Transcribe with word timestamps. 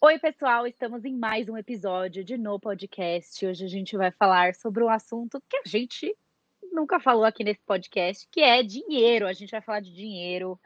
Oi, 0.00 0.16
pessoal, 0.16 0.64
estamos 0.64 1.04
em 1.04 1.12
mais 1.12 1.48
um 1.48 1.56
episódio 1.58 2.22
de 2.22 2.38
No 2.38 2.60
Podcast. 2.60 3.44
Hoje 3.44 3.64
a 3.64 3.68
gente 3.68 3.96
vai 3.96 4.12
falar 4.12 4.54
sobre 4.54 4.84
um 4.84 4.88
assunto 4.88 5.42
que 5.48 5.56
a 5.56 5.62
gente 5.66 6.16
nunca 6.70 7.00
falou 7.00 7.24
aqui 7.24 7.42
nesse 7.42 7.60
podcast, 7.66 8.28
que 8.30 8.40
é 8.40 8.62
dinheiro. 8.62 9.26
A 9.26 9.32
gente 9.32 9.50
vai 9.50 9.60
falar 9.60 9.80
de 9.80 9.92
dinheiro. 9.92 10.56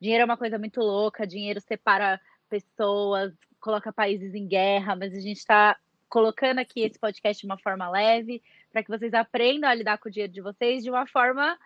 Dinheiro 0.00 0.22
é 0.22 0.24
uma 0.24 0.36
coisa 0.36 0.58
muito 0.58 0.80
louca, 0.80 1.24
dinheiro 1.24 1.60
separa 1.60 2.20
pessoas, 2.48 3.32
coloca 3.60 3.92
países 3.92 4.34
em 4.34 4.48
guerra, 4.48 4.96
mas 4.96 5.14
a 5.14 5.20
gente 5.20 5.38
está 5.38 5.78
colocando 6.08 6.58
aqui 6.58 6.80
esse 6.80 6.98
podcast 6.98 7.40
de 7.40 7.46
uma 7.46 7.58
forma 7.58 7.88
leve, 7.88 8.42
para 8.72 8.82
que 8.82 8.90
vocês 8.90 9.14
aprendam 9.14 9.70
a 9.70 9.74
lidar 9.74 9.98
com 9.98 10.08
o 10.08 10.12
dinheiro 10.12 10.32
de 10.32 10.40
vocês 10.40 10.82
de 10.82 10.90
uma 10.90 11.06
forma 11.06 11.56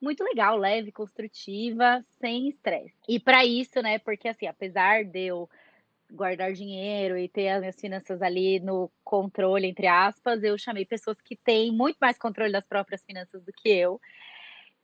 muito 0.00 0.24
legal, 0.24 0.56
leve, 0.56 0.90
construtiva, 0.90 2.02
sem 2.18 2.48
estresse. 2.48 2.94
E 3.06 3.20
para 3.20 3.44
isso, 3.44 3.82
né, 3.82 3.98
porque 3.98 4.28
assim, 4.28 4.46
apesar 4.46 5.04
de 5.04 5.26
eu 5.26 5.46
guardar 6.12 6.52
dinheiro 6.52 7.16
e 7.16 7.28
ter 7.28 7.48
as 7.48 7.60
minhas 7.60 7.80
finanças 7.80 8.22
ali 8.22 8.60
no 8.60 8.90
controle, 9.04 9.66
entre 9.66 9.86
aspas, 9.86 10.42
eu 10.42 10.56
chamei 10.58 10.84
pessoas 10.84 11.20
que 11.20 11.36
têm 11.36 11.72
muito 11.72 11.96
mais 12.00 12.18
controle 12.18 12.52
das 12.52 12.66
próprias 12.66 13.02
finanças 13.04 13.42
do 13.42 13.52
que 13.52 13.68
eu, 13.68 14.00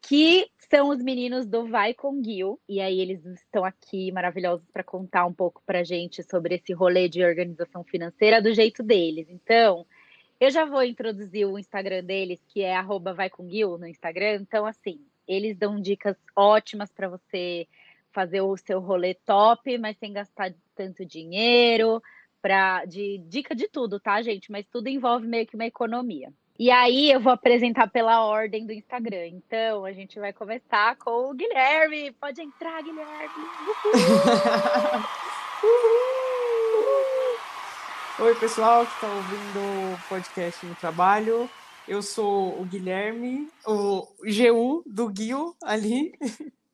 que 0.00 0.48
são 0.70 0.90
os 0.90 1.02
meninos 1.02 1.46
do 1.46 1.66
Vai 1.66 1.92
com 1.92 2.22
Gil. 2.22 2.60
E 2.68 2.80
aí 2.80 3.00
eles 3.00 3.24
estão 3.24 3.64
aqui 3.64 4.12
maravilhosos 4.12 4.66
para 4.72 4.84
contar 4.84 5.26
um 5.26 5.32
pouco 5.32 5.62
para 5.66 5.82
gente 5.82 6.22
sobre 6.22 6.56
esse 6.56 6.72
rolê 6.72 7.08
de 7.08 7.24
organização 7.24 7.82
financeira 7.82 8.40
do 8.40 8.54
jeito 8.54 8.82
deles. 8.82 9.26
Então, 9.28 9.86
eu 10.38 10.50
já 10.50 10.64
vou 10.64 10.82
introduzir 10.82 11.46
o 11.46 11.58
Instagram 11.58 12.04
deles, 12.04 12.40
que 12.48 12.62
é 12.62 12.76
arroba 12.76 13.14
Vai 13.14 13.30
com 13.30 13.48
Gil 13.48 13.78
no 13.78 13.86
Instagram. 13.86 14.38
Então, 14.42 14.66
assim, 14.66 15.00
eles 15.26 15.56
dão 15.56 15.80
dicas 15.80 16.16
ótimas 16.36 16.90
para 16.92 17.08
você 17.08 17.66
fazer 18.12 18.40
o 18.40 18.56
seu 18.56 18.80
rolê 18.80 19.14
top, 19.14 19.76
mas 19.78 19.96
sem 19.98 20.12
gastar 20.12 20.54
tanto 20.76 21.04
dinheiro, 21.04 22.00
pra, 22.40 22.84
de 22.84 23.18
dica 23.26 23.54
de 23.54 23.66
tudo, 23.66 23.98
tá, 23.98 24.22
gente? 24.22 24.52
Mas 24.52 24.66
tudo 24.66 24.88
envolve 24.88 25.26
meio 25.26 25.46
que 25.46 25.56
uma 25.56 25.66
economia. 25.66 26.32
E 26.58 26.70
aí 26.70 27.10
eu 27.10 27.20
vou 27.20 27.32
apresentar 27.32 27.86
pela 27.88 28.24
ordem 28.24 28.64
do 28.64 28.72
Instagram. 28.72 29.26
Então 29.26 29.84
a 29.84 29.92
gente 29.92 30.18
vai 30.18 30.32
começar 30.32 30.96
com 30.96 31.30
o 31.30 31.34
Guilherme. 31.34 32.12
Pode 32.12 32.40
entrar, 32.40 32.82
Guilherme. 32.82 33.28
Oi, 38.18 38.34
pessoal 38.36 38.86
que 38.86 38.94
está 38.94 39.08
ouvindo 39.08 39.58
o 39.58 39.98
podcast 40.08 40.64
no 40.64 40.74
trabalho. 40.76 41.50
Eu 41.86 42.00
sou 42.00 42.58
o 42.58 42.64
Guilherme, 42.64 43.50
o 43.66 44.08
GU 44.22 44.82
do 44.86 45.08
Guil 45.08 45.54
ali. 45.62 46.14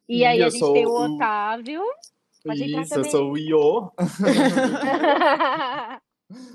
E 0.08 0.24
aí 0.24 0.38
eu 0.38 0.46
a 0.46 0.50
gente 0.50 0.72
tem 0.72 0.86
o 0.86 0.90
Otávio. 0.90 1.82
Pode 2.44 2.64
Isso, 2.64 2.94
eu 2.94 3.04
sou 3.04 3.32
o 3.32 3.38
Iô. 3.38 3.92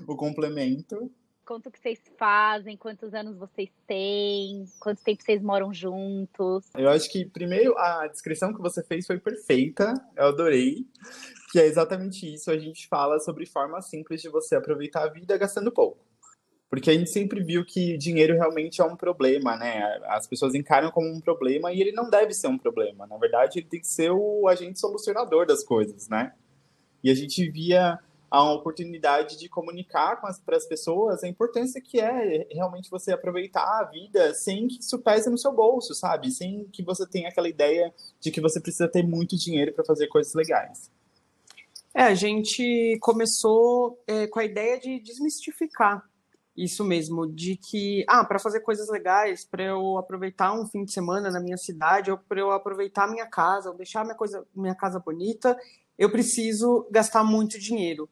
o 0.08 0.16
complemento. 0.16 1.12
Conta 1.46 1.70
o 1.70 1.72
que 1.72 1.80
vocês 1.80 2.02
fazem, 2.18 2.76
quantos 2.76 3.14
anos 3.14 3.38
vocês 3.38 3.70
têm, 3.88 4.66
quanto 4.82 5.02
tempo 5.02 5.23
vocês 5.23 5.42
moram 5.42 5.73
juntos. 5.73 6.66
Eu 6.76 6.89
acho 6.89 7.10
que, 7.10 7.23
primeiro, 7.23 7.78
a 7.78 8.06
descrição 8.08 8.54
que 8.54 8.61
você 8.61 8.84
fez 8.84 9.08
foi 9.08 9.17
perfeita, 9.17 9.94
eu 10.17 10.26
adorei. 10.26 10.86
Que 11.54 11.60
é 11.60 11.66
exatamente 11.66 12.34
isso, 12.34 12.52
a 12.52 12.58
gente 12.58 12.86
fala 12.90 13.22
sobre 13.22 13.45
forma 13.45 13.82
simples 13.82 14.22
de 14.22 14.28
você 14.28 14.58
aproveitar 14.58 15.06
a 15.06 15.10
vida 15.10 15.38
gastando 15.38 15.72
pouco. 15.72 16.07
Porque 16.70 16.89
a 16.89 16.94
gente 16.94 17.10
sempre 17.10 17.42
viu 17.42 17.64
que 17.66 17.98
dinheiro 17.98 18.33
realmente 18.33 18.82
é 18.82 18.83
um 18.83 18.95
problema, 18.95 19.55
né? 19.55 20.00
As 20.08 20.28
pessoas 20.28 20.54
encaram 20.54 20.92
como 20.92 21.08
um 21.08 21.22
problema 21.22 21.72
e 21.72 21.80
ele 21.80 21.94
não 21.94 22.10
deve 22.10 22.33
ser 22.33 22.48
um 22.48 22.58
problema. 22.58 23.08
Na 23.08 23.17
verdade, 23.17 23.60
ele 23.60 23.67
tem 23.67 23.80
que 23.80 23.88
ser 23.88 24.11
o 24.11 24.48
agente 24.48 24.80
solucionador 24.80 25.45
das 25.45 25.64
coisas, 25.64 26.10
né? 26.10 26.33
E 27.02 27.10
a 27.10 27.16
gente 27.16 27.50
via 27.50 27.98
a 28.30 28.52
oportunidade 28.52 29.39
de 29.39 29.48
comunicar 29.48 30.20
para 30.20 30.58
as 30.58 30.66
pessoas 30.66 31.23
a 31.23 31.28
importância 31.28 31.82
que 31.82 32.00
é 32.00 32.45
realmente 32.52 32.89
você 32.89 33.14
aproveitar 33.14 33.64
a 33.64 33.86
vida 33.86 34.34
sem 34.34 34.67
que 34.67 34.80
isso 34.80 34.99
pese 34.99 35.30
no 35.30 35.38
seu 35.38 35.54
bolso, 35.54 35.94
sabe? 35.94 36.30
Sem 36.32 36.66
que 36.66 36.84
você 36.84 37.08
tenha 37.08 37.30
aquela 37.30 37.48
ideia 37.48 37.94
de 38.20 38.30
que 38.30 38.42
você 38.42 38.60
precisa 38.60 38.89
ter 38.89 39.04
muito 39.04 39.38
dinheiro 39.38 39.72
para 39.73 39.86
fazer 39.86 40.08
coisas 40.08 40.34
legais. 40.34 40.92
É, 41.94 42.04
a 42.04 42.14
gente 42.14 42.98
começou 42.99 44.04
é, 44.05 44.28
com 44.28 44.39
a 44.39 44.45
ideia 44.45 44.78
de 44.78 44.99
desmistificar 44.99 46.04
isso 46.58 46.84
mesmo, 46.84 47.28
de 47.28 47.56
que, 47.56 48.04
ah, 48.10 48.26
para 48.26 48.40
fazer 48.40 48.62
coisas 48.62 48.90
legais, 48.90 49.45
para 49.45 49.64
eu 49.64 49.98
aproveitar 49.98 50.54
um 50.54 50.66
fim 50.66 50.84
de 50.84 50.92
semana 50.92 51.30
na 51.30 51.40
minha 51.40 51.58
cidade, 51.58 52.10
ou 52.10 52.18
para 52.18 52.40
eu 52.40 52.52
aproveitar 52.52 53.08
minha 53.08 53.28
casa, 53.28 53.70
ou 53.70 53.78
deixar 53.78 54.04
minha, 54.04 54.16
coisa, 54.16 54.44
minha 54.56 54.73
casa 54.73 55.00
bonita, 55.00 55.56
eu 55.98 56.12
preciso 56.12 56.88
gastar 56.90 57.23
muito 57.23 57.60
dinheiro. 57.60 58.10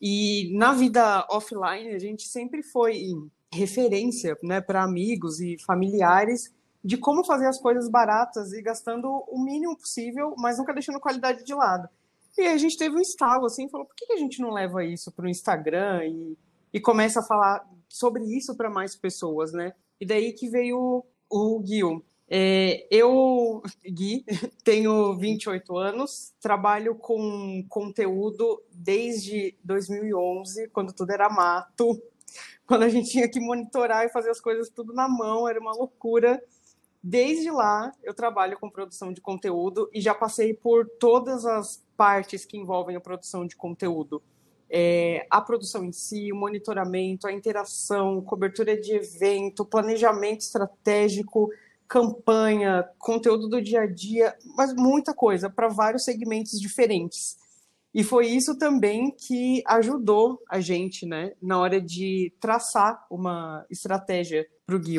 E 0.00 0.50
na 0.56 0.72
vida 0.72 1.26
offline, 1.30 1.94
a 1.94 1.98
gente 1.98 2.26
sempre 2.26 2.62
foi 2.62 3.12
referência 3.52 4.36
né, 4.42 4.60
para 4.60 4.82
amigos 4.82 5.40
e 5.40 5.56
familiares 5.58 6.52
de 6.82 6.96
como 6.96 7.24
fazer 7.24 7.46
as 7.46 7.58
coisas 7.58 7.88
baratas 7.88 8.52
e 8.52 8.60
gastando 8.60 9.08
o 9.28 9.42
mínimo 9.42 9.76
possível, 9.76 10.34
mas 10.36 10.58
nunca 10.58 10.74
deixando 10.74 11.00
qualidade 11.00 11.44
de 11.44 11.54
lado. 11.54 11.88
E 12.36 12.42
a 12.42 12.58
gente 12.58 12.76
teve 12.76 12.96
um 12.96 13.00
estalo 13.00 13.46
assim, 13.46 13.68
falou, 13.68 13.86
por 13.86 13.94
que 13.94 14.12
a 14.12 14.16
gente 14.16 14.40
não 14.40 14.50
leva 14.50 14.84
isso 14.84 15.10
para 15.12 15.24
o 15.24 15.28
Instagram 15.28 16.04
e 16.06 16.36
e 16.74 16.80
começa 16.80 17.20
a 17.20 17.22
falar 17.22 17.64
sobre 17.88 18.24
isso 18.24 18.56
para 18.56 18.68
mais 18.68 18.96
pessoas, 18.96 19.52
né? 19.52 19.74
E 20.00 20.04
daí 20.04 20.32
que 20.32 20.48
veio 20.48 21.04
o 21.30 21.62
Gil. 21.64 22.04
É, 22.28 22.84
eu, 22.90 23.62
Gui, 23.86 24.24
tenho 24.64 25.14
28 25.16 25.76
anos, 25.76 26.34
trabalho 26.40 26.96
com 26.96 27.64
conteúdo 27.68 28.60
desde 28.72 29.56
2011, 29.62 30.68
quando 30.70 30.92
tudo 30.92 31.12
era 31.12 31.30
mato, 31.30 32.02
quando 32.66 32.82
a 32.82 32.88
gente 32.88 33.08
tinha 33.08 33.28
que 33.28 33.38
monitorar 33.38 34.04
e 34.04 34.08
fazer 34.08 34.30
as 34.30 34.40
coisas 34.40 34.68
tudo 34.68 34.92
na 34.92 35.08
mão, 35.08 35.48
era 35.48 35.60
uma 35.60 35.76
loucura. 35.76 36.42
Desde 37.00 37.52
lá, 37.52 37.92
eu 38.02 38.14
trabalho 38.14 38.58
com 38.58 38.68
produção 38.68 39.12
de 39.12 39.20
conteúdo 39.20 39.88
e 39.92 40.00
já 40.00 40.14
passei 40.14 40.54
por 40.54 40.88
todas 40.98 41.46
as 41.46 41.84
partes 41.96 42.44
que 42.44 42.56
envolvem 42.56 42.96
a 42.96 43.00
produção 43.00 43.46
de 43.46 43.54
conteúdo 43.54 44.20
é, 44.70 45.26
a 45.30 45.40
produção 45.40 45.84
em 45.84 45.92
si, 45.92 46.32
o 46.32 46.36
monitoramento, 46.36 47.26
a 47.26 47.32
interação, 47.32 48.20
cobertura 48.22 48.76
de 48.78 48.94
evento, 48.94 49.64
planejamento 49.64 50.40
estratégico, 50.40 51.50
campanha, 51.86 52.88
conteúdo 52.98 53.48
do 53.48 53.62
dia 53.62 53.82
a 53.82 53.86
dia, 53.86 54.34
mas 54.56 54.74
muita 54.74 55.14
coisa 55.14 55.48
para 55.48 55.68
vários 55.68 56.04
segmentos 56.04 56.60
diferentes. 56.60 57.36
E 57.94 58.02
foi 58.02 58.26
isso 58.26 58.58
também 58.58 59.12
que 59.12 59.62
ajudou 59.66 60.42
a 60.50 60.60
gente, 60.60 61.06
né, 61.06 61.32
na 61.40 61.60
hora 61.60 61.80
de 61.80 62.32
traçar 62.40 63.06
uma 63.08 63.64
estratégia 63.70 64.44
para 64.66 64.74
o 64.74 64.80
Gui. 64.80 64.98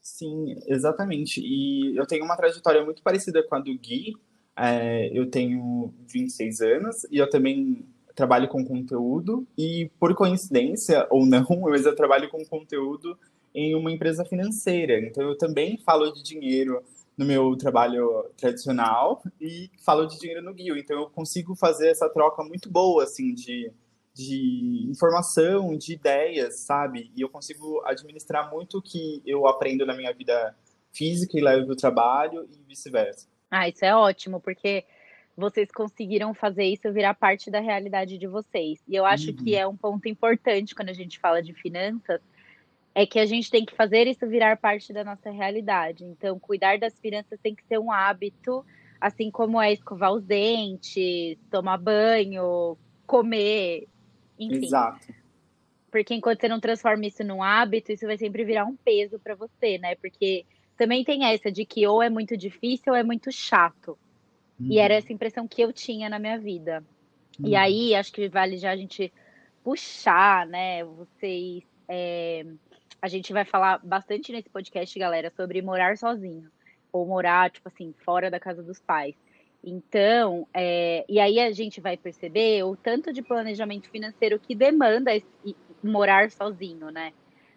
Sim, 0.00 0.54
exatamente. 0.68 1.40
E 1.40 1.96
eu 1.96 2.06
tenho 2.06 2.24
uma 2.24 2.36
trajetória 2.36 2.84
muito 2.84 3.02
parecida 3.02 3.42
com 3.42 3.56
a 3.56 3.58
do 3.58 3.76
Gui. 3.76 4.14
É, 4.56 5.10
eu 5.12 5.28
tenho 5.28 5.92
26 6.06 6.60
anos 6.60 7.04
e 7.10 7.18
eu 7.18 7.28
também 7.28 7.84
trabalho 8.16 8.48
com 8.48 8.64
conteúdo 8.64 9.46
e, 9.56 9.90
por 10.00 10.14
coincidência 10.14 11.06
ou 11.10 11.24
não, 11.24 11.46
mas 11.70 11.84
eu 11.86 11.94
trabalho 11.94 12.28
com 12.28 12.44
conteúdo 12.44 13.16
em 13.54 13.74
uma 13.74 13.92
empresa 13.92 14.24
financeira. 14.24 14.98
Então, 14.98 15.22
eu 15.22 15.38
também 15.38 15.78
falo 15.78 16.10
de 16.10 16.22
dinheiro 16.22 16.82
no 17.16 17.24
meu 17.24 17.56
trabalho 17.56 18.26
tradicional 18.36 19.22
e 19.40 19.70
falo 19.84 20.06
de 20.06 20.18
dinheiro 20.18 20.42
no 20.42 20.52
Guio. 20.52 20.76
Então, 20.76 20.98
eu 20.98 21.10
consigo 21.10 21.54
fazer 21.54 21.88
essa 21.88 22.08
troca 22.08 22.42
muito 22.42 22.70
boa, 22.70 23.04
assim, 23.04 23.32
de, 23.32 23.70
de 24.12 24.86
informação, 24.90 25.76
de 25.76 25.94
ideias, 25.94 26.60
sabe? 26.60 27.10
E 27.14 27.20
eu 27.20 27.28
consigo 27.28 27.82
administrar 27.84 28.50
muito 28.50 28.78
o 28.78 28.82
que 28.82 29.22
eu 29.24 29.46
aprendo 29.46 29.86
na 29.86 29.94
minha 29.94 30.12
vida 30.12 30.54
física 30.92 31.38
e 31.38 31.42
levo 31.42 31.66
para 31.66 31.72
o 31.72 31.76
trabalho 31.76 32.48
e 32.50 32.62
vice-versa. 32.66 33.28
Ah, 33.50 33.68
isso 33.68 33.84
é 33.84 33.94
ótimo, 33.94 34.40
porque 34.40 34.84
vocês 35.36 35.70
conseguiram 35.70 36.32
fazer 36.32 36.64
isso 36.64 36.90
virar 36.92 37.14
parte 37.14 37.50
da 37.50 37.60
realidade 37.60 38.16
de 38.16 38.26
vocês. 38.26 38.82
E 38.88 38.96
eu 38.96 39.04
acho 39.04 39.30
uhum. 39.30 39.36
que 39.36 39.54
é 39.54 39.66
um 39.66 39.76
ponto 39.76 40.08
importante 40.08 40.74
quando 40.74 40.88
a 40.88 40.94
gente 40.94 41.18
fala 41.18 41.42
de 41.42 41.52
finanças, 41.52 42.20
é 42.94 43.04
que 43.04 43.18
a 43.18 43.26
gente 43.26 43.50
tem 43.50 43.64
que 43.64 43.76
fazer 43.76 44.06
isso 44.06 44.26
virar 44.26 44.56
parte 44.56 44.92
da 44.92 45.04
nossa 45.04 45.30
realidade. 45.30 46.04
Então, 46.04 46.38
cuidar 46.38 46.78
das 46.78 46.98
finanças 46.98 47.38
tem 47.42 47.54
que 47.54 47.62
ser 47.64 47.78
um 47.78 47.92
hábito, 47.92 48.64
assim 48.98 49.30
como 49.30 49.60
é 49.60 49.70
escovar 49.74 50.14
os 50.14 50.24
dentes, 50.24 51.36
tomar 51.50 51.76
banho, 51.76 52.78
comer, 53.06 53.86
enfim. 54.38 54.64
Exato. 54.64 55.14
Porque 55.90 56.14
enquanto 56.14 56.40
você 56.40 56.48
não 56.48 56.58
transforma 56.58 57.04
isso 57.04 57.22
num 57.22 57.42
hábito, 57.42 57.92
isso 57.92 58.06
vai 58.06 58.16
sempre 58.16 58.44
virar 58.44 58.64
um 58.64 58.76
peso 58.76 59.18
para 59.18 59.34
você, 59.34 59.76
né? 59.76 59.94
Porque 59.96 60.46
também 60.78 61.04
tem 61.04 61.26
essa 61.26 61.52
de 61.52 61.66
que 61.66 61.86
ou 61.86 62.02
é 62.02 62.08
muito 62.08 62.34
difícil 62.36 62.94
ou 62.94 62.98
é 62.98 63.02
muito 63.02 63.30
chato. 63.30 63.98
Uhum. 64.58 64.68
E 64.70 64.78
era 64.78 64.94
essa 64.94 65.12
impressão 65.12 65.46
que 65.46 65.60
eu 65.62 65.72
tinha 65.72 66.08
na 66.08 66.18
minha 66.18 66.38
vida. 66.38 66.82
Uhum. 67.38 67.48
E 67.48 67.56
aí, 67.56 67.94
acho 67.94 68.12
que 68.12 68.28
vale 68.28 68.56
já 68.56 68.70
a 68.70 68.76
gente 68.76 69.12
puxar, 69.62 70.46
né? 70.46 70.84
Vocês. 70.84 71.62
é, 71.88 72.44
A 73.02 73.08
gente 73.08 73.32
vai 73.32 73.44
falar 73.44 73.78
bastante 73.84 74.32
nesse 74.32 74.48
podcast, 74.48 74.98
galera, 74.98 75.30
sobre 75.36 75.60
morar 75.62 75.96
sozinho. 75.98 76.50
Ou 76.92 77.04
morar, 77.06 77.50
tipo 77.50 77.68
assim, 77.68 77.94
fora 78.04 78.30
da 78.30 78.40
casa 78.40 78.62
dos 78.62 78.80
pais. 78.80 79.14
Então, 79.62 80.46
é, 80.54 81.04
e 81.08 81.18
aí 81.18 81.40
a 81.40 81.50
gente 81.50 81.80
vai 81.80 81.96
perceber 81.96 82.62
o 82.62 82.76
tanto 82.76 83.12
de 83.12 83.20
planejamento 83.22 83.90
financeiro 83.90 84.38
que 84.38 84.54
demanda 84.54 85.14
esse- 85.14 85.56
morar 85.82 86.30
sozinho, 86.30 86.90
né? 86.90 87.12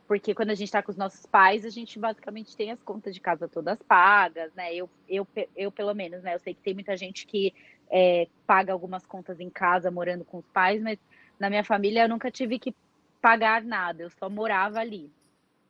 Porque 0.10 0.34
quando 0.34 0.50
a 0.50 0.56
gente 0.56 0.72
tá 0.72 0.82
com 0.82 0.92
os 0.92 0.98
nossos 0.98 1.24
pais, 1.28 1.64
a 1.64 1.70
gente 1.70 2.00
basicamente 2.00 2.58
tem 2.58 2.72
as 2.72 2.82
contas 2.82 3.14
de 3.14 3.22
casa 3.22 3.48
todas 3.48 3.78
pagas, 3.84 4.52
né? 4.56 4.74
Eu, 4.74 4.90
eu, 5.08 5.28
eu 5.56 5.72
pelo 5.72 5.94
menos, 5.94 6.24
né? 6.24 6.34
Eu 6.34 6.40
sei 6.40 6.56
que 6.56 6.64
tem 6.64 6.74
muita 6.74 6.98
gente 6.98 7.28
que 7.28 7.54
é, 7.92 8.28
paga 8.48 8.74
algumas 8.74 9.06
contas 9.06 9.40
em 9.40 9.52
casa 9.52 9.92
morando 9.92 10.26
com 10.26 10.40
os 10.40 10.48
pais, 10.48 10.82
mas 10.82 10.98
na 11.40 11.48
minha 11.48 11.64
família 11.64 12.06
eu 12.06 12.10
nunca 12.10 12.32
tive 12.32 12.58
que 12.58 12.74
pagar 13.22 13.64
nada, 13.64 14.02
eu 14.02 14.10
só 14.10 14.28
morava 14.28 14.80
ali. 14.80 15.12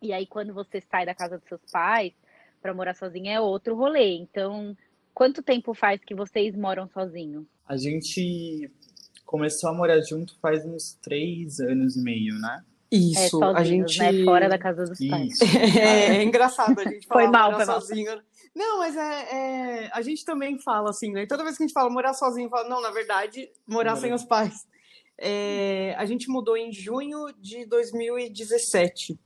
E 0.01 0.13
aí, 0.13 0.25
quando 0.25 0.53
você 0.53 0.79
sai 0.89 1.05
da 1.05 1.13
casa 1.13 1.37
dos 1.37 1.47
seus 1.49 1.61
pais 1.69 2.13
para 2.61 2.73
morar 2.73 2.95
sozinha, 2.95 3.33
é 3.33 3.41
outro 3.41 3.75
rolê. 3.75 4.15
Então, 4.15 4.73
quanto 5.13 5.43
tempo 5.43 5.73
faz 5.73 6.01
que 6.01 6.15
vocês 6.15 6.55
moram 6.55 6.87
sozinhos? 6.87 7.45
A 7.67 7.75
gente 7.75 8.71
começou 9.25 9.69
a 9.69 9.73
morar 9.73 9.99
junto 9.99 10.39
faz 10.39 10.65
uns 10.65 10.93
três 11.01 11.59
anos 11.59 11.97
e 11.97 12.01
meio, 12.01 12.39
né? 12.39 12.63
É, 12.91 12.95
Isso, 12.97 13.43
a 13.43 13.53
sozinhos, 13.55 13.93
gente. 13.93 14.17
né? 14.19 14.25
Fora 14.25 14.49
da 14.49 14.57
casa 14.57 14.83
dos 14.85 14.99
pais. 15.07 15.33
Isso. 15.41 15.43
É, 15.79 16.17
é 16.17 16.23
engraçado 16.23 16.79
a 16.79 16.83
gente 16.83 17.05
Foi 17.07 17.25
falar 17.25 17.31
mal, 17.31 17.51
morar 17.51 17.65
foi 17.65 17.73
mal. 17.73 17.81
sozinho. 17.81 18.21
Não, 18.55 18.79
mas 18.79 18.97
é, 18.97 19.83
é- 19.85 19.89
a 19.93 20.01
gente 20.01 20.25
também 20.25 20.57
fala 20.59 20.89
assim, 20.89 21.11
né? 21.11 21.25
Toda 21.27 21.43
vez 21.43 21.55
que 21.55 21.63
a 21.63 21.67
gente 21.67 21.73
fala 21.73 21.89
morar 21.89 22.13
sozinho, 22.13 22.49
fala, 22.49 22.67
não, 22.67 22.81
na 22.81 22.89
verdade, 22.91 23.49
morar 23.67 23.95
sem 23.95 24.11
os 24.11 24.23
pais. 24.23 24.67
É, 25.17 25.93
a 25.97 26.05
gente 26.05 26.29
mudou 26.29 26.57
em 26.57 26.71
junho 26.71 27.27
de 27.39 27.65
2017. 27.65 29.19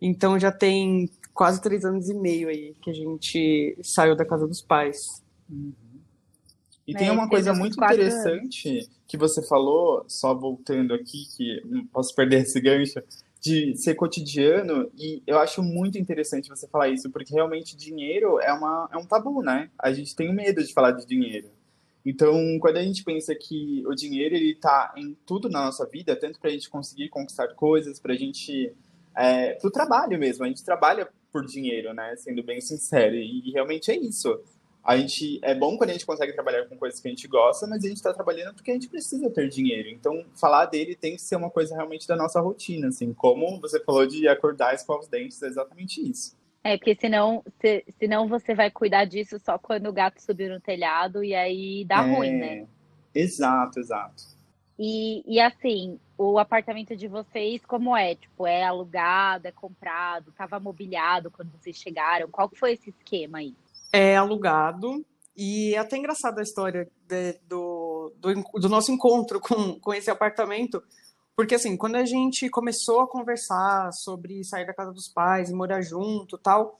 Então 0.00 0.38
já 0.38 0.52
tem 0.52 1.10
quase 1.34 1.60
três 1.60 1.84
anos 1.84 2.08
e 2.08 2.14
meio 2.14 2.48
aí 2.48 2.74
que 2.82 2.90
a 2.90 2.94
gente 2.94 3.76
saiu 3.82 4.14
da 4.14 4.24
casa 4.24 4.46
dos 4.46 4.62
pais. 4.62 5.22
E 6.86 6.94
É, 6.94 6.98
tem 6.98 7.10
uma 7.10 7.28
coisa 7.28 7.52
muito 7.52 7.74
interessante 7.74 8.88
que 9.06 9.16
você 9.16 9.42
falou, 9.42 10.04
só 10.08 10.34
voltando 10.34 10.94
aqui, 10.94 11.26
que 11.36 11.62
não 11.64 11.84
posso 11.86 12.14
perder 12.14 12.42
esse 12.42 12.60
gancho, 12.60 13.02
de 13.40 13.76
ser 13.76 13.94
cotidiano, 13.94 14.90
e 14.96 15.22
eu 15.26 15.38
acho 15.38 15.62
muito 15.62 15.98
interessante 15.98 16.48
você 16.48 16.66
falar 16.66 16.88
isso, 16.88 17.10
porque 17.10 17.32
realmente 17.32 17.76
dinheiro 17.76 18.40
é, 18.40 18.52
uma, 18.52 18.88
é 18.92 18.96
um 18.96 19.06
tabu, 19.06 19.42
né? 19.42 19.70
A 19.78 19.92
gente 19.92 20.16
tem 20.16 20.34
medo 20.34 20.62
de 20.64 20.72
falar 20.72 20.92
de 20.92 21.06
dinheiro. 21.06 21.48
Então, 22.04 22.34
quando 22.60 22.76
a 22.76 22.82
gente 22.82 23.04
pensa 23.04 23.34
que 23.34 23.84
o 23.86 23.94
dinheiro 23.94 24.34
ele 24.34 24.54
tá 24.54 24.92
em 24.96 25.16
tudo 25.26 25.48
na 25.48 25.64
nossa 25.64 25.84
vida, 25.86 26.14
tanto 26.16 26.38
para 26.38 26.50
a 26.50 26.52
gente 26.52 26.70
conseguir 26.70 27.08
conquistar 27.08 27.48
coisas, 27.48 27.98
para 27.98 28.14
a 28.14 28.16
gente 28.16 28.72
é, 29.16 29.54
pro 29.54 29.70
trabalho 29.70 30.18
mesmo, 30.18 30.44
a 30.44 30.48
gente 30.48 30.64
trabalha 30.64 31.08
por 31.32 31.44
dinheiro, 31.44 31.92
né? 31.92 32.14
Sendo 32.16 32.42
bem 32.42 32.60
sincero, 32.60 33.14
e 33.14 33.50
realmente 33.52 33.90
é 33.90 33.96
isso. 33.96 34.40
A 34.86 34.96
gente 34.96 35.40
é 35.42 35.52
bom 35.52 35.76
quando 35.76 35.90
a 35.90 35.92
gente 35.94 36.06
consegue 36.06 36.32
trabalhar 36.32 36.64
com 36.68 36.76
coisas 36.76 37.00
que 37.00 37.08
a 37.08 37.10
gente 37.10 37.26
gosta, 37.26 37.66
mas 37.66 37.84
a 37.84 37.88
gente 37.88 37.96
está 37.96 38.14
trabalhando 38.14 38.54
porque 38.54 38.70
a 38.70 38.74
gente 38.74 38.88
precisa 38.88 39.28
ter 39.28 39.48
dinheiro. 39.48 39.88
Então, 39.88 40.24
falar 40.32 40.66
dele 40.66 40.94
tem 40.94 41.16
que 41.16 41.22
ser 41.22 41.34
uma 41.34 41.50
coisa 41.50 41.74
realmente 41.74 42.06
da 42.06 42.14
nossa 42.14 42.40
rotina, 42.40 42.86
assim, 42.86 43.12
como 43.12 43.60
você 43.60 43.80
falou 43.80 44.06
de 44.06 44.28
acordar 44.28 44.72
e 44.72 44.76
escovar 44.76 45.02
os 45.02 45.08
dentes, 45.08 45.42
é 45.42 45.48
exatamente 45.48 46.00
isso. 46.08 46.36
É, 46.62 46.76
porque 46.76 46.94
senão, 47.00 47.42
se, 47.60 47.84
senão 47.98 48.28
você 48.28 48.54
vai 48.54 48.70
cuidar 48.70 49.06
disso 49.06 49.40
só 49.40 49.58
quando 49.58 49.88
o 49.88 49.92
gato 49.92 50.22
subiu 50.22 50.50
no 50.50 50.60
telhado 50.60 51.24
e 51.24 51.34
aí 51.34 51.84
dá 51.84 52.04
É, 52.04 52.14
ruim, 52.14 52.32
né? 52.32 52.66
Exato, 53.12 53.80
exato. 53.80 54.22
E, 54.78 55.24
e 55.26 55.40
assim, 55.40 55.98
o 56.16 56.38
apartamento 56.38 56.94
de 56.96 57.08
vocês, 57.08 57.64
como 57.66 57.96
é? 57.96 58.14
Tipo, 58.14 58.46
é 58.46 58.62
alugado, 58.62 59.48
é 59.48 59.52
comprado, 59.52 60.32
tava 60.32 60.60
mobiliado 60.60 61.30
quando 61.30 61.50
vocês 61.50 61.76
chegaram? 61.76 62.28
Qual 62.28 62.48
foi 62.54 62.74
esse 62.74 62.90
esquema 62.90 63.38
aí? 63.38 63.54
É 63.96 64.16
alugado. 64.16 65.04
E 65.36 65.74
é 65.74 65.78
até 65.78 65.96
engraçada 65.96 66.40
a 66.40 66.42
história 66.42 66.88
de- 67.06 67.38
do, 67.48 68.12
do, 68.16 68.34
do 68.60 68.68
nosso 68.68 68.90
encontro 68.92 69.38
com, 69.40 69.78
com 69.80 69.94
esse 69.94 70.10
apartamento, 70.10 70.82
porque 71.34 71.54
assim, 71.54 71.76
quando 71.76 71.96
a 71.96 72.04
gente 72.04 72.48
começou 72.48 73.00
a 73.00 73.08
conversar 73.08 73.92
sobre 73.92 74.42
sair 74.44 74.66
da 74.66 74.74
casa 74.74 74.92
dos 74.92 75.08
pais 75.08 75.50
e 75.50 75.54
morar 75.54 75.82
junto 75.82 76.38
tal, 76.38 76.78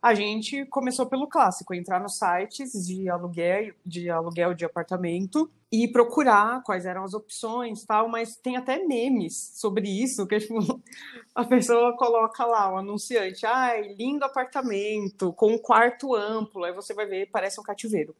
a 0.00 0.14
gente 0.14 0.64
começou 0.66 1.06
pelo 1.06 1.26
clássico, 1.26 1.74
entrar 1.74 2.00
nos 2.00 2.16
sites 2.18 2.86
de 2.86 3.08
aluguel, 3.08 3.74
de 3.84 4.08
aluguel 4.08 4.54
de 4.54 4.64
apartamento 4.64 5.50
e 5.70 5.88
procurar 5.88 6.62
quais 6.62 6.86
eram 6.86 7.02
as 7.04 7.14
opções 7.14 7.84
tal, 7.84 8.08
mas 8.08 8.36
tem 8.36 8.56
até 8.56 8.78
memes 8.84 9.52
sobre 9.56 9.88
isso, 9.88 10.26
que 10.26 10.38
tipo, 10.38 10.56
a 11.34 11.44
pessoa 11.44 11.96
coloca 11.96 12.44
lá, 12.44 12.72
o 12.72 12.78
anunciante, 12.78 13.44
ai, 13.44 13.94
lindo 13.94 14.24
apartamento, 14.24 15.32
com 15.32 15.52
um 15.52 15.58
quarto 15.58 16.14
amplo, 16.14 16.64
aí 16.64 16.72
você 16.72 16.94
vai 16.94 17.06
ver, 17.06 17.28
parece 17.30 17.60
um 17.60 17.64
cativeiro. 17.64 18.14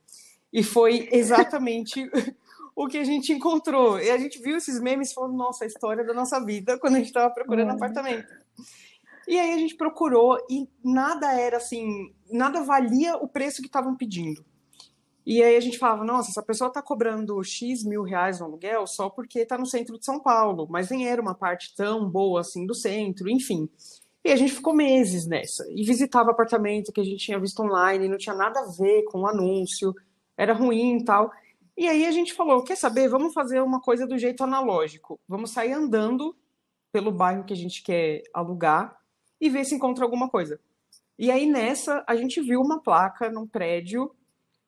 E 0.53 0.63
foi 0.63 1.09
exatamente 1.13 2.11
o 2.75 2.87
que 2.89 2.99
a 2.99 3.05
gente 3.05 3.33
encontrou. 3.33 4.01
E 4.01 4.11
a 4.11 4.19
gente 4.19 4.41
viu 4.41 4.57
esses 4.57 4.81
memes 4.81 5.11
e 5.11 5.15
falou, 5.15 5.31
nossa, 5.31 5.65
a 5.65 5.67
história 5.67 6.05
da 6.05 6.15
nossa 6.15 6.45
vida 6.45 6.79
quando 6.79 6.97
a 6.97 6.99
gente 6.99 7.09
estava 7.09 7.33
procurando 7.33 7.69
Uhum. 7.69 7.75
apartamento. 7.77 8.33
E 9.29 9.39
aí 9.39 9.53
a 9.53 9.59
gente 9.59 9.77
procurou 9.77 10.39
e 10.49 10.67
nada 10.83 11.31
era 11.39 11.59
assim, 11.59 12.15
nada 12.33 12.63
valia 12.63 13.15
o 13.19 13.29
preço 13.29 13.61
que 13.61 13.69
estavam 13.69 13.95
pedindo. 13.95 14.43
E 15.27 15.43
aí 15.43 15.55
a 15.55 15.61
gente 15.61 15.77
falava, 15.77 16.03
nossa, 16.03 16.31
essa 16.31 16.43
pessoa 16.43 16.69
está 16.69 16.81
cobrando 16.81 17.45
X 17.45 17.85
mil 17.85 18.03
reais 18.03 18.41
no 18.41 18.47
aluguel 18.47 18.87
só 18.87 19.11
porque 19.11 19.41
está 19.41 19.59
no 19.59 19.67
centro 19.67 19.99
de 19.99 20.05
São 20.07 20.19
Paulo, 20.19 20.67
mas 20.71 20.89
nem 20.89 21.07
era 21.07 21.21
uma 21.21 21.35
parte 21.35 21.75
tão 21.77 22.09
boa 22.09 22.41
assim 22.41 22.65
do 22.65 22.75
centro, 22.75 23.29
enfim. 23.29 23.69
E 24.25 24.33
a 24.33 24.37
gente 24.37 24.55
ficou 24.55 24.73
meses 24.73 25.27
nessa. 25.27 25.63
E 25.77 25.85
visitava 25.85 26.31
apartamento 26.31 26.91
que 26.91 27.01
a 27.03 27.05
gente 27.05 27.23
tinha 27.23 27.39
visto 27.39 27.61
online, 27.63 28.09
não 28.09 28.17
tinha 28.17 28.35
nada 28.35 28.61
a 28.61 28.71
ver 28.79 29.03
com 29.05 29.21
o 29.21 29.27
anúncio, 29.27 29.95
era 30.39 30.55
ruim 30.55 30.97
e 30.97 31.05
tal. 31.05 31.31
E 31.77 31.87
aí 31.87 32.07
a 32.07 32.11
gente 32.11 32.33
falou, 32.33 32.65
quer 32.65 32.77
saber, 32.77 33.11
vamos 33.11 33.35
fazer 33.35 33.61
uma 33.61 33.83
coisa 33.83 34.07
do 34.07 34.17
jeito 34.17 34.43
analógico. 34.43 35.21
Vamos 35.29 35.51
sair 35.51 35.75
andando 35.75 36.35
pelo 36.91 37.13
bairro 37.13 37.45
que 37.45 37.53
a 37.53 37.57
gente 37.57 37.83
quer 37.83 38.23
alugar 38.33 38.98
e 39.41 39.49
ver 39.49 39.65
se 39.65 39.75
encontra 39.75 40.05
alguma 40.05 40.29
coisa. 40.29 40.61
E 41.19 41.31
aí 41.31 41.47
nessa, 41.47 42.05
a 42.07 42.15
gente 42.15 42.41
viu 42.41 42.61
uma 42.61 42.81
placa 42.81 43.31
num 43.31 43.47
prédio 43.47 44.11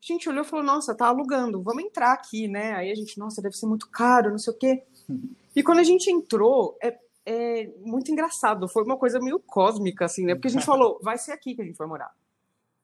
a 0.02 0.12
gente 0.12 0.28
olhou 0.28 0.42
e 0.42 0.46
falou, 0.46 0.64
nossa, 0.64 0.96
tá 0.96 1.08
alugando, 1.08 1.62
vamos 1.62 1.84
entrar 1.84 2.12
aqui, 2.12 2.48
né? 2.48 2.72
Aí 2.72 2.90
a 2.90 2.94
gente, 2.94 3.18
nossa, 3.18 3.42
deve 3.42 3.54
ser 3.54 3.66
muito 3.66 3.88
caro, 3.90 4.30
não 4.30 4.38
sei 4.38 4.52
o 4.52 4.56
quê. 4.56 4.82
E 5.54 5.64
quando 5.64 5.80
a 5.80 5.84
gente 5.84 6.08
entrou, 6.08 6.78
é, 6.80 6.96
é 7.26 7.68
muito 7.80 8.12
engraçado, 8.12 8.68
foi 8.68 8.84
uma 8.84 8.96
coisa 8.96 9.18
meio 9.18 9.40
cósmica, 9.40 10.04
assim, 10.04 10.24
né? 10.24 10.32
Porque 10.36 10.46
a 10.46 10.50
gente 10.52 10.64
falou, 10.64 11.00
vai 11.02 11.18
ser 11.18 11.32
aqui 11.32 11.56
que 11.56 11.60
a 11.60 11.64
gente 11.64 11.76
vai 11.76 11.88
morar. 11.88 12.14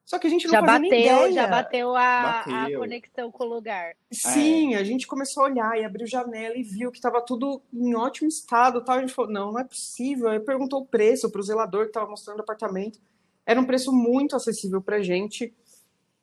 Só 0.07 0.21
que 0.21 0.29
a 0.29 0.31
gente 0.31 0.45
não 0.47 0.53
Já 0.53 0.63
bateu, 0.63 0.87
ideia. 0.87 1.33
já 1.33 1.47
bateu 1.49 1.97
a, 1.97 2.41
a 2.41 2.43
Bateu. 2.45 2.79
conexão 2.79 3.31
com 3.33 3.43
o 3.43 3.49
lugar. 3.49 3.97
Sim, 4.13 4.77
a 4.77 4.85
gente 4.85 5.05
começou 5.05 5.43
a 5.43 5.47
olhar 5.47 5.77
e 5.81 5.85
abriu 5.85 6.07
janela 6.07 6.57
e 6.57 6.63
viu 6.63 6.93
que 6.93 6.99
estava 6.99 7.21
tudo 7.21 7.61
em 7.75 7.93
ótimo 7.97 8.29
estado, 8.29 8.85
tal. 8.85 8.99
A 8.99 9.01
gente 9.01 9.13
falou, 9.13 9.33
não, 9.33 9.51
não 9.51 9.59
é 9.59 9.65
possível. 9.65 10.29
Aí 10.29 10.39
perguntou 10.39 10.83
o 10.83 10.87
preço 10.87 11.29
para 11.29 11.41
o 11.41 11.43
zelador 11.43 11.83
que 11.83 11.89
estava 11.91 12.09
mostrando 12.09 12.39
o 12.39 12.43
apartamento. 12.43 13.01
Era 13.45 13.61
um 13.61 13.65
preço 13.65 13.93
muito 13.93 14.37
acessível 14.37 14.81
para 14.81 14.97
a 14.99 15.03
gente. 15.03 15.53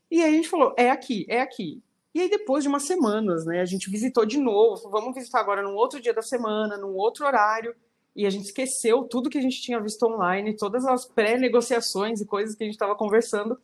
E 0.10 0.22
aí 0.24 0.32
a 0.34 0.36
gente 0.38 0.48
falou, 0.48 0.74
é 0.78 0.90
aqui, 0.90 1.25
é 1.28 1.42
aqui. 1.42 1.84
E 2.16 2.22
aí 2.22 2.30
depois 2.30 2.63
de 2.63 2.70
umas 2.70 2.84
semanas, 2.84 3.46
né, 3.46 3.60
a 3.60 3.66
gente 3.66 3.90
visitou 3.90 4.25
de 4.25 4.38
novo. 4.40 4.78
Falou, 4.78 5.02
vamos 5.02 5.13
visitar 5.13 5.42
agora 5.42 5.62
num 5.62 5.75
outro 5.75 6.00
dia 6.00 6.13
da 6.13 6.22
semana, 6.22 6.78
num 6.78 6.96
outro 6.96 7.25
horário. 7.25 7.75
E 8.15 8.25
a 8.25 8.29
gente 8.29 8.46
esqueceu 8.46 9.03
tudo 9.03 9.29
que 9.29 9.38
a 9.38 9.41
gente 9.41 9.62
tinha 9.62 9.79
visto 9.79 10.03
online, 10.03 10.55
todas 10.55 10.86
as 10.86 11.05
pré-negociações 11.05 12.22
e 12.22 12.25
coisas 12.25 12.55
que 12.55 12.63
a 12.63 12.67
gente 12.67 12.75
estava 12.75 12.96
conversando. 12.96 13.60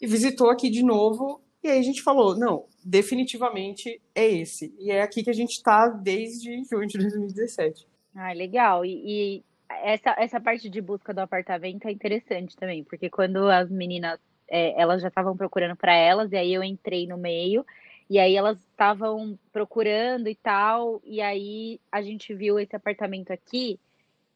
E 0.00 0.06
visitou 0.06 0.50
aqui 0.50 0.70
de 0.70 0.82
novo. 0.82 1.40
E 1.62 1.68
aí 1.68 1.78
a 1.78 1.82
gente 1.82 2.02
falou, 2.02 2.36
não, 2.36 2.66
definitivamente 2.84 4.00
é 4.14 4.26
esse. 4.26 4.74
E 4.78 4.90
é 4.90 5.02
aqui 5.02 5.22
que 5.22 5.30
a 5.30 5.34
gente 5.34 5.52
está 5.52 5.88
desde 5.88 6.64
junho 6.64 6.86
de 6.86 6.98
2017. 6.98 7.86
Ah, 8.14 8.32
legal. 8.32 8.84
E, 8.84 9.02
e 9.04 9.44
essa, 9.68 10.14
essa 10.18 10.40
parte 10.40 10.68
de 10.68 10.80
busca 10.80 11.12
do 11.12 11.20
apartamento 11.20 11.86
é 11.86 11.92
interessante 11.92 12.56
também, 12.56 12.84
porque 12.84 13.10
quando 13.10 13.48
as 13.50 13.70
meninas, 13.70 14.18
é, 14.48 14.80
elas 14.80 15.02
já 15.02 15.08
estavam 15.08 15.36
procurando 15.36 15.76
para 15.76 15.94
elas, 15.94 16.30
e 16.32 16.36
aí 16.36 16.54
eu 16.54 16.62
entrei 16.62 17.06
no 17.06 17.18
meio, 17.18 17.64
e 18.08 18.18
aí 18.18 18.36
elas 18.36 18.58
estavam 18.58 19.38
procurando 19.52 20.28
e 20.28 20.34
tal, 20.34 21.00
e 21.04 21.20
aí 21.20 21.80
a 21.90 22.00
gente 22.02 22.32
viu 22.34 22.58
esse 22.58 22.74
apartamento 22.76 23.32
aqui, 23.32 23.78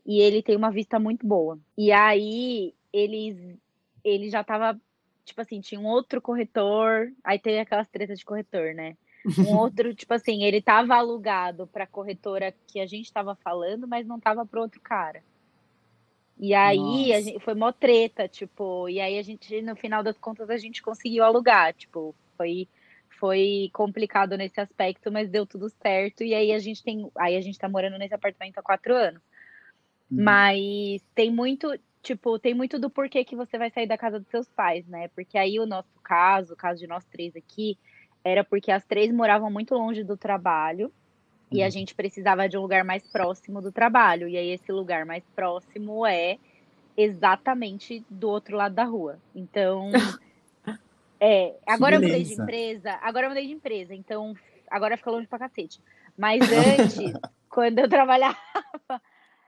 e 0.04 0.20
ele 0.20 0.42
tem 0.42 0.56
uma 0.56 0.70
vista 0.70 0.98
muito 0.98 1.26
boa. 1.26 1.58
E 1.76 1.92
aí 1.92 2.74
eles, 2.92 3.36
ele 4.02 4.28
já 4.28 4.42
tava, 4.42 4.78
tipo 5.24 5.40
assim, 5.40 5.60
tinha 5.60 5.80
um 5.80 5.86
outro 5.86 6.20
corretor, 6.20 7.12
aí 7.22 7.38
tem 7.38 7.60
aquelas 7.60 7.88
tretas 7.88 8.18
de 8.18 8.24
corretor, 8.24 8.74
né? 8.74 8.96
Um 9.38 9.54
outro, 9.56 9.94
tipo 9.94 10.12
assim, 10.14 10.42
ele 10.42 10.60
tava 10.60 10.96
alugado 10.96 11.66
para 11.66 11.86
corretora 11.86 12.54
que 12.66 12.80
a 12.80 12.86
gente 12.86 13.06
estava 13.06 13.34
falando, 13.36 13.86
mas 13.86 14.06
não 14.06 14.18
tava 14.18 14.44
para 14.44 14.60
outro 14.60 14.80
cara. 14.80 15.22
E 16.38 16.54
aí 16.54 17.12
a 17.12 17.20
gente, 17.20 17.38
foi 17.40 17.54
mó 17.54 17.70
treta, 17.70 18.26
tipo, 18.26 18.88
e 18.88 18.98
aí 18.98 19.18
a 19.18 19.22
gente, 19.22 19.60
no 19.60 19.76
final 19.76 20.02
das 20.02 20.16
contas, 20.16 20.48
a 20.48 20.56
gente 20.56 20.82
conseguiu 20.82 21.22
alugar, 21.22 21.74
tipo, 21.74 22.14
foi 22.36 22.66
foi 23.20 23.70
complicado 23.74 24.36
nesse 24.36 24.58
aspecto, 24.58 25.12
mas 25.12 25.28
deu 25.28 25.46
tudo 25.46 25.68
certo. 25.68 26.24
E 26.24 26.34
aí 26.34 26.52
a 26.52 26.58
gente 26.58 26.82
tem, 26.82 27.08
aí 27.18 27.36
a 27.36 27.40
gente 27.40 27.58
tá 27.58 27.68
morando 27.68 27.98
nesse 27.98 28.14
apartamento 28.14 28.58
há 28.58 28.62
quatro 28.62 28.96
anos. 28.96 29.22
Uhum. 30.10 30.24
Mas 30.24 31.02
tem 31.14 31.30
muito, 31.30 31.78
tipo, 32.02 32.38
tem 32.38 32.54
muito 32.54 32.78
do 32.78 32.88
porquê 32.88 33.22
que 33.22 33.36
você 33.36 33.58
vai 33.58 33.70
sair 33.70 33.86
da 33.86 33.98
casa 33.98 34.18
dos 34.18 34.28
seus 34.28 34.48
pais, 34.48 34.86
né? 34.88 35.08
Porque 35.08 35.36
aí 35.36 35.60
o 35.60 35.66
nosso 35.66 36.00
caso, 36.02 36.54
o 36.54 36.56
caso 36.56 36.80
de 36.80 36.86
nós 36.86 37.04
três 37.04 37.36
aqui, 37.36 37.78
era 38.24 38.42
porque 38.42 38.72
as 38.72 38.84
três 38.84 39.12
moravam 39.12 39.50
muito 39.50 39.74
longe 39.74 40.02
do 40.02 40.16
trabalho 40.16 40.86
uhum. 40.86 41.58
e 41.58 41.62
a 41.62 41.66
uhum. 41.66 41.70
gente 41.70 41.94
precisava 41.94 42.48
de 42.48 42.56
um 42.56 42.62
lugar 42.62 42.84
mais 42.84 43.06
próximo 43.06 43.60
do 43.60 43.70
trabalho. 43.70 44.26
E 44.26 44.36
aí 44.38 44.48
esse 44.48 44.72
lugar 44.72 45.04
mais 45.04 45.24
próximo 45.36 46.06
é 46.06 46.38
exatamente 46.96 48.02
do 48.08 48.30
outro 48.30 48.56
lado 48.56 48.74
da 48.74 48.84
rua. 48.84 49.18
Então, 49.34 49.90
É, 51.20 51.54
agora 51.66 51.96
eu 51.96 52.00
mudei 52.00 52.24
de 52.24 52.32
empresa, 52.32 52.98
agora 53.02 53.26
eu 53.26 53.30
mudei 53.30 53.46
de 53.46 53.52
empresa, 53.52 53.94
então 53.94 54.34
agora 54.70 54.96
fica 54.96 55.10
longe 55.10 55.26
pra 55.26 55.38
cacete. 55.38 55.80
Mas 56.16 56.40
antes, 56.50 57.12
quando 57.50 57.78
eu 57.78 57.88
trabalhava, 57.88 58.38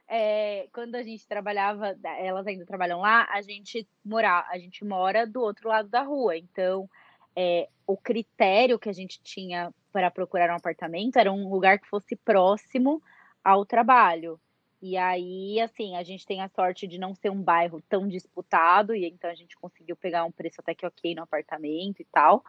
é, 0.07 0.69
quando 0.73 0.97
a 0.97 1.03
gente 1.03 1.27
trabalhava, 1.27 1.97
elas 2.19 2.47
ainda 2.47 2.67
trabalham 2.67 3.01
lá, 3.01 3.27
a 3.31 3.41
gente 3.41 3.89
mora, 4.05 4.47
a 4.51 4.59
gente 4.59 4.85
mora 4.85 5.27
do 5.27 5.41
outro 5.41 5.71
lado 5.71 5.89
da 5.89 6.03
rua. 6.03 6.37
Então, 6.37 6.89
é, 7.35 7.69
o 7.87 7.97
critério 7.97 8.79
que 8.79 8.91
a 8.91 8.93
gente 8.93 9.19
tinha 9.23 9.73
para 9.91 10.11
procurar 10.11 10.53
um 10.53 10.57
apartamento 10.57 11.17
era 11.17 11.33
um 11.33 11.49
lugar 11.49 11.79
que 11.79 11.89
fosse 11.89 12.15
próximo 12.17 13.03
ao 13.43 13.65
trabalho. 13.65 14.39
E 14.83 14.97
aí, 14.97 15.61
assim, 15.61 15.95
a 15.95 16.03
gente 16.03 16.27
tem 16.27 16.43
a 16.43 16.49
sorte 16.49 16.89
de 16.89 16.99
não 16.99 17.15
ser 17.15 17.31
um 17.31 17.41
bairro 17.41 17.81
tão 17.89 18.09
disputado, 18.09 18.93
e 18.95 19.07
então 19.07 19.31
a 19.31 19.35
gente 19.35 19.57
conseguiu 19.57 19.95
pegar 19.95 20.25
um 20.25 20.33
preço 20.33 20.61
até 20.61 20.75
que 20.75 20.85
ok 20.85 21.15
no 21.15 21.23
apartamento 21.23 22.01
e 22.01 22.07
tal. 22.13 22.45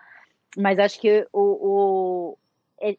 Mas 0.57 0.79
acho 0.79 0.99
que 0.99 1.27
o, 1.31 1.39
o 1.39 2.37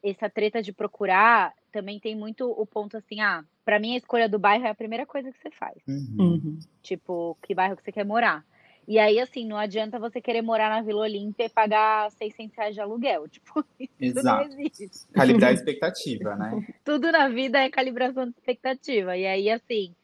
essa 0.03 0.31
treta 0.31 0.63
de 0.63 0.73
procurar 0.73 1.53
também 1.73 1.99
tem 1.99 2.15
muito 2.15 2.49
o 2.49 2.65
ponto 2.65 2.97
assim, 2.97 3.21
ah, 3.21 3.45
para 3.65 3.81
mim 3.81 3.95
a 3.95 3.99
escolha 3.99 4.29
do 4.29 4.39
bairro 4.39 4.67
é 4.67 4.71
a 4.71 4.75
primeira 4.75 5.05
coisa 5.05 5.33
que 5.33 5.39
você 5.43 5.51
faz. 5.51 5.77
Uhum. 5.89 6.17
uhum. 6.19 6.59
Tipo, 6.81 7.37
que 7.43 7.55
bairro 7.55 7.77
que 7.77 7.83
você 7.83 7.93
quer 7.93 8.05
morar. 8.05 8.45
E 8.87 8.99
aí, 8.99 9.19
assim, 9.19 9.47
não 9.47 9.57
adianta 9.57 9.99
você 9.99 10.21
querer 10.21 10.43
morar 10.43 10.69
na 10.69 10.83
Vila 10.83 11.03
Olímpia 11.03 11.47
e 11.47 11.49
pagar 11.49 12.11
600 12.13 12.57
reais 12.57 12.75
de 12.75 12.81
aluguel. 12.81 13.27
Tipo, 13.35 13.65
isso 13.79 14.19
Exato. 14.19 14.49
não 14.49 14.61
existe. 14.61 15.07
Calibrar 15.13 15.51
a 15.51 15.55
expectativa, 15.55 16.37
né? 16.37 16.67
Tudo 16.85 17.11
na 17.11 17.29
vida 17.29 17.59
é 17.59 17.71
calibração 17.71 18.27
de 18.27 18.33
expectativa. 18.33 19.17
E 19.17 19.27
aí, 19.27 19.51
assim, 19.51 19.95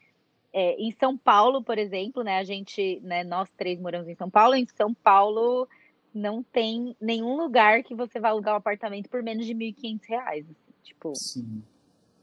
é, 0.53 0.75
em 0.75 0.91
São 0.91 1.17
Paulo, 1.17 1.63
por 1.63 1.77
exemplo, 1.77 2.23
né, 2.23 2.37
a 2.37 2.43
gente, 2.43 2.99
né, 3.03 3.23
nós 3.23 3.49
três 3.55 3.79
moramos 3.79 4.07
em 4.07 4.15
São 4.15 4.29
Paulo. 4.29 4.55
Em 4.55 4.67
São 4.75 4.93
Paulo 4.93 5.67
não 6.13 6.43
tem 6.43 6.95
nenhum 6.99 7.37
lugar 7.37 7.83
que 7.83 7.95
você 7.95 8.19
vai 8.19 8.31
alugar 8.31 8.55
um 8.55 8.57
apartamento 8.57 9.09
por 9.09 9.23
menos 9.23 9.45
de 9.45 9.53
1.500 9.53 9.99
reais. 10.07 10.45
Assim, 10.45 10.73
tipo, 10.83 11.15
Sim. 11.15 11.63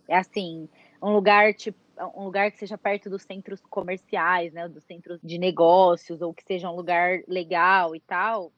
é 0.09 0.17
assim, 0.17 0.69
um 1.03 1.13
lugar 1.13 1.55
tipo 1.55 1.79
um 2.15 2.25
lugar 2.25 2.51
que 2.51 2.59
seja 2.59 2.79
perto 2.79 3.11
dos 3.11 3.23
centros 3.23 3.61
comerciais, 3.69 4.53
né, 4.53 4.69
dos 4.69 4.85
centros 4.85 5.21
de 5.23 5.39
negócios, 5.39 6.21
ou 6.23 6.33
que 6.33 6.45
seja 6.45 6.71
um 6.71 6.77
lugar 6.77 7.23
legal 7.27 7.95
e 7.95 8.01
tal, 8.01 8.53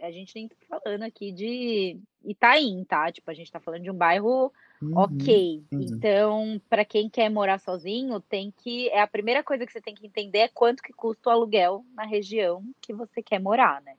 a 0.00 0.10
gente 0.10 0.34
nem 0.34 0.48
tá 0.48 0.56
falando 0.68 1.02
aqui 1.02 1.32
de 1.32 1.98
Itaim, 2.24 2.84
tá? 2.84 3.10
Tipo, 3.10 3.30
a 3.30 3.34
gente 3.34 3.50
tá 3.50 3.60
falando 3.60 3.82
de 3.82 3.90
um 3.90 3.94
bairro 3.94 4.52
uhum, 4.82 4.92
ok. 4.96 5.64
Uhum. 5.72 5.80
Então, 5.80 6.60
para 6.68 6.84
quem 6.84 7.08
quer 7.08 7.30
morar 7.30 7.58
sozinho, 7.58 8.20
tem 8.20 8.52
que. 8.62 8.88
É 8.90 9.00
a 9.00 9.06
primeira 9.06 9.42
coisa 9.42 9.64
que 9.64 9.72
você 9.72 9.80
tem 9.80 9.94
que 9.94 10.06
entender 10.06 10.38
é 10.38 10.48
quanto 10.48 10.82
que 10.82 10.92
custa 10.92 11.30
o 11.30 11.32
aluguel 11.32 11.84
na 11.94 12.04
região 12.04 12.62
que 12.80 12.92
você 12.92 13.22
quer 13.22 13.40
morar, 13.40 13.80
né? 13.82 13.94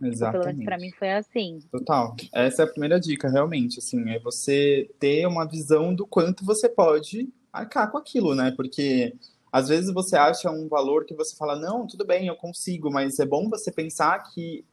Exatamente. 0.00 0.42
Pelo 0.42 0.54
menos 0.54 0.64
pra 0.64 0.78
mim 0.78 0.90
foi 0.92 1.12
assim. 1.12 1.58
Total. 1.70 2.16
Essa 2.32 2.62
é 2.62 2.64
a 2.64 2.68
primeira 2.68 2.98
dica, 2.98 3.28
realmente, 3.28 3.78
assim, 3.78 4.10
é 4.10 4.18
você 4.18 4.90
ter 4.98 5.26
uma 5.26 5.46
visão 5.46 5.94
do 5.94 6.06
quanto 6.06 6.44
você 6.44 6.68
pode 6.68 7.28
arcar 7.52 7.90
com 7.90 7.98
aquilo, 7.98 8.34
né? 8.34 8.52
Porque 8.56 9.14
às 9.52 9.68
vezes 9.68 9.92
você 9.92 10.16
acha 10.16 10.50
um 10.50 10.68
valor 10.68 11.04
que 11.04 11.14
você 11.14 11.36
fala, 11.36 11.56
não, 11.56 11.86
tudo 11.86 12.06
bem, 12.06 12.26
eu 12.26 12.36
consigo, 12.36 12.90
mas 12.90 13.18
é 13.18 13.26
bom 13.26 13.48
você 13.48 13.70
pensar 13.70 14.18
que 14.32 14.64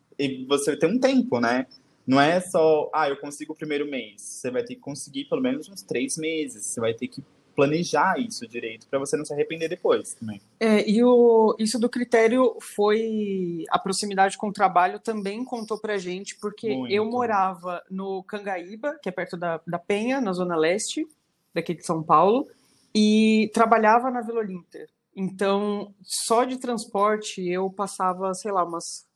você 0.48 0.76
tem 0.78 0.90
um 0.90 1.00
tempo, 1.00 1.40
né? 1.40 1.68
Não 2.08 2.20
é 2.20 2.40
só, 2.42 2.90
ah, 2.94 3.08
eu 3.08 3.18
consigo 3.18 3.54
o 3.54 3.56
primeiro 3.56 3.86
mês. 3.86 4.22
Você 4.22 4.50
vai 4.50 4.64
ter 4.64 4.76
que 4.76 4.82
conseguir 4.82 5.26
pelo 5.26 5.42
menos 5.42 5.70
uns 5.70 5.82
três 5.82 6.18
meses. 6.18 6.66
Você 6.66 6.80
vai 6.80 6.94
ter 6.94 7.08
que 7.08 7.24
planejar 7.56 8.18
isso 8.18 8.48
direito 8.48 8.88
para 8.88 8.98
você 8.98 9.18
não 9.18 9.26
se 9.26 9.34
arrepender 9.34 9.68
depois 9.68 10.14
também. 10.14 10.42
É, 10.60 10.90
e 10.90 11.04
o, 11.04 11.56
isso 11.60 11.78
do 11.78 11.90
critério 11.90 12.56
foi 12.62 13.66
a 13.70 13.78
proximidade 13.78 14.38
com 14.38 14.48
o 14.48 14.54
trabalho 14.54 14.98
também 14.98 15.44
contou 15.44 15.78
pra 15.78 15.98
gente, 15.98 16.38
porque 16.38 16.74
Muito. 16.74 16.94
eu 16.94 17.04
morava 17.06 17.84
no 17.92 18.24
Cangaíba, 18.24 18.98
que 19.04 19.10
é 19.10 19.12
perto 19.12 19.36
da, 19.36 19.60
da 19.68 19.78
Penha, 19.78 20.22
na 20.22 20.32
Zona 20.32 20.56
Leste, 20.56 21.06
daqui 21.54 21.74
de 21.74 21.86
São 21.86 22.02
Paulo, 22.02 22.48
e 22.94 23.50
trabalhava 23.54 24.10
na 24.10 24.22
Vila 24.22 24.40
Olímpia. 24.40 24.88
Então, 25.16 25.94
só 26.02 26.44
de 26.44 26.58
transporte 26.58 27.48
eu 27.48 27.70
passava, 27.70 28.34
sei 28.34 28.52
lá, 28.52 28.64
umas 28.64 29.08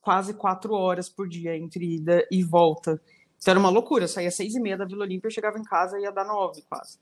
quase 0.00 0.34
quatro 0.34 0.74
horas 0.74 1.08
por 1.08 1.28
dia 1.28 1.56
entre 1.56 1.96
ida 1.96 2.26
e 2.30 2.42
volta. 2.42 3.00
Então 3.38 3.52
era 3.52 3.60
uma 3.60 3.70
loucura. 3.70 4.04
Eu 4.04 4.08
saía 4.08 4.28
às 4.28 4.36
seis 4.36 4.54
e 4.54 4.60
meia 4.60 4.76
da 4.76 4.84
Vila 4.84 5.04
Olímpia, 5.04 5.30
chegava 5.30 5.58
em 5.58 5.62
casa 5.62 5.98
e 5.98 6.02
ia 6.02 6.12
dar 6.12 6.24
nove 6.24 6.62
quase. 6.68 6.98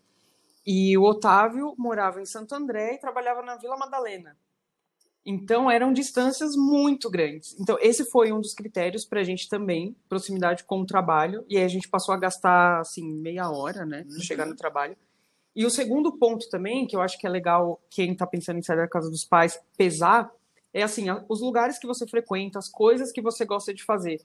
E 0.65 0.97
o 0.97 1.03
Otávio 1.03 1.75
morava 1.77 2.21
em 2.21 2.25
Santo 2.27 2.55
André 2.55 2.95
e 2.95 2.99
trabalhava 2.99 3.43
na 3.43 3.57
Vila 3.57 3.77
Madalena. 3.77 4.37
Então 5.25 5.71
eram 5.71 5.93
distâncias 5.93 6.57
muito 6.57 7.11
grandes. 7.11 7.59
Então 7.61 7.77
esse 7.81 8.05
foi 8.11 8.33
um 8.33 8.41
dos 8.41 8.55
critérios 8.55 9.05
para 9.05 9.21
a 9.21 9.25
gente 9.25 9.49
também, 9.49 9.97
proximidade 10.09 10.65
com 10.65 10.81
o 10.81 10.87
trabalho. 10.87 11.45
E 11.49 11.57
aí 11.57 11.65
a 11.65 11.69
gente 11.69 11.89
passou 11.89 12.15
a 12.15 12.19
gastar 12.19 12.81
assim 12.81 13.21
meia 13.21 13.51
hora, 13.51 13.85
né, 13.85 14.05
para 14.05 14.19
chegar 14.21 14.47
no 14.47 14.57
trabalho. 14.57 14.97
E 15.55 15.67
o 15.67 15.71
segundo 15.71 16.13
ponto 16.13 16.49
também, 16.49 16.87
que 16.87 16.97
eu 16.97 17.01
acho 17.01 17.19
que 17.19 17.27
é 17.27 17.31
legal 17.31 17.81
quem 17.91 18.13
está 18.13 18.27
pensando 18.27 18.59
em 18.59 18.63
sair 18.63 18.77
da 18.77 18.89
casa 18.89 19.11
dos 19.11 19.25
pais 19.25 19.61
pesar, 19.77 20.31
é 20.73 20.83
assim, 20.83 21.07
os 21.29 21.41
lugares 21.41 21.79
que 21.79 21.87
você 21.87 22.07
frequenta, 22.07 22.59
as 22.59 22.69
coisas 22.69 23.13
que 23.13 23.21
você 23.21 23.45
gosta 23.45 23.75
de 23.75 23.85
fazer. 23.85 24.23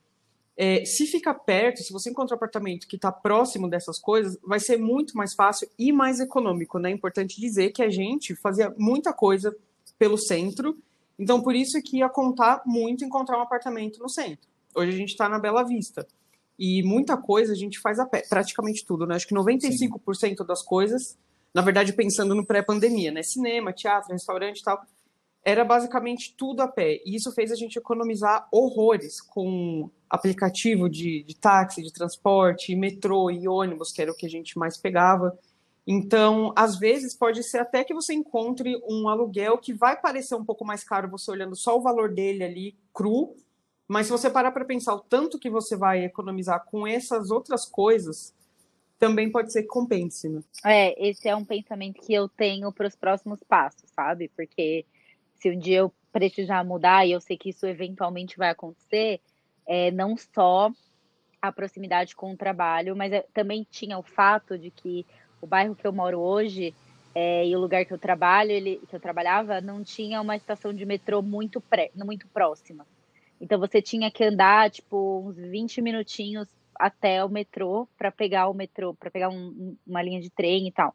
É, 0.55 0.83
se 0.85 1.05
fica 1.05 1.33
perto, 1.33 1.83
se 1.83 1.93
você 1.93 2.09
encontra 2.09 2.33
um 2.33 2.37
apartamento 2.37 2.87
que 2.87 2.95
está 2.95 3.11
próximo 3.11 3.69
dessas 3.69 3.99
coisas, 3.99 4.39
vai 4.43 4.59
ser 4.59 4.77
muito 4.77 5.15
mais 5.15 5.35
fácil 5.35 5.69
e 5.77 5.91
mais 5.91 6.19
econômico, 6.19 6.79
né? 6.79 6.89
É 6.89 6.93
importante 6.93 7.39
dizer 7.39 7.71
que 7.71 7.83
a 7.83 7.89
gente 7.89 8.33
fazia 8.35 8.73
muita 8.77 9.13
coisa 9.13 9.55
pelo 9.99 10.17
centro, 10.17 10.75
então 11.19 11.41
por 11.41 11.55
isso 11.55 11.79
que 11.81 11.97
ia 11.97 12.09
contar 12.09 12.63
muito 12.65 13.03
encontrar 13.03 13.37
um 13.37 13.41
apartamento 13.41 13.99
no 13.99 14.09
centro. 14.09 14.47
Hoje 14.75 14.91
a 14.91 14.95
gente 14.95 15.09
está 15.09 15.29
na 15.29 15.37
Bela 15.37 15.63
Vista. 15.63 16.07
E 16.57 16.81
muita 16.83 17.15
coisa 17.17 17.53
a 17.53 17.55
gente 17.55 17.79
faz 17.79 17.99
a 17.99 18.05
pé, 18.05 18.23
praticamente 18.27 18.85
tudo, 18.85 19.05
né? 19.05 19.15
Acho 19.15 19.27
que 19.27 19.35
95% 19.35 20.11
Sim. 20.17 20.35
das 20.45 20.63
coisas, 20.63 21.17
na 21.53 21.61
verdade, 21.61 21.93
pensando 21.93 22.33
no 22.33 22.45
pré-pandemia, 22.45 23.11
né? 23.11 23.21
Cinema, 23.21 23.71
teatro, 23.71 24.11
restaurante 24.11 24.59
e 24.59 24.63
tal, 24.63 24.81
era 25.43 25.63
basicamente 25.63 26.35
tudo 26.35 26.61
a 26.61 26.67
pé. 26.67 27.01
E 27.05 27.15
isso 27.15 27.31
fez 27.31 27.51
a 27.51 27.55
gente 27.55 27.77
economizar 27.77 28.47
horrores 28.51 29.21
com 29.21 29.89
aplicativo 30.09 30.89
de, 30.89 31.23
de 31.23 31.35
táxi, 31.35 31.81
de 31.81 31.93
transporte, 31.93 32.75
metrô 32.75 33.29
e 33.29 33.47
ônibus, 33.47 33.91
que 33.91 34.01
era 34.01 34.11
o 34.11 34.15
que 34.15 34.25
a 34.25 34.29
gente 34.29 34.57
mais 34.57 34.77
pegava. 34.77 35.37
Então, 35.85 36.51
às 36.53 36.77
vezes, 36.77 37.15
pode 37.15 37.41
ser 37.43 37.59
até 37.59 37.83
que 37.83 37.93
você 37.93 38.13
encontre 38.13 38.77
um 38.89 39.07
aluguel 39.07 39.57
que 39.57 39.73
vai 39.73 39.99
parecer 39.99 40.35
um 40.35 40.43
pouco 40.43 40.65
mais 40.65 40.83
caro 40.83 41.09
você 41.09 41.31
olhando 41.31 41.55
só 41.55 41.77
o 41.77 41.81
valor 41.81 42.13
dele 42.13 42.43
ali 42.43 42.75
cru, 42.93 43.33
mas 43.87 44.07
se 44.07 44.11
você 44.11 44.29
parar 44.29 44.51
para 44.51 44.65
pensar 44.65 44.93
o 44.93 44.99
tanto 44.99 45.39
que 45.39 45.49
você 45.49 45.75
vai 45.75 46.03
economizar 46.03 46.65
com 46.65 46.85
essas 46.85 47.31
outras 47.31 47.65
coisas, 47.65 48.35
também 48.99 49.31
pode 49.31 49.51
ser 49.51 49.61
que 49.61 49.67
compense, 49.67 50.27
né? 50.27 50.41
É, 50.65 51.07
esse 51.09 51.29
é 51.29 51.35
um 51.35 51.45
pensamento 51.45 52.01
que 52.01 52.13
eu 52.13 52.27
tenho 52.27 52.71
para 52.71 52.87
os 52.87 52.95
próximos 52.95 53.41
passos, 53.43 53.89
sabe? 53.91 54.29
Porque 54.35 54.85
se 55.35 55.51
um 55.51 55.57
dia 55.57 55.79
eu 55.79 55.93
precisar 56.11 56.63
mudar, 56.65 57.05
e 57.05 57.11
eu 57.11 57.21
sei 57.21 57.37
que 57.37 57.49
isso 57.49 57.65
eventualmente 57.65 58.37
vai 58.37 58.49
acontecer, 58.49 59.21
é, 59.65 59.91
não 59.91 60.15
só 60.17 60.71
a 61.41 61.51
proximidade 61.51 62.15
com 62.15 62.33
o 62.33 62.37
trabalho, 62.37 62.95
mas 62.95 63.13
é, 63.13 63.25
também 63.33 63.65
tinha 63.69 63.97
o 63.97 64.03
fato 64.03 64.57
de 64.57 64.71
que 64.71 65.05
o 65.39 65.45
bairro 65.45 65.75
que 65.75 65.85
eu 65.85 65.93
moro 65.93 66.19
hoje 66.19 66.73
é, 67.13 67.47
e 67.47 67.55
o 67.55 67.59
lugar 67.59 67.85
que 67.85 67.93
eu 67.93 67.97
trabalho, 67.99 68.51
ele, 68.51 68.81
que 68.89 68.95
eu 68.95 68.99
trabalhava, 68.99 69.61
não 69.61 69.83
tinha 69.83 70.19
uma 70.19 70.35
estação 70.35 70.73
de 70.73 70.85
metrô 70.85 71.21
muito, 71.21 71.61
pré, 71.61 71.91
muito 71.95 72.27
próxima. 72.27 72.85
Então 73.39 73.59
você 73.59 73.81
tinha 73.81 74.11
que 74.11 74.23
andar 74.23 74.69
tipo 74.69 75.23
uns 75.27 75.35
20 75.35 75.81
minutinhos 75.81 76.47
até 76.75 77.23
o 77.23 77.29
metrô 77.29 77.87
para 77.97 78.11
pegar 78.11 78.47
o 78.47 78.53
metrô, 78.53 78.93
para 78.93 79.11
pegar 79.11 79.29
um, 79.29 79.75
uma 79.85 80.01
linha 80.01 80.21
de 80.21 80.29
trem 80.29 80.67
e 80.67 80.71
tal. 80.71 80.93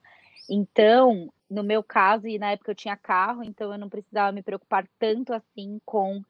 Então, 0.49 1.33
no 1.49 1.63
meu 1.63 1.83
caso, 1.83 2.27
e 2.27 2.39
na 2.39 2.53
época 2.53 2.71
eu 2.71 2.75
tinha 2.75 2.97
carro, 2.97 3.43
então 3.43 3.73
eu 3.73 3.79
não 3.79 3.89
precisava 3.89 4.33
me 4.33 4.43
preocupar 4.43 4.87
tanto 4.99 5.33
assim 5.33 5.81
com 5.85 6.23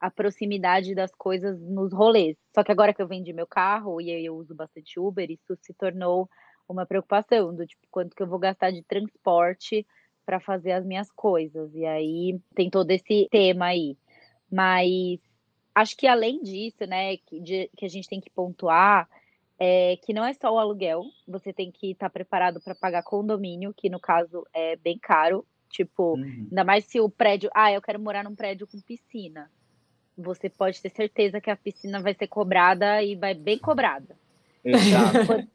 a 0.00 0.10
proximidade 0.10 0.94
das 0.94 1.14
coisas 1.14 1.60
nos 1.60 1.92
rolês. 1.92 2.36
Só 2.54 2.64
que 2.64 2.72
agora 2.72 2.94
que 2.94 3.02
eu 3.02 3.08
vendi 3.08 3.32
meu 3.32 3.46
carro 3.46 4.00
e 4.00 4.10
eu 4.10 4.36
uso 4.36 4.54
bastante 4.54 4.98
Uber, 4.98 5.30
isso 5.30 5.56
se 5.60 5.74
tornou 5.74 6.28
uma 6.68 6.86
preocupação 6.86 7.54
do 7.54 7.66
tipo 7.66 7.82
quanto 7.90 8.14
que 8.16 8.22
eu 8.22 8.26
vou 8.26 8.38
gastar 8.38 8.70
de 8.70 8.82
transporte 8.82 9.86
para 10.24 10.40
fazer 10.40 10.72
as 10.72 10.84
minhas 10.84 11.10
coisas. 11.10 11.74
E 11.74 11.84
aí 11.84 12.40
tem 12.54 12.70
todo 12.70 12.90
esse 12.90 13.28
tema 13.30 13.66
aí. 13.66 13.96
Mas 14.50 15.20
acho 15.80 15.96
que 15.96 16.06
além 16.06 16.42
disso, 16.42 16.86
né, 16.86 17.16
que, 17.16 17.40
de, 17.40 17.70
que 17.76 17.84
a 17.84 17.88
gente 17.88 18.08
tem 18.08 18.20
que 18.20 18.30
pontuar 18.30 19.08
é 19.58 19.98
que 20.02 20.12
não 20.12 20.24
é 20.24 20.32
só 20.32 20.52
o 20.52 20.58
aluguel, 20.58 21.04
você 21.28 21.52
tem 21.52 21.70
que 21.70 21.90
estar 21.90 22.06
tá 22.06 22.10
preparado 22.10 22.60
para 22.60 22.74
pagar 22.74 23.02
condomínio, 23.02 23.74
que 23.76 23.90
no 23.90 24.00
caso 24.00 24.46
é 24.54 24.76
bem 24.76 24.98
caro. 24.98 25.44
Tipo, 25.68 26.14
uhum. 26.16 26.46
ainda 26.50 26.64
mais 26.64 26.84
se 26.84 26.98
o 26.98 27.08
prédio. 27.08 27.50
Ah, 27.54 27.70
eu 27.70 27.82
quero 27.82 28.00
morar 28.00 28.24
num 28.24 28.34
prédio 28.34 28.66
com 28.66 28.80
piscina 28.80 29.50
você 30.20 30.48
pode 30.48 30.80
ter 30.80 30.90
certeza 30.90 31.40
que 31.40 31.50
a 31.50 31.56
piscina 31.56 32.00
vai 32.00 32.14
ser 32.14 32.26
cobrada 32.26 33.02
e 33.02 33.16
vai 33.16 33.34
bem 33.34 33.58
cobrada. 33.58 34.16
Exato. 34.64 35.48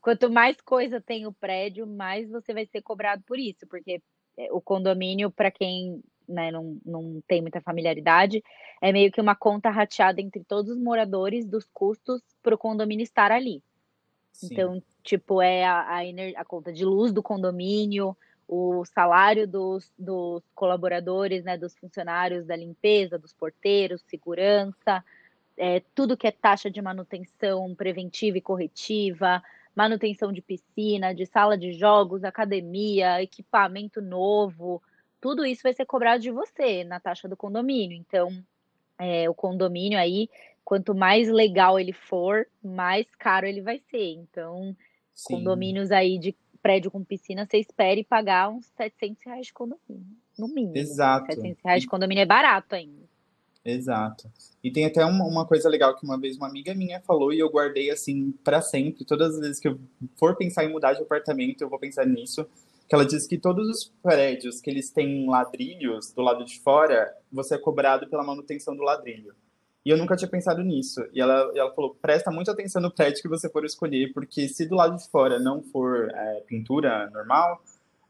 Quanto, 0.00 0.30
mais 0.32 0.60
coisa 0.60 1.00
tem 1.00 1.26
o 1.26 1.32
prédio, 1.32 1.86
mais 1.86 2.28
você 2.30 2.52
vai 2.52 2.66
ser 2.66 2.82
cobrado 2.82 3.22
por 3.26 3.38
isso, 3.38 3.66
porque 3.66 4.02
é, 4.36 4.52
o 4.52 4.60
condomínio, 4.60 5.30
para 5.30 5.50
quem 5.50 6.02
né, 6.28 6.50
não, 6.50 6.78
não 6.84 7.22
tem 7.26 7.40
muita 7.40 7.60
familiaridade, 7.60 8.42
é 8.80 8.92
meio 8.92 9.10
que 9.10 9.20
uma 9.20 9.34
conta 9.34 9.70
rateada 9.70 10.20
entre 10.20 10.44
todos 10.44 10.72
os 10.72 10.78
moradores 10.78 11.46
dos 11.46 11.68
custos 11.72 12.22
para 12.42 12.54
o 12.54 12.58
condomínio 12.58 13.02
estar 13.02 13.32
ali. 13.32 13.62
Sim. 14.32 14.48
Então, 14.50 14.82
tipo, 15.02 15.40
é 15.40 15.64
a, 15.64 15.80
a, 15.80 16.00
a, 16.36 16.44
conta 16.44 16.72
de 16.72 16.84
luz 16.84 17.12
do 17.12 17.22
condomínio, 17.22 18.16
o 18.46 18.84
salário 18.84 19.46
dos, 19.46 19.90
dos 19.98 20.42
colaboradores, 20.54 21.42
né, 21.42 21.56
dos 21.56 21.76
funcionários 21.76 22.46
da 22.46 22.54
limpeza, 22.54 23.18
dos 23.18 23.32
porteiros, 23.32 24.02
segurança, 24.02 25.02
é, 25.56 25.80
tudo 25.94 26.16
que 26.16 26.26
é 26.26 26.30
taxa 26.30 26.70
de 26.70 26.82
manutenção 26.82 27.74
preventiva 27.74 28.36
e 28.36 28.42
corretiva, 28.42 29.42
manutenção 29.74 30.32
de 30.32 30.42
piscina, 30.42 31.14
de 31.14 31.26
sala 31.26 31.56
de 31.56 31.72
jogos, 31.72 32.24
academia, 32.24 33.22
equipamento 33.22 34.00
novo, 34.00 34.82
tudo 35.26 35.44
isso 35.44 35.64
vai 35.64 35.72
ser 35.72 35.84
cobrado 35.84 36.22
de 36.22 36.30
você 36.30 36.84
na 36.84 37.00
taxa 37.00 37.26
do 37.26 37.36
condomínio. 37.36 37.96
Então, 37.96 38.30
é, 38.96 39.28
o 39.28 39.34
condomínio 39.34 39.98
aí, 39.98 40.30
quanto 40.64 40.94
mais 40.94 41.28
legal 41.28 41.80
ele 41.80 41.92
for, 41.92 42.46
mais 42.62 43.08
caro 43.18 43.44
ele 43.44 43.60
vai 43.60 43.80
ser. 43.90 44.12
Então, 44.12 44.76
Sim. 45.12 45.34
condomínios 45.34 45.90
aí 45.90 46.16
de 46.16 46.32
prédio 46.62 46.92
com 46.92 47.02
piscina, 47.02 47.44
você 47.44 47.58
espere 47.58 48.04
pagar 48.04 48.50
uns 48.50 48.66
700 48.76 49.24
reais 49.24 49.46
de 49.46 49.52
condomínio, 49.52 50.06
no 50.38 50.46
mínimo. 50.46 50.76
Exato. 50.76 51.26
700 51.26 51.64
reais 51.64 51.82
de 51.82 51.88
condomínio 51.88 52.22
é 52.22 52.26
barato 52.26 52.76
ainda. 52.76 53.02
Exato. 53.64 54.30
E 54.62 54.70
tem 54.70 54.84
até 54.84 55.04
uma, 55.04 55.24
uma, 55.24 55.44
coisa 55.44 55.68
legal 55.68 55.96
que 55.96 56.04
uma 56.04 56.16
vez 56.20 56.36
uma 56.36 56.46
amiga 56.46 56.72
minha 56.72 57.00
falou 57.00 57.32
e 57.32 57.40
eu 57.40 57.50
guardei 57.50 57.90
assim 57.90 58.30
para 58.44 58.62
sempre. 58.62 59.04
Todas 59.04 59.34
as 59.34 59.40
vezes 59.40 59.58
que 59.58 59.66
eu 59.66 59.76
for 60.16 60.36
pensar 60.36 60.64
em 60.64 60.70
mudar 60.70 60.92
de 60.92 61.02
apartamento, 61.02 61.62
eu 61.62 61.68
vou 61.68 61.80
pensar 61.80 62.06
nisso. 62.06 62.46
Que 62.88 62.94
ela 62.94 63.04
diz 63.04 63.26
que 63.26 63.38
todos 63.38 63.68
os 63.68 63.92
prédios 64.02 64.60
que 64.60 64.70
eles 64.70 64.90
têm 64.90 65.28
ladrilhos 65.28 66.12
do 66.12 66.22
lado 66.22 66.44
de 66.44 66.60
fora, 66.60 67.12
você 67.32 67.56
é 67.56 67.58
cobrado 67.58 68.08
pela 68.08 68.22
manutenção 68.22 68.76
do 68.76 68.82
ladrilho. 68.82 69.34
E 69.84 69.90
eu 69.90 69.96
nunca 69.96 70.16
tinha 70.16 70.28
pensado 70.28 70.64
nisso. 70.64 71.00
E 71.12 71.20
ela, 71.20 71.52
ela 71.54 71.72
falou: 71.72 71.94
presta 71.94 72.30
muita 72.30 72.50
atenção 72.50 72.82
no 72.82 72.90
prédio 72.90 73.22
que 73.22 73.28
você 73.28 73.48
for 73.48 73.64
escolher, 73.64 74.12
porque 74.12 74.48
se 74.48 74.66
do 74.66 74.74
lado 74.74 74.96
de 74.96 75.08
fora 75.08 75.38
não 75.38 75.62
for 75.62 76.10
é, 76.12 76.40
pintura 76.40 77.08
normal, 77.10 77.62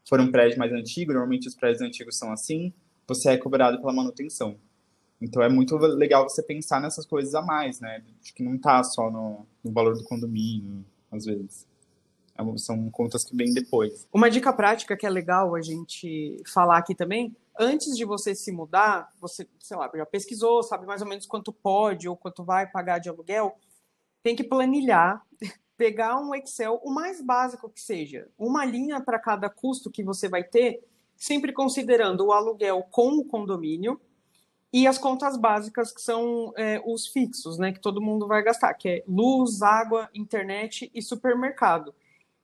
for 0.07 0.19
um 0.19 0.31
prédio 0.31 0.57
mais 0.57 0.73
antigo, 0.73 1.13
normalmente 1.13 1.47
os 1.47 1.55
prédios 1.55 1.81
antigos 1.81 2.17
são 2.17 2.31
assim, 2.31 2.73
você 3.07 3.29
é 3.29 3.37
cobrado 3.37 3.79
pela 3.79 3.93
manutenção. 3.93 4.57
Então 5.21 5.41
é 5.41 5.49
muito 5.49 5.75
legal 5.77 6.27
você 6.27 6.41
pensar 6.41 6.81
nessas 6.81 7.05
coisas 7.05 7.35
a 7.35 7.41
mais, 7.41 7.79
né? 7.79 8.03
De 8.21 8.33
que 8.33 8.41
não 8.41 8.57
tá 8.57 8.83
só 8.83 9.11
no, 9.11 9.45
no 9.63 9.71
valor 9.71 9.95
do 9.95 10.03
condomínio, 10.03 10.83
às 11.11 11.25
vezes. 11.25 11.67
É 12.37 12.57
são 12.57 12.89
contas 12.91 13.23
que 13.23 13.35
vêm 13.35 13.53
depois. 13.53 14.07
Uma 14.13 14.29
dica 14.29 14.53
prática 14.53 14.95
que 14.95 15.05
é 15.05 15.09
legal 15.09 15.55
a 15.55 15.61
gente 15.61 16.41
falar 16.45 16.77
aqui 16.77 16.93
também 16.93 17.35
antes 17.57 17.97
de 17.97 18.05
você 18.05 18.35
se 18.35 18.51
mudar, 18.51 19.09
você, 19.19 19.47
sei 19.59 19.75
lá, 19.75 19.89
já 19.93 20.05
pesquisou, 20.05 20.61
sabe 20.61 20.85
mais 20.85 21.01
ou 21.01 21.07
menos 21.07 21.25
quanto 21.25 21.51
pode 21.51 22.07
ou 22.07 22.15
quanto 22.15 22.43
vai 22.43 22.67
pagar 22.67 22.99
de 22.99 23.09
aluguel, 23.09 23.57
tem 24.21 24.35
que 24.35 24.43
planilhar, 24.43 25.25
pegar 25.75 26.19
um 26.19 26.33
Excel, 26.35 26.79
o 26.83 26.91
mais 26.91 27.21
básico 27.21 27.69
que 27.69 27.81
seja, 27.81 28.27
uma 28.37 28.63
linha 28.63 29.01
para 29.01 29.19
cada 29.19 29.49
custo 29.49 29.91
que 29.91 30.03
você 30.03 30.29
vai 30.29 30.43
ter, 30.43 30.83
sempre 31.15 31.51
considerando 31.51 32.27
o 32.27 32.31
aluguel 32.31 32.83
com 32.91 33.17
o 33.17 33.25
condomínio 33.25 33.99
e 34.71 34.85
as 34.85 34.97
contas 34.97 35.37
básicas 35.37 35.91
que 35.91 36.01
são 36.01 36.53
é, 36.55 36.81
os 36.85 37.07
fixos, 37.07 37.57
né, 37.57 37.71
que 37.71 37.79
todo 37.79 38.01
mundo 38.01 38.27
vai 38.27 38.43
gastar, 38.43 38.73
que 38.73 38.89
é 38.89 39.03
luz, 39.07 39.61
água, 39.61 40.09
internet 40.13 40.91
e 40.93 41.01
supermercado. 41.01 41.95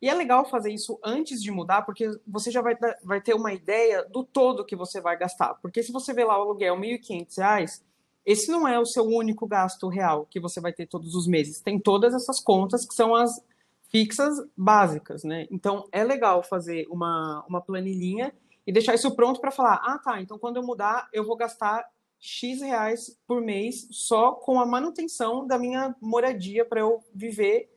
E 0.04 0.10
é 0.10 0.13
legal 0.13 0.44
fazer 0.44 0.70
isso 0.70 1.00
antes 1.02 1.42
de 1.42 1.50
mudar, 1.50 1.84
porque 1.84 2.12
você 2.28 2.52
já 2.52 2.62
vai, 2.62 2.76
vai 3.02 3.22
ter 3.22 3.34
uma 3.34 3.54
ideia 3.54 4.04
do 4.04 4.22
todo 4.22 4.66
que 4.66 4.76
você 4.76 5.00
vai 5.00 5.18
gastar. 5.18 5.54
Porque 5.62 5.82
se 5.82 5.94
você 5.94 6.13
vê 6.13 6.26
lá 6.26 6.38
o 6.38 6.42
aluguel 6.42 6.76
R$ 6.76 7.00
1.500, 7.00 7.82
esse 8.26 8.52
não 8.52 8.68
é 8.68 8.78
o 8.78 8.86
seu 8.86 9.06
único 9.06 9.48
gasto 9.48 9.88
real 9.88 10.28
que 10.30 10.42
você 10.42 10.60
vai 10.60 10.74
ter 10.74 10.88
todos 10.88 11.16
os 11.16 11.26
meses. 11.26 11.62
Tem 11.62 11.80
todas 11.80 12.13
essas 12.13 12.42
contas 12.42 12.86
que 12.86 12.94
são 12.94 13.16
as 13.16 13.42
fixas 13.89 14.36
básicas, 14.58 15.24
né? 15.24 15.48
Então 15.50 15.88
é 15.89 16.04
legal 16.04 16.44
fazer 16.44 16.86
uma, 16.89 17.42
uma 17.48 17.62
planilhinha 17.62 18.34
e 18.68 18.74
deixar 18.74 18.96
isso 18.96 19.16
pronto 19.16 19.39
para 19.39 19.52
falar: 19.52 19.76
ah, 19.86 19.98
tá, 20.04 20.22
então 20.22 20.38
quando 20.38 20.58
eu 20.58 20.63
mudar, 20.63 21.08
eu 21.13 21.26
vou 21.26 21.38
gastar 21.38 21.89
X 22.20 22.62
reais 22.62 23.18
por 23.26 23.39
mês 23.39 23.88
só 23.89 24.34
com 24.34 24.60
a 24.60 24.66
manutenção 24.66 25.48
da 25.48 25.58
minha 25.58 25.96
moradia 26.02 26.66
para 26.66 26.82
eu 26.82 27.02
viver 27.16 27.70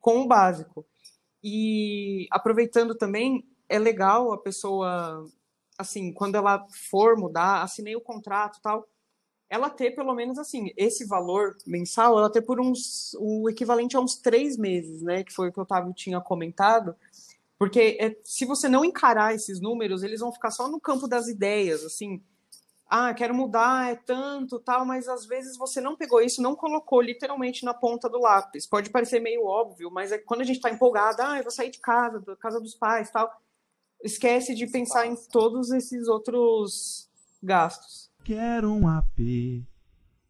com 0.00 0.20
o 0.20 0.26
básico. 0.26 0.86
E 1.42 2.26
aproveitando 2.30 2.94
também, 2.94 3.44
é 3.68 3.78
legal 3.78 4.32
a 4.32 4.38
pessoa, 4.38 5.26
assim, 5.78 6.12
quando 6.12 6.34
ela 6.34 6.66
for 6.90 7.16
mudar, 7.16 7.62
assinei 7.62 7.94
o 7.94 8.00
contrato 8.00 8.60
tal, 8.62 8.86
ela 9.50 9.70
ter 9.70 9.92
pelo 9.92 10.14
menos 10.14 10.38
assim, 10.38 10.70
esse 10.76 11.06
valor 11.06 11.56
mensal, 11.66 12.18
ela 12.18 12.30
ter 12.30 12.42
por 12.42 12.60
uns, 12.60 13.16
o 13.18 13.48
equivalente 13.48 13.96
a 13.96 14.00
uns 14.00 14.16
três 14.16 14.56
meses, 14.56 15.02
né? 15.02 15.24
Que 15.24 15.32
foi 15.32 15.48
o 15.48 15.52
que 15.52 15.58
o 15.58 15.62
Otávio 15.62 15.92
tinha 15.94 16.20
comentado. 16.20 16.94
Porque 17.58 17.96
é, 18.00 18.16
se 18.22 18.44
você 18.44 18.68
não 18.68 18.84
encarar 18.84 19.34
esses 19.34 19.60
números, 19.60 20.02
eles 20.02 20.20
vão 20.20 20.32
ficar 20.32 20.50
só 20.50 20.68
no 20.68 20.80
campo 20.80 21.08
das 21.08 21.28
ideias, 21.28 21.82
assim 21.84 22.22
ah, 22.88 23.12
quero 23.12 23.34
mudar, 23.34 23.92
é 23.92 23.96
tanto, 23.96 24.58
tal, 24.58 24.86
mas 24.86 25.06
às 25.08 25.26
vezes 25.26 25.58
você 25.58 25.78
não 25.80 25.94
pegou 25.94 26.22
isso, 26.22 26.40
não 26.40 26.56
colocou 26.56 27.02
literalmente 27.02 27.64
na 27.64 27.74
ponta 27.74 28.08
do 28.08 28.18
lápis. 28.18 28.66
Pode 28.66 28.88
parecer 28.88 29.20
meio 29.20 29.44
óbvio, 29.44 29.90
mas 29.90 30.10
é 30.10 30.18
quando 30.18 30.40
a 30.40 30.44
gente 30.44 30.56
está 30.56 30.70
empolgado, 30.70 31.20
ah, 31.20 31.36
eu 31.36 31.42
vou 31.42 31.52
sair 31.52 31.70
de 31.70 31.78
casa, 31.80 32.18
da 32.20 32.34
casa 32.34 32.58
dos 32.58 32.74
pais, 32.74 33.10
tal, 33.10 33.30
esquece 34.02 34.54
de 34.54 34.66
pensar 34.66 35.06
em 35.06 35.14
todos 35.30 35.70
esses 35.70 36.08
outros 36.08 37.10
gastos. 37.42 38.10
Quero 38.24 38.72
um 38.72 38.88
AP, 38.88 39.64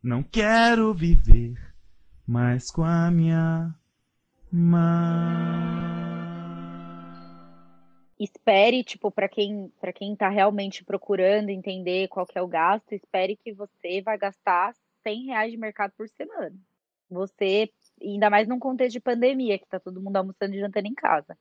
não 0.03 0.23
quero 0.23 0.93
viver 0.93 1.55
mais 2.27 2.71
com 2.73 2.83
a 2.83 3.09
minha 3.11 3.73
mãe 4.51 5.88
espere, 8.19 8.83
tipo, 8.83 9.11
para 9.11 9.29
quem 9.29 9.73
para 9.81 9.93
quem 9.93 10.17
tá 10.17 10.29
realmente 10.29 10.85
procurando 10.85 11.51
entender 11.51 12.09
qual 12.09 12.27
que 12.27 12.39
é 12.39 12.43
o 12.43 12.49
gasto, 12.49 12.93
espere 12.93 13.37
que 13.37 13.53
você 13.53 14.03
vai 14.03 14.19
gastar 14.19 14.75
100 15.03 15.27
reais 15.27 15.53
de 15.53 15.57
mercado 15.57 15.93
por 15.97 16.09
semana. 16.09 16.55
Você, 17.11 17.71
ainda 18.03 18.29
mais 18.29 18.47
num 18.47 18.59
contexto 18.59 18.95
de 18.95 19.01
pandemia, 19.01 19.59
que 19.59 19.67
tá 19.67 19.81
todo 19.81 20.01
mundo 20.01 20.17
almoçando 20.17 20.55
e 20.55 20.61
jantando 20.61 20.89
em 20.89 20.95
casa. 20.95 21.37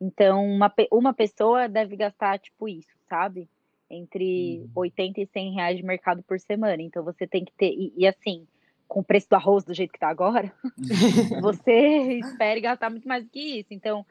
Então, 0.00 0.44
uma, 0.44 0.72
uma 0.92 1.14
pessoa 1.14 1.68
deve 1.68 1.96
gastar, 1.96 2.38
tipo, 2.38 2.68
isso, 2.68 2.94
sabe? 3.08 3.48
Entre 3.90 4.60
uhum. 4.60 4.70
80 4.76 5.20
e 5.20 5.26
100 5.26 5.54
reais 5.54 5.76
de 5.76 5.82
mercado 5.82 6.22
por 6.22 6.38
semana. 6.38 6.82
Então, 6.82 7.02
você 7.02 7.26
tem 7.26 7.44
que 7.44 7.52
ter... 7.52 7.72
E, 7.72 7.92
e 7.96 8.06
assim, 8.06 8.46
com 8.86 9.00
o 9.00 9.04
preço 9.04 9.28
do 9.28 9.34
arroz 9.34 9.64
do 9.64 9.74
jeito 9.74 9.92
que 9.92 9.98
tá 9.98 10.08
agora, 10.08 10.52
você 11.42 12.18
espere 12.20 12.60
gastar 12.60 12.90
muito 12.90 13.08
mais 13.08 13.24
do 13.24 13.30
que 13.30 13.60
isso. 13.60 13.68
Então, 13.72 14.06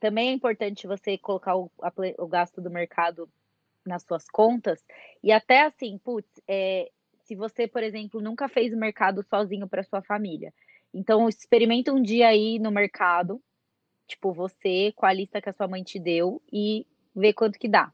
também 0.00 0.30
é 0.30 0.32
importante 0.32 0.86
você 0.86 1.18
colocar 1.18 1.56
o, 1.56 1.70
a, 1.82 1.92
o 2.18 2.26
gasto 2.26 2.60
do 2.60 2.70
mercado 2.70 3.28
nas 3.84 4.02
suas 4.02 4.28
contas. 4.28 4.84
E 5.22 5.32
até 5.32 5.62
assim, 5.62 5.98
putz, 5.98 6.28
é, 6.46 6.90
se 7.24 7.34
você, 7.34 7.66
por 7.66 7.82
exemplo, 7.82 8.20
nunca 8.20 8.48
fez 8.48 8.72
o 8.72 8.76
mercado 8.76 9.22
sozinho 9.22 9.68
para 9.68 9.82
sua 9.82 10.02
família. 10.02 10.52
Então, 10.92 11.28
experimenta 11.28 11.92
um 11.92 12.00
dia 12.00 12.28
aí 12.28 12.58
no 12.58 12.70
mercado, 12.70 13.40
tipo, 14.06 14.32
você 14.32 14.92
com 14.96 15.04
a 15.04 15.12
lista 15.12 15.40
que 15.40 15.48
a 15.50 15.52
sua 15.52 15.68
mãe 15.68 15.82
te 15.82 15.98
deu 15.98 16.42
e 16.50 16.86
vê 17.14 17.32
quanto 17.32 17.58
que 17.58 17.68
dá. 17.68 17.92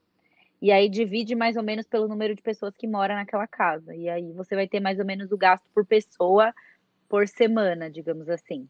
E 0.63 0.71
aí 0.71 0.89
divide 0.89 1.35
mais 1.35 1.57
ou 1.57 1.63
menos 1.63 1.87
pelo 1.87 2.09
número 2.09 2.35
de 2.35 2.41
pessoas 2.41 2.77
que 2.77 2.87
moram 2.87 3.17
naquela 3.17 3.47
casa. 3.47 3.95
E 3.95 4.09
aí 4.09 4.33
você 4.33 4.55
vai 4.55 4.69
ter 4.69 4.81
mais 4.81 4.99
ou 4.99 5.05
menos 5.05 5.33
o 5.33 5.37
gasto 5.37 5.69
por 5.75 5.85
pessoa 5.85 6.55
por 7.09 7.29
semana, 7.29 7.91
digamos 7.91 8.29
assim. 8.29 8.69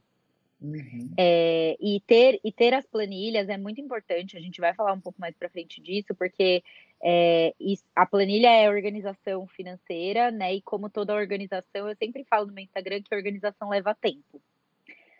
Uhum. 0.60 1.10
É, 1.18 1.76
e, 1.80 2.00
ter, 2.06 2.40
e 2.42 2.50
ter 2.50 2.72
as 2.72 2.86
planilhas 2.86 3.48
é 3.48 3.56
muito 3.58 3.80
importante, 3.80 4.36
a 4.36 4.40
gente 4.40 4.60
vai 4.60 4.72
falar 4.74 4.92
um 4.92 5.00
pouco 5.00 5.20
mais 5.20 5.36
para 5.36 5.50
frente 5.50 5.80
disso, 5.80 6.14
porque 6.14 6.62
é, 7.02 7.54
a 7.94 8.06
planilha 8.06 8.48
é 8.48 8.70
organização 8.70 9.46
financeira, 9.46 10.30
né? 10.30 10.54
E 10.54 10.62
como 10.62 10.88
toda 10.88 11.14
organização, 11.14 11.88
eu 11.88 11.96
sempre 11.96 12.24
falo 12.24 12.46
no 12.46 12.52
meu 12.52 12.64
Instagram 12.64 13.02
que 13.02 13.14
organização 13.14 13.68
leva 13.68 13.94
tempo. 13.94 14.40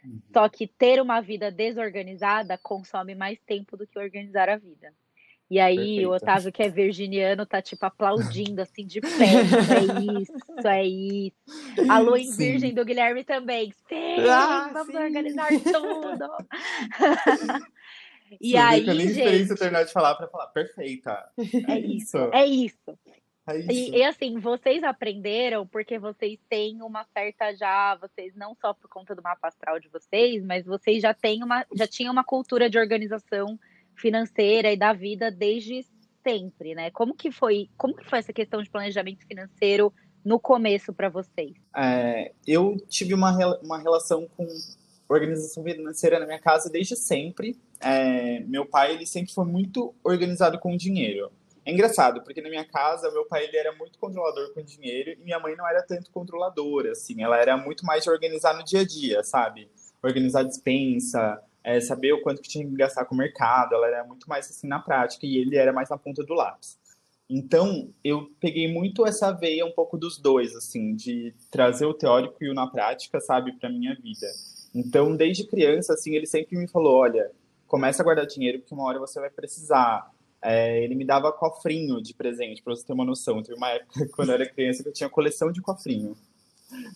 Uhum. 0.05 0.21
Só 0.33 0.49
que 0.49 0.67
ter 0.67 1.01
uma 1.01 1.21
vida 1.21 1.51
desorganizada 1.51 2.59
consome 2.59 3.15
mais 3.15 3.39
tempo 3.41 3.77
do 3.77 3.87
que 3.87 3.99
organizar 3.99 4.49
a 4.49 4.57
vida. 4.57 4.93
E 5.51 5.61
aí 5.61 5.77
Perfeito. 5.77 6.09
o 6.09 6.15
Otávio, 6.15 6.53
que 6.53 6.63
é 6.63 6.69
virginiano, 6.69 7.45
tá 7.45 7.61
tipo 7.61 7.85
aplaudindo 7.85 8.63
assim 8.63 8.87
de 8.87 9.01
pé. 9.01 9.09
é 9.77 10.23
isso, 10.23 10.67
é 10.67 10.85
isso. 10.85 11.37
A 11.91 11.99
lua 11.99 12.19
em 12.19 12.27
sim. 12.27 12.37
virgem 12.37 12.75
do 12.75 12.85
Guilherme 12.85 13.25
também. 13.25 13.73
Sim, 13.89 14.21
ah, 14.29 14.71
vamos 14.73 14.95
sim. 14.95 15.03
organizar 15.03 15.49
tudo. 15.49 16.29
e 18.41 18.53
Você 18.53 18.57
aí, 18.57 18.87
eu 18.87 18.95
nem 18.95 19.09
gente, 19.09 19.55
terminar 19.55 19.85
de 19.85 19.93
falar 19.93 20.15
para 20.15 20.29
falar, 20.29 20.47
perfeita. 20.49 21.31
É 21.69 21.79
isso, 21.79 22.17
é 22.33 22.47
isso. 22.47 22.99
É 23.47 23.59
isso. 23.59 23.71
E, 23.71 23.99
e, 23.99 24.03
assim, 24.03 24.39
vocês 24.39 24.83
aprenderam 24.83 25.67
porque 25.67 25.99
vocês 25.99 26.39
têm 26.49 26.81
uma 26.81 27.05
certa 27.13 27.55
já, 27.55 27.95
vocês 27.97 28.35
não 28.35 28.55
só 28.55 28.73
por 28.73 28.89
conta 28.89 29.15
do 29.15 29.23
mapa 29.23 29.49
astral 29.49 29.79
de 29.79 29.89
vocês, 29.89 30.43
mas 30.43 30.65
vocês 30.65 31.03
já 31.03 31.13
têm 31.13 31.45
uma, 31.45 31.67
já 31.75 31.87
tinham 31.87 32.11
uma 32.11 32.25
cultura 32.25 32.71
de 32.71 32.79
organização 32.79 33.59
financeira 33.97 34.73
e 34.73 34.77
da 34.77 34.93
vida 34.93 35.31
desde 35.31 35.85
sempre, 36.23 36.75
né? 36.75 36.91
Como 36.91 37.15
que 37.15 37.31
foi, 37.31 37.69
como 37.77 37.95
que 37.95 38.09
foi 38.09 38.19
essa 38.19 38.33
questão 38.33 38.63
de 38.63 38.71
planejamento 38.71 39.27
financeiro 39.27 39.93
no 40.25 40.41
começo 40.41 40.93
para 40.93 41.09
vocês? 41.09 41.53
É, 41.77 42.33
eu 42.47 42.77
tive 42.89 43.13
uma, 43.13 43.59
uma 43.63 43.79
relação 43.79 44.27
com 44.37 44.47
organização 45.07 45.63
financeira 45.63 46.19
na 46.19 46.27
minha 46.27 46.41
casa 46.41 46.71
desde 46.71 46.97
sempre. 46.97 47.57
É, 47.81 48.41
meu 48.41 48.65
pai 48.65 48.95
ele 48.95 49.07
sempre 49.07 49.33
foi 49.33 49.45
muito 49.45 49.95
organizado 50.03 50.59
com 50.59 50.75
dinheiro. 50.77 51.31
É 51.67 51.73
engraçado, 51.73 52.23
porque 52.23 52.43
na 52.43 52.51
minha 52.51 52.65
casa, 52.65 53.11
meu 53.11 53.25
pai 53.25 53.45
ele 53.45 53.57
era 53.57 53.75
muito 53.75 53.99
controlador 53.99 54.53
com 54.53 54.63
dinheiro 54.63 55.13
e 55.13 55.17
minha 55.17 55.39
mãe 55.39 55.57
não 55.57 55.67
era 55.67 55.83
tanto 55.83 56.11
controladora, 56.11 56.93
assim. 56.93 57.23
Ela 57.23 57.39
era 57.39 57.57
muito 57.57 57.87
mais 57.87 58.05
de 58.05 58.11
organizar 58.11 58.55
no 58.55 58.63
dia 58.63 58.81
a 58.81 58.87
dia, 58.87 59.23
sabe? 59.23 59.71
Organizar 60.03 60.43
dispensa, 60.43 61.43
é, 61.65 61.81
saber 61.81 62.13
o 62.13 62.21
quanto 62.21 62.43
que 62.43 62.49
tinha 62.49 62.65
que 62.65 62.77
gastar 62.77 63.07
com 63.07 63.15
o 63.15 63.19
mercado, 63.19 63.75
ela 63.75 63.87
era 63.87 64.05
muito 64.05 64.29
mais 64.29 64.49
assim 64.51 64.69
na 64.69 64.79
prática 64.79 65.27
e 65.27 65.39
ele 65.39 65.57
era 65.57 65.73
mais 65.73 65.89
na 65.89 65.97
ponta 65.97 66.23
do 66.23 66.35
lápis. 66.35 66.79
Então, 67.29 67.91
eu 68.05 68.31
peguei 68.39 68.71
muito 68.71 69.07
essa 69.07 69.33
veia 69.33 69.65
um 69.65 69.73
pouco 69.73 69.97
dos 69.97 70.19
dois, 70.19 70.55
assim, 70.55 70.95
de 70.95 71.35
trazer 71.51 71.87
o 71.87 71.95
teórico 71.95 72.37
e 72.45 72.51
o 72.51 72.55
na 72.55 72.67
prática, 72.67 73.19
sabe, 73.19 73.53
para 73.59 73.71
minha 73.71 73.95
vida. 73.95 74.27
Então, 74.75 75.17
desde 75.17 75.47
criança, 75.47 75.95
assim, 75.95 76.15
ele 76.15 76.27
sempre 76.27 76.59
me 76.59 76.69
falou, 76.69 76.97
olha, 76.97 77.31
começa 77.67 78.03
a 78.03 78.05
guardar 78.05 78.27
dinheiro 78.27 78.59
porque 78.59 78.75
uma 78.75 78.85
hora 78.85 78.99
você 78.99 79.19
vai 79.19 79.31
precisar. 79.31 80.11
É, 80.43 80.85
ele 80.85 80.95
me 80.95 81.05
dava 81.07 81.33
cofrinho 81.33 82.03
de 82.03 82.13
presente, 82.13 82.63
para 82.63 82.77
você 82.77 82.85
ter 82.85 82.93
uma 82.93 83.07
noção. 83.07 83.43
Teve 83.43 83.57
uma 83.57 83.71
época, 83.71 84.07
quando 84.15 84.29
eu 84.29 84.35
era 84.35 84.47
criança, 84.47 84.83
que 84.83 84.91
eu 84.91 84.93
tinha 84.93 85.09
coleção 85.09 85.51
de 85.51 85.63
cofrinho. 85.63 86.15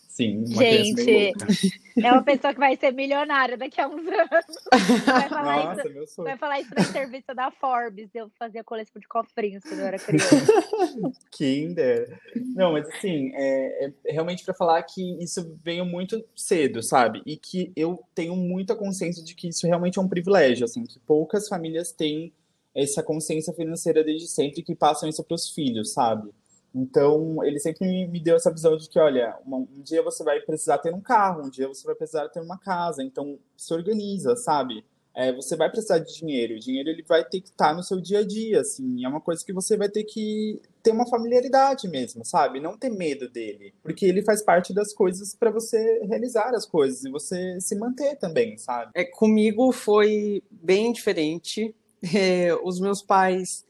Sim, 0.09 0.45
uma 0.49 0.63
Gente, 0.63 1.33
é 2.03 2.13
uma 2.13 2.23
pessoa 2.23 2.53
que 2.53 2.59
vai 2.59 2.77
ser 2.77 2.93
milionária 2.93 3.57
daqui 3.57 3.81
a 3.81 3.87
uns 3.87 4.07
anos. 4.07 5.05
Vai 5.07 5.29
falar, 5.29 5.77
Nossa, 5.77 5.89
isso, 5.89 6.23
vai 6.25 6.37
falar 6.37 6.61
isso 6.61 6.75
na 6.75 6.83
entrevista 6.83 7.35
da 7.35 7.51
Forbes. 7.53 8.11
Eu 8.13 8.29
fazia 8.39 8.65
coleção 8.65 9.01
de 9.01 9.07
cofrinhos 9.07 9.63
quando 9.63 9.79
eu 9.79 9.87
era 9.87 9.99
criança. 9.99 10.37
Kinder. 11.31 12.19
Não, 12.35 12.73
mas 12.73 12.89
assim, 12.89 13.31
é, 13.35 13.93
é 14.07 14.13
realmente 14.13 14.45
para 14.45 14.55
falar 14.55 14.83
que 14.83 15.23
isso 15.23 15.57
veio 15.63 15.85
muito 15.85 16.25
cedo, 16.35 16.83
sabe? 16.83 17.23
E 17.25 17.37
que 17.37 17.73
eu 17.77 18.03
tenho 18.15 18.35
muita 18.35 18.75
consciência 18.75 19.23
de 19.23 19.37
que 19.37 19.49
isso 19.49 19.67
realmente 19.67 20.01
é 20.01 20.03
um 20.03 20.09
privilégio, 20.09 20.65
assim, 20.65 20.83
que 20.85 20.99
poucas 21.01 21.49
famílias 21.49 21.93
têm 21.93 22.33
essa 22.75 23.03
consciência 23.03 23.53
financeira 23.53 24.05
desde 24.05 24.29
sempre 24.29 24.63
que 24.63 24.75
passam 24.75 25.09
isso 25.09 25.23
para 25.25 25.35
os 25.35 25.51
filhos, 25.51 25.93
sabe? 25.93 26.31
Então, 26.75 27.43
ele 27.45 27.59
sempre 27.59 28.07
me 28.09 28.21
deu 28.21 28.37
essa 28.37 28.53
visão 28.53 28.77
de 28.77 28.89
que, 28.89 28.99
olha, 28.99 29.37
um 29.47 29.83
dia 29.83 30.03
você 30.03 30.23
vai 30.23 30.41
precisar 30.41 30.79
ter 30.79 30.93
um 30.93 31.01
carro, 31.01 31.47
um 31.47 31.51
dia 31.51 31.67
você 31.67 31.85
vai 31.85 31.95
precisar 31.95 32.29
ter 32.29 32.41
uma 32.41 32.59
casa, 32.59 33.03
então 33.03 33.39
se 33.57 33.73
organiza, 33.75 34.37
sabe? 34.37 34.85
É, 35.15 35.33
você 35.33 35.57
vai 35.57 35.69
precisar 35.69 35.99
de 35.99 36.15
dinheiro, 36.15 36.55
o 36.55 36.61
dinheiro 36.61 36.89
ele 36.91 37.03
vai 37.03 37.25
ter 37.25 37.41
que 37.41 37.49
estar 37.49 37.75
no 37.75 37.83
seu 37.83 38.01
dia 38.01 38.21
a 38.21 38.25
dia, 38.25 38.61
assim, 38.61 39.05
é 39.05 39.09
uma 39.09 39.21
coisa 39.21 39.45
que 39.45 39.53
você 39.53 39.77
vai 39.77 39.89
ter 39.89 40.05
que 40.05 40.63
ter 40.81 40.93
uma 40.93 41.09
familiaridade 41.09 41.89
mesmo, 41.89 42.25
sabe? 42.25 42.61
Não 42.61 42.79
ter 42.79 42.89
medo 42.89 43.29
dele, 43.29 43.75
porque 43.83 44.07
ele 44.07 44.23
faz 44.23 44.43
parte 44.43 44.73
das 44.73 44.95
coisas 44.95 45.35
para 45.35 45.51
você 45.51 46.05
realizar 46.05 46.55
as 46.55 46.65
coisas 46.65 47.05
e 47.05 47.11
você 47.11 47.61
se 47.61 47.75
manter 47.75 48.15
também, 48.17 48.57
sabe? 48.59 48.93
É, 48.95 49.05
comigo 49.05 49.73
foi 49.73 50.43
bem 50.51 50.93
diferente. 50.93 51.75
É, 52.15 52.55
os 52.63 52.79
meus 52.79 53.03
pais 53.03 53.65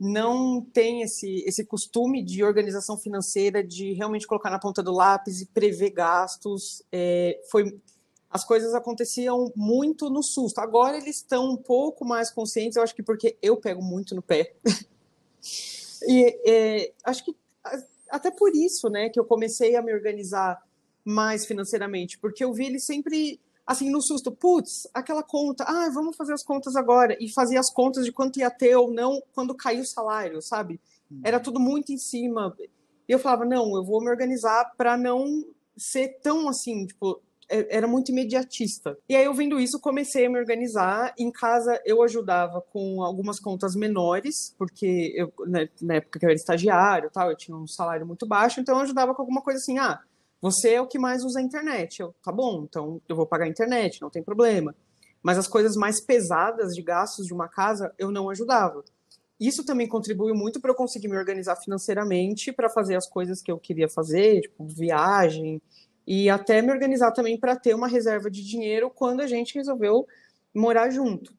não 0.00 0.62
tem 0.62 1.02
esse, 1.02 1.44
esse 1.46 1.62
costume 1.62 2.22
de 2.24 2.42
organização 2.42 2.96
financeira, 2.96 3.62
de 3.62 3.92
realmente 3.92 4.26
colocar 4.26 4.48
na 4.48 4.58
ponta 4.58 4.82
do 4.82 4.92
lápis 4.92 5.42
e 5.42 5.46
prever 5.46 5.90
gastos. 5.90 6.82
É, 6.90 7.38
foi, 7.50 7.78
as 8.30 8.42
coisas 8.42 8.74
aconteciam 8.74 9.52
muito 9.54 10.08
no 10.08 10.22
susto. 10.22 10.58
Agora 10.58 10.96
eles 10.96 11.16
estão 11.16 11.50
um 11.50 11.56
pouco 11.56 12.02
mais 12.02 12.30
conscientes, 12.30 12.76
eu 12.76 12.82
acho 12.82 12.94
que 12.94 13.02
porque 13.02 13.36
eu 13.42 13.58
pego 13.58 13.82
muito 13.82 14.14
no 14.14 14.22
pé. 14.22 14.54
e 16.08 16.40
é, 16.46 16.92
acho 17.04 17.22
que 17.22 17.36
até 18.08 18.30
por 18.30 18.56
isso, 18.56 18.88
né, 18.88 19.10
que 19.10 19.20
eu 19.20 19.24
comecei 19.24 19.76
a 19.76 19.82
me 19.82 19.92
organizar 19.92 20.66
mais 21.04 21.44
financeiramente, 21.44 22.18
porque 22.18 22.42
eu 22.42 22.54
vi 22.54 22.64
eles 22.64 22.84
sempre 22.84 23.38
assim, 23.70 23.88
no 23.88 24.02
susto, 24.02 24.32
putz, 24.32 24.88
aquela 24.92 25.22
conta, 25.22 25.62
ah, 25.62 25.88
vamos 25.94 26.16
fazer 26.16 26.32
as 26.32 26.42
contas 26.42 26.74
agora, 26.74 27.16
e 27.20 27.32
fazia 27.32 27.60
as 27.60 27.70
contas 27.70 28.04
de 28.04 28.10
quanto 28.10 28.40
ia 28.40 28.50
ter 28.50 28.74
ou 28.74 28.90
não 28.90 29.22
quando 29.32 29.54
caiu 29.54 29.82
o 29.82 29.86
salário, 29.86 30.42
sabe? 30.42 30.80
Uhum. 31.08 31.20
Era 31.22 31.38
tudo 31.38 31.60
muito 31.60 31.92
em 31.92 31.96
cima. 31.96 32.52
E 33.08 33.12
eu 33.12 33.18
falava, 33.20 33.44
não, 33.44 33.76
eu 33.76 33.84
vou 33.84 34.00
me 34.00 34.10
organizar 34.10 34.72
para 34.76 34.96
não 34.96 35.44
ser 35.76 36.18
tão 36.20 36.48
assim, 36.48 36.84
tipo, 36.84 37.22
é, 37.48 37.76
era 37.76 37.86
muito 37.86 38.10
imediatista. 38.10 38.98
E 39.08 39.14
aí 39.14 39.24
eu 39.24 39.32
vendo 39.32 39.60
isso, 39.60 39.78
comecei 39.78 40.26
a 40.26 40.30
me 40.30 40.40
organizar. 40.40 41.14
Em 41.16 41.30
casa 41.30 41.80
eu 41.84 42.02
ajudava 42.02 42.60
com 42.72 43.04
algumas 43.04 43.38
contas 43.38 43.76
menores, 43.76 44.52
porque 44.58 45.12
eu, 45.14 45.32
né, 45.46 45.68
na 45.80 45.94
época 45.94 46.18
que 46.18 46.24
eu 46.24 46.28
era 46.28 46.36
estagiário, 46.36 47.08
tal, 47.08 47.30
eu 47.30 47.36
tinha 47.36 47.56
um 47.56 47.68
salário 47.68 48.04
muito 48.04 48.26
baixo, 48.26 48.60
então 48.60 48.74
eu 48.74 48.82
ajudava 48.82 49.14
com 49.14 49.22
alguma 49.22 49.42
coisa 49.42 49.60
assim, 49.60 49.78
ah, 49.78 50.00
você 50.40 50.74
é 50.74 50.80
o 50.80 50.86
que 50.86 50.98
mais 50.98 51.24
usa 51.24 51.40
a 51.40 51.42
internet. 51.42 52.00
Eu, 52.00 52.14
tá 52.22 52.32
bom, 52.32 52.64
então 52.64 53.00
eu 53.08 53.14
vou 53.14 53.26
pagar 53.26 53.44
a 53.44 53.48
internet, 53.48 54.00
não 54.00 54.10
tem 54.10 54.22
problema. 54.22 54.74
Mas 55.22 55.38
as 55.38 55.46
coisas 55.46 55.76
mais 55.76 56.00
pesadas 56.00 56.74
de 56.74 56.82
gastos 56.82 57.26
de 57.26 57.34
uma 57.34 57.48
casa, 57.48 57.92
eu 57.98 58.10
não 58.10 58.30
ajudava. 58.30 58.82
Isso 59.38 59.64
também 59.64 59.88
contribuiu 59.88 60.34
muito 60.34 60.60
para 60.60 60.70
eu 60.70 60.74
conseguir 60.74 61.08
me 61.08 61.16
organizar 61.16 61.56
financeiramente 61.56 62.52
para 62.52 62.68
fazer 62.68 62.94
as 62.94 63.08
coisas 63.08 63.40
que 63.42 63.50
eu 63.50 63.58
queria 63.58 63.88
fazer, 63.88 64.42
tipo 64.42 64.66
viagem, 64.66 65.60
e 66.06 66.28
até 66.28 66.60
me 66.60 66.70
organizar 66.70 67.12
também 67.12 67.38
para 67.38 67.56
ter 67.56 67.74
uma 67.74 67.88
reserva 67.88 68.30
de 68.30 68.44
dinheiro 68.44 68.90
quando 68.90 69.20
a 69.20 69.26
gente 69.26 69.54
resolveu 69.54 70.06
morar 70.54 70.90
junto. 70.90 71.32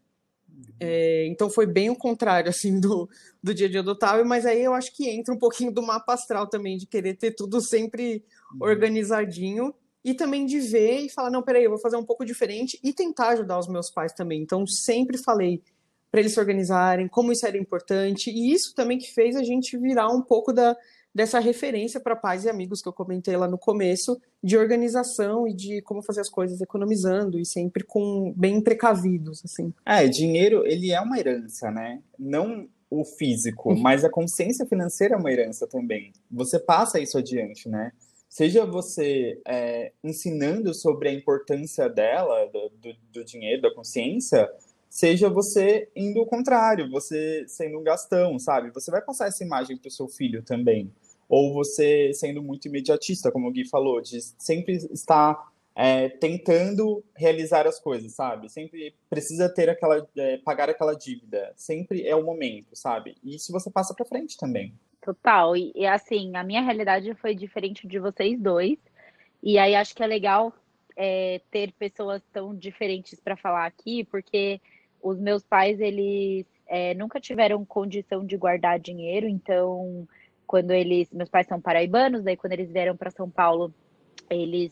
É, 0.80 1.28
então 1.28 1.50
foi 1.50 1.68
bem 1.68 1.92
o 1.92 1.96
contrário 1.96 2.50
assim 2.50 2.80
do, 2.80 3.08
do 3.42 3.54
dia 3.54 3.68
a 3.68 3.70
dia 3.70 3.84
do 3.84 3.92
Otávio, 3.92 4.26
mas 4.26 4.46
aí 4.48 4.64
eu 4.64 4.74
acho 4.74 4.96
que 4.96 5.10
entra 5.10 5.34
um 5.34 5.38
pouquinho 5.38 5.72
do 5.72 5.84
mapa 5.84 6.14
astral 6.14 6.48
também, 6.48 6.78
de 6.78 6.88
querer 6.88 7.16
ter 7.16 7.36
tudo 7.36 7.62
sempre 7.62 8.16
uhum. 8.16 8.22
Organizadinho 8.60 9.74
e 10.04 10.14
também 10.14 10.46
de 10.46 10.60
ver 10.60 11.02
e 11.02 11.10
falar, 11.10 11.30
não, 11.30 11.44
peraí, 11.44 11.64
eu 11.64 11.70
vou 11.70 11.80
fazer 11.80 11.98
um 11.98 12.06
pouco 12.06 12.26
diferente 12.26 12.80
e 12.84 12.92
tentar 12.92 13.30
ajudar 13.30 13.60
os 13.60 13.68
meus 13.68 13.90
pais 13.90 14.14
também. 14.14 14.42
Então 14.42 14.66
sempre 14.66 15.18
falei 15.18 15.62
para 16.10 16.20
eles 16.20 16.34
se 16.34 16.40
organizarem, 16.40 17.08
como 17.08 17.32
isso 17.32 17.46
era 17.46 17.58
importante, 17.58 18.30
e 18.30 18.52
isso 18.52 18.76
também 18.76 18.98
que 18.98 19.14
fez 19.14 19.36
a 19.36 19.44
gente 19.44 19.78
virar 19.78 20.10
um 20.10 20.22
pouco 20.22 20.52
da, 20.52 20.76
dessa 21.16 21.40
referência 21.40 22.02
para 22.02 22.18
pais 22.18 22.44
e 22.44 22.50
amigos 22.50 22.82
que 22.82 22.88
eu 22.90 22.94
comentei 22.94 23.38
lá 23.38 23.48
no 23.48 23.58
começo, 23.58 24.20
de 24.44 24.58
organização 24.58 25.48
e 25.48 25.54
de 25.54 25.82
como 25.84 26.02
fazer 26.02 26.20
as 26.20 26.30
coisas 26.30 26.60
economizando 26.60 27.40
e 27.40 27.46
sempre 27.46 27.84
com 27.86 28.34
bem 28.36 28.62
precavidos, 28.62 29.42
assim. 29.46 29.74
É, 29.86 30.06
dinheiro, 30.08 30.66
ele 30.66 30.92
é 30.92 31.00
uma 31.00 31.18
herança, 31.18 31.72
né? 31.72 32.02
Não 32.20 32.68
o 32.90 33.06
físico, 33.06 33.70
uhum. 33.70 33.80
mas 33.80 34.04
a 34.04 34.10
consciência 34.10 34.66
financeira 34.66 35.16
é 35.16 35.18
uma 35.18 35.32
herança 35.32 35.66
também. 35.66 36.12
Você 36.30 36.60
passa 36.60 37.00
isso 37.00 37.18
adiante, 37.18 37.70
né? 37.70 37.94
Seja 38.32 38.66
você 38.66 39.42
é, 39.46 39.92
ensinando 40.02 40.74
sobre 40.74 41.10
a 41.10 41.14
importância 41.14 41.90
dela, 41.90 42.46
do, 42.46 42.70
do, 42.70 42.96
do 43.12 43.26
dinheiro, 43.26 43.62
da 43.62 43.76
consciência, 43.76 44.50
seja 44.90 45.30
você 45.30 45.90
indo 45.94 46.22
ao 46.22 46.26
contrário, 46.26 46.90
você 46.90 47.44
sendo 47.46 47.78
um 47.78 47.84
gastão, 47.84 48.40
sabe? 48.40 48.72
Você 48.72 48.90
vai 48.90 49.02
passar 49.02 49.28
essa 49.28 49.44
imagem 49.44 49.76
para 49.76 49.90
o 49.90 49.92
seu 49.92 50.08
filho 50.08 50.42
também. 50.42 50.90
Ou 51.28 51.54
você 51.54 52.14
sendo 52.14 52.42
muito 52.42 52.70
imediatista, 52.70 53.30
como 53.34 53.50
o 53.50 53.52
Gui 53.52 53.68
falou, 53.68 54.00
de 54.00 54.22
sempre 54.22 54.78
estar 54.78 55.52
é, 55.76 56.08
tentando 56.08 57.04
realizar 57.14 57.68
as 57.68 57.82
coisas, 57.82 58.14
sabe? 58.14 58.50
Sempre 58.50 58.96
precisa 59.10 59.50
ter 59.50 59.70
aquela, 59.70 60.08
é, 60.16 60.38
pagar 60.38 60.70
aquela 60.70 60.94
dívida. 60.94 61.52
Sempre 61.58 62.08
é 62.08 62.16
o 62.16 62.24
momento, 62.24 62.78
sabe? 62.78 63.18
E 63.22 63.36
isso 63.36 63.52
você 63.52 63.70
passa 63.70 63.94
para 63.94 64.06
frente 64.06 64.38
também. 64.38 64.74
Total. 65.02 65.56
E, 65.58 65.72
e 65.76 65.86
assim, 65.86 66.36
a 66.36 66.44
minha 66.44 66.62
realidade 66.62 67.14
foi 67.16 67.36
diferente 67.36 67.88
de 67.88 68.00
vocês 68.00 68.40
dois. 68.40 68.78
E 69.42 69.58
aí 69.58 69.76
acho 69.76 69.96
que 69.96 70.04
é 70.04 70.08
legal 70.08 70.54
é, 70.96 71.42
ter 71.50 71.72
pessoas 71.74 72.22
tão 72.32 72.56
diferentes 72.56 73.20
para 73.20 73.36
falar 73.36 73.66
aqui, 73.66 74.04
porque 74.04 74.62
os 75.02 75.20
meus 75.20 75.44
pais, 75.44 75.80
eles 75.80 76.46
é, 76.68 76.94
nunca 76.94 77.20
tiveram 77.20 77.66
condição 77.66 78.26
de 78.26 78.38
guardar 78.38 78.80
dinheiro, 78.80 79.28
então, 79.28 80.08
quando 80.46 80.72
eles. 80.72 81.12
Meus 81.12 81.30
pais 81.30 81.48
são 81.48 81.60
paraibanos, 81.60 82.24
daí 82.24 82.38
quando 82.38 82.54
eles 82.54 82.72
vieram 82.72 82.96
para 82.96 83.10
São 83.10 83.30
Paulo, 83.30 83.74
eles 84.30 84.72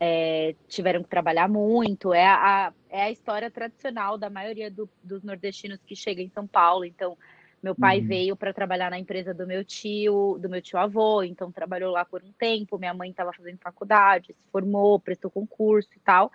é, 0.00 0.54
tiveram 0.66 1.02
que 1.02 1.08
trabalhar 1.08 1.48
muito. 1.48 2.12
É 2.14 2.26
a, 2.26 2.72
é 2.88 3.02
a 3.02 3.10
história 3.10 3.50
tradicional 3.50 4.16
da 4.16 4.30
maioria 4.30 4.70
do, 4.70 4.88
dos 5.02 5.22
nordestinos 5.22 5.80
que 5.84 5.94
chegam 5.94 6.24
em 6.24 6.30
São 6.30 6.46
Paulo. 6.46 6.84
Então, 6.84 7.16
meu 7.62 7.74
pai 7.74 8.00
uhum. 8.00 8.06
veio 8.06 8.36
para 8.36 8.52
trabalhar 8.52 8.90
na 8.90 8.98
empresa 8.98 9.34
do 9.34 9.46
meu 9.46 9.64
tio, 9.64 10.38
do 10.40 10.48
meu 10.48 10.62
tio 10.62 10.78
avô, 10.78 11.22
então 11.22 11.50
trabalhou 11.50 11.90
lá 11.90 12.04
por 12.04 12.22
um 12.22 12.32
tempo. 12.32 12.78
Minha 12.78 12.94
mãe 12.94 13.10
estava 13.10 13.32
fazendo 13.32 13.58
faculdade, 13.58 14.34
se 14.34 14.50
formou, 14.52 15.00
prestou 15.00 15.30
concurso 15.30 15.90
e 15.96 16.00
tal. 16.00 16.30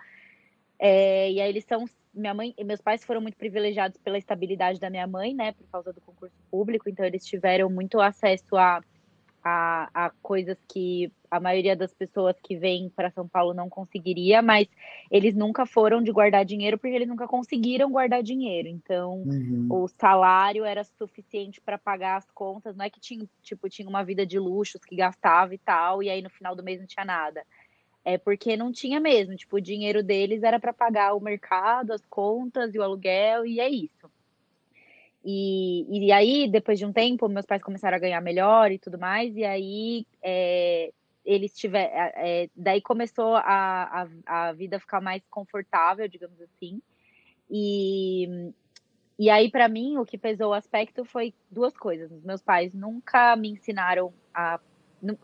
É, 0.78 1.30
e 1.30 1.40
aí 1.40 1.48
eles 1.48 1.64
são 1.64 1.86
minha 2.12 2.34
mãe 2.34 2.52
e 2.58 2.64
meus 2.64 2.80
pais 2.80 3.04
foram 3.04 3.20
muito 3.20 3.36
privilegiados 3.36 3.96
pela 3.98 4.18
estabilidade 4.18 4.78
da 4.78 4.90
minha 4.90 5.06
mãe, 5.06 5.34
né, 5.34 5.52
por 5.52 5.66
causa 5.68 5.92
do 5.92 6.00
concurso 6.00 6.34
público, 6.50 6.88
então 6.88 7.04
eles 7.04 7.24
tiveram 7.24 7.70
muito 7.70 8.00
acesso 8.00 8.56
a, 8.56 8.82
a, 9.42 9.88
a 9.92 10.10
coisas 10.22 10.56
que 10.68 11.12
a 11.30 11.40
maioria 11.40 11.74
das 11.74 11.92
pessoas 11.94 12.36
que 12.42 12.56
vêm 12.56 12.90
para 12.94 13.10
São 13.10 13.26
Paulo 13.26 13.54
não 13.54 13.68
conseguiria, 13.68 14.42
mas 14.42 14.68
eles 15.10 15.34
nunca 15.34 15.64
foram 15.64 16.02
de 16.02 16.12
guardar 16.12 16.44
dinheiro 16.44 16.78
porque 16.78 16.94
eles 16.94 17.08
nunca 17.08 17.26
conseguiram 17.26 17.90
guardar 17.90 18.22
dinheiro. 18.22 18.68
Então, 18.68 19.22
uhum. 19.22 19.66
o 19.70 19.88
salário 19.88 20.64
era 20.64 20.84
suficiente 20.84 21.60
para 21.60 21.78
pagar 21.78 22.16
as 22.16 22.30
contas, 22.30 22.76
não 22.76 22.84
é 22.84 22.90
que 22.90 23.00
tinha, 23.00 23.26
tipo, 23.42 23.68
tinha 23.68 23.88
uma 23.88 24.04
vida 24.04 24.26
de 24.26 24.38
luxos 24.38 24.84
que 24.84 24.94
gastava 24.94 25.54
e 25.54 25.58
tal, 25.58 26.02
e 26.02 26.10
aí 26.10 26.22
no 26.22 26.30
final 26.30 26.54
do 26.54 26.62
mês 26.62 26.78
não 26.78 26.86
tinha 26.86 27.04
nada 27.04 27.42
é 28.04 28.18
porque 28.18 28.56
não 28.56 28.72
tinha 28.72 28.98
mesmo. 29.00 29.36
Tipo, 29.36 29.56
o 29.56 29.60
dinheiro 29.60 30.02
deles 30.02 30.42
era 30.42 30.58
para 30.58 30.72
pagar 30.72 31.14
o 31.14 31.20
mercado, 31.20 31.92
as 31.92 32.04
contas 32.06 32.74
e 32.74 32.78
o 32.78 32.82
aluguel, 32.82 33.46
e 33.46 33.60
é 33.60 33.68
isso. 33.68 34.10
E, 35.24 36.06
e 36.06 36.12
aí, 36.12 36.48
depois 36.48 36.78
de 36.78 36.86
um 36.86 36.92
tempo, 36.92 37.28
meus 37.28 37.46
pais 37.46 37.62
começaram 37.62 37.96
a 37.96 38.00
ganhar 38.00 38.20
melhor 38.20 38.72
e 38.72 38.78
tudo 38.78 38.98
mais, 38.98 39.36
e 39.36 39.44
aí 39.44 40.06
é, 40.22 40.92
eles 41.24 41.56
tiveram. 41.56 41.90
É, 41.94 42.48
daí 42.56 42.80
começou 42.80 43.36
a, 43.36 44.06
a, 44.26 44.48
a 44.48 44.52
vida 44.52 44.80
ficar 44.80 45.00
mais 45.00 45.22
confortável, 45.30 46.08
digamos 46.08 46.40
assim. 46.40 46.82
E, 47.50 48.52
e 49.18 49.30
aí, 49.30 49.50
para 49.50 49.68
mim, 49.68 49.98
o 49.98 50.04
que 50.04 50.18
pesou 50.18 50.50
o 50.50 50.54
aspecto 50.54 51.04
foi 51.04 51.32
duas 51.50 51.76
coisas. 51.76 52.10
Meus 52.24 52.42
pais 52.42 52.74
nunca 52.74 53.36
me 53.36 53.50
ensinaram 53.50 54.12
a 54.34 54.58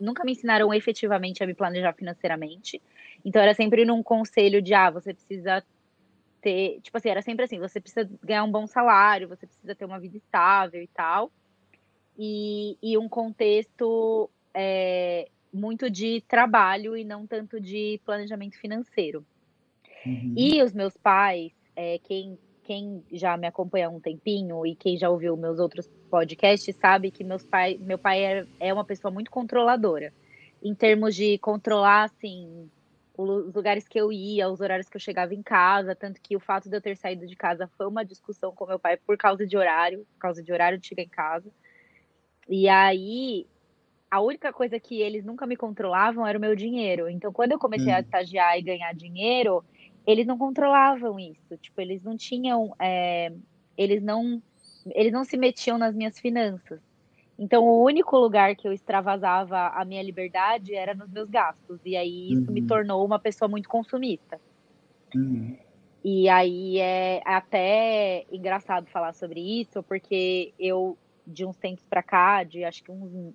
nunca 0.01 0.25
me 0.25 0.33
ensinaram 0.33 0.73
efetivamente 0.73 1.41
a 1.41 1.47
me 1.47 1.53
planejar 1.53 1.93
financeiramente. 1.93 2.81
Então 3.23 3.41
era 3.41 3.53
sempre 3.53 3.85
num 3.85 4.03
conselho 4.03 4.61
de 4.61 4.73
ah, 4.73 4.89
você 4.89 5.13
precisa 5.13 5.63
ter, 6.41 6.79
tipo 6.81 6.97
assim, 6.97 7.09
era 7.09 7.21
sempre 7.21 7.45
assim, 7.45 7.59
você 7.59 7.79
precisa 7.79 8.09
ganhar 8.23 8.43
um 8.43 8.51
bom 8.51 8.65
salário, 8.67 9.27
você 9.27 9.45
precisa 9.45 9.75
ter 9.75 9.85
uma 9.85 9.99
vida 9.99 10.17
estável 10.17 10.81
e 10.81 10.87
tal. 10.87 11.31
E, 12.17 12.77
e 12.81 12.97
um 12.97 13.07
contexto 13.07 14.29
é, 14.53 15.29
muito 15.53 15.89
de 15.89 16.21
trabalho 16.27 16.97
e 16.97 17.03
não 17.03 17.25
tanto 17.25 17.59
de 17.59 17.99
planejamento 18.05 18.57
financeiro. 18.59 19.25
Uhum. 20.05 20.33
E 20.37 20.61
os 20.61 20.73
meus 20.73 20.95
pais, 20.97 21.51
é, 21.75 21.99
quem 21.99 22.37
quem 22.69 23.03
já 23.11 23.35
me 23.35 23.47
acompanha 23.47 23.87
há 23.87 23.89
um 23.89 23.99
tempinho 23.99 24.63
e 24.63 24.75
quem 24.75 24.95
já 24.95 25.09
ouviu 25.09 25.35
meus 25.35 25.57
outros 25.57 25.89
podcasts 26.07 26.75
sabe 26.75 27.09
que 27.09 27.23
meus 27.23 27.43
pai, 27.43 27.79
meu 27.81 27.97
pai 27.97 28.23
é, 28.23 28.45
é 28.59 28.71
uma 28.71 28.85
pessoa 28.85 29.11
muito 29.11 29.31
controladora. 29.31 30.13
Em 30.61 30.75
termos 30.75 31.15
de 31.15 31.39
controlar, 31.39 32.03
assim, 32.03 32.69
os 33.21 33.53
lugares 33.53 33.85
que 33.85 33.99
eu 33.99 34.11
ia, 34.13 34.49
os 34.49 34.61
horários 34.61 34.87
que 34.87 34.95
eu 34.95 35.01
chegava 35.01 35.33
em 35.33 35.43
casa, 35.43 35.93
tanto 35.93 36.21
que 36.21 36.37
o 36.37 36.39
fato 36.39 36.69
de 36.69 36.75
eu 36.77 36.81
ter 36.81 36.95
saído 36.95 37.27
de 37.27 37.35
casa 37.35 37.69
foi 37.77 37.85
uma 37.85 38.05
discussão 38.05 38.53
com 38.53 38.65
meu 38.65 38.79
pai 38.79 38.95
por 38.95 39.17
causa 39.17 39.45
de 39.45 39.57
horário, 39.57 40.05
por 40.13 40.19
causa 40.19 40.41
de 40.41 40.53
horário 40.53 40.77
de 40.77 40.87
chegar 40.87 41.03
em 41.03 41.09
casa. 41.09 41.51
E 42.47 42.69
aí, 42.69 43.45
a 44.09 44.21
única 44.21 44.53
coisa 44.53 44.79
que 44.79 45.01
eles 45.01 45.25
nunca 45.25 45.45
me 45.45 45.57
controlavam 45.57 46.25
era 46.25 46.37
o 46.37 46.41
meu 46.41 46.55
dinheiro. 46.55 47.09
Então, 47.09 47.33
quando 47.33 47.51
eu 47.51 47.59
comecei 47.59 47.91
hum. 47.91 47.95
a 47.97 47.99
estagiar 47.99 48.57
e 48.57 48.61
ganhar 48.61 48.93
dinheiro, 48.93 49.65
eles 50.07 50.25
não 50.25 50.37
controlavam 50.37 51.19
isso. 51.19 51.57
Tipo, 51.57 51.81
eles 51.81 52.01
não 52.01 52.15
tinham. 52.15 52.73
É, 52.79 53.33
eles 53.77 54.01
não. 54.01 54.41
Eles 54.95 55.11
não 55.11 55.25
se 55.25 55.35
metiam 55.35 55.77
nas 55.77 55.93
minhas 55.93 56.17
finanças. 56.17 56.79
Então, 57.39 57.63
o 57.63 57.85
único 57.85 58.17
lugar 58.17 58.53
que 58.53 58.67
eu 58.67 58.73
extravasava 58.73 59.69
a 59.69 59.85
minha 59.85 60.03
liberdade 60.03 60.75
era 60.75 60.93
nos 60.93 61.09
meus 61.09 61.29
gastos. 61.29 61.79
E 61.85 61.95
aí, 61.95 62.33
isso 62.33 62.47
uhum. 62.47 62.53
me 62.53 62.67
tornou 62.67 63.05
uma 63.05 63.17
pessoa 63.17 63.47
muito 63.47 63.69
consumista. 63.69 64.37
Uhum. 65.15 65.55
E 66.03 66.27
aí, 66.27 66.79
é 66.79 67.21
até 67.23 68.25
engraçado 68.29 68.87
falar 68.87 69.13
sobre 69.13 69.39
isso, 69.39 69.81
porque 69.83 70.53
eu, 70.59 70.97
de 71.25 71.45
uns 71.45 71.55
tempos 71.55 71.85
para 71.85 72.03
cá, 72.03 72.43
de 72.43 72.65
acho 72.65 72.83
que 72.83 72.91
uns 72.91 73.33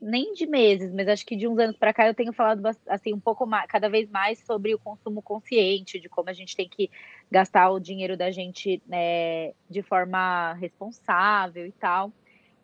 nem 0.00 0.34
de 0.34 0.46
meses, 0.46 0.92
mas 0.92 1.08
acho 1.08 1.26
que 1.26 1.34
de 1.34 1.48
uns 1.48 1.58
anos 1.58 1.76
para 1.76 1.92
cá 1.92 2.06
eu 2.06 2.14
tenho 2.14 2.32
falado 2.32 2.64
assim 2.86 3.12
um 3.12 3.18
pouco 3.18 3.46
mais, 3.46 3.66
cada 3.66 3.88
vez 3.88 4.08
mais 4.10 4.38
sobre 4.40 4.74
o 4.74 4.78
consumo 4.78 5.22
consciente, 5.22 5.98
de 5.98 6.08
como 6.08 6.28
a 6.28 6.32
gente 6.32 6.54
tem 6.54 6.68
que 6.68 6.90
gastar 7.30 7.70
o 7.70 7.80
dinheiro 7.80 8.16
da 8.16 8.30
gente 8.30 8.80
né, 8.86 9.52
de 9.68 9.82
forma 9.82 10.52
responsável 10.54 11.66
e 11.66 11.72
tal. 11.72 12.12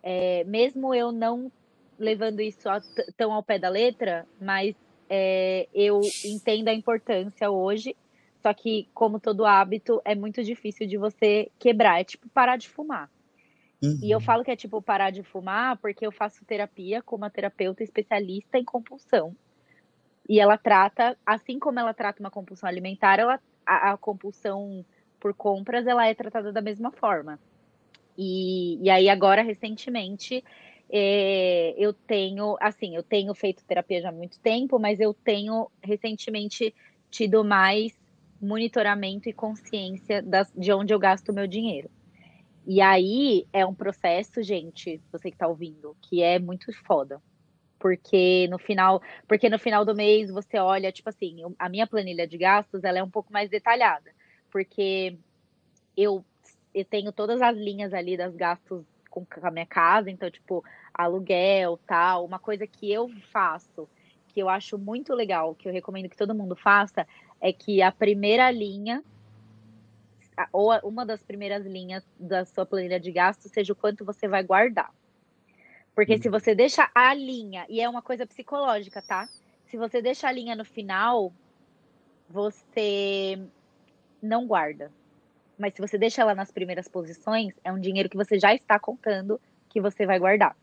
É, 0.02 0.44
mesmo 0.44 0.94
eu 0.94 1.12
não 1.12 1.50
levando 1.98 2.40
isso 2.40 2.68
a, 2.68 2.80
tão 3.16 3.32
ao 3.32 3.42
pé 3.42 3.58
da 3.58 3.68
letra, 3.68 4.26
mas 4.40 4.74
é, 5.08 5.68
eu 5.74 6.00
entendo 6.24 6.68
a 6.68 6.74
importância 6.74 7.50
hoje. 7.50 7.96
Só 8.42 8.52
que, 8.52 8.88
como 8.92 9.20
todo 9.20 9.46
hábito, 9.46 10.02
é 10.04 10.14
muito 10.14 10.42
difícil 10.42 10.86
de 10.86 10.96
você 10.96 11.50
quebrar. 11.58 12.00
É 12.00 12.04
tipo 12.04 12.28
parar 12.30 12.56
de 12.56 12.68
fumar. 12.68 13.08
Uhum. 13.80 13.98
E 14.02 14.10
eu 14.10 14.18
uhum. 14.18 14.24
falo 14.24 14.44
que 14.44 14.50
é 14.50 14.56
tipo 14.56 14.82
parar 14.82 15.10
de 15.10 15.22
fumar 15.22 15.76
porque 15.78 16.06
eu 16.06 16.12
faço 16.12 16.44
terapia 16.44 17.02
com 17.02 17.16
uma 17.16 17.30
terapeuta 17.30 17.82
especialista 17.82 18.58
em 18.58 18.64
compulsão. 18.64 19.36
E 20.28 20.40
ela 20.40 20.56
trata, 20.56 21.16
assim 21.26 21.58
como 21.58 21.78
ela 21.78 21.92
trata 21.92 22.20
uma 22.20 22.30
compulsão 22.30 22.68
alimentar, 22.68 23.18
ela, 23.18 23.40
a, 23.66 23.92
a 23.92 23.96
compulsão 23.96 24.84
por 25.20 25.34
compras, 25.34 25.86
ela 25.86 26.06
é 26.06 26.14
tratada 26.14 26.52
da 26.52 26.60
mesma 26.60 26.90
forma. 26.90 27.38
E, 28.16 28.79
e 28.83 28.90
aí 28.90 29.09
agora, 29.09 29.42
recentemente, 29.42 30.44
é, 30.90 31.75
eu 31.79 31.92
tenho, 31.92 32.57
assim, 32.61 32.94
eu 32.94 33.03
tenho 33.03 33.35
feito 33.35 33.64
terapia 33.64 34.01
já 34.01 34.11
há 34.11 34.12
muito 34.12 34.38
tempo, 34.40 34.79
mas 34.79 35.01
eu 35.01 35.14
tenho 35.14 35.70
recentemente 35.83 36.75
tido 37.11 37.44
mais 37.44 37.92
monitoramento 38.40 39.29
e 39.29 39.33
consciência 39.33 40.20
das, 40.20 40.53
de 40.57 40.72
onde 40.72 40.92
eu 40.92 40.98
gasto 40.98 41.31
o 41.31 41.35
meu 41.35 41.46
dinheiro. 41.46 41.88
E 42.66 42.81
aí 42.81 43.46
é 43.53 43.64
um 43.66 43.75
processo, 43.75 44.42
gente, 44.42 45.01
você 45.11 45.31
que 45.31 45.37
tá 45.37 45.48
ouvindo, 45.48 45.96
que 46.03 46.22
é 46.22 46.38
muito 46.38 46.72
foda. 46.85 47.20
Porque 47.79 48.46
no 48.48 48.59
final, 48.59 49.03
porque 49.27 49.48
no 49.48 49.59
final 49.59 49.85
do 49.85 49.94
mês 49.94 50.31
você 50.31 50.59
olha, 50.59 50.92
tipo 50.92 51.09
assim, 51.09 51.38
a 51.59 51.68
minha 51.68 51.87
planilha 51.87 52.27
de 52.27 52.38
gastos, 52.38 52.85
ela 52.85 52.98
é 52.98 53.03
um 53.03 53.11
pouco 53.11 53.33
mais 53.33 53.51
detalhada, 53.51 54.12
porque 54.51 55.18
eu, 55.96 56.25
eu 56.74 56.85
tenho 56.85 57.12
todas 57.12 57.40
as 57.40 57.56
linhas 57.56 57.92
ali 57.92 58.16
das 58.16 58.35
gastos 58.35 58.85
com 59.11 59.26
a 59.42 59.50
minha 59.50 59.66
casa, 59.66 60.11
então 60.11 60.30
tipo, 60.30 60.64
aluguel, 60.94 61.78
tal, 61.87 62.24
uma 62.24 62.38
coisa 62.38 62.66
que 62.66 62.90
eu 62.90 63.11
faço, 63.30 63.88
que 64.28 64.40
eu 64.40 64.48
acho 64.48 64.78
muito 64.78 65.14
legal, 65.14 65.54
que 65.54 65.68
eu 65.68 65.72
recomendo 65.72 66.08
que 66.08 66.16
todo 66.16 66.35
mundo 66.35 66.56
faça, 66.56 67.06
é 67.40 67.52
que 67.52 67.82
a 67.82 67.92
primeira 67.92 68.50
linha 68.50 69.02
ou 70.50 70.72
uma 70.82 71.04
das 71.04 71.22
primeiras 71.22 71.66
linhas 71.66 72.02
da 72.18 72.44
sua 72.44 72.64
planilha 72.64 72.98
de 72.98 73.12
gastos 73.12 73.52
seja 73.52 73.72
o 73.72 73.76
quanto 73.76 74.04
você 74.04 74.26
vai 74.26 74.42
guardar. 74.42 74.90
Porque 75.94 76.16
se 76.16 76.28
uhum. 76.28 76.32
você 76.32 76.54
deixa 76.54 76.90
a 76.94 77.12
linha, 77.12 77.66
e 77.68 77.80
é 77.80 77.88
uma 77.88 78.00
coisa 78.00 78.26
psicológica, 78.26 79.02
tá? 79.02 79.28
Se 79.66 79.76
você 79.76 80.00
deixa 80.00 80.26
a 80.26 80.32
linha 80.32 80.56
no 80.56 80.64
final, 80.64 81.32
você 82.28 83.38
não 84.22 84.46
guarda. 84.46 84.90
Mas 85.58 85.74
se 85.74 85.80
você 85.80 85.98
deixa 85.98 86.22
ela 86.22 86.34
nas 86.34 86.50
primeiras 86.50 86.88
posições, 86.88 87.54
é 87.62 87.72
um 87.72 87.80
dinheiro 87.80 88.08
que 88.08 88.16
você 88.16 88.38
já 88.38 88.54
está 88.54 88.78
contando 88.78 89.40
que 89.68 89.80
você 89.80 90.06
vai 90.06 90.18
guardar. 90.18 90.56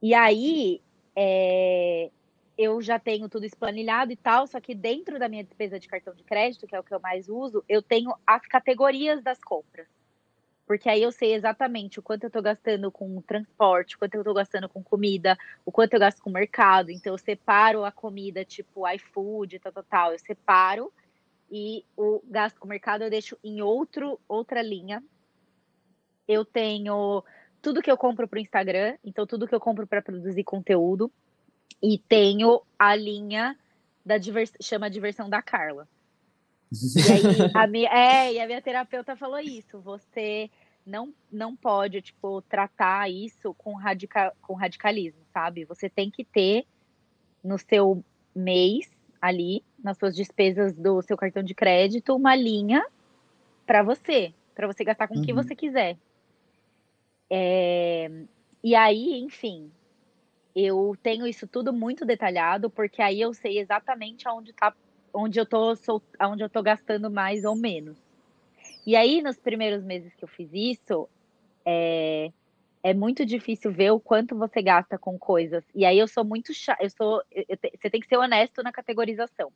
E 0.00 0.14
aí, 0.14 0.80
é, 1.14 2.10
eu 2.56 2.80
já 2.82 2.98
tenho 2.98 3.28
tudo 3.28 3.46
esplanilhado 3.46 4.12
e 4.12 4.16
tal, 4.16 4.46
só 4.46 4.60
que 4.60 4.74
dentro 4.74 5.18
da 5.18 5.28
minha 5.28 5.44
despesa 5.44 5.78
de 5.78 5.88
cartão 5.88 6.14
de 6.14 6.22
crédito, 6.24 6.66
que 6.66 6.74
é 6.74 6.80
o 6.80 6.84
que 6.84 6.94
eu 6.94 7.00
mais 7.00 7.28
uso, 7.28 7.64
eu 7.68 7.82
tenho 7.82 8.14
as 8.26 8.46
categorias 8.46 9.22
das 9.22 9.38
compras. 9.42 9.86
Porque 10.66 10.88
aí 10.88 11.02
eu 11.02 11.12
sei 11.12 11.34
exatamente 11.34 11.98
o 11.98 12.02
quanto 12.02 12.24
eu 12.24 12.28
estou 12.28 12.42
gastando 12.42 12.90
com 12.90 13.20
transporte, 13.20 13.96
o 13.96 13.98
quanto 13.98 14.14
eu 14.14 14.20
estou 14.20 14.34
gastando 14.34 14.68
com 14.68 14.82
comida, 14.82 15.36
o 15.64 15.72
quanto 15.72 15.94
eu 15.94 16.00
gasto 16.00 16.22
com 16.22 16.30
mercado. 16.30 16.90
Então 16.90 17.12
eu 17.12 17.18
separo 17.18 17.84
a 17.84 17.90
comida, 17.90 18.44
tipo 18.44 18.88
iFood, 18.88 19.58
tal, 19.58 19.72
tal, 19.72 19.84
tal. 19.84 20.12
Eu 20.12 20.18
separo 20.18 20.92
e 21.52 21.84
o 21.94 22.22
gasto 22.24 22.58
com 22.58 22.66
mercado 22.66 23.04
eu 23.04 23.10
deixo 23.10 23.36
em 23.44 23.60
outro, 23.60 24.18
outra 24.26 24.62
linha. 24.62 25.04
Eu 26.26 26.46
tenho 26.46 27.22
tudo 27.60 27.82
que 27.82 27.90
eu 27.90 27.98
compro 27.98 28.26
para 28.26 28.38
o 28.38 28.40
Instagram, 28.40 28.96
então 29.04 29.26
tudo 29.26 29.46
que 29.46 29.54
eu 29.54 29.60
compro 29.60 29.86
para 29.86 30.00
produzir 30.00 30.42
conteúdo 30.44 31.12
e 31.82 31.98
tenho 31.98 32.62
a 32.78 32.96
linha 32.96 33.54
da 34.04 34.16
divers... 34.16 34.50
chama 34.62 34.88
diversão 34.88 35.28
da 35.28 35.42
Carla. 35.42 35.86
E 36.72 37.12
aí, 37.12 37.50
a 37.54 37.66
minha, 37.66 37.90
é, 37.90 38.32
e 38.32 38.40
a 38.40 38.46
minha 38.46 38.62
terapeuta 38.62 39.14
falou 39.14 39.38
isso. 39.38 39.78
Você 39.80 40.50
não, 40.86 41.12
não 41.30 41.54
pode, 41.54 42.00
tipo, 42.00 42.40
tratar 42.42 43.10
isso 43.10 43.52
com, 43.54 43.74
radica, 43.74 44.32
com 44.40 44.54
radicalismo, 44.54 45.20
sabe? 45.34 45.66
Você 45.66 45.90
tem 45.90 46.10
que 46.10 46.24
ter 46.24 46.64
no 47.44 47.58
seu 47.58 48.02
mês 48.34 48.90
ali, 49.20 49.62
nas 49.82 49.98
suas 49.98 50.14
despesas 50.14 50.72
do 50.74 51.02
seu 51.02 51.16
cartão 51.16 51.42
de 51.42 51.54
crédito, 51.54 52.14
uma 52.14 52.34
linha 52.36 52.84
para 53.66 53.82
você, 53.82 54.32
para 54.54 54.66
você 54.66 54.84
gastar 54.84 55.08
com 55.08 55.14
o 55.14 55.18
uhum. 55.18 55.24
que 55.24 55.32
você 55.32 55.54
quiser. 55.54 55.96
É, 57.30 58.10
e 58.62 58.74
aí, 58.74 59.18
enfim, 59.20 59.70
eu 60.54 60.96
tenho 61.02 61.26
isso 61.26 61.46
tudo 61.46 61.72
muito 61.72 62.04
detalhado, 62.04 62.68
porque 62.68 63.00
aí 63.00 63.20
eu 63.20 63.32
sei 63.32 63.58
exatamente 63.58 64.28
aonde 64.28 64.52
tá, 64.52 64.74
onde 65.12 65.40
eu 65.40 65.46
tô, 65.46 65.74
onde 66.20 66.44
eu 66.44 66.50
tô 66.50 66.62
gastando 66.62 67.10
mais 67.10 67.44
ou 67.44 67.56
menos. 67.56 67.96
E 68.86 68.94
aí, 68.94 69.22
nos 69.22 69.38
primeiros 69.38 69.82
meses 69.82 70.14
que 70.14 70.24
eu 70.24 70.28
fiz 70.28 70.50
isso, 70.52 71.08
é, 71.64 72.30
é 72.82 72.92
muito 72.92 73.24
difícil 73.24 73.72
ver 73.72 73.92
o 73.92 74.00
quanto 74.00 74.36
você 74.36 74.60
gasta 74.60 74.98
com 74.98 75.18
coisas. 75.18 75.64
E 75.74 75.84
aí 75.84 75.98
eu 75.98 76.08
sou 76.08 76.24
muito 76.24 76.52
chata, 76.52 76.82
eu 76.82 76.90
sou, 76.90 77.22
eu 77.30 77.56
te, 77.56 77.72
você 77.80 77.88
tem 77.88 78.00
que 78.00 78.08
ser 78.08 78.16
honesto 78.16 78.62
na 78.62 78.72
categorização. 78.72 79.52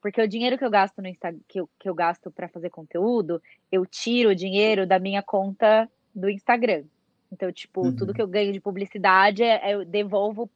Porque 0.00 0.20
o 0.20 0.28
dinheiro 0.28 0.56
que 0.56 0.64
eu 0.64 0.70
gasto 0.70 1.02
no 1.02 1.12
que 1.46 1.60
eu, 1.60 1.68
que 1.78 1.88
eu 1.88 1.94
gasto 1.94 2.30
para 2.30 2.48
fazer 2.48 2.70
conteúdo, 2.70 3.42
eu 3.70 3.84
tiro 3.84 4.30
o 4.30 4.34
dinheiro 4.34 4.86
da 4.86 4.98
minha 4.98 5.22
conta 5.22 5.90
do 6.14 6.30
Instagram. 6.30 6.84
Então, 7.32 7.52
tipo, 7.52 7.82
uhum. 7.82 7.96
tudo 7.96 8.14
que 8.14 8.22
eu 8.22 8.28
ganho 8.28 8.52
de 8.52 8.60
publicidade, 8.60 9.42
é, 9.42 9.74
eu 9.74 9.84
devolvo. 9.84 10.50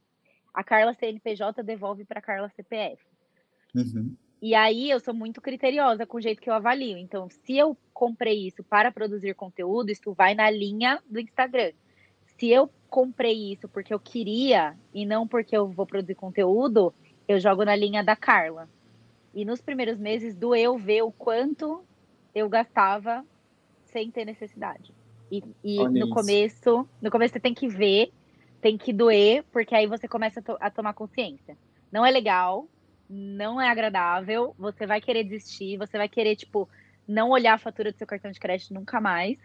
A 0.55 0.63
Carla 0.63 0.95
CNPJ 0.95 1.63
devolve 1.63 2.05
para 2.05 2.21
Carla 2.21 2.49
CPF. 2.51 3.03
Uhum. 3.75 4.15
E 4.41 4.55
aí 4.55 4.91
eu 4.91 4.99
sou 4.99 5.15
muito 5.15 5.41
criteriosa 5.41 6.05
com 6.05 6.17
o 6.19 6.21
jeito 6.21 6.43
que 6.43 6.51
eu 6.51 6.55
avalio. 6.55 6.99
Então, 6.99 7.29
se 7.31 7.57
eu 7.57 7.77
comprei 7.93 8.47
isso 8.47 8.63
para 8.65 8.91
produzir 8.91 9.35
conteúdo, 9.35 9.91
isso 9.91 10.13
vai 10.13 10.35
na 10.35 10.51
linha 10.51 11.01
do 11.09 11.21
Instagram. 11.21 11.73
Se 12.39 12.49
eu 12.49 12.69
comprei 12.91 13.53
isso 13.53 13.69
porque 13.69 13.95
eu 13.95 14.01
queria 14.01 14.77
e 14.93 15.07
não 15.07 15.29
porque 15.29 15.57
eu 15.57 15.69
vou 15.69 15.87
produzir 15.87 16.17
conteúdo, 16.17 16.93
eu 17.29 17.39
jogo 17.39 17.65
na 17.65 17.77
linha 17.77 18.03
da 18.03 18.17
Carla. 18.17 18.69
E 19.35 19.45
nos 19.45 19.61
primeiros 19.61 19.99
meses 19.99 20.35
doeu 20.35 20.77
ver 20.77 21.03
o 21.03 21.13
quanto 21.13 21.85
eu 22.35 22.49
gastava 22.49 23.25
sem 23.85 24.11
ter 24.11 24.25
necessidade. 24.25 24.93
E, 25.31 25.43
e 25.65 25.89
no 25.89 26.11
começo, 26.11 26.87
no 27.01 27.11
começo 27.11 27.33
você 27.33 27.41
tem 27.41 27.55
que 27.55 27.69
ver, 27.69 28.13
tem 28.61 28.77
que 28.77 28.93
doer, 28.93 29.45
porque 29.51 29.75
aí 29.75 29.87
você 29.87 30.07
começa 30.07 30.41
a, 30.41 30.43
to 30.43 30.57
a 30.61 30.71
tomar 30.71 30.93
consciência. 30.93 31.57
Não 31.91 32.05
é 32.05 32.11
legal, 32.11 32.69
não 33.09 33.61
é 33.61 33.69
agradável, 33.69 34.55
você 34.59 34.87
vai 34.87 35.01
querer 35.01 35.25
desistir, 35.25 35.77
você 35.77 35.97
vai 35.97 36.09
querer, 36.09 36.37
tipo, 36.37 36.69
não 37.07 37.31
olhar 37.31 37.55
a 37.55 37.59
fatura 37.59 37.93
do 37.93 37.99
seu 37.99 38.07
cartão 38.07 38.31
de 38.31 38.41
crédito 38.41 38.75
nunca 38.75 39.01
mais, 39.01 39.39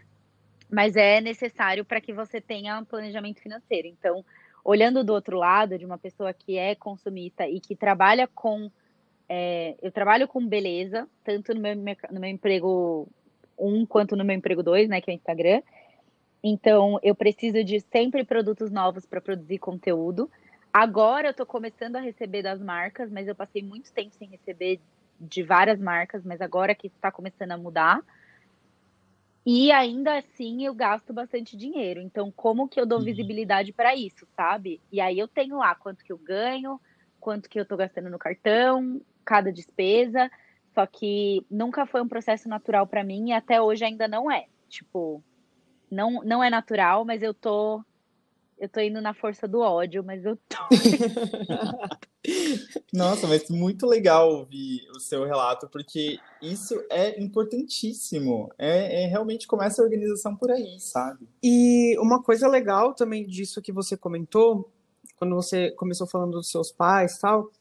mas 0.70 0.96
é 0.96 1.20
necessário 1.20 1.84
para 1.84 2.00
que 2.00 2.12
você 2.12 2.40
tenha 2.40 2.78
um 2.78 2.84
planejamento 2.84 3.40
financeiro. 3.40 3.88
Então, 3.88 4.24
olhando 4.64 5.02
do 5.02 5.12
outro 5.12 5.38
lado, 5.38 5.78
de 5.78 5.86
uma 5.86 5.98
pessoa 5.98 6.32
que 6.32 6.56
é 6.56 6.74
consumista 6.74 7.48
e 7.48 7.60
que 7.60 7.74
trabalha 7.74 8.26
com. 8.26 8.70
É, 9.28 9.76
eu 9.82 9.92
trabalho 9.92 10.26
com 10.26 10.46
beleza, 10.46 11.06
tanto 11.22 11.54
no 11.54 11.60
meu, 11.60 11.74
no 11.76 12.20
meu 12.20 12.30
emprego 12.30 13.06
um 13.58 13.84
quanto 13.84 14.16
no 14.16 14.24
meu 14.24 14.36
emprego 14.36 14.62
dois, 14.62 14.88
né, 14.88 15.00
que 15.00 15.10
é 15.10 15.14
o 15.14 15.16
Instagram. 15.16 15.62
Então, 16.42 16.98
eu 17.02 17.14
preciso 17.14 17.62
de 17.64 17.80
sempre 17.80 18.24
produtos 18.24 18.70
novos 18.70 19.04
para 19.04 19.20
produzir 19.20 19.58
conteúdo. 19.58 20.30
Agora 20.72 21.28
eu 21.28 21.30
estou 21.32 21.46
começando 21.46 21.96
a 21.96 22.00
receber 22.00 22.42
das 22.42 22.60
marcas, 22.60 23.10
mas 23.10 23.26
eu 23.26 23.34
passei 23.34 23.62
muito 23.62 23.92
tempo 23.92 24.14
sem 24.14 24.28
receber 24.28 24.80
de 25.20 25.42
várias 25.42 25.80
marcas, 25.80 26.24
mas 26.24 26.40
agora 26.40 26.74
que 26.74 26.86
está 26.86 27.10
começando 27.10 27.52
a 27.52 27.58
mudar. 27.58 28.00
E 29.44 29.72
ainda 29.72 30.18
assim 30.18 30.64
eu 30.64 30.74
gasto 30.74 31.12
bastante 31.12 31.56
dinheiro. 31.56 32.00
Então, 32.00 32.30
como 32.30 32.68
que 32.68 32.80
eu 32.80 32.86
dou 32.86 32.98
uhum. 32.98 33.04
visibilidade 33.04 33.72
para 33.72 33.96
isso, 33.96 34.26
sabe? 34.36 34.80
E 34.92 35.00
aí 35.00 35.18
eu 35.18 35.26
tenho 35.26 35.56
lá 35.56 35.74
quanto 35.74 36.04
que 36.04 36.12
eu 36.12 36.18
ganho, 36.18 36.80
quanto 37.18 37.48
que 37.48 37.58
eu 37.58 37.62
estou 37.62 37.78
gastando 37.78 38.10
no 38.10 38.18
cartão, 38.18 39.00
cada 39.28 39.52
despesa. 39.52 40.30
Só 40.74 40.86
que 40.86 41.44
nunca 41.50 41.84
foi 41.84 42.00
um 42.00 42.08
processo 42.08 42.48
natural 42.48 42.86
para 42.86 43.04
mim 43.04 43.28
e 43.28 43.32
até 43.32 43.60
hoje 43.60 43.84
ainda 43.84 44.08
não 44.08 44.30
é. 44.30 44.46
Tipo, 44.70 45.22
não, 45.90 46.22
não 46.24 46.42
é 46.42 46.48
natural, 46.48 47.04
mas 47.04 47.22
eu 47.22 47.34
tô 47.34 47.84
eu 48.60 48.68
tô 48.68 48.80
indo 48.80 49.00
na 49.00 49.14
força 49.14 49.46
do 49.46 49.60
ódio, 49.60 50.02
mas 50.02 50.24
eu 50.24 50.36
tô. 50.48 50.56
Nossa, 52.92 53.28
mas 53.28 53.48
muito 53.48 53.86
legal 53.86 54.30
ouvir 54.30 54.80
o 54.96 54.98
seu 54.98 55.24
relato, 55.24 55.68
porque 55.68 56.18
isso 56.42 56.74
é 56.90 57.22
importantíssimo. 57.22 58.52
É, 58.58 59.04
é, 59.04 59.06
realmente 59.06 59.46
começa 59.46 59.80
a 59.80 59.84
organização 59.84 60.34
por 60.34 60.50
aí, 60.50 60.80
sabe? 60.80 61.28
E 61.40 61.96
uma 62.00 62.20
coisa 62.20 62.48
legal 62.48 62.94
também 62.94 63.24
disso 63.24 63.62
que 63.62 63.70
você 63.70 63.96
comentou, 63.96 64.68
quando 65.16 65.36
você 65.36 65.70
começou 65.70 66.08
falando 66.08 66.32
dos 66.32 66.50
seus 66.50 66.72
pais 66.72 67.14
e 67.14 67.20
tal, 67.20 67.52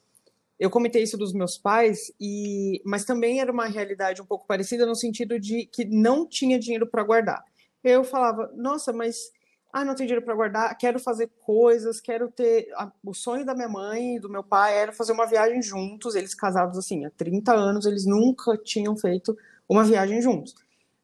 eu 0.59 0.69
comentei 0.69 1.03
isso 1.03 1.17
dos 1.17 1.33
meus 1.33 1.57
pais, 1.57 2.11
e 2.19 2.81
mas 2.85 3.05
também 3.05 3.39
era 3.39 3.51
uma 3.51 3.67
realidade 3.67 4.21
um 4.21 4.25
pouco 4.25 4.47
parecida 4.47 4.85
no 4.85 4.95
sentido 4.95 5.39
de 5.39 5.65
que 5.67 5.85
não 5.85 6.27
tinha 6.27 6.57
dinheiro 6.59 6.87
para 6.87 7.03
guardar. 7.03 7.43
Eu 7.83 8.03
falava, 8.03 8.51
nossa, 8.55 8.91
mas 8.91 9.31
ah, 9.71 9.85
não 9.85 9.93
tenho 9.93 10.07
dinheiro 10.07 10.25
para 10.25 10.33
guardar, 10.33 10.75
quero 10.77 10.99
fazer 10.99 11.29
coisas, 11.45 12.01
quero 12.01 12.31
ter. 12.31 12.67
O 13.05 13.13
sonho 13.13 13.45
da 13.45 13.53
minha 13.53 13.69
mãe 13.69 14.15
e 14.15 14.19
do 14.19 14.29
meu 14.29 14.43
pai 14.43 14.75
era 14.77 14.91
fazer 14.91 15.11
uma 15.11 15.27
viagem 15.27 15.61
juntos. 15.61 16.15
Eles 16.15 16.33
casados 16.33 16.77
assim 16.77 17.05
há 17.05 17.11
30 17.11 17.53
anos, 17.53 17.85
eles 17.85 18.05
nunca 18.05 18.57
tinham 18.57 18.97
feito 18.97 19.37
uma 19.69 19.83
viagem 19.83 20.21
juntos. 20.21 20.55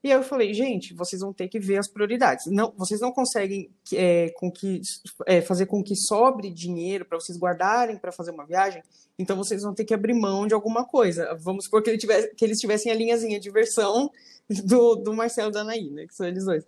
E 0.04 0.12
aí 0.12 0.18
eu 0.18 0.24
falei, 0.24 0.54
gente, 0.54 0.94
vocês 0.94 1.22
vão 1.22 1.32
ter 1.32 1.48
que 1.48 1.60
ver 1.60 1.78
as 1.78 1.88
prioridades. 1.88 2.48
Não, 2.48 2.74
vocês 2.78 3.00
não 3.00 3.12
conseguem 3.12 3.70
é, 3.94 4.32
com 4.36 4.52
que, 4.52 4.82
é, 5.26 5.42
fazer 5.42 5.66
com 5.66 5.82
que 5.82 5.96
sobre 5.96 6.50
dinheiro 6.50 7.06
para 7.06 7.18
vocês 7.20 7.38
guardarem 7.38 7.98
para 7.98 8.12
fazer 8.12 8.32
uma 8.32 8.46
viagem, 8.46 8.84
então 9.18 9.38
vocês 9.38 9.64
vão 9.64 9.74
ter 9.74 9.86
que 9.86 9.94
abrir 9.94 10.14
mão 10.14 10.46
de 10.46 10.54
alguma 10.54 10.84
coisa. 10.84 11.34
Vamos 11.40 11.66
supor 11.66 11.82
que, 11.82 11.90
ele 11.90 11.98
tivesse, 11.98 12.36
que 12.36 12.44
eles 12.44 12.60
tivessem 12.60 12.92
a 12.92 12.96
linhazinha 12.96 13.40
de 13.40 13.50
versão 13.50 14.12
do, 14.66 14.96
do 14.96 15.14
Marcelo 15.14 15.50
e 15.50 15.54
da 15.54 15.62
Anaí, 15.62 15.90
né, 15.90 16.06
que 16.06 16.14
são 16.14 16.28
eles 16.28 16.44
dois 16.44 16.66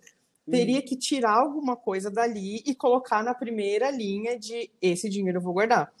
teria 0.50 0.80
que 0.80 0.96
tirar 0.96 1.34
alguma 1.34 1.76
coisa 1.76 2.10
dali 2.10 2.62
e 2.64 2.74
colocar 2.74 3.22
na 3.22 3.34
primeira 3.34 3.90
linha 3.90 4.38
de 4.38 4.70
esse 4.80 5.08
dinheiro 5.08 5.38
eu 5.38 5.42
vou 5.42 5.52
guardar. 5.52 5.92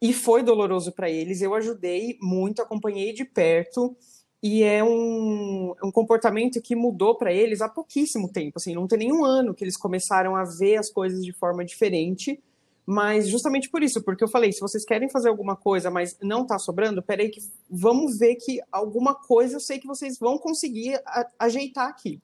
E 0.00 0.12
foi 0.12 0.42
doloroso 0.42 0.92
para 0.92 1.10
eles, 1.10 1.40
eu 1.40 1.54
ajudei 1.54 2.16
muito, 2.20 2.62
acompanhei 2.62 3.12
de 3.12 3.24
perto, 3.24 3.96
e 4.42 4.62
é 4.62 4.84
um, 4.84 5.74
um 5.82 5.90
comportamento 5.90 6.60
que 6.60 6.76
mudou 6.76 7.16
para 7.16 7.32
eles 7.32 7.60
há 7.60 7.68
pouquíssimo 7.68 8.28
tempo, 8.28 8.54
assim, 8.56 8.74
não 8.74 8.86
tem 8.86 8.98
nenhum 8.98 9.24
ano 9.24 9.54
que 9.54 9.64
eles 9.64 9.76
começaram 9.76 10.36
a 10.36 10.44
ver 10.44 10.76
as 10.76 10.90
coisas 10.90 11.24
de 11.24 11.32
forma 11.32 11.64
diferente, 11.64 12.40
mas 12.86 13.28
justamente 13.28 13.68
por 13.68 13.82
isso, 13.82 14.02
porque 14.02 14.24
eu 14.24 14.28
falei, 14.28 14.52
se 14.52 14.60
vocês 14.60 14.84
querem 14.84 15.10
fazer 15.10 15.28
alguma 15.28 15.56
coisa, 15.56 15.90
mas 15.90 16.16
não 16.22 16.46
tá 16.46 16.58
sobrando, 16.58 17.02
peraí 17.02 17.28
que 17.28 17.40
vamos 17.68 18.18
ver 18.18 18.36
que 18.36 18.60
alguma 18.72 19.14
coisa 19.14 19.56
eu 19.56 19.60
sei 19.60 19.78
que 19.78 19.86
vocês 19.86 20.18
vão 20.18 20.38
conseguir 20.38 20.98
ajeitar 21.38 21.88
aqui. 21.88 22.20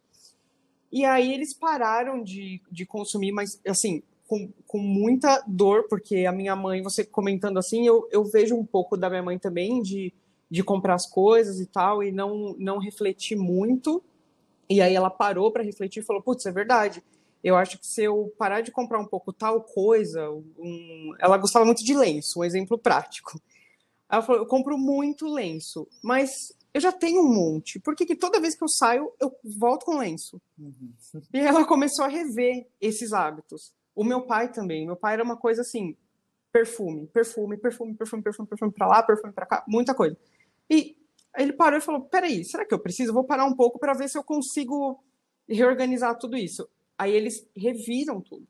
E 0.91 1.05
aí 1.05 1.35
eles 1.35 1.53
pararam 1.53 2.23
de, 2.23 2.63
de 2.71 2.87
consumir, 2.87 3.33
mas 3.33 3.61
assim, 3.67 4.03
com, 4.27 4.49
com 4.67 4.79
muita 4.79 5.43
dor, 5.47 5.87
porque 5.89 6.25
a 6.25 6.33
minha 6.33 6.57
mãe, 6.57 6.81
você 6.83 7.05
comentando 7.05 7.59
assim, 7.59 7.87
eu, 7.87 8.09
eu 8.11 8.25
vejo 8.25 8.57
um 8.57 8.65
pouco 8.65 8.97
da 8.97 9.11
minha 9.11 9.23
mãe 9.23 9.39
também, 9.39 9.83
de, 9.83 10.15
de 10.55 10.63
comprar 10.63 10.95
as 10.95 11.05
coisas 11.05 11.59
e 11.59 11.67
tal, 11.67 12.01
e 12.01 12.13
não, 12.13 12.55
não 12.61 12.79
refletir 12.79 13.37
muito. 13.37 14.01
E 14.71 14.81
aí 14.81 14.95
ela 14.95 15.11
parou 15.11 15.51
para 15.51 15.65
refletir 15.65 16.01
e 16.01 16.07
falou: 16.07 16.23
Putz, 16.23 16.47
é 16.47 16.53
verdade. 16.53 17.03
Eu 17.43 17.57
acho 17.57 17.77
que 17.77 17.85
se 17.85 18.05
eu 18.05 18.33
parar 18.39 18.61
de 18.61 18.71
comprar 18.71 19.01
um 19.01 19.05
pouco 19.05 19.33
tal 19.33 19.63
coisa, 19.63 20.31
um... 20.31 21.13
ela 21.19 21.37
gostava 21.39 21.65
muito 21.65 21.85
de 21.85 21.93
lenço, 21.93 22.39
um 22.39 22.45
exemplo 22.45 22.79
prático. 22.79 23.37
Ela 24.09 24.23
falou: 24.23 24.43
Eu 24.43 24.47
compro 24.47 24.79
muito 24.79 25.27
lenço, 25.27 25.89
mas 26.01 26.31
eu 26.73 26.81
já 26.81 26.93
tenho 26.93 27.23
um 27.23 27.35
monte. 27.35 27.81
Por 27.81 27.97
que, 27.97 28.07
que 28.07 28.15
toda 28.15 28.41
vez 28.41 28.57
que 28.57 28.63
eu 28.63 28.69
saio, 28.69 29.13
eu 29.21 29.35
volto 29.59 29.85
com 29.85 29.99
lenço? 29.99 30.41
Uhum. 30.57 30.93
E 31.33 31.41
ela 31.41 31.65
começou 31.67 32.05
a 32.05 32.09
rever 32.09 32.65
esses 32.81 33.13
hábitos. 33.13 33.75
O 33.93 34.05
meu 34.05 34.23
pai 34.23 34.53
também. 34.53 34.87
Meu 34.87 34.95
pai 34.95 35.15
era 35.15 35.25
uma 35.25 35.37
coisa 35.37 35.63
assim: 35.63 35.97
perfume, 36.53 37.09
perfume, 37.09 37.57
perfume, 37.57 37.95
perfume, 37.95 38.23
perfume, 38.23 38.49
perfume 38.49 38.71
pra 38.71 38.87
lá, 38.87 39.03
perfume 39.03 39.33
pra 39.33 39.45
cá, 39.45 39.65
muita 39.67 39.93
coisa. 39.93 40.17
E 40.71 40.97
ele 41.37 41.53
parou 41.53 41.79
e 41.79 41.83
falou: 41.83 42.03
peraí, 42.03 42.45
será 42.45 42.65
que 42.65 42.75
eu 42.75 42.79
preciso? 42.79 43.13
Vou 43.13 43.25
parar 43.25 43.45
um 43.45 43.55
pouco 43.55 43.79
para 43.79 43.95
ver 43.95 44.09
se 44.09 44.19
eu 44.19 44.25
consigo 44.25 45.03
reorganizar 45.49 46.17
tudo 46.19 46.37
isso. 46.37 46.69
Aí 46.99 47.13
eles 47.13 47.47
reviram 47.57 48.21
tudo. 48.21 48.47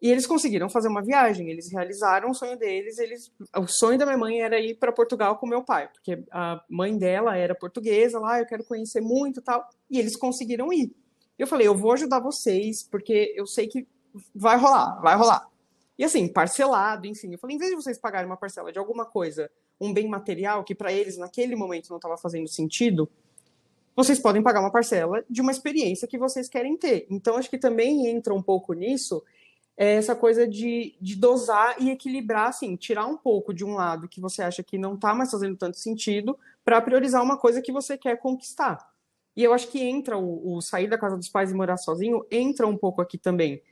E 0.00 0.10
eles 0.10 0.26
conseguiram 0.26 0.68
fazer 0.68 0.88
uma 0.88 1.02
viagem, 1.02 1.48
eles 1.48 1.72
realizaram 1.72 2.30
o 2.30 2.34
sonho 2.34 2.56
deles. 2.58 2.98
Eles, 2.98 3.32
o 3.56 3.66
sonho 3.66 3.98
da 3.98 4.04
minha 4.04 4.18
mãe 4.18 4.40
era 4.42 4.60
ir 4.60 4.74
para 4.74 4.92
Portugal 4.92 5.38
com 5.38 5.46
meu 5.46 5.64
pai, 5.64 5.88
porque 5.88 6.22
a 6.30 6.62
mãe 6.68 6.96
dela 6.98 7.36
era 7.36 7.54
portuguesa 7.54 8.18
lá, 8.18 8.38
eu 8.38 8.46
quero 8.46 8.62
conhecer 8.64 9.00
muito 9.00 9.40
tal. 9.40 9.66
E 9.90 9.98
eles 9.98 10.14
conseguiram 10.14 10.72
ir. 10.72 10.94
Eu 11.38 11.46
falei, 11.46 11.66
eu 11.66 11.74
vou 11.74 11.92
ajudar 11.92 12.20
vocês, 12.20 12.82
porque 12.82 13.32
eu 13.36 13.46
sei 13.46 13.68
que 13.68 13.86
vai 14.34 14.56
rolar, 14.58 15.00
vai 15.00 15.16
rolar. 15.16 15.48
E 15.98 16.04
assim, 16.04 16.30
parcelado, 16.30 17.06
enfim. 17.06 17.32
Eu 17.32 17.38
falei, 17.38 17.56
em 17.56 17.58
vez 17.58 17.70
de 17.70 17.76
vocês 17.76 17.98
pagarem 17.98 18.26
uma 18.26 18.36
parcela 18.36 18.70
de 18.70 18.78
alguma 18.78 19.06
coisa 19.06 19.50
um 19.80 19.92
bem 19.92 20.08
material 20.08 20.64
que 20.64 20.74
para 20.74 20.92
eles 20.92 21.16
naquele 21.16 21.54
momento 21.54 21.90
não 21.90 21.96
estava 21.96 22.16
fazendo 22.16 22.48
sentido, 22.48 23.08
vocês 23.94 24.18
podem 24.18 24.42
pagar 24.42 24.60
uma 24.60 24.72
parcela 24.72 25.24
de 25.28 25.40
uma 25.40 25.50
experiência 25.50 26.06
que 26.06 26.18
vocês 26.18 26.48
querem 26.48 26.76
ter. 26.76 27.06
Então, 27.10 27.36
acho 27.36 27.48
que 27.48 27.58
também 27.58 28.08
entra 28.08 28.34
um 28.34 28.42
pouco 28.42 28.72
nisso 28.74 29.22
é 29.76 29.96
essa 29.96 30.16
coisa 30.16 30.48
de, 30.48 30.96
de 31.00 31.16
dosar 31.16 31.76
e 31.78 31.90
equilibrar, 31.90 32.48
assim, 32.48 32.76
tirar 32.76 33.06
um 33.06 33.16
pouco 33.16 33.52
de 33.52 33.64
um 33.64 33.74
lado 33.74 34.08
que 34.08 34.20
você 34.20 34.42
acha 34.42 34.62
que 34.62 34.78
não 34.78 34.94
está 34.94 35.14
mais 35.14 35.30
fazendo 35.30 35.56
tanto 35.56 35.76
sentido 35.76 36.38
para 36.64 36.80
priorizar 36.80 37.22
uma 37.22 37.36
coisa 37.36 37.60
que 37.60 37.70
você 37.70 37.98
quer 37.98 38.16
conquistar. 38.16 38.78
E 39.36 39.44
eu 39.44 39.52
acho 39.52 39.68
que 39.68 39.82
entra 39.82 40.16
o, 40.16 40.56
o 40.56 40.62
sair 40.62 40.88
da 40.88 40.96
casa 40.96 41.16
dos 41.16 41.28
pais 41.28 41.50
e 41.50 41.54
morar 41.54 41.76
sozinho, 41.76 42.24
entra 42.30 42.66
um 42.66 42.76
pouco 42.76 43.02
aqui 43.02 43.18
também. 43.18 43.62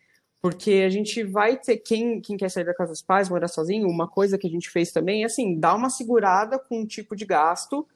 Porque 0.44 0.82
a 0.86 0.90
gente 0.90 1.22
vai 1.22 1.56
ter, 1.56 1.78
quem, 1.78 2.20
quem 2.20 2.36
quer 2.36 2.50
sair 2.50 2.66
da 2.66 2.74
casa 2.74 2.92
dos 2.92 3.00
pais, 3.00 3.30
morar 3.30 3.48
sozinho, 3.48 3.88
uma 3.88 4.06
coisa 4.06 4.36
que 4.36 4.46
a 4.46 4.50
gente 4.50 4.68
fez 4.68 4.92
também 4.92 5.22
é 5.22 5.24
assim, 5.24 5.58
dar 5.58 5.74
uma 5.74 5.88
segurada 5.88 6.58
com 6.58 6.80
um 6.80 6.86
tipo 6.86 7.16
de 7.16 7.24
gasto 7.24 7.88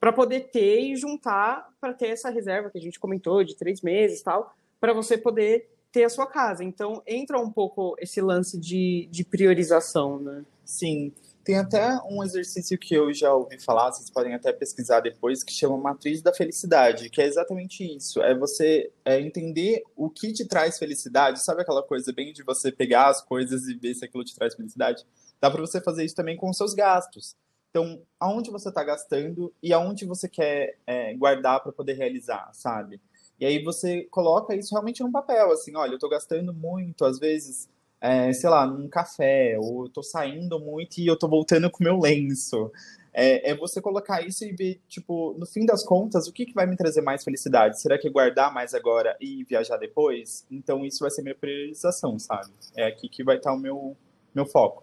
para 0.00 0.12
poder 0.12 0.50
ter 0.50 0.80
e 0.80 0.96
juntar 0.96 1.68
para 1.80 1.94
ter 1.94 2.08
essa 2.08 2.28
reserva 2.28 2.70
que 2.70 2.78
a 2.78 2.80
gente 2.80 2.98
comentou 2.98 3.44
de 3.44 3.54
três 3.54 3.82
meses 3.82 4.20
tal, 4.20 4.52
para 4.80 4.92
você 4.92 5.16
poder 5.16 5.70
ter 5.92 6.02
a 6.02 6.08
sua 6.08 6.26
casa. 6.26 6.64
Então 6.64 7.00
entra 7.06 7.38
um 7.38 7.52
pouco 7.52 7.94
esse 8.00 8.20
lance 8.20 8.58
de, 8.58 9.06
de 9.08 9.24
priorização, 9.24 10.18
né? 10.18 10.44
Sim. 10.64 11.12
Tem 11.44 11.58
até 11.58 11.98
um 12.08 12.22
exercício 12.22 12.78
que 12.78 12.94
eu 12.94 13.12
já 13.12 13.34
ouvi 13.34 13.60
falar, 13.60 13.90
vocês 13.90 14.08
podem 14.08 14.32
até 14.32 14.52
pesquisar 14.52 15.00
depois, 15.00 15.42
que 15.42 15.52
chama 15.52 15.76
Matriz 15.76 16.22
da 16.22 16.32
Felicidade, 16.32 17.10
que 17.10 17.20
é 17.20 17.26
exatamente 17.26 17.84
isso. 17.84 18.22
É 18.22 18.32
você 18.32 18.92
é 19.04 19.20
entender 19.20 19.82
o 19.96 20.08
que 20.08 20.32
te 20.32 20.46
traz 20.46 20.78
felicidade. 20.78 21.42
Sabe 21.42 21.62
aquela 21.62 21.82
coisa 21.82 22.12
bem 22.12 22.32
de 22.32 22.44
você 22.44 22.70
pegar 22.70 23.08
as 23.08 23.20
coisas 23.20 23.66
e 23.66 23.74
ver 23.74 23.94
se 23.94 24.04
aquilo 24.04 24.24
te 24.24 24.36
traz 24.36 24.54
felicidade? 24.54 25.04
Dá 25.40 25.50
para 25.50 25.60
você 25.60 25.80
fazer 25.80 26.04
isso 26.04 26.14
também 26.14 26.36
com 26.36 26.48
os 26.48 26.56
seus 26.56 26.74
gastos. 26.74 27.34
Então, 27.70 28.02
aonde 28.20 28.50
você 28.50 28.68
está 28.68 28.84
gastando 28.84 29.52
e 29.60 29.72
aonde 29.72 30.04
você 30.04 30.28
quer 30.28 30.78
é, 30.86 31.14
guardar 31.14 31.60
para 31.60 31.72
poder 31.72 31.94
realizar, 31.94 32.50
sabe? 32.52 33.00
E 33.40 33.44
aí 33.44 33.64
você 33.64 34.04
coloca 34.04 34.54
isso 34.54 34.72
realmente 34.72 35.02
num 35.02 35.10
papel, 35.10 35.50
assim, 35.50 35.74
olha, 35.74 35.92
eu 35.92 35.96
estou 35.96 36.08
gastando 36.08 36.54
muito, 36.54 37.04
às 37.04 37.18
vezes, 37.18 37.68
é, 38.02 38.32
sei 38.32 38.50
lá, 38.50 38.66
num 38.66 38.88
café, 38.88 39.56
ou 39.56 39.82
eu 39.82 39.86
estou 39.86 40.02
saindo 40.02 40.58
muito 40.58 40.98
e 40.98 41.06
eu 41.06 41.14
estou 41.14 41.30
voltando 41.30 41.70
com 41.70 41.84
meu 41.84 42.00
lenço. 42.00 42.68
É, 43.14 43.50
é, 43.50 43.54
você 43.54 43.80
colocar 43.80 44.26
isso 44.26 44.44
e 44.44 44.50
ver, 44.50 44.80
tipo, 44.88 45.36
no 45.38 45.46
fim 45.46 45.64
das 45.64 45.84
contas, 45.84 46.26
o 46.26 46.32
que, 46.32 46.44
que 46.44 46.52
vai 46.52 46.66
me 46.66 46.76
trazer 46.76 47.00
mais 47.00 47.22
felicidade? 47.22 47.80
Será 47.80 47.96
que 47.96 48.10
guardar 48.10 48.52
mais 48.52 48.74
agora 48.74 49.16
e 49.20 49.44
viajar 49.44 49.76
depois? 49.76 50.44
Então, 50.50 50.84
isso 50.84 50.98
vai 51.00 51.12
ser 51.12 51.22
minha 51.22 51.34
priorização, 51.34 52.18
sabe? 52.18 52.50
É 52.76 52.86
aqui 52.86 53.08
que 53.08 53.22
vai 53.22 53.36
estar 53.36 53.52
o 53.52 53.58
meu, 53.58 53.96
meu 54.34 54.46
foco. 54.46 54.82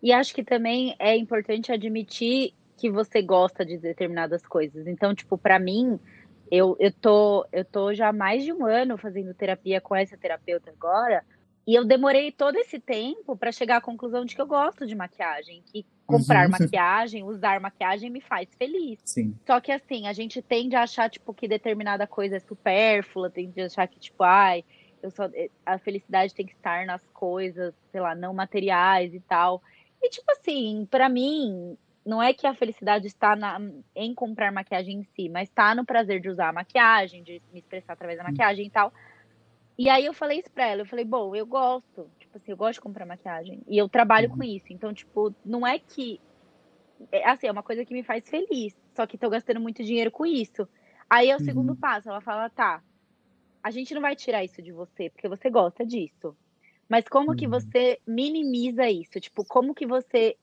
E 0.00 0.12
acho 0.12 0.32
que 0.34 0.44
também 0.44 0.94
é 1.00 1.16
importante 1.16 1.72
admitir 1.72 2.54
que 2.76 2.88
você 2.90 3.22
gosta 3.22 3.64
de 3.64 3.76
determinadas 3.76 4.46
coisas. 4.46 4.86
Então, 4.86 5.14
tipo, 5.14 5.36
para 5.36 5.58
mim, 5.58 5.98
eu, 6.48 6.76
eu, 6.78 6.92
tô, 6.92 7.44
eu 7.50 7.64
tô 7.64 7.92
já 7.92 8.10
há 8.10 8.12
mais 8.12 8.44
de 8.44 8.52
um 8.52 8.64
ano 8.64 8.96
fazendo 8.96 9.34
terapia 9.34 9.80
com 9.80 9.96
essa 9.96 10.16
terapeuta 10.16 10.70
agora. 10.70 11.24
E 11.66 11.74
eu 11.74 11.84
demorei 11.84 12.30
todo 12.30 12.56
esse 12.56 12.78
tempo 12.78 13.36
para 13.36 13.50
chegar 13.50 13.78
à 13.78 13.80
conclusão 13.80 14.24
de 14.24 14.34
que 14.34 14.40
eu 14.40 14.46
gosto 14.46 14.86
de 14.86 14.94
maquiagem, 14.94 15.62
que 15.64 15.86
comprar 16.06 16.44
uhum. 16.44 16.50
maquiagem, 16.58 17.24
usar 17.24 17.58
maquiagem 17.60 18.10
me 18.10 18.20
faz 18.20 18.48
feliz. 18.58 18.98
Sim. 19.04 19.34
Só 19.46 19.60
que 19.60 19.72
assim, 19.72 20.06
a 20.06 20.12
gente 20.12 20.42
tende 20.42 20.76
a 20.76 20.82
achar 20.82 21.08
tipo 21.08 21.32
que 21.32 21.48
determinada 21.48 22.06
coisa 22.06 22.36
é 22.36 22.40
supérflua, 22.40 23.30
tende 23.30 23.60
a 23.62 23.66
achar 23.66 23.88
que 23.88 23.98
tipo, 23.98 24.22
ai, 24.22 24.64
eu 25.02 25.10
só 25.10 25.30
a 25.66 25.78
felicidade 25.78 26.34
tem 26.34 26.46
que 26.46 26.54
estar 26.54 26.86
nas 26.86 27.02
coisas, 27.12 27.74
sei 27.92 28.00
lá, 28.00 28.14
não 28.14 28.32
materiais 28.32 29.14
e 29.14 29.20
tal. 29.20 29.62
E, 30.02 30.08
tipo 30.08 30.30
assim, 30.32 30.86
para 30.90 31.08
mim, 31.08 31.76
não 32.04 32.22
é 32.22 32.32
que 32.32 32.46
a 32.46 32.54
felicidade 32.54 33.06
está 33.06 33.36
na, 33.36 33.60
em 33.94 34.14
comprar 34.14 34.52
maquiagem 34.52 35.00
em 35.00 35.04
si, 35.14 35.28
mas 35.28 35.48
está 35.48 35.74
no 35.74 35.84
prazer 35.84 36.20
de 36.20 36.28
usar 36.28 36.48
a 36.48 36.52
maquiagem, 36.52 37.22
de 37.22 37.40
me 37.52 37.60
expressar 37.60 37.94
através 37.94 38.18
da 38.18 38.24
maquiagem 38.24 38.66
e 38.66 38.70
tal. 38.70 38.92
E 39.76 39.88
aí 39.88 40.04
eu 40.04 40.14
falei 40.14 40.38
isso 40.38 40.50
pra 40.50 40.66
ela, 40.66 40.82
eu 40.82 40.86
falei, 40.86 41.04
bom, 41.04 41.34
eu 41.34 41.44
gosto, 41.44 42.08
tipo 42.18 42.36
assim, 42.36 42.52
eu 42.52 42.56
gosto 42.56 42.74
de 42.74 42.80
comprar 42.80 43.04
maquiagem. 43.04 43.60
E 43.66 43.76
eu 43.76 43.88
trabalho 43.88 44.30
uhum. 44.30 44.36
com 44.36 44.44
isso. 44.44 44.66
Então, 44.70 44.94
tipo, 44.94 45.34
não 45.44 45.66
é 45.66 45.78
que. 45.78 46.20
É, 47.10 47.28
assim, 47.28 47.48
é 47.48 47.52
uma 47.52 47.62
coisa 47.62 47.84
que 47.84 47.92
me 47.92 48.04
faz 48.04 48.28
feliz. 48.28 48.74
Só 48.94 49.06
que 49.06 49.18
tô 49.18 49.28
gastando 49.28 49.60
muito 49.60 49.82
dinheiro 49.82 50.10
com 50.10 50.24
isso. 50.24 50.68
Aí 51.10 51.28
é 51.28 51.36
o 51.36 51.38
uhum. 51.38 51.44
segundo 51.44 51.76
passo, 51.76 52.08
ela 52.08 52.20
fala, 52.20 52.48
tá, 52.48 52.82
a 53.62 53.70
gente 53.70 53.94
não 53.94 54.00
vai 54.00 54.14
tirar 54.14 54.44
isso 54.44 54.62
de 54.62 54.72
você, 54.72 55.10
porque 55.10 55.28
você 55.28 55.50
gosta 55.50 55.84
disso. 55.84 56.36
Mas 56.88 57.08
como 57.08 57.30
uhum. 57.30 57.36
que 57.36 57.46
você 57.46 57.98
minimiza 58.06 58.88
isso? 58.88 59.18
Tipo, 59.18 59.44
como 59.44 59.74
que 59.74 59.86
você. 59.86 60.36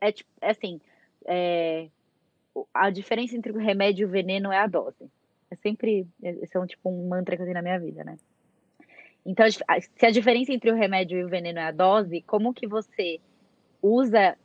É, 0.00 0.12
tipo, 0.12 0.30
é 0.40 0.50
assim. 0.50 0.80
É, 1.26 1.88
a 2.72 2.90
diferença 2.90 3.36
entre 3.36 3.52
o 3.52 3.58
remédio 3.58 4.02
e 4.02 4.06
o 4.06 4.10
veneno 4.10 4.52
é 4.52 4.58
a 4.58 4.66
dose. 4.66 5.10
É 5.50 5.56
sempre. 5.56 6.06
Esse 6.22 6.56
é 6.56 6.60
um, 6.60 6.66
tipo 6.66 6.88
um 6.88 7.08
mantra 7.08 7.36
que 7.36 7.42
eu 7.42 7.46
tenho 7.46 7.54
na 7.54 7.62
minha 7.62 7.78
vida, 7.78 8.04
né? 8.04 8.16
Então, 9.24 9.46
se 9.50 10.06
a 10.06 10.10
diferença 10.10 10.52
entre 10.52 10.70
o 10.70 10.74
remédio 10.74 11.18
e 11.18 11.24
o 11.24 11.28
veneno 11.28 11.58
é 11.58 11.64
a 11.64 11.72
dose, 11.72 12.22
como 12.22 12.54
que 12.54 12.66
você 12.66 13.20
usa. 13.82 14.36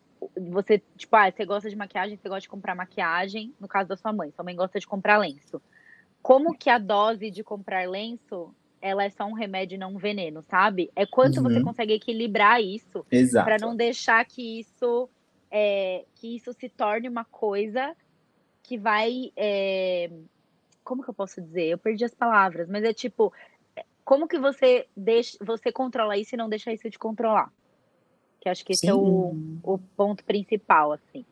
Você, 0.52 0.82
tipo, 0.96 1.14
ah, 1.16 1.30
você 1.30 1.46
gosta 1.46 1.70
de 1.70 1.76
maquiagem, 1.76 2.16
você 2.16 2.30
gosta 2.30 2.42
de 2.42 2.50
comprar 2.50 2.76
maquiagem, 2.76 3.54
no 3.60 3.68
caso 3.68 3.90
da 3.90 3.98
sua 3.98 4.14
mãe, 4.14 4.32
sua 4.32 4.44
mãe 4.44 4.56
gosta 4.56 4.80
de 4.80 4.88
comprar 4.88 5.18
lenço. 5.18 5.62
Como 6.22 6.58
que 6.58 6.70
a 6.70 6.78
dose 6.78 7.30
de 7.30 7.44
comprar 7.44 7.90
lenço 7.90 8.54
ela 8.84 9.06
é 9.06 9.10
só 9.10 9.26
um 9.26 9.34
remédio 9.34 9.76
e 9.76 9.78
não 9.78 9.94
um 9.94 9.98
veneno, 9.98 10.42
sabe? 10.42 10.92
É 10.94 11.06
quanto 11.06 11.38
uhum. 11.38 11.44
você 11.44 11.62
consegue 11.62 11.94
equilibrar 11.94 12.62
isso 12.62 13.06
para 13.32 13.58
não 13.58 13.74
deixar 13.74 14.26
que 14.26 14.60
isso 14.60 15.10
é, 15.50 16.04
que 16.16 16.36
isso 16.36 16.52
se 16.52 16.68
torne 16.68 17.08
uma 17.08 17.24
coisa 17.24 17.96
que 18.62 18.78
vai 18.78 19.32
é, 19.38 20.12
como 20.84 21.04
que 21.04 21.10
eu 21.10 21.14
posso 21.14 21.42
dizer? 21.42 21.68
Eu 21.68 21.78
perdi 21.78 22.06
as 22.06 22.14
palavras, 22.14 22.68
mas 22.68 22.84
é 22.84 22.94
tipo 22.94 23.34
como 24.04 24.28
que 24.28 24.38
você 24.38 24.88
deixa 24.96 25.38
você 25.42 25.72
controla 25.72 26.18
isso 26.18 26.36
e 26.36 26.38
não 26.38 26.50
deixa 26.50 26.72
isso 26.74 26.90
te 26.90 27.00
controlar? 27.00 27.52
Que 28.42 28.50
acho 28.50 28.66
que 28.66 28.74
esse 28.74 28.82
Sim. 28.82 28.90
é 28.90 28.94
o, 28.94 29.34
o 29.64 29.78
ponto 29.96 30.24
principal, 30.24 30.92
assim. 30.92 31.26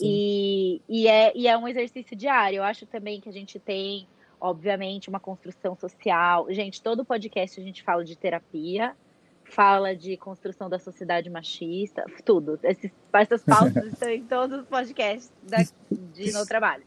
E, 0.00 0.80
e, 0.88 1.06
é, 1.06 1.32
e 1.36 1.46
é 1.46 1.56
um 1.56 1.68
exercício 1.68 2.16
diário. 2.16 2.56
Eu 2.56 2.64
acho 2.64 2.86
também 2.86 3.20
que 3.20 3.28
a 3.28 3.32
gente 3.32 3.58
tem 3.60 4.08
obviamente, 4.42 5.08
uma 5.08 5.20
construção 5.20 5.76
social. 5.76 6.52
Gente, 6.52 6.82
todo 6.82 7.04
podcast 7.04 7.60
a 7.60 7.62
gente 7.62 7.80
fala 7.84 8.04
de 8.04 8.16
terapia, 8.16 8.96
fala 9.44 9.94
de 9.94 10.16
construção 10.16 10.68
da 10.68 10.80
sociedade 10.80 11.30
machista, 11.30 12.04
tudo. 12.24 12.58
Esses, 12.64 12.90
essas 13.12 13.44
pautas 13.46 13.84
estão 13.84 14.10
em 14.10 14.24
todos 14.24 14.62
os 14.62 14.66
podcasts 14.66 15.32
da, 15.44 15.58
de 15.88 16.32
No 16.34 16.44
Trabalho. 16.44 16.82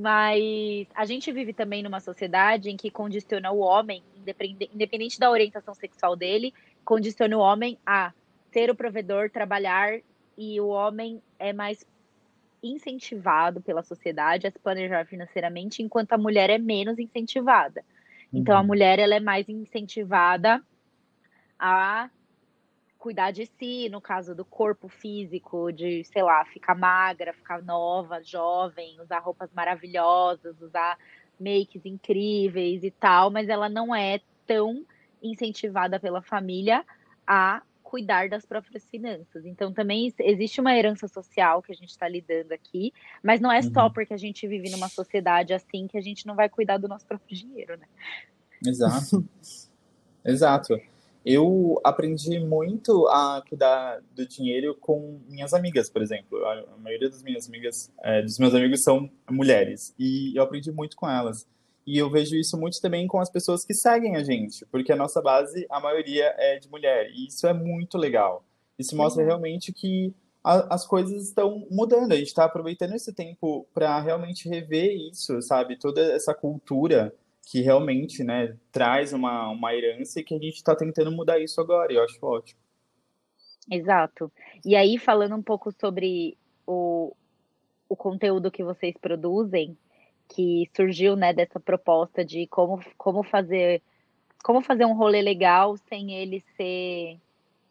Mas 0.00 0.86
a 0.94 1.04
gente 1.04 1.30
vive 1.30 1.52
também 1.52 1.82
numa 1.82 2.00
sociedade 2.00 2.70
em 2.70 2.76
que 2.76 2.90
condiciona 2.90 3.50
o 3.50 3.58
homem, 3.58 4.02
independente 4.74 5.20
da 5.20 5.30
orientação 5.30 5.74
sexual 5.74 6.16
dele, 6.16 6.54
condiciona 6.82 7.36
o 7.36 7.40
homem 7.40 7.78
a 7.84 8.10
ser 8.50 8.70
o 8.70 8.74
provedor, 8.74 9.28
trabalhar, 9.28 10.00
e 10.38 10.58
o 10.58 10.68
homem 10.68 11.22
é 11.38 11.52
mais 11.52 11.84
incentivado 12.62 13.60
pela 13.60 13.82
sociedade 13.82 14.46
a 14.46 14.50
se 14.50 14.58
planejar 14.58 15.04
financeiramente, 15.04 15.82
enquanto 15.82 16.14
a 16.14 16.18
mulher 16.18 16.48
é 16.48 16.56
menos 16.56 16.98
incentivada. 16.98 17.84
Então 18.32 18.56
a 18.56 18.60
uhum. 18.62 18.68
mulher 18.68 18.98
ela 18.98 19.14
é 19.14 19.20
mais 19.20 19.50
incentivada 19.50 20.62
a 21.58 22.08
cuidar 23.00 23.30
de 23.30 23.46
si, 23.46 23.88
no 23.88 23.98
caso 23.98 24.34
do 24.34 24.44
corpo 24.44 24.86
físico, 24.86 25.72
de, 25.72 26.04
sei 26.04 26.22
lá, 26.22 26.44
ficar 26.44 26.74
magra, 26.74 27.32
ficar 27.32 27.62
nova, 27.62 28.22
jovem, 28.22 29.00
usar 29.00 29.20
roupas 29.20 29.50
maravilhosas, 29.54 30.60
usar 30.60 30.98
makes 31.40 31.86
incríveis 31.86 32.84
e 32.84 32.90
tal, 32.90 33.30
mas 33.30 33.48
ela 33.48 33.70
não 33.70 33.94
é 33.94 34.20
tão 34.46 34.84
incentivada 35.22 35.98
pela 35.98 36.20
família 36.20 36.84
a 37.26 37.62
cuidar 37.82 38.28
das 38.28 38.44
próprias 38.44 38.84
finanças. 38.88 39.46
Então, 39.46 39.72
também 39.72 40.14
existe 40.20 40.60
uma 40.60 40.76
herança 40.76 41.08
social 41.08 41.62
que 41.62 41.72
a 41.72 41.74
gente 41.74 41.88
está 41.88 42.06
lidando 42.06 42.52
aqui, 42.52 42.92
mas 43.22 43.40
não 43.40 43.50
é 43.50 43.60
uhum. 43.60 43.72
só 43.72 43.88
porque 43.88 44.12
a 44.12 44.18
gente 44.18 44.46
vive 44.46 44.70
numa 44.70 44.90
sociedade 44.90 45.54
assim 45.54 45.88
que 45.88 45.96
a 45.96 46.02
gente 46.02 46.26
não 46.26 46.36
vai 46.36 46.50
cuidar 46.50 46.76
do 46.76 46.86
nosso 46.86 47.06
próprio 47.06 47.34
dinheiro, 47.34 47.78
né? 47.78 47.86
Exato. 48.64 49.24
Exato. 50.22 50.78
Eu 51.24 51.78
aprendi 51.84 52.38
muito 52.38 53.06
a 53.08 53.42
cuidar 53.46 54.00
do 54.14 54.26
dinheiro 54.26 54.74
com 54.80 55.20
minhas 55.28 55.52
amigas, 55.52 55.90
por 55.90 56.00
exemplo. 56.00 56.42
A 56.46 56.76
maioria 56.78 57.10
das 57.10 57.22
minhas 57.22 57.46
amigas, 57.46 57.92
é, 58.02 58.22
dos 58.22 58.38
meus 58.38 58.54
amigos 58.54 58.82
são 58.82 59.10
mulheres, 59.30 59.94
e 59.98 60.36
eu 60.36 60.42
aprendi 60.42 60.72
muito 60.72 60.96
com 60.96 61.08
elas. 61.08 61.46
E 61.86 61.98
eu 61.98 62.10
vejo 62.10 62.36
isso 62.36 62.58
muito 62.58 62.80
também 62.80 63.06
com 63.06 63.20
as 63.20 63.30
pessoas 63.30 63.64
que 63.64 63.74
seguem 63.74 64.16
a 64.16 64.22
gente, 64.22 64.64
porque 64.66 64.92
a 64.92 64.96
nossa 64.96 65.20
base, 65.20 65.66
a 65.70 65.80
maioria 65.80 66.34
é 66.38 66.58
de 66.58 66.70
mulher. 66.70 67.10
E 67.10 67.26
isso 67.26 67.46
é 67.46 67.52
muito 67.52 67.98
legal. 67.98 68.44
Isso 68.78 68.96
mostra 68.96 69.24
realmente 69.24 69.72
que 69.72 70.14
a, 70.42 70.74
as 70.74 70.86
coisas 70.86 71.24
estão 71.24 71.66
mudando. 71.70 72.12
A 72.12 72.16
gente 72.16 72.28
está 72.28 72.44
aproveitando 72.44 72.94
esse 72.94 73.12
tempo 73.12 73.66
para 73.74 74.00
realmente 74.00 74.48
rever 74.48 74.96
isso, 75.10 75.40
sabe? 75.42 75.78
Toda 75.78 76.00
essa 76.00 76.34
cultura 76.34 77.14
que 77.46 77.60
realmente 77.60 78.22
né, 78.22 78.56
traz 78.70 79.12
uma, 79.12 79.48
uma 79.50 79.74
herança 79.74 80.20
e 80.20 80.24
que 80.24 80.34
a 80.34 80.38
gente 80.38 80.56
está 80.56 80.74
tentando 80.74 81.10
mudar 81.10 81.38
isso 81.38 81.60
agora. 81.60 81.92
E 81.92 81.96
eu 81.96 82.04
acho 82.04 82.18
ótimo. 82.22 82.60
Exato. 83.70 84.32
E 84.64 84.74
aí, 84.74 84.98
falando 84.98 85.36
um 85.36 85.42
pouco 85.42 85.72
sobre 85.72 86.36
o, 86.66 87.14
o 87.88 87.96
conteúdo 87.96 88.50
que 88.50 88.64
vocês 88.64 88.96
produzem, 88.96 89.76
que 90.28 90.68
surgiu, 90.74 91.16
né, 91.16 91.32
dessa 91.32 91.58
proposta 91.58 92.24
de 92.24 92.46
como, 92.46 92.80
como 92.96 93.22
fazer 93.22 93.82
como 94.42 94.62
fazer 94.62 94.86
um 94.86 94.94
rolê 94.94 95.20
legal 95.20 95.76
sem 95.76 96.14
ele 96.14 96.40
ser 96.56 97.18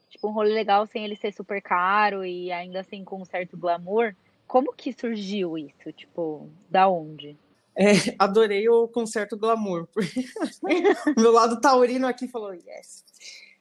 tipo 0.10 0.28
um 0.28 0.32
rolê 0.32 0.54
legal 0.54 0.86
sem 0.86 1.04
ele 1.04 1.16
ser 1.16 1.34
super 1.34 1.62
caro 1.62 2.24
e 2.24 2.52
ainda 2.52 2.82
assim 2.82 3.04
com 3.04 3.22
um 3.22 3.26
certo 3.26 3.58
glamour. 3.58 4.16
Como 4.48 4.74
que 4.74 4.92
surgiu 4.94 5.58
isso? 5.58 5.92
Tipo, 5.94 6.50
da 6.70 6.88
onde? 6.88 7.38
É, 7.80 8.14
adorei 8.20 8.68
o 8.68 8.90
concerto 8.90 9.38
glamour. 9.38 9.88
Meu 11.18 11.32
lado 11.32 11.62
taurino 11.62 12.06
aqui 12.08 12.28
falou 12.28 12.54
yes. 12.54 13.06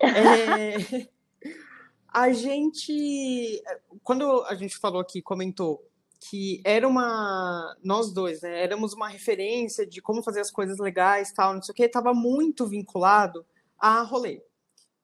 É, 0.01 1.07
a 2.09 2.33
gente, 2.33 3.63
quando 4.03 4.43
a 4.47 4.57
gente 4.57 4.77
falou 4.77 5.01
aqui, 5.01 5.23
comentou 5.23 5.89
que 6.21 6.61
era 6.65 6.89
uma, 6.89 7.77
nós 7.81 8.13
dois, 8.13 8.43
né, 8.43 8.61
éramos 8.61 8.93
uma 8.93 9.09
referência 9.09 9.87
de 9.87 10.03
como 10.03 10.21
fazer 10.21 10.41
as 10.41 10.51
coisas 10.51 10.79
legais, 10.79 11.33
tal, 11.33 11.55
não 11.55 11.63
sei 11.63 11.73
o 11.73 11.77
que, 11.77 11.85
estava 11.85 12.13
muito 12.13 12.67
vinculado 12.67 13.47
a 13.79 14.03
rolê, 14.03 14.43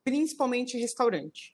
principalmente 0.03 0.77
restaurante. 0.77 1.54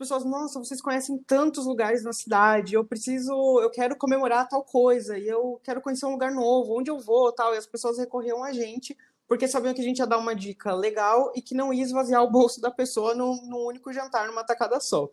As 0.00 0.08
pessoas, 0.08 0.24
nossa, 0.24 0.58
vocês 0.58 0.80
conhecem 0.80 1.18
tantos 1.18 1.66
lugares 1.66 2.02
na 2.02 2.14
cidade, 2.14 2.72
eu 2.72 2.82
preciso, 2.82 3.60
eu 3.60 3.68
quero 3.68 3.94
comemorar 3.94 4.48
tal 4.48 4.64
coisa, 4.64 5.18
e 5.18 5.28
eu 5.28 5.60
quero 5.62 5.82
conhecer 5.82 6.06
um 6.06 6.12
lugar 6.12 6.32
novo, 6.32 6.78
onde 6.78 6.90
eu 6.90 6.98
vou, 6.98 7.30
tal, 7.30 7.54
e 7.54 7.58
as 7.58 7.66
pessoas 7.66 7.98
recorriam 7.98 8.42
a 8.42 8.50
gente 8.50 8.96
porque 9.28 9.46
sabiam 9.46 9.74
que 9.74 9.82
a 9.82 9.84
gente 9.84 9.98
ia 9.98 10.06
dar 10.06 10.16
uma 10.16 10.34
dica 10.34 10.72
legal 10.72 11.30
e 11.36 11.42
que 11.42 11.54
não 11.54 11.70
ia 11.70 11.82
esvaziar 11.82 12.22
o 12.22 12.30
bolso 12.30 12.62
da 12.62 12.70
pessoa 12.70 13.14
num, 13.14 13.46
num 13.46 13.66
único 13.66 13.92
jantar, 13.92 14.26
numa 14.26 14.42
tacada 14.42 14.80
só. 14.80 15.10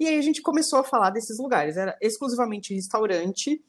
E 0.00 0.06
aí 0.06 0.18
a 0.18 0.22
gente 0.22 0.40
começou 0.40 0.78
a 0.78 0.84
falar 0.84 1.10
desses 1.10 1.38
lugares, 1.38 1.76
era 1.76 1.94
exclusivamente 2.00 2.74
restaurante. 2.74 3.62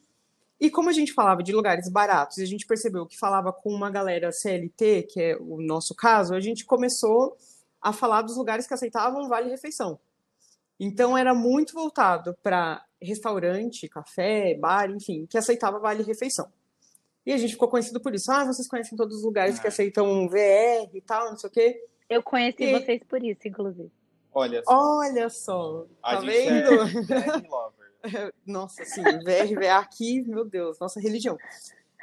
E 0.58 0.70
como 0.70 0.88
a 0.88 0.92
gente 0.92 1.12
falava 1.12 1.42
de 1.42 1.52
lugares 1.52 1.90
baratos, 1.90 2.38
e 2.38 2.42
a 2.42 2.46
gente 2.46 2.66
percebeu 2.66 3.04
que 3.04 3.18
falava 3.18 3.52
com 3.52 3.68
uma 3.68 3.90
galera 3.90 4.32
CLT, 4.32 5.02
que 5.02 5.20
é 5.20 5.36
o 5.38 5.60
nosso 5.60 5.94
caso, 5.94 6.34
a 6.34 6.40
gente 6.40 6.64
começou 6.64 7.36
a 7.78 7.92
falar 7.92 8.22
dos 8.22 8.38
lugares 8.38 8.66
que 8.66 8.72
aceitavam 8.72 9.28
vale 9.28 9.50
refeição. 9.50 10.00
Então 10.78 11.16
era 11.16 11.34
muito 11.34 11.72
voltado 11.72 12.36
para 12.42 12.84
restaurante, 13.00 13.88
café, 13.88 14.54
bar, 14.54 14.90
enfim, 14.90 15.26
que 15.26 15.38
aceitava 15.38 15.78
vale 15.78 16.02
refeição. 16.02 16.50
E 17.24 17.32
a 17.32 17.36
gente 17.36 17.54
ficou 17.54 17.68
conhecido 17.68 18.00
por 18.00 18.14
isso. 18.14 18.30
Ah, 18.30 18.44
vocês 18.44 18.68
conhecem 18.68 18.96
todos 18.96 19.18
os 19.18 19.24
lugares 19.24 19.58
que 19.58 19.66
ah. 19.66 19.68
aceitam 19.68 20.28
VR 20.28 20.94
e 20.94 21.00
tal, 21.00 21.30
não 21.30 21.36
sei 21.36 21.48
o 21.50 21.52
quê. 21.52 21.84
Eu 22.08 22.22
conheci 22.22 22.64
e... 22.64 22.72
vocês 22.72 23.02
por 23.08 23.22
isso, 23.22 23.40
inclusive. 23.46 23.90
Olha 24.32 24.62
só. 24.62 24.98
Olha 24.98 25.30
só. 25.30 25.86
A 26.02 26.16
tá 26.16 26.20
vendo? 26.20 26.82
É 28.02 28.32
nossa, 28.46 28.84
sim, 28.84 29.02
VR, 29.02 29.58
VR 29.58 29.78
aqui, 29.80 30.22
meu 30.22 30.44
Deus, 30.44 30.78
nossa 30.78 31.00
religião. 31.00 31.36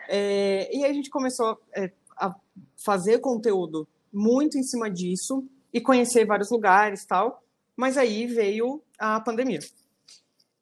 É, 0.09 0.76
e 0.76 0.84
aí 0.84 0.91
a 0.91 0.93
gente 0.93 1.09
começou 1.09 1.57
é, 1.76 1.91
a 2.17 2.36
fazer 2.76 3.19
conteúdo 3.19 3.88
muito 4.11 4.57
em 4.57 4.63
cima 4.63 4.89
disso 4.89 5.47
e 5.71 5.80
conhecer 5.80 6.26
vários 6.26 6.49
lugares 6.49 7.05
tal. 7.05 7.43
Mas 7.76 7.97
aí 7.97 8.28
veio 8.28 8.82
a 8.97 9.19
pandemia. 9.19 9.59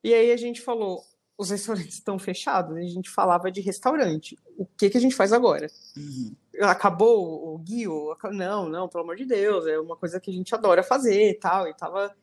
E 0.03 0.14
aí 0.14 0.32
a 0.32 0.38
gente 0.38 0.62
falou, 0.62 1.03
os 1.38 1.49
restaurantes 1.49 1.95
estão 1.95 2.18
fechados, 2.18 2.78
a 2.78 2.82
gente 2.82 3.09
falava 3.09 3.51
de 3.51 3.62
restaurante. 3.62 4.38
O 4.57 4.66
que, 4.66 4.89
que 4.89 4.97
a 4.97 5.01
gente 5.01 5.16
faz 5.16 5.34
agora? 5.34 5.70
Uhum. 5.97 6.36
Acabou 6.62 7.53
o 7.53 7.57
guio? 7.57 8.16
Não, 8.32 8.70
não, 8.70 8.88
pelo 8.88 9.03
amor 9.03 9.16
de 9.16 9.26
Deus, 9.26 9.66
é 9.68 9.80
uma 9.80 9.95
coisa 9.95 10.20
que 10.20 10.30
a 10.30 10.34
gente 10.34 10.53
adora 10.53 10.84
fazer 10.84 11.32
e 11.32 11.34
tal, 11.34 11.68
e 11.68 11.74
tava 11.74 12.16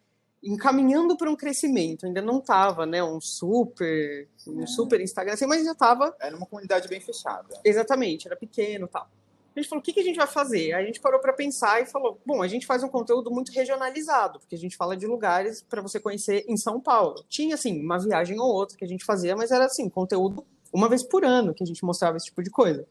encaminhando 0.42 1.16
para 1.16 1.28
um 1.28 1.34
crescimento, 1.34 2.06
ainda 2.06 2.22
não 2.22 2.40
tava, 2.40 2.86
né, 2.86 3.02
um 3.02 3.20
super, 3.20 4.28
um 4.46 4.62
é. 4.62 4.66
super 4.66 5.00
Instagram, 5.00 5.32
assim, 5.32 5.46
mas 5.46 5.64
já 5.64 5.74
tava... 5.74 6.14
Era 6.20 6.36
uma 6.36 6.46
comunidade 6.46 6.86
bem 6.86 7.00
fechada. 7.00 7.60
Exatamente, 7.64 8.28
era 8.28 8.36
pequeno 8.36 8.86
e 8.86 8.88
tal 8.88 9.10
a 9.54 9.60
gente 9.60 9.68
falou, 9.68 9.80
o 9.80 9.84
que, 9.84 9.92
que 9.92 10.00
a 10.00 10.04
gente 10.04 10.16
vai 10.16 10.26
fazer? 10.26 10.72
Aí 10.72 10.84
a 10.84 10.86
gente 10.86 11.00
parou 11.00 11.20
para 11.20 11.32
pensar 11.32 11.82
e 11.82 11.86
falou, 11.86 12.20
bom, 12.24 12.42
a 12.42 12.48
gente 12.48 12.66
faz 12.66 12.82
um 12.82 12.88
conteúdo 12.88 13.30
muito 13.30 13.50
regionalizado, 13.50 14.38
porque 14.38 14.54
a 14.54 14.58
gente 14.58 14.76
fala 14.76 14.96
de 14.96 15.06
lugares 15.06 15.62
para 15.62 15.82
você 15.82 15.98
conhecer 15.98 16.44
em 16.46 16.56
São 16.56 16.80
Paulo. 16.80 17.24
Tinha, 17.28 17.54
assim, 17.54 17.80
uma 17.80 17.98
viagem 17.98 18.38
ou 18.38 18.46
outra 18.46 18.76
que 18.76 18.84
a 18.84 18.88
gente 18.88 19.04
fazia, 19.04 19.34
mas 19.34 19.50
era, 19.50 19.64
assim, 19.64 19.88
conteúdo 19.88 20.46
uma 20.72 20.88
vez 20.88 21.02
por 21.02 21.24
ano 21.24 21.54
que 21.54 21.62
a 21.62 21.66
gente 21.66 21.84
mostrava 21.84 22.16
esse 22.16 22.26
tipo 22.26 22.42
de 22.42 22.50
coisa. 22.50 22.86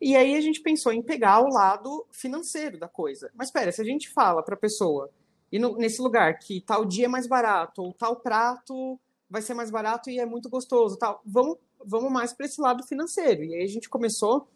E 0.00 0.14
aí 0.14 0.36
a 0.36 0.40
gente 0.40 0.60
pensou 0.60 0.92
em 0.92 1.02
pegar 1.02 1.40
o 1.40 1.48
lado 1.48 2.06
financeiro 2.10 2.78
da 2.78 2.88
coisa. 2.88 3.30
Mas 3.34 3.48
espera, 3.48 3.72
se 3.72 3.80
a 3.82 3.84
gente 3.84 4.08
fala 4.08 4.42
para 4.42 4.54
a 4.54 4.58
pessoa, 4.58 5.10
e 5.50 5.58
no, 5.58 5.76
nesse 5.76 6.00
lugar 6.00 6.38
que 6.38 6.60
tal 6.60 6.84
dia 6.84 7.06
é 7.06 7.08
mais 7.08 7.26
barato, 7.26 7.82
ou 7.82 7.92
tal 7.92 8.16
prato 8.16 8.98
vai 9.28 9.42
ser 9.42 9.54
mais 9.54 9.70
barato 9.70 10.08
e 10.08 10.18
é 10.18 10.24
muito 10.24 10.48
gostoso, 10.48 10.96
tal, 10.96 11.20
vamos, 11.24 11.58
vamos 11.84 12.10
mais 12.10 12.32
para 12.32 12.46
esse 12.46 12.60
lado 12.60 12.86
financeiro. 12.86 13.44
E 13.44 13.54
aí 13.54 13.62
a 13.62 13.68
gente 13.68 13.88
começou 13.88 14.48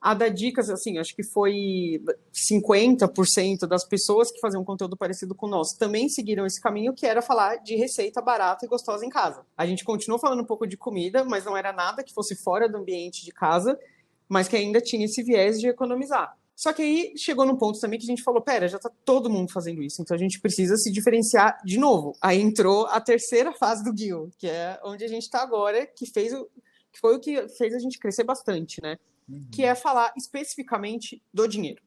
a 0.00 0.14
dar 0.14 0.30
dicas, 0.30 0.70
assim, 0.70 0.96
acho 0.98 1.14
que 1.14 1.22
foi 1.22 2.02
50% 2.32 3.66
das 3.66 3.84
pessoas 3.84 4.30
que 4.30 4.40
faziam 4.40 4.64
conteúdo 4.64 4.96
parecido 4.96 5.34
com 5.34 5.46
o 5.46 5.50
nosso 5.50 5.78
também 5.78 6.08
seguiram 6.08 6.46
esse 6.46 6.60
caminho, 6.60 6.94
que 6.94 7.04
era 7.04 7.20
falar 7.20 7.56
de 7.56 7.76
receita 7.76 8.22
barata 8.22 8.64
e 8.64 8.68
gostosa 8.68 9.04
em 9.04 9.10
casa. 9.10 9.44
A 9.56 9.66
gente 9.66 9.84
continuou 9.84 10.18
falando 10.18 10.40
um 10.40 10.46
pouco 10.46 10.66
de 10.66 10.76
comida, 10.76 11.22
mas 11.22 11.44
não 11.44 11.56
era 11.56 11.72
nada 11.72 12.02
que 12.02 12.14
fosse 12.14 12.34
fora 12.34 12.66
do 12.66 12.78
ambiente 12.78 13.24
de 13.24 13.30
casa, 13.30 13.78
mas 14.26 14.48
que 14.48 14.56
ainda 14.56 14.80
tinha 14.80 15.04
esse 15.04 15.22
viés 15.22 15.60
de 15.60 15.68
economizar. 15.68 16.34
Só 16.56 16.72
que 16.72 16.82
aí 16.82 17.12
chegou 17.16 17.44
num 17.44 17.56
ponto 17.56 17.78
também 17.78 17.98
que 17.98 18.04
a 18.04 18.08
gente 18.08 18.22
falou, 18.22 18.40
pera, 18.40 18.68
já 18.68 18.78
tá 18.78 18.90
todo 19.04 19.30
mundo 19.30 19.50
fazendo 19.52 19.82
isso, 19.82 20.00
então 20.00 20.14
a 20.14 20.18
gente 20.18 20.40
precisa 20.40 20.76
se 20.76 20.90
diferenciar 20.90 21.58
de 21.64 21.78
novo. 21.78 22.14
Aí 22.22 22.40
entrou 22.40 22.86
a 22.86 23.00
terceira 23.00 23.52
fase 23.52 23.84
do 23.84 23.92
Guild, 23.92 24.34
que 24.38 24.46
é 24.46 24.78
onde 24.84 25.04
a 25.04 25.08
gente 25.08 25.28
tá 25.28 25.42
agora, 25.42 25.86
que 25.86 26.06
fez 26.06 26.32
o 26.32 26.48
que 26.92 27.00
foi 27.00 27.16
o 27.16 27.20
que 27.20 27.48
fez 27.50 27.72
a 27.72 27.78
gente 27.78 27.98
crescer 27.98 28.24
bastante, 28.24 28.82
né? 28.82 28.98
Uhum. 29.30 29.46
que 29.50 29.64
é 29.64 29.74
falar 29.74 30.12
especificamente 30.16 31.22
do 31.32 31.46
dinheiro. 31.46 31.82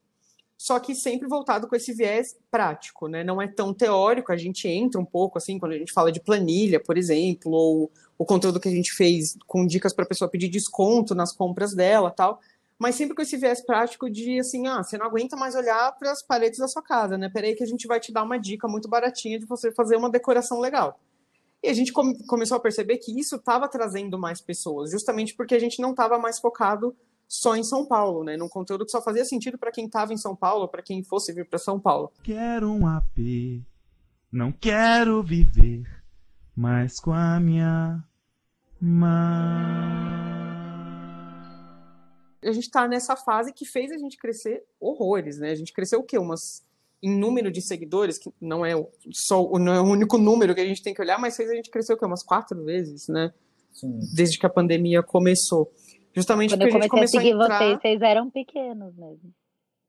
Só 0.58 0.80
que 0.80 0.96
sempre 0.96 1.28
voltado 1.28 1.68
com 1.68 1.76
esse 1.76 1.94
viés 1.94 2.38
prático, 2.50 3.08
né? 3.08 3.24
Não 3.24 3.41
é 3.41 3.48
tão 3.48 3.74
teórico, 3.74 4.32
a 4.32 4.38
gente 4.38 4.68
entra 4.68 5.00
um 5.00 5.06
pouco 5.06 5.38
assim 5.38 5.60
quando 5.60 5.74
a 5.74 5.78
gente 5.78 5.91
fala 5.91 6.12
de 6.12 6.22
planilha, 6.22 6.80
por 6.80 6.98
exemplo, 6.98 7.52
ou 7.52 7.91
o 8.18 8.26
conteúdo 8.26 8.60
que 8.60 8.70
a 8.70 8.72
gente 8.72 8.94
fez 8.94 9.36
com 9.46 9.66
dicas 9.66 9.91
para 9.91 10.06
a 10.06 10.08
pessoa 10.08 10.30
pedir 10.30 10.48
desconto 10.48 11.14
nas 11.14 11.34
compras 11.34 11.74
dela, 11.74 12.10
tal, 12.10 12.39
mas 12.80 12.96
sempre 12.96 13.16
com 13.16 13.22
esse 13.22 13.36
viés 13.38 13.62
prático 13.62 14.10
de 14.10 14.39
assim, 14.39 14.68
ah, 14.68 14.84
você 14.84 14.98
não 14.98 15.06
aguenta 15.06 15.36
mais 15.36 15.56
olhar 15.56 15.91
para 15.98 16.12
as 16.12 16.22
paredes 16.22 16.60
da 16.60 16.68
sua 16.68 16.82
casa, 16.82 17.18
né? 17.18 17.30
Peraí 17.30 17.56
que 17.56 17.64
a 17.64 17.68
gente 17.68 17.88
vai 17.88 18.00
te 18.00 18.12
dar 18.12 18.24
uma 18.24 18.38
dica 18.38 18.68
muito 18.68 18.88
baratinha 18.88 19.39
de 19.39 19.46
você 19.46 19.72
fazer 19.72 19.96
uma 19.96 20.10
decoração 20.10 20.60
legal. 20.60 21.00
E 21.62 21.70
a 21.70 21.74
gente 21.74 21.94
come 21.94 22.22
começou 22.26 22.58
a 22.58 22.60
perceber 22.60 22.98
que 22.98 23.18
isso 23.18 23.38
estava 23.38 23.68
trazendo 23.68 24.20
mais 24.20 24.41
pessoas, 24.41 24.91
justamente 24.91 25.34
porque 25.34 25.56
a 25.56 25.60
gente 25.60 25.82
não 25.82 25.91
estava 25.91 26.18
mais 26.18 26.39
focado 26.39 26.96
só 27.34 27.56
em 27.56 27.64
São 27.64 27.84
Paulo, 27.84 28.24
né? 28.24 28.38
Num 28.38 28.48
conteúdo 28.48 28.86
que 28.86 28.92
só 28.92 29.02
fazia 29.02 29.26
sentido 29.26 29.58
para 29.58 29.72
quem 29.72 29.88
estava 29.88 30.14
em 30.14 30.18
São 30.18 30.36
Paulo, 30.36 30.68
para 30.68 30.84
quem 30.84 31.04
fosse 31.04 31.34
vir 31.34 31.50
para 31.50 31.58
São 31.58 31.80
Paulo. 31.80 32.12
Quero 32.22 32.72
um 32.72 32.86
AP, 32.86 33.64
não 34.32 34.52
quero 34.52 35.24
viver 35.24 35.84
mais 36.56 37.00
com 37.00 37.12
a 37.12 37.40
minha 37.40 38.04
mãe. 38.80 39.10
A 42.44 42.52
gente 42.52 42.66
está 42.66 42.88
nessa 42.88 43.16
fase 43.16 43.52
que 43.52 43.66
fez 43.66 43.92
a 43.92 43.98
gente 43.98 44.16
crescer 44.16 44.64
horrores, 44.80 45.40
né? 45.40 45.50
A 45.50 45.56
gente 45.56 45.74
cresceu 45.74 46.02
o 46.02 46.04
quê? 46.04 46.20
Umas 46.20 46.64
em 47.02 47.18
número 47.18 47.52
de 47.52 47.64
seguidores, 47.64 48.20
que 48.20 48.32
não 48.40 48.64
é 48.64 48.74
só 49.12 49.50
não 49.58 49.74
é 49.74 49.82
o 49.82 49.86
único 49.86 50.20
número 50.20 50.54
que 50.54 50.62
a 50.62 50.66
gente 50.66 50.84
tem 50.84 50.94
que 50.94 51.02
olhar, 51.02 51.20
mas 51.20 51.36
fez 51.36 51.50
a 51.50 51.56
gente 51.56 51.72
crescer 51.72 51.94
o 51.94 51.98
quê? 51.98 52.06
Umas 52.06 52.22
quatro 52.22 52.64
vezes, 52.64 53.08
né? 53.08 53.34
Sim. 53.72 54.00
Desde 54.14 54.38
que 54.38 54.46
a 54.46 54.50
pandemia 54.50 55.02
começou. 55.02 55.74
Justamente 56.14 56.51
Quando 56.51 56.61
porque 56.70 56.86
eu 56.86 56.89
comecei 56.89 57.20
a 57.20 57.24
gente 57.24 57.34
começou 57.34 57.47
a, 57.47 57.59
seguir 57.59 57.66
entrar... 57.66 57.80
vocês, 57.80 57.82
vocês 57.82 58.01
eram 58.01 58.30
pequenos 58.30 58.95
mesmo. 58.95 59.34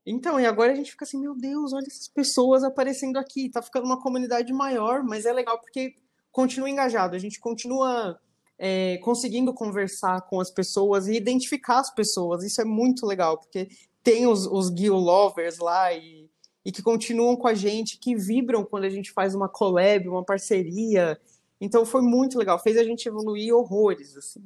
Então, 0.05 0.39
e 0.39 0.45
agora 0.45 0.71
a 0.71 0.75
gente 0.75 0.91
fica 0.91 1.03
assim, 1.03 1.19
meu 1.19 1.35
Deus, 1.35 1.73
olha 1.73 1.85
essas 1.87 2.07
pessoas 2.07 2.63
aparecendo 2.63 3.17
aqui, 3.17 3.49
tá 3.49 3.61
ficando 3.61 3.85
uma 3.85 3.99
comunidade 3.99 4.53
maior, 4.53 5.03
mas 5.03 5.25
é 5.25 5.33
legal 5.33 5.59
porque 5.59 5.95
continua 6.31 6.69
engajado, 6.69 7.15
a 7.15 7.19
gente 7.19 7.39
continua 7.39 8.19
é, 8.57 8.97
conseguindo 8.99 9.53
conversar 9.53 10.21
com 10.21 10.39
as 10.39 10.51
pessoas 10.51 11.07
e 11.07 11.15
identificar 11.15 11.79
as 11.79 11.93
pessoas, 11.93 12.43
isso 12.43 12.61
é 12.61 12.65
muito 12.65 13.05
legal, 13.05 13.39
porque 13.39 13.67
tem 14.03 14.27
os, 14.27 14.45
os 14.45 14.67
Gil 14.67 14.95
Lovers 14.95 15.57
lá 15.57 15.91
e, 15.91 16.29
e 16.63 16.71
que 16.71 16.83
continuam 16.83 17.35
com 17.35 17.47
a 17.47 17.55
gente, 17.55 17.97
que 17.97 18.15
vibram 18.15 18.63
quando 18.63 18.83
a 18.83 18.89
gente 18.89 19.11
faz 19.11 19.33
uma 19.33 19.49
collab, 19.49 20.07
uma 20.07 20.23
parceria, 20.23 21.19
então 21.59 21.83
foi 21.83 22.01
muito 22.01 22.37
legal, 22.37 22.59
fez 22.59 22.77
a 22.77 22.83
gente 22.83 23.07
evoluir 23.07 23.55
horrores, 23.55 24.15
assim. 24.15 24.43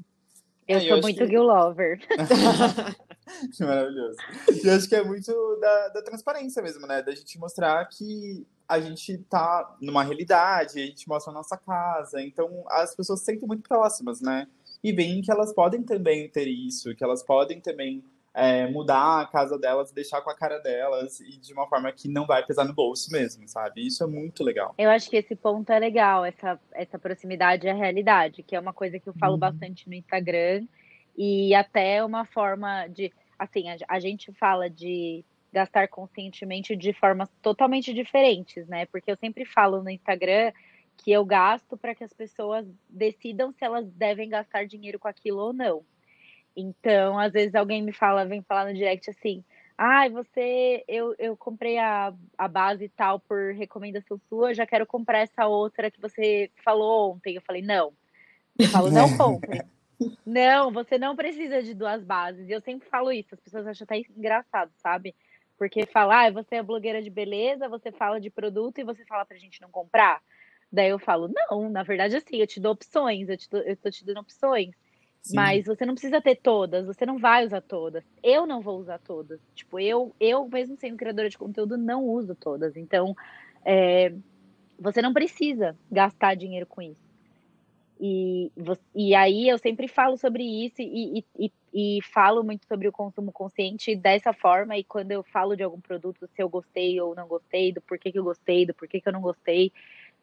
Eu 0.70 0.78
é, 0.78 0.82
sou 0.82 0.90
eu 0.90 1.02
muito 1.02 1.18
que... 1.18 1.28
Gil 1.28 1.42
Lover. 1.42 2.00
Maravilhoso. 3.60 4.18
E 4.64 4.68
eu 4.68 4.76
acho 4.76 4.88
que 4.88 4.96
é 4.96 5.04
muito 5.04 5.58
da, 5.60 5.88
da 5.90 6.02
transparência 6.04 6.62
mesmo, 6.62 6.86
né? 6.86 7.02
Da 7.02 7.14
gente 7.14 7.40
mostrar 7.40 7.84
que 7.86 8.46
a 8.68 8.80
gente 8.80 9.18
tá 9.30 9.76
numa 9.82 10.04
realidade, 10.04 10.80
a 10.80 10.86
gente 10.86 11.10
mostra 11.10 11.32
a 11.32 11.34
nossa 11.34 11.58
casa, 11.58 12.22
então 12.22 12.64
as 12.70 12.96
pessoas 12.96 13.20
se 13.20 13.26
sentem 13.26 13.48
muito 13.48 13.68
próximas, 13.68 14.22
né? 14.22 14.48
E 14.84 14.94
veem 14.94 15.24
que 15.24 15.32
elas 15.32 15.52
podem 15.52 15.82
também 15.82 16.30
ter 16.30 16.48
isso, 16.48 16.96
que 16.96 17.04
elas 17.04 17.24
podem 17.24 17.60
também 17.60 18.04
é, 18.40 18.68
mudar 18.68 19.22
a 19.22 19.26
casa 19.26 19.58
delas, 19.58 19.92
deixar 19.92 20.22
com 20.22 20.30
a 20.30 20.36
cara 20.36 20.60
delas 20.60 21.20
e 21.20 21.38
de 21.38 21.54
uma 21.54 21.68
forma 21.68 21.92
que 21.92 22.08
não 22.08 22.26
vai 22.26 22.46
pesar 22.46 22.64
no 22.64 22.74
bolso 22.74 23.12
mesmo, 23.12 23.48
sabe? 23.48 23.86
Isso 23.86 24.04
é 24.04 24.08
muito 24.08 24.44
legal. 24.44 24.74
Eu 24.78 24.90
acho 24.90 25.10
que 25.10 25.18
esse 25.18 25.36
ponto 25.36 25.72
é 25.72 25.80
legal, 25.80 26.26
essa, 26.26 26.60
essa 26.74 26.98
proximidade 26.98 27.68
à 27.68 27.74
realidade, 27.74 28.44
que 28.44 28.56
é 28.56 28.60
uma 28.60 28.74
coisa 28.74 29.00
que 29.00 29.08
eu 29.08 29.14
falo 29.14 29.34
uhum. 29.34 29.40
bastante 29.40 29.88
no 29.88 29.94
Instagram 29.94 30.66
e 31.18 31.54
até 31.54 32.04
uma 32.04 32.26
forma 32.26 32.88
de, 32.88 33.12
assim, 33.38 33.70
a, 33.70 33.78
a 33.88 34.00
gente 34.00 34.32
fala 34.34 34.70
de 34.70 35.26
gastar 35.52 35.88
conscientemente 35.88 36.76
de 36.76 36.94
formas 36.94 37.30
totalmente 37.42 37.94
diferentes, 37.94 38.68
né? 38.68 38.86
Porque 38.86 39.12
eu 39.12 39.18
sempre 39.18 39.46
falo 39.46 39.84
no 39.84 39.90
Instagram 39.90 40.52
que 40.98 41.12
eu 41.12 41.26
gasto 41.26 41.78
para 41.78 41.96
que 41.96 42.04
as 42.04 42.14
pessoas 42.14 42.66
decidam 42.90 43.52
se 43.52 43.64
elas 43.64 43.90
devem 43.92 44.30
gastar 44.30 44.66
dinheiro 44.66 45.00
com 45.00 45.08
aquilo 45.08 45.40
ou 45.40 45.54
não. 45.54 45.84
Então, 46.56 47.18
às 47.18 47.32
vezes 47.32 47.56
alguém 47.56 47.82
me 47.82 47.94
fala, 47.94 48.26
vem 48.26 48.42
falar 48.42 48.66
no 48.66 48.74
direct 48.74 49.10
assim, 49.10 49.44
ai, 49.78 50.08
ah, 50.08 50.12
você, 50.12 50.84
eu, 50.88 51.16
eu 51.18 51.38
comprei 51.38 51.78
a, 51.78 52.14
a 52.38 52.48
base 52.48 52.84
e 52.86 52.90
tal 52.90 53.20
por 53.20 53.54
recomendação 53.54 54.20
sua, 54.28 54.54
já 54.54 54.66
quero 54.66 54.86
comprar 54.86 55.20
essa 55.20 55.48
outra 55.48 55.90
que 55.90 56.02
você 56.02 56.52
falou 56.64 57.14
ontem. 57.14 57.36
Eu 57.36 57.42
falei, 57.42 57.62
não. 57.62 57.94
Eu 58.58 58.68
falo, 58.68 58.92
não 58.92 59.10
compre. 59.18 59.62
não, 60.26 60.72
você 60.72 60.98
não 60.98 61.16
precisa 61.16 61.64
de 61.64 61.74
duas 61.74 62.04
bases. 62.04 62.50
E 62.50 62.52
eu 62.52 62.60
sempre 62.60 62.90
falo 62.90 63.12
isso, 63.12 63.34
as 63.34 63.40
pessoas 63.40 63.68
acham 63.68 63.86
até 63.86 63.98
engraçado, 63.98 64.72
sabe? 64.76 65.16
Porque 65.58 65.86
falar, 65.86 66.28
ah, 66.28 66.32
você 66.32 66.56
é 66.56 66.64
blogueira 66.64 67.02
de 67.02 67.10
beleza, 67.10 67.70
você 67.70 67.92
fala 67.92 68.20
de 68.20 68.30
produto 68.30 68.80
e 68.80 68.84
você 68.84 69.06
fala 69.06 69.26
pra 69.26 69.38
gente 69.38 69.62
não 69.62 69.70
comprar. 69.70 70.22
Daí 70.72 70.90
eu 70.90 71.00
falo, 71.00 71.30
não, 71.30 71.70
na 71.70 71.84
verdade, 71.84 72.16
assim, 72.16 72.38
eu 72.38 72.48
te 72.48 72.60
dou 72.60 72.74
opções, 72.74 73.28
eu, 73.28 73.38
te 73.38 73.50
dou, 73.50 73.62
eu 73.62 73.76
tô 73.78 73.90
te 73.90 74.06
dando 74.06 74.20
opções. 74.20 74.72
Mas 75.36 75.66
você 75.66 75.86
não 75.86 75.94
precisa 75.94 76.22
ter 76.22 76.36
todas, 76.36 76.86
você 76.86 77.06
não 77.06 77.18
vai 77.18 77.46
usar 77.46 77.62
todas. 77.62 78.04
Eu 78.24 78.46
não 78.46 78.62
vou 78.62 78.80
usar 78.80 79.00
todas. 79.00 79.40
Tipo, 79.56 79.80
eu, 79.80 80.14
eu 80.20 80.48
mesmo 80.48 80.76
sendo 80.78 80.98
criadora 80.98 81.30
de 81.30 81.38
conteúdo, 81.38 81.78
não 81.78 82.04
uso 82.06 82.36
todas. 82.36 82.76
Então, 82.76 83.16
é, 83.66 84.14
você 84.80 85.02
não 85.02 85.14
precisa 85.14 85.76
gastar 85.92 86.36
dinheiro 86.36 86.66
com 86.66 86.82
isso. 86.82 87.10
E, 88.02 88.50
e 88.96 89.14
aí 89.14 89.50
eu 89.50 89.58
sempre 89.58 89.90
falo 89.90 90.16
sobre 90.16 90.42
isso 90.42 90.82
e, 90.82 91.26
e, 91.38 91.52
e, 91.74 92.00
falo 92.02 92.42
muito 92.46 92.66
sobre 92.66 92.88
o 92.88 92.94
consumo 92.94 93.30
consciente 93.30 93.94
dessa 93.94 94.32
forma. 94.32 94.78
E 94.78 94.86
quando 94.86 95.12
eu 95.12 95.22
falo 95.22 95.56
de 95.56 95.64
algum 95.64 95.82
produto, 95.82 96.26
se 96.34 96.42
eu 96.42 96.48
gostei 96.48 97.00
ou 97.02 97.14
não 97.14 97.28
gostei, 97.28 97.74
do 97.74 97.82
porquê 97.82 98.10
que 98.10 98.18
eu 98.18 98.24
gostei, 98.24 98.66
do 98.66 98.74
porquê 98.74 99.02
que 99.02 99.10
eu 99.10 99.14
não 99.14 99.22
gostei, 99.22 99.74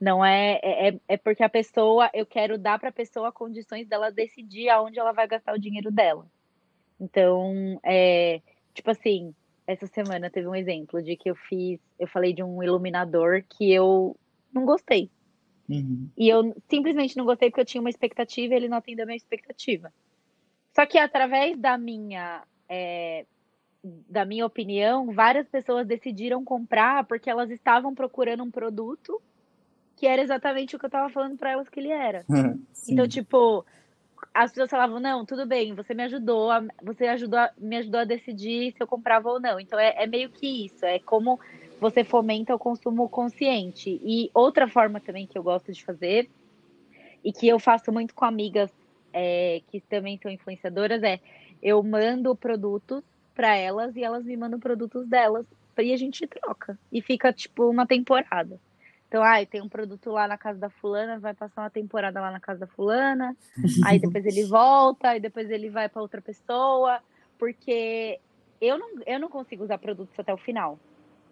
não 0.00 0.24
é, 0.24 0.60
é, 0.62 0.88
é, 0.88 1.00
é 1.08 1.16
porque 1.16 1.42
a 1.42 1.48
pessoa, 1.48 2.10
eu 2.12 2.26
quero 2.26 2.58
dar 2.58 2.78
para 2.78 2.90
a 2.90 2.92
pessoa 2.92 3.32
condições 3.32 3.86
dela 3.86 4.10
decidir 4.12 4.68
aonde 4.68 4.98
ela 4.98 5.12
vai 5.12 5.26
gastar 5.26 5.54
o 5.54 5.58
dinheiro 5.58 5.90
dela. 5.90 6.26
Então, 7.00 7.80
é, 7.82 8.40
tipo 8.74 8.90
assim, 8.90 9.34
essa 9.66 9.86
semana 9.86 10.30
teve 10.30 10.46
um 10.46 10.54
exemplo 10.54 11.02
de 11.02 11.16
que 11.16 11.30
eu 11.30 11.34
fiz, 11.34 11.80
eu 11.98 12.06
falei 12.06 12.32
de 12.32 12.42
um 12.42 12.62
iluminador 12.62 13.42
que 13.48 13.72
eu 13.72 14.16
não 14.52 14.64
gostei. 14.64 15.10
Uhum. 15.68 16.08
E 16.16 16.28
eu 16.28 16.54
simplesmente 16.68 17.16
não 17.16 17.24
gostei 17.24 17.50
porque 17.50 17.60
eu 17.60 17.66
tinha 17.66 17.80
uma 17.80 17.90
expectativa 17.90 18.54
e 18.54 18.56
ele 18.56 18.68
não 18.68 18.78
atendeu 18.78 19.02
a 19.02 19.06
minha 19.06 19.16
expectativa. 19.16 19.92
Só 20.74 20.86
que 20.86 20.98
através 20.98 21.58
da 21.58 21.76
minha 21.76 22.44
é, 22.68 23.26
da 24.08 24.24
minha 24.24 24.44
opinião, 24.46 25.12
várias 25.12 25.48
pessoas 25.48 25.86
decidiram 25.86 26.44
comprar 26.44 27.04
porque 27.04 27.30
elas 27.30 27.50
estavam 27.50 27.94
procurando 27.94 28.42
um 28.42 28.50
produto 28.50 29.20
que 29.96 30.06
era 30.06 30.22
exatamente 30.22 30.76
o 30.76 30.78
que 30.78 30.86
eu 30.86 30.90
tava 30.90 31.08
falando 31.08 31.36
para 31.36 31.50
elas 31.52 31.68
que 31.68 31.80
ele 31.80 31.90
era. 31.90 32.24
então, 32.88 33.08
tipo, 33.08 33.64
as 34.32 34.50
pessoas 34.50 34.70
falavam, 34.70 35.00
não, 35.00 35.24
tudo 35.24 35.46
bem, 35.46 35.74
você 35.74 35.94
me 35.94 36.04
ajudou, 36.04 36.50
a, 36.50 36.62
você 36.82 37.06
ajudou 37.06 37.38
a, 37.38 37.50
me 37.56 37.78
ajudou 37.78 38.00
a 38.00 38.04
decidir 38.04 38.72
se 38.72 38.82
eu 38.82 38.86
comprava 38.86 39.30
ou 39.30 39.40
não. 39.40 39.58
Então 39.58 39.78
é, 39.78 39.94
é, 39.96 40.06
meio 40.06 40.28
que 40.28 40.66
isso, 40.66 40.84
é 40.84 40.98
como 40.98 41.40
você 41.80 42.04
fomenta 42.04 42.54
o 42.54 42.58
consumo 42.58 43.08
consciente. 43.08 44.00
E 44.04 44.30
outra 44.34 44.68
forma 44.68 45.00
também 45.00 45.26
que 45.26 45.38
eu 45.38 45.42
gosto 45.42 45.72
de 45.72 45.84
fazer, 45.84 46.28
e 47.24 47.32
que 47.32 47.48
eu 47.48 47.58
faço 47.58 47.90
muito 47.90 48.14
com 48.14 48.24
amigas 48.24 48.70
é, 49.12 49.60
que 49.70 49.80
também 49.80 50.18
são 50.22 50.30
influenciadoras, 50.30 51.02
é 51.02 51.18
eu 51.62 51.82
mando 51.82 52.36
produtos 52.36 53.02
para 53.34 53.56
elas 53.56 53.96
e 53.96 54.04
elas 54.04 54.24
me 54.24 54.36
mandam 54.36 54.60
produtos 54.60 55.06
delas 55.08 55.44
e 55.78 55.92
a 55.92 55.96
gente 55.96 56.26
troca. 56.26 56.78
E 56.92 57.02
fica 57.02 57.32
tipo 57.32 57.68
uma 57.68 57.86
temporada. 57.86 58.60
Então, 59.08 59.22
ai, 59.22 59.44
ah, 59.44 59.46
tem 59.46 59.62
um 59.62 59.68
produto 59.68 60.10
lá 60.10 60.26
na 60.26 60.36
casa 60.36 60.58
da 60.58 60.68
fulana, 60.68 61.18
vai 61.18 61.32
passar 61.32 61.62
uma 61.62 61.70
temporada 61.70 62.20
lá 62.20 62.30
na 62.30 62.40
casa 62.40 62.60
da 62.60 62.66
fulana, 62.66 63.36
aí 63.84 63.98
depois 63.98 64.26
ele 64.26 64.44
volta, 64.46 65.10
aí 65.10 65.20
depois 65.20 65.48
ele 65.48 65.70
vai 65.70 65.88
para 65.88 66.02
outra 66.02 66.20
pessoa, 66.20 67.00
porque 67.38 68.18
eu 68.60 68.78
não, 68.78 68.88
eu 69.06 69.20
não 69.20 69.28
consigo 69.28 69.62
usar 69.62 69.78
produtos 69.78 70.18
até 70.18 70.34
o 70.34 70.38
final. 70.38 70.78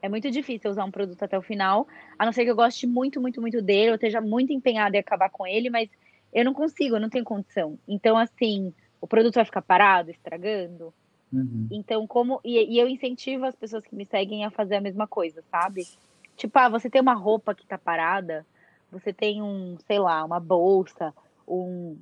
É 0.01 0.09
muito 0.09 0.31
difícil 0.31 0.71
usar 0.71 0.85
um 0.85 0.91
produto 0.91 1.23
até 1.23 1.37
o 1.37 1.43
final, 1.43 1.89
a 2.19 2.25
não 2.25 2.33
ser 2.33 2.45
que 2.45 2.51
eu 2.51 2.57
goste 2.57 2.87
muito, 2.87 3.21
muito, 3.21 3.41
muito 3.41 3.61
dele, 3.61 3.91
eu 3.91 3.95
esteja 3.97 4.21
muito 4.21 4.53
empenhada 4.53 4.97
em 4.97 5.01
acabar 5.01 5.31
com 5.31 5.47
ele, 5.47 5.69
mas 5.69 5.89
eu 6.33 6.45
não 6.45 6.55
consigo, 6.55 6.97
eu 6.97 7.01
não 7.01 7.09
tenho 7.09 7.25
condição. 7.25 7.79
Então, 7.89 8.17
assim, 8.17 8.73
o 9.01 9.07
produto 9.07 9.35
vai 9.35 9.45
ficar 9.45 9.63
parado, 9.63 10.11
estragando. 10.11 10.93
Uhum. 11.33 11.69
Então, 11.71 12.07
como. 12.07 12.41
E, 12.45 12.75
e 12.75 12.79
eu 12.79 12.89
incentivo 12.89 13.45
as 13.45 13.55
pessoas 13.55 13.85
que 13.85 13.95
me 13.95 14.05
seguem 14.05 14.45
a 14.45 14.51
fazer 14.51 14.77
a 14.77 14.81
mesma 14.81 15.07
coisa, 15.07 15.43
sabe? 15.51 15.87
Tipo, 16.37 16.59
ah, 16.59 16.69
você 16.69 16.91
tem 16.91 17.01
uma 17.01 17.15
roupa 17.15 17.55
que 17.55 17.67
tá 17.67 17.79
parada, 17.79 18.45
você 18.91 19.13
tem 19.13 19.43
um, 19.43 19.77
sei 19.87 19.99
lá, 19.99 20.25
uma 20.25 20.41
bolsa, 20.41 21.15
um, 21.47 21.97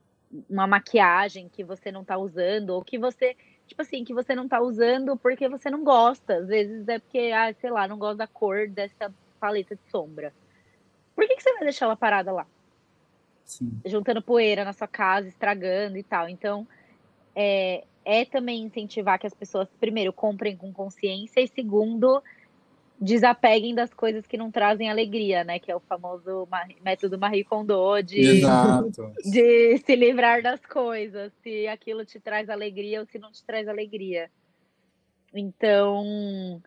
uma 0.48 0.66
maquiagem 0.66 1.48
que 1.48 1.62
você 1.62 1.92
não 1.92 2.04
tá 2.04 2.16
usando, 2.16 2.70
ou 2.70 2.82
que 2.82 2.98
você, 2.98 3.36
tipo 3.66 3.82
assim, 3.82 4.04
que 4.04 4.14
você 4.14 4.34
não 4.34 4.48
tá 4.48 4.60
usando 4.60 5.16
porque 5.16 5.48
você 5.48 5.70
não 5.70 5.84
gosta. 5.84 6.36
Às 6.36 6.48
vezes 6.48 6.88
é 6.88 6.98
porque, 6.98 7.30
ah, 7.34 7.52
sei 7.60 7.70
lá, 7.70 7.86
não 7.86 7.98
gosta 7.98 8.16
da 8.16 8.26
cor 8.26 8.68
dessa 8.68 9.12
paleta 9.38 9.74
de 9.74 9.90
sombra. 9.90 10.32
Por 11.14 11.26
que, 11.26 11.36
que 11.36 11.42
você 11.42 11.52
vai 11.52 11.64
deixar 11.64 11.86
ela 11.86 11.96
parada 11.96 12.32
lá? 12.32 12.46
Sim. 13.44 13.80
Juntando 13.84 14.22
poeira 14.22 14.64
na 14.64 14.72
sua 14.72 14.88
casa, 14.88 15.28
estragando 15.28 15.98
e 15.98 16.02
tal. 16.02 16.28
Então, 16.28 16.66
é, 17.34 17.84
é 18.04 18.24
também 18.24 18.62
incentivar 18.62 19.18
que 19.18 19.26
as 19.26 19.34
pessoas, 19.34 19.68
primeiro, 19.78 20.12
comprem 20.12 20.56
com 20.56 20.72
consciência 20.72 21.40
e, 21.40 21.48
segundo, 21.48 22.22
desapeguem 23.02 23.74
das 23.74 23.92
coisas 23.92 24.24
que 24.28 24.36
não 24.36 24.48
trazem 24.48 24.88
alegria, 24.88 25.42
né? 25.42 25.58
Que 25.58 25.72
é 25.72 25.76
o 25.76 25.80
famoso 25.80 26.48
método 26.80 27.18
Marie 27.18 27.42
Kondo 27.42 28.00
de, 28.00 28.40
de 29.28 29.78
se 29.78 29.96
livrar 29.96 30.40
das 30.40 30.64
coisas, 30.64 31.32
se 31.42 31.66
aquilo 31.66 32.04
te 32.04 32.20
traz 32.20 32.48
alegria 32.48 33.00
ou 33.00 33.06
se 33.06 33.18
não 33.18 33.32
te 33.32 33.44
traz 33.44 33.66
alegria. 33.66 34.30
Então, 35.34 36.62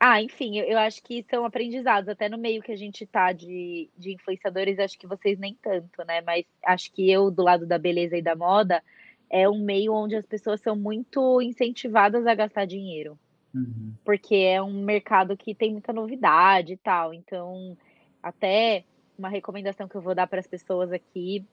ah, 0.00 0.22
enfim, 0.22 0.56
eu, 0.56 0.64
eu 0.64 0.78
acho 0.78 1.02
que 1.02 1.26
são 1.28 1.44
aprendizados, 1.44 2.08
até 2.08 2.26
no 2.26 2.38
meio 2.38 2.62
que 2.62 2.72
a 2.72 2.76
gente 2.76 3.04
tá 3.04 3.32
de, 3.32 3.90
de 3.98 4.14
influenciadores, 4.14 4.78
acho 4.78 4.98
que 4.98 5.06
vocês 5.06 5.38
nem 5.38 5.54
tanto, 5.60 6.02
né? 6.06 6.22
Mas 6.22 6.46
acho 6.64 6.90
que 6.90 7.10
eu, 7.10 7.30
do 7.30 7.42
lado 7.42 7.66
da 7.66 7.76
beleza 7.76 8.16
e 8.16 8.22
da 8.22 8.34
moda, 8.34 8.82
é 9.28 9.46
um 9.46 9.58
meio 9.58 9.92
onde 9.92 10.16
as 10.16 10.24
pessoas 10.24 10.62
são 10.62 10.74
muito 10.74 11.42
incentivadas 11.42 12.26
a 12.26 12.34
gastar 12.34 12.64
dinheiro. 12.64 13.18
Uhum. 13.56 13.94
Porque 14.04 14.34
é 14.34 14.62
um 14.62 14.84
mercado 14.84 15.36
que 15.36 15.54
tem 15.54 15.72
muita 15.72 15.92
novidade 15.92 16.74
e 16.74 16.76
tal. 16.76 17.14
Então, 17.14 17.76
até 18.22 18.84
uma 19.18 19.30
recomendação 19.30 19.88
que 19.88 19.94
eu 19.94 20.02
vou 20.02 20.14
dar 20.14 20.26
para 20.26 20.40
as 20.40 20.46
pessoas 20.46 20.92
aqui 20.92 21.44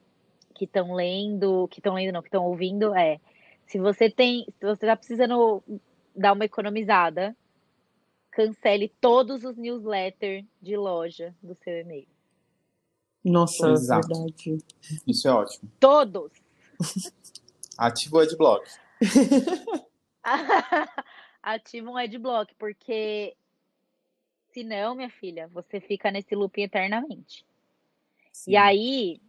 que 0.53 0.65
estão 0.65 0.93
lendo, 0.93 1.67
que 1.69 1.79
estão 1.79 1.95
lendo, 1.95 2.13
não, 2.13 2.21
que 2.21 2.27
estão 2.27 2.45
ouvindo, 2.45 2.93
é 2.93 3.19
se 3.65 3.79
você 3.79 4.09
tem, 4.09 4.45
se 4.59 4.65
você 4.65 4.85
está 4.85 4.95
precisando 4.95 5.63
dar 6.15 6.33
uma 6.33 6.45
economizada, 6.45 7.35
cancele 8.29 8.93
todos 8.99 9.43
os 9.43 9.57
newsletters 9.57 10.45
de 10.61 10.75
loja 10.75 11.33
do 11.41 11.55
seu 11.63 11.79
e-mail. 11.79 12.07
Nossa, 13.23 13.69
é 13.69 13.71
Exato. 13.71 14.07
verdade. 14.09 14.57
Isso 15.07 15.27
é 15.27 15.31
ótimo. 15.31 15.71
Todos. 15.79 16.31
Ativa 17.77 18.17
o 18.17 18.19
adblock. 18.19 18.69
ativa 21.43 21.89
um 21.89 21.97
adblock, 21.97 22.55
porque 22.55 23.35
senão, 24.53 24.95
minha 24.95 25.09
filha, 25.09 25.47
você 25.49 25.81
fica 25.81 26.09
nesse 26.09 26.33
loop 26.33 26.59
eternamente. 26.61 27.45
Sim. 28.31 28.51
E 28.51 28.55
aí, 28.55 29.21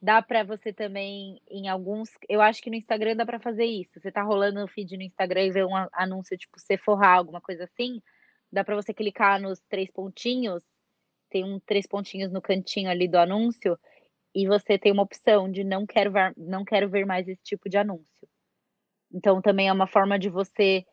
dá 0.00 0.20
para 0.20 0.42
você 0.42 0.72
também, 0.72 1.40
em 1.48 1.68
alguns. 1.68 2.10
Eu 2.28 2.42
acho 2.42 2.60
que 2.60 2.68
no 2.68 2.76
Instagram 2.76 3.14
dá 3.14 3.24
para 3.24 3.38
fazer 3.38 3.64
isso. 3.64 4.00
Você 4.00 4.10
tá 4.10 4.22
rolando 4.22 4.62
o 4.62 4.68
feed 4.68 4.96
no 4.96 5.02
Instagram 5.04 5.44
e 5.44 5.50
vê 5.52 5.64
um 5.64 5.76
anúncio 5.92 6.36
tipo 6.36 6.58
Sephora, 6.58 7.06
alguma 7.06 7.40
coisa 7.40 7.64
assim. 7.64 8.02
Dá 8.50 8.64
para 8.64 8.74
você 8.74 8.92
clicar 8.92 9.40
nos 9.40 9.60
três 9.68 9.90
pontinhos. 9.90 10.62
Tem 11.30 11.44
um 11.44 11.60
três 11.60 11.86
pontinhos 11.86 12.32
no 12.32 12.42
cantinho 12.42 12.90
ali 12.90 13.06
do 13.06 13.16
anúncio. 13.16 13.78
E 14.34 14.46
você 14.46 14.76
tem 14.78 14.90
uma 14.90 15.02
opção 15.02 15.50
de 15.50 15.62
não 15.62 15.86
quero 15.86 16.10
ver, 16.10 16.34
não 16.36 16.64
quero 16.64 16.88
ver 16.88 17.06
mais 17.06 17.28
esse 17.28 17.42
tipo 17.42 17.68
de 17.68 17.76
anúncio. 17.76 18.28
Então 19.12 19.40
também 19.40 19.68
é 19.68 19.72
uma 19.72 19.86
forma 19.86 20.18
de 20.18 20.28
você 20.28 20.84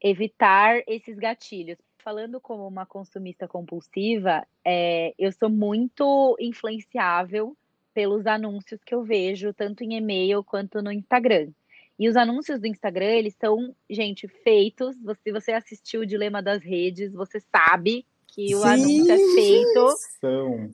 evitar 0.00 0.82
esses 0.86 1.16
gatilhos. 1.16 1.78
Falando 1.98 2.40
como 2.40 2.66
uma 2.66 2.86
consumista 2.86 3.46
compulsiva, 3.46 4.46
é, 4.64 5.14
eu 5.18 5.30
sou 5.32 5.50
muito 5.50 6.36
influenciável 6.40 7.56
pelos 7.92 8.26
anúncios 8.26 8.82
que 8.84 8.94
eu 8.94 9.02
vejo, 9.02 9.52
tanto 9.52 9.82
em 9.82 9.96
e-mail 9.96 10.42
quanto 10.44 10.80
no 10.80 10.92
Instagram. 10.92 11.50
E 11.98 12.08
os 12.08 12.16
anúncios 12.16 12.60
do 12.60 12.66
Instagram, 12.66 13.10
eles 13.10 13.34
são, 13.34 13.74
gente, 13.90 14.28
feitos. 14.28 14.96
Se 15.22 15.32
você 15.32 15.52
assistiu 15.52 16.02
o 16.02 16.06
Dilema 16.06 16.40
das 16.40 16.62
Redes, 16.62 17.12
você 17.12 17.40
sabe 17.40 18.06
que 18.28 18.54
o 18.54 18.60
Sim, 18.60 18.68
anúncio 18.68 19.12
é 19.12 19.34
feito. 19.34 19.88
São. 20.20 20.70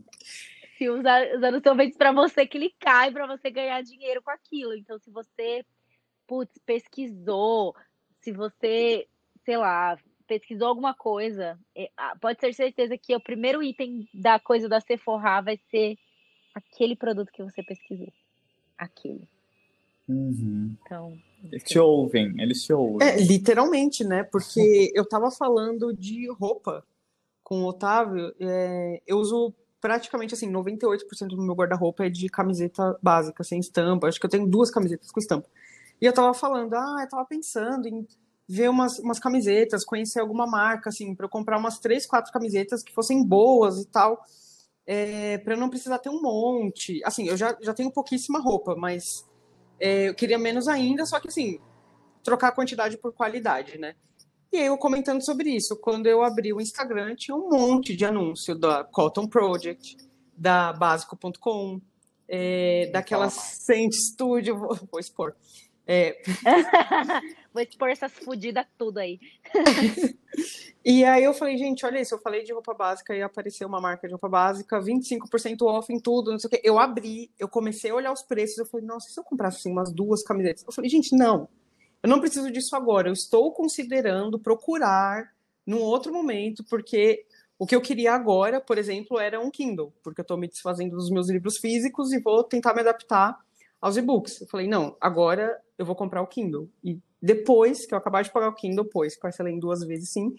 Se 0.76 0.88
os, 0.90 1.00
os 1.00 1.42
anúncios 1.42 1.62
são 1.62 1.76
feitos 1.76 1.96
para 1.96 2.12
você 2.12 2.46
clicar 2.46 3.08
e 3.08 3.12
para 3.12 3.26
você 3.26 3.50
ganhar 3.50 3.82
dinheiro 3.82 4.20
com 4.20 4.30
aquilo. 4.30 4.74
Então, 4.74 4.98
se 4.98 5.10
você, 5.10 5.64
putz, 6.26 6.52
pesquisou, 6.66 7.74
se 8.20 8.30
você, 8.30 9.06
sei 9.44 9.56
lá, 9.56 9.96
pesquisou 10.26 10.68
alguma 10.68 10.94
coisa, 10.94 11.58
ah, 11.96 12.16
pode 12.20 12.38
ter 12.38 12.52
certeza 12.54 12.96
que 12.96 13.14
o 13.14 13.20
primeiro 13.20 13.62
item 13.62 14.08
da 14.12 14.38
coisa 14.38 14.68
da 14.68 14.80
Sephora 14.80 15.42
vai 15.42 15.58
ser 15.70 15.96
aquele 16.54 16.96
produto 16.96 17.32
que 17.32 17.42
você 17.42 17.62
pesquisou. 17.62 18.12
Aquele. 18.76 19.28
Uhum. 20.08 20.76
Então, 20.82 21.16
Eles 21.44 21.62
te 21.64 21.78
ouvem, 21.78 22.34
eles 22.38 22.62
te 22.62 22.72
ouvem. 22.72 23.06
É, 23.06 23.16
literalmente, 23.16 24.04
né? 24.04 24.22
Porque 24.22 24.90
eu 24.94 25.06
tava 25.06 25.30
falando 25.30 25.94
de 25.94 26.30
roupa 26.30 26.84
com 27.42 27.62
o 27.62 27.68
Otávio. 27.68 28.34
é, 28.40 29.02
eu 29.06 29.18
uso 29.18 29.54
praticamente 29.80 30.32
assim, 30.32 30.50
98% 30.50 31.28
do 31.28 31.42
meu 31.42 31.54
guarda-roupa 31.54 32.06
é 32.06 32.08
de 32.08 32.26
camiseta 32.28 32.98
básica, 33.02 33.44
sem 33.44 33.60
estampa. 33.60 34.08
Acho 34.08 34.18
que 34.18 34.24
eu 34.24 34.30
tenho 34.30 34.46
duas 34.46 34.70
camisetas 34.70 35.10
com 35.10 35.20
estampa. 35.20 35.46
E 36.00 36.06
eu 36.06 36.12
tava 36.12 36.32
falando, 36.32 36.72
ah, 36.74 37.00
eu 37.02 37.08
tava 37.08 37.24
pensando 37.26 37.86
em 37.86 38.06
ver 38.48 38.68
umas, 38.68 38.98
umas 38.98 39.18
camisetas, 39.18 39.84
conhecer 39.84 40.20
alguma 40.20 40.46
marca, 40.46 40.90
assim, 40.90 41.14
para 41.14 41.26
eu 41.26 41.30
comprar 41.30 41.58
umas 41.58 41.78
três, 41.78 42.06
quatro 42.06 42.32
camisetas 42.32 42.82
que 42.82 42.92
fossem 42.92 43.24
boas 43.24 43.80
e 43.80 43.86
tal, 43.86 44.22
é, 44.86 45.38
para 45.38 45.54
eu 45.54 45.58
não 45.58 45.70
precisar 45.70 45.98
ter 45.98 46.10
um 46.10 46.20
monte. 46.20 47.00
Assim, 47.04 47.26
eu 47.26 47.36
já, 47.36 47.56
já 47.60 47.72
tenho 47.72 47.90
pouquíssima 47.90 48.40
roupa, 48.40 48.76
mas 48.76 49.24
é, 49.80 50.08
eu 50.08 50.14
queria 50.14 50.38
menos 50.38 50.68
ainda, 50.68 51.06
só 51.06 51.18
que 51.18 51.28
assim, 51.28 51.58
trocar 52.22 52.52
quantidade 52.52 52.96
por 52.98 53.12
qualidade, 53.12 53.78
né? 53.78 53.94
E 54.52 54.58
eu 54.58 54.78
comentando 54.78 55.24
sobre 55.24 55.50
isso, 55.50 55.76
quando 55.76 56.06
eu 56.06 56.22
abri 56.22 56.52
o 56.52 56.60
Instagram, 56.60 57.16
tinha 57.16 57.36
um 57.36 57.48
monte 57.48 57.96
de 57.96 58.04
anúncio 58.04 58.54
da 58.54 58.84
Cotton 58.84 59.26
Project, 59.26 59.96
da 60.36 60.72
Básico.com, 60.72 61.80
é, 62.28 62.88
daquela. 62.92 63.28
Scent 63.30 63.92
Studio, 63.92 64.56
vou, 64.58 64.78
vou 64.90 65.00
expor. 65.00 65.34
É, 65.86 66.22
vou 67.54 67.62
expor 67.62 67.88
essas 67.88 68.12
fodidas 68.12 68.66
tudo 68.76 68.98
aí. 68.98 69.20
e 70.84 71.04
aí 71.04 71.22
eu 71.22 71.32
falei, 71.32 71.56
gente, 71.56 71.86
olha 71.86 72.00
isso, 72.00 72.12
eu 72.12 72.18
falei 72.18 72.42
de 72.42 72.52
roupa 72.52 72.74
básica 72.74 73.14
e 73.14 73.22
apareceu 73.22 73.68
uma 73.68 73.80
marca 73.80 74.08
de 74.08 74.12
roupa 74.12 74.28
básica, 74.28 74.80
25% 74.80 75.62
off 75.62 75.92
em 75.92 76.00
tudo, 76.00 76.32
não 76.32 76.38
sei 76.40 76.48
o 76.48 76.50
quê. 76.50 76.60
Eu 76.64 76.80
abri, 76.80 77.30
eu 77.38 77.48
comecei 77.48 77.92
a 77.92 77.94
olhar 77.94 78.12
os 78.12 78.22
preços, 78.22 78.58
eu 78.58 78.66
falei, 78.66 78.84
nossa, 78.84 79.08
se 79.08 79.18
eu 79.18 79.22
comprasse 79.22 79.58
assim, 79.58 79.70
umas 79.70 79.92
duas 79.92 80.24
camisetas? 80.24 80.64
Eu 80.66 80.72
falei, 80.72 80.90
gente, 80.90 81.16
não, 81.16 81.48
eu 82.02 82.08
não 82.08 82.18
preciso 82.20 82.50
disso 82.50 82.74
agora, 82.74 83.08
eu 83.08 83.12
estou 83.12 83.52
considerando 83.52 84.36
procurar 84.36 85.32
num 85.64 85.80
outro 85.80 86.12
momento, 86.12 86.64
porque 86.64 87.24
o 87.56 87.66
que 87.66 87.76
eu 87.76 87.80
queria 87.80 88.12
agora, 88.12 88.60
por 88.60 88.78
exemplo, 88.78 89.18
era 89.18 89.40
um 89.40 89.50
Kindle, 89.50 89.92
porque 90.02 90.20
eu 90.20 90.24
estou 90.24 90.36
me 90.36 90.48
desfazendo 90.48 90.96
dos 90.96 91.08
meus 91.08 91.30
livros 91.30 91.58
físicos 91.58 92.12
e 92.12 92.18
vou 92.18 92.42
tentar 92.42 92.74
me 92.74 92.80
adaptar 92.80 93.38
aos 93.84 93.98
e-books. 93.98 94.40
Eu 94.40 94.46
falei, 94.46 94.66
não, 94.66 94.96
agora 94.98 95.60
eu 95.76 95.84
vou 95.84 95.94
comprar 95.94 96.22
o 96.22 96.26
Kindle. 96.26 96.70
E 96.82 96.98
depois 97.20 97.84
que 97.84 97.92
eu 97.92 97.98
acabar 97.98 98.22
de 98.22 98.32
pagar 98.32 98.48
o 98.48 98.54
Kindle, 98.54 98.86
pois 98.86 99.14
parcelei 99.14 99.52
em 99.52 99.58
duas 99.58 99.84
vezes 99.84 100.08
sim, 100.08 100.34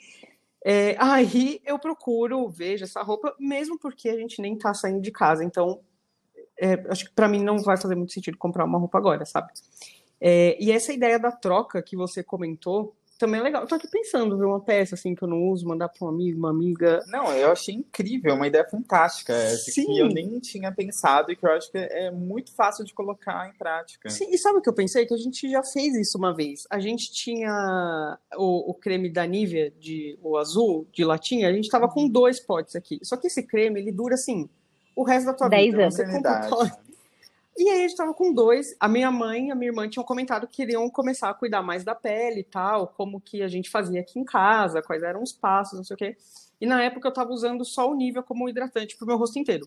é, 0.66 0.96
aí 0.98 1.62
eu 1.64 1.78
procuro, 1.78 2.50
vejo 2.50 2.86
essa 2.86 3.04
roupa, 3.04 3.36
mesmo 3.40 3.78
porque 3.78 4.10
a 4.10 4.18
gente 4.18 4.42
nem 4.42 4.58
tá 4.58 4.74
saindo 4.74 5.00
de 5.00 5.12
casa. 5.12 5.44
Então, 5.44 5.80
é, 6.60 6.74
acho 6.90 7.06
que 7.06 7.14
para 7.14 7.28
mim 7.28 7.44
não 7.44 7.60
vai 7.60 7.78
fazer 7.78 7.94
muito 7.94 8.14
sentido 8.14 8.36
comprar 8.36 8.66
uma 8.66 8.80
roupa 8.80 8.98
agora, 8.98 9.24
sabe? 9.26 9.54
É, 10.20 10.58
e 10.60 10.72
essa 10.72 10.92
ideia 10.92 11.20
da 11.20 11.32
troca 11.32 11.84
que 11.84 11.96
você 11.96 12.24
comentou 12.24 12.96
também 13.18 13.40
é 13.40 13.44
legal. 13.44 13.62
Eu 13.64 13.68
tô 13.68 13.76
aqui 13.76 13.88
pensando, 13.88 14.38
ver 14.38 14.46
uma 14.46 14.60
peça 14.60 14.96
assim 14.96 15.16
que 15.16 15.24
eu 15.24 15.28
não 15.28 15.50
uso, 15.50 15.68
mandar 15.68 15.90
para 15.90 16.06
um 16.06 16.10
amigo, 16.10 16.38
uma 16.38 16.50
amiga. 16.50 17.02
Não, 17.08 17.32
eu 17.34 17.52
achei 17.52 17.76
incrível, 17.76 18.34
uma 18.36 18.48
ideia 18.48 18.66
fantástica. 18.70 19.34
Essa 19.34 19.72
Sim. 19.72 19.86
que 19.86 20.00
eu 20.00 20.08
nem 20.08 20.40
tinha 20.40 20.72
pensado 20.72 21.32
e 21.32 21.36
que 21.36 21.46
eu 21.46 21.52
acho 21.52 21.72
que 21.72 21.78
é 21.78 22.12
muito 22.12 22.54
fácil 22.54 22.84
de 22.84 22.94
colocar 22.94 23.50
em 23.50 23.58
prática. 23.58 24.10
Sim, 24.10 24.28
e 24.32 24.38
sabe 24.38 24.60
o 24.60 24.62
que 24.62 24.70
eu 24.70 24.74
pensei? 24.74 25.06
Que 25.06 25.14
a 25.14 25.18
gente 25.18 25.50
já 25.50 25.64
fez 25.64 25.96
isso 25.96 26.18
uma 26.18 26.34
vez. 26.34 26.68
A 26.70 26.80
gente 26.80 27.12
tinha 27.12 28.18
o, 28.36 28.72
o 28.72 28.74
creme 28.74 29.10
da 29.10 29.26
Nivea, 29.26 29.72
de, 29.80 30.18
o 30.22 30.38
azul, 30.38 30.88
de 30.92 31.04
latinha, 31.04 31.48
a 31.48 31.54
gente 31.54 31.70
tava 31.70 31.88
com 31.88 32.08
dois 32.08 32.40
potes 32.40 32.76
aqui. 32.76 33.00
Só 33.04 33.16
que 33.16 33.28
esse 33.28 33.44
creme, 33.44 33.80
ele 33.80 33.92
dura 33.92 34.16
assim, 34.16 34.50
o 34.96 35.04
resto 35.04 35.28
da 35.28 35.34
tua 35.34 35.50
Dez 35.50 35.72
vida. 35.72 35.84
anos. 35.84 35.96
Você 35.96 36.06
compra 36.06 36.50
pote. 36.50 36.85
E 37.58 37.70
aí 37.70 37.86
a 37.86 37.88
gente 37.88 37.96
tava 37.96 38.14
com 38.14 38.34
dois. 38.34 38.76
A 38.80 38.88
minha 38.88 39.10
mãe 39.10 39.48
e 39.48 39.52
a 39.52 39.56
minha 39.56 39.70
irmã 39.70 39.88
tinham 39.88 40.04
comentado 40.04 40.46
que 40.46 40.58
queriam 40.58 40.90
começar 40.90 41.30
a 41.30 41.34
cuidar 41.34 41.62
mais 41.62 41.84
da 41.84 41.96
pele 41.96 42.42
e 42.42 42.44
tal, 42.44 42.88
como 42.88 43.22
que 43.22 43.42
a 43.42 43.48
gente 43.48 43.70
fazia 43.70 44.02
aqui 44.02 44.20
em 44.20 44.26
casa, 44.26 44.82
quais 44.82 45.04
eram 45.04 45.24
os 45.24 45.32
passos, 45.32 45.78
não 45.78 45.84
sei 45.86 45.94
o 45.94 45.98
quê. 45.98 46.18
E 46.60 46.66
na 46.66 46.84
época 46.84 47.08
eu 47.08 47.14
tava 47.14 47.32
usando 47.32 47.64
só 47.64 47.90
o 47.90 47.96
nível 47.96 48.24
como 48.24 48.50
hidratante 48.50 48.98
pro 48.98 49.08
meu 49.08 49.18
rosto 49.18 49.40
inteiro. 49.40 49.66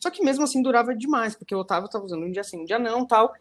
Só 0.00 0.10
que 0.10 0.22
mesmo 0.22 0.44
assim 0.44 0.62
durava 0.62 0.94
demais, 0.94 1.34
porque 1.34 1.54
o 1.54 1.58
Otávio 1.58 1.90
tava 1.90 2.04
usando 2.04 2.24
um 2.24 2.30
dia 2.30 2.44
sim, 2.44 2.60
um 2.60 2.64
dia 2.64 2.78
não, 2.78 3.06
tal. 3.06 3.34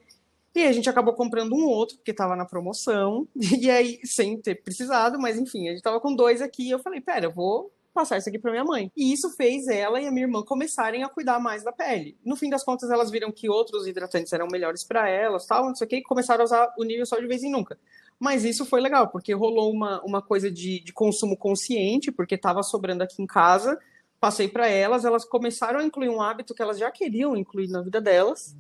E 0.53 0.61
aí 0.61 0.67
a 0.67 0.71
gente 0.71 0.89
acabou 0.89 1.13
comprando 1.13 1.53
um 1.53 1.65
outro, 1.65 1.97
porque 1.97 2.13
tava 2.13 2.35
na 2.35 2.45
promoção. 2.45 3.27
E 3.61 3.69
aí, 3.69 3.99
sem 4.03 4.39
ter 4.41 4.55
precisado, 4.55 5.19
mas 5.19 5.37
enfim, 5.37 5.69
a 5.69 5.71
gente 5.71 5.81
tava 5.81 5.99
com 5.99 6.15
dois 6.15 6.41
aqui. 6.41 6.67
E 6.67 6.71
eu 6.71 6.79
falei, 6.79 7.01
pera, 7.01 7.25
eu 7.25 7.31
vou 7.31 7.71
passar 7.95 8.17
isso 8.17 8.27
aqui 8.27 8.37
pra 8.37 8.51
minha 8.51 8.63
mãe. 8.63 8.91
E 8.95 9.11
isso 9.13 9.31
fez 9.31 9.67
ela 9.67 10.01
e 10.01 10.05
a 10.05 10.11
minha 10.11 10.25
irmã 10.25 10.43
começarem 10.43 11.03
a 11.03 11.09
cuidar 11.09 11.39
mais 11.39 11.63
da 11.63 11.71
pele. 11.71 12.17
No 12.23 12.35
fim 12.35 12.49
das 12.49 12.63
contas, 12.63 12.91
elas 12.91 13.09
viram 13.09 13.31
que 13.31 13.49
outros 13.49 13.87
hidratantes 13.87 14.33
eram 14.33 14.47
melhores 14.51 14.83
pra 14.83 15.09
elas, 15.09 15.47
tal, 15.47 15.65
não 15.65 15.75
sei 15.75 15.85
o 15.85 15.89
que, 15.89 15.95
e 15.97 16.03
começaram 16.03 16.41
a 16.41 16.45
usar 16.45 16.73
o 16.77 16.83
nível 16.83 17.05
só 17.05 17.17
de 17.17 17.25
vez 17.25 17.41
em 17.41 17.49
nunca. 17.49 17.79
Mas 18.19 18.43
isso 18.43 18.65
foi 18.65 18.81
legal, 18.81 19.07
porque 19.07 19.33
rolou 19.33 19.71
uma, 19.71 20.01
uma 20.03 20.21
coisa 20.21 20.51
de, 20.51 20.81
de 20.81 20.93
consumo 20.93 21.37
consciente, 21.37 22.11
porque 22.11 22.37
tava 22.37 22.61
sobrando 22.61 23.03
aqui 23.03 23.21
em 23.21 23.25
casa. 23.25 23.79
Passei 24.19 24.47
pra 24.47 24.67
elas, 24.67 25.05
elas 25.05 25.25
começaram 25.25 25.79
a 25.79 25.83
incluir 25.83 26.09
um 26.09 26.21
hábito 26.21 26.53
que 26.53 26.61
elas 26.61 26.77
já 26.77 26.91
queriam 26.91 27.35
incluir 27.35 27.69
na 27.69 27.81
vida 27.81 28.01
delas 28.01 28.55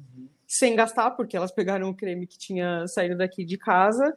sem 0.47 0.75
gastar, 0.75 1.11
porque 1.11 1.35
elas 1.35 1.51
pegaram 1.51 1.89
o 1.89 1.95
creme 1.95 2.27
que 2.27 2.37
tinha 2.37 2.87
saído 2.87 3.17
daqui 3.17 3.43
de 3.43 3.57
casa. 3.57 4.15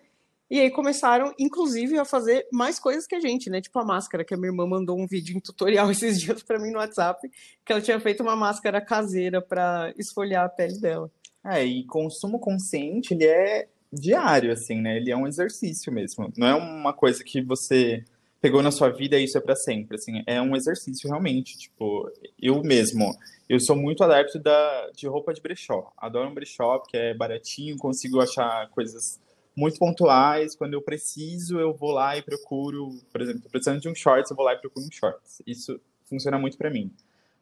E 0.51 0.59
aí 0.59 0.70
começaram, 0.70 1.34
inclusive, 1.38 1.99
a 1.99 2.05
fazer 2.07 2.46
mais 2.51 2.78
coisas 2.78 3.07
que 3.07 3.14
a 3.14 3.20
gente, 3.20 3.51
né? 3.51 3.61
Tipo 3.61 3.78
a 3.80 3.84
máscara, 3.84 4.24
que 4.24 4.32
a 4.32 4.36
minha 4.36 4.49
irmã 4.49 4.66
mandou 4.66 4.99
um 4.99 5.07
vídeo 5.07 5.36
em 5.36 5.40
tutorial 5.40 5.90
esses 5.92 6.18
dias 6.20 6.42
pra 6.42 6.59
mim 6.59 6.70
no 6.70 6.78
WhatsApp, 6.78 7.28
que 7.64 7.72
ela 7.72 7.82
tinha 7.82 8.01
feito 8.01 8.22
uma 8.22 8.34
máscara 8.34 8.80
caseira 8.80 9.42
pra 9.42 9.92
esfoliar 9.99 10.46
a 10.46 10.49
pele 10.49 10.80
dela. 10.80 11.11
É, 11.44 11.64
e 11.64 11.84
consumo 11.84 12.38
consciente, 12.38 13.14
ele 13.14 13.26
é 13.26 13.68
diário, 13.92 14.53
assim, 14.53 14.80
né? 14.80 14.96
Ele 14.96 15.11
é 15.11 15.16
um 15.16 15.26
exercício 15.26 15.92
mesmo. 15.92 16.32
Não 16.36 16.46
é 16.46 16.55
uma 16.55 16.92
coisa 16.92 17.22
que 17.22 17.42
você 17.42 18.03
pegou 18.40 18.62
na 18.62 18.70
sua 18.70 18.88
vida 18.88 19.18
e 19.18 19.24
isso 19.24 19.36
é 19.36 19.40
pra 19.40 19.57
sempre, 19.57 19.96
assim. 19.96 20.22
É 20.26 20.40
um 20.40 20.57
exercício 20.57 21.09
realmente. 21.09 21.59
Tipo, 21.59 22.11
eu 22.40 22.62
mesmo, 22.62 23.14
eu 23.49 23.61
sou 23.61 23.76
muito 23.76 24.03
adepto 24.03 24.38
da, 24.38 24.90
de 24.94 25.07
roupa 25.07 25.34
de 25.34 25.40
brechó. 25.40 25.92
Adoro 25.96 26.28
um 26.28 26.34
brechó, 26.34 26.78
porque 26.78 26.96
é 26.96 27.14
baratinho, 27.14 27.76
consigo 27.76 28.20
achar 28.20 28.68
coisas 28.70 29.20
muito 29.59 29.78
pontuais. 29.78 30.54
Quando 30.54 30.74
eu 30.74 30.80
preciso, 30.80 31.59
eu 31.59 31.74
vou 31.74 31.90
lá 31.90 32.16
e 32.16 32.22
procuro, 32.22 32.90
por 33.11 33.20
exemplo, 33.20 33.42
tô 33.42 33.48
precisando 33.48 33.80
de 33.80 33.88
um 33.88 33.94
shorts, 33.94 34.30
eu 34.30 34.36
vou 34.36 34.46
lá 34.46 34.54
e 34.54 34.59
procuro 34.59 34.86
um 34.86 34.90
shorts. 34.90 35.42
Isso 35.44 35.80
funciona 36.04 36.38
muito 36.38 36.56
pra 36.56 36.70
mim. 36.70 36.92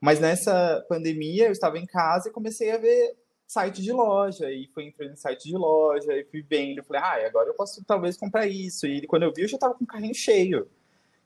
Mas 0.01 0.19
nessa 0.19 0.85
pandemia, 0.89 1.47
eu 1.47 1.53
estava 1.53 1.79
em 1.79 1.85
casa 1.85 2.29
e 2.29 2.33
comecei 2.33 2.71
a 2.71 2.79
ver 2.79 3.14
site 3.47 3.81
de 3.81 3.93
loja, 3.93 4.51
e 4.51 4.67
fui 4.75 4.87
entrando 4.87 5.12
em 5.12 5.17
site 5.17 5.45
de 5.45 5.57
loja, 5.57 6.12
e 6.14 6.25
fui 6.25 6.43
vendo, 6.43 6.79
eu 6.79 6.85
falei, 6.85 7.01
ah, 7.01 7.27
agora 7.29 7.49
eu 7.49 7.55
posso 7.55 7.85
talvez 7.85 8.17
comprar 8.17 8.47
isso. 8.47 8.87
E 8.87 9.07
quando 9.07 9.23
eu 9.23 9.33
vi, 9.33 9.43
eu 9.43 9.49
já 9.49 9.59
tava 9.59 9.75
com 9.75 9.85
o 9.85 9.87
carrinho 9.87 10.14
cheio. 10.14 10.67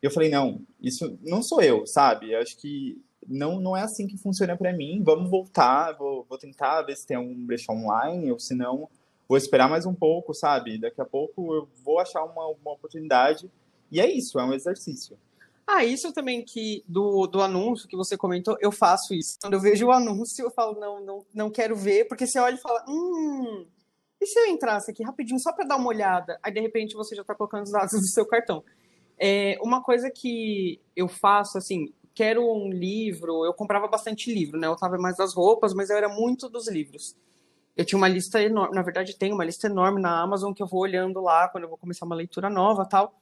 Eu 0.03 0.11
falei, 0.11 0.29
não, 0.29 0.61
isso 0.81 1.19
não 1.23 1.43
sou 1.43 1.63
eu, 1.63 1.87
sabe? 1.87 2.33
Eu 2.33 2.41
acho 2.41 2.57
que 2.59 3.01
não, 3.27 3.59
não 3.59 3.77
é 3.77 3.83
assim 3.83 4.07
que 4.07 4.19
funciona 4.19 4.57
pra 4.57 4.73
mim. 4.73 5.03
Vamos 5.03 5.31
voltar, 5.31 5.93
vou, 5.93 6.27
vou 6.29 6.37
tentar 6.37 6.83
ver 6.83 6.97
se 6.97 7.07
tem 7.07 7.17
algum 7.17 7.47
brechó 7.47 7.73
online, 7.73 8.31
ou 8.31 8.39
se 8.39 8.55
não, 8.55 8.89
vou 9.31 9.37
esperar 9.37 9.71
mais 9.71 9.87
um 9.87 9.95
pouco, 9.95 10.35
sabe? 10.35 10.77
Daqui 10.77 11.01
a 11.01 11.05
pouco 11.05 11.55
eu 11.55 11.69
vou 11.85 12.01
achar 12.01 12.25
uma, 12.25 12.49
uma 12.49 12.73
oportunidade. 12.73 13.49
E 13.89 14.01
é 14.01 14.11
isso, 14.11 14.41
é 14.41 14.45
um 14.45 14.53
exercício. 14.53 15.17
Ah, 15.65 15.85
isso 15.85 16.13
também 16.13 16.45
que 16.45 16.83
do, 16.89 17.29
do 17.29 17.41
anúncio 17.41 17.87
que 17.87 17.97
você 17.97 18.17
comentou, 18.17 18.57
eu 18.61 18.73
faço 18.73 19.15
isso. 19.15 19.39
Quando 19.41 19.53
eu 19.55 19.61
vejo 19.61 19.87
o 19.87 19.93
anúncio, 19.93 20.45
eu 20.45 20.51
falo, 20.51 20.81
não, 20.81 21.01
não, 21.01 21.27
não 21.33 21.49
quero 21.49 21.77
ver, 21.77 22.09
porque 22.09 22.27
você 22.27 22.41
olha 22.41 22.57
e 22.57 22.61
fala, 22.61 22.85
hum, 22.89 23.65
e 24.21 24.27
se 24.27 24.37
eu 24.37 24.47
entrasse 24.47 24.91
aqui 24.91 25.05
rapidinho 25.05 25.39
só 25.39 25.53
para 25.53 25.65
dar 25.65 25.77
uma 25.77 25.91
olhada? 25.91 26.37
Aí 26.43 26.53
de 26.53 26.61
repente 26.61 26.97
você 26.97 27.15
já 27.15 27.23
está 27.23 27.33
colocando 27.33 27.63
os 27.63 27.71
dados 27.71 27.93
do 27.93 28.09
seu 28.09 28.27
cartão. 28.27 28.65
É, 29.17 29.57
uma 29.63 29.81
coisa 29.81 30.11
que 30.11 30.81
eu 30.97 31.07
faço, 31.07 31.57
assim, 31.57 31.95
quero 32.17 32.43
um 32.43 32.69
livro, 32.69 33.45
eu 33.45 33.55
comprava 33.55 33.87
bastante 33.87 34.35
livro, 34.35 34.59
né? 34.59 34.67
Eu 34.67 34.75
tava 34.75 34.99
mais 34.99 35.17
das 35.17 35.33
roupas, 35.33 35.73
mas 35.73 35.89
eu 35.89 35.97
era 35.97 36.09
muito 36.09 36.49
dos 36.49 36.67
livros. 36.67 37.15
Eu 37.81 37.85
tinha 37.87 37.97
uma 37.97 38.09
lista 38.09 38.43
enorme, 38.43 38.75
na 38.75 38.83
verdade 38.83 39.17
tem 39.17 39.33
uma 39.33 39.43
lista 39.43 39.67
enorme 39.67 40.03
na 40.03 40.21
Amazon 40.21 40.53
que 40.53 40.63
eu 40.63 40.67
vou 40.67 40.81
olhando 40.81 41.19
lá 41.19 41.49
quando 41.49 41.65
eu 41.65 41.69
vou 41.71 41.79
começar 41.79 42.05
uma 42.05 42.15
leitura 42.15 42.51
nova 42.51 42.85
tal. 42.85 43.19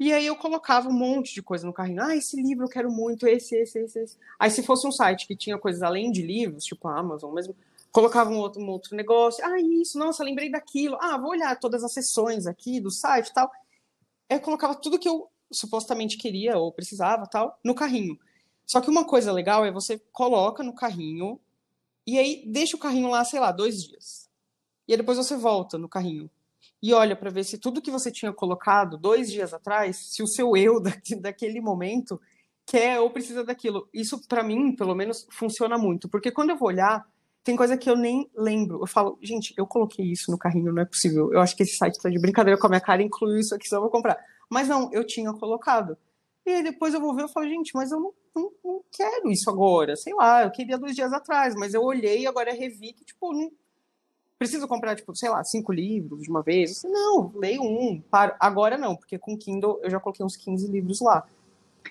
E 0.00 0.10
aí 0.14 0.24
eu 0.24 0.34
colocava 0.34 0.88
um 0.88 0.94
monte 0.94 1.34
de 1.34 1.42
coisa 1.42 1.66
no 1.66 1.74
carrinho. 1.74 2.02
Ah, 2.02 2.16
esse 2.16 2.40
livro 2.40 2.64
eu 2.64 2.70
quero 2.70 2.90
muito, 2.90 3.26
esse, 3.26 3.54
esse, 3.54 3.78
esse, 3.80 3.98
esse. 3.98 4.18
Aí 4.38 4.50
se 4.50 4.62
fosse 4.62 4.86
um 4.86 4.90
site 4.90 5.26
que 5.26 5.36
tinha 5.36 5.58
coisas 5.58 5.82
além 5.82 6.10
de 6.10 6.22
livros, 6.22 6.64
tipo 6.64 6.88
a 6.88 6.98
Amazon 6.98 7.34
mesmo, 7.34 7.54
colocava 7.92 8.30
um 8.30 8.38
outro, 8.38 8.62
um 8.62 8.68
outro 8.70 8.96
negócio. 8.96 9.44
Ah, 9.44 9.60
isso, 9.60 9.98
nossa, 9.98 10.24
lembrei 10.24 10.50
daquilo. 10.50 10.96
Ah, 10.98 11.18
vou 11.18 11.32
olhar 11.32 11.54
todas 11.60 11.84
as 11.84 11.92
sessões 11.92 12.46
aqui 12.46 12.80
do 12.80 12.90
site 12.90 13.28
e 13.28 13.34
tal. 13.34 13.52
Eu 14.26 14.40
colocava 14.40 14.74
tudo 14.74 14.98
que 14.98 15.08
eu 15.08 15.28
supostamente 15.50 16.16
queria 16.16 16.56
ou 16.56 16.72
precisava 16.72 17.26
tal 17.26 17.58
no 17.62 17.74
carrinho. 17.74 18.18
Só 18.64 18.80
que 18.80 18.88
uma 18.88 19.04
coisa 19.04 19.30
legal 19.30 19.66
é 19.66 19.70
você 19.70 20.00
coloca 20.10 20.62
no 20.62 20.74
carrinho 20.74 21.38
e 22.06 22.18
aí 22.18 22.44
deixa 22.46 22.76
o 22.76 22.80
carrinho 22.80 23.08
lá, 23.08 23.24
sei 23.24 23.40
lá, 23.40 23.52
dois 23.52 23.82
dias. 23.82 24.28
E 24.86 24.92
aí 24.92 24.96
depois 24.96 25.18
você 25.18 25.36
volta 25.36 25.78
no 25.78 25.88
carrinho 25.88 26.30
e 26.82 26.92
olha 26.92 27.14
para 27.14 27.30
ver 27.30 27.44
se 27.44 27.58
tudo 27.58 27.80
que 27.80 27.90
você 27.90 28.10
tinha 28.10 28.32
colocado 28.32 28.98
dois 28.98 29.30
dias 29.30 29.54
atrás, 29.54 29.96
se 29.96 30.22
o 30.22 30.26
seu 30.26 30.56
eu 30.56 30.80
daquele 31.20 31.60
momento 31.60 32.20
quer 32.66 32.98
ou 33.00 33.10
precisa 33.10 33.44
daquilo. 33.44 33.88
Isso, 33.92 34.26
para 34.26 34.42
mim, 34.42 34.74
pelo 34.74 34.94
menos, 34.94 35.26
funciona 35.30 35.78
muito. 35.78 36.08
Porque 36.08 36.32
quando 36.32 36.50
eu 36.50 36.56
vou 36.56 36.68
olhar, 36.68 37.06
tem 37.44 37.56
coisa 37.56 37.76
que 37.76 37.88
eu 37.88 37.96
nem 37.96 38.28
lembro. 38.36 38.80
Eu 38.82 38.86
falo, 38.86 39.18
gente, 39.22 39.54
eu 39.56 39.66
coloquei 39.66 40.04
isso 40.06 40.30
no 40.30 40.38
carrinho, 40.38 40.72
não 40.72 40.82
é 40.82 40.84
possível. 40.84 41.32
Eu 41.32 41.40
acho 41.40 41.56
que 41.56 41.62
esse 41.62 41.76
site 41.76 42.00
tá 42.00 42.08
de 42.08 42.18
brincadeira 42.20 42.58
com 42.58 42.66
a 42.66 42.70
minha 42.70 42.80
cara, 42.80 43.02
incluiu 43.02 43.38
isso 43.38 43.54
aqui, 43.54 43.68
só 43.68 43.80
vou 43.80 43.90
comprar. 43.90 44.18
Mas 44.50 44.68
não, 44.68 44.92
eu 44.92 45.04
tinha 45.06 45.32
colocado. 45.32 45.96
E 46.44 46.50
aí 46.50 46.62
depois 46.62 46.94
eu 46.94 47.00
vou 47.00 47.14
ver 47.14 47.24
e 47.24 47.28
falo, 47.28 47.48
gente, 47.48 47.72
mas 47.74 47.92
eu 47.92 48.00
não, 48.00 48.12
não, 48.34 48.52
não, 48.64 48.84
quero 48.90 49.30
isso 49.30 49.48
agora. 49.50 49.96
Sei 49.96 50.14
lá, 50.14 50.42
eu 50.42 50.50
queria 50.50 50.78
dois 50.78 50.94
dias 50.94 51.12
atrás, 51.12 51.54
mas 51.54 51.74
eu 51.74 51.82
olhei 51.82 52.20
e 52.20 52.26
agora 52.26 52.52
revi 52.52 52.92
que, 52.92 53.04
tipo, 53.04 53.32
não 53.32 53.50
preciso 54.42 54.66
comprar, 54.66 54.96
tipo, 54.96 55.14
sei 55.14 55.28
lá, 55.28 55.44
cinco 55.44 55.72
livros 55.72 56.22
de 56.22 56.28
uma 56.28 56.42
vez. 56.42 56.82
Não, 56.82 57.30
leio 57.34 57.62
um, 57.62 58.00
paro. 58.00 58.34
Agora 58.40 58.76
não, 58.76 58.96
porque 58.96 59.16
com 59.16 59.38
Kindle 59.38 59.78
eu 59.82 59.90
já 59.90 60.00
coloquei 60.00 60.26
uns 60.26 60.36
15 60.36 60.66
livros 60.66 61.00
lá. 61.00 61.24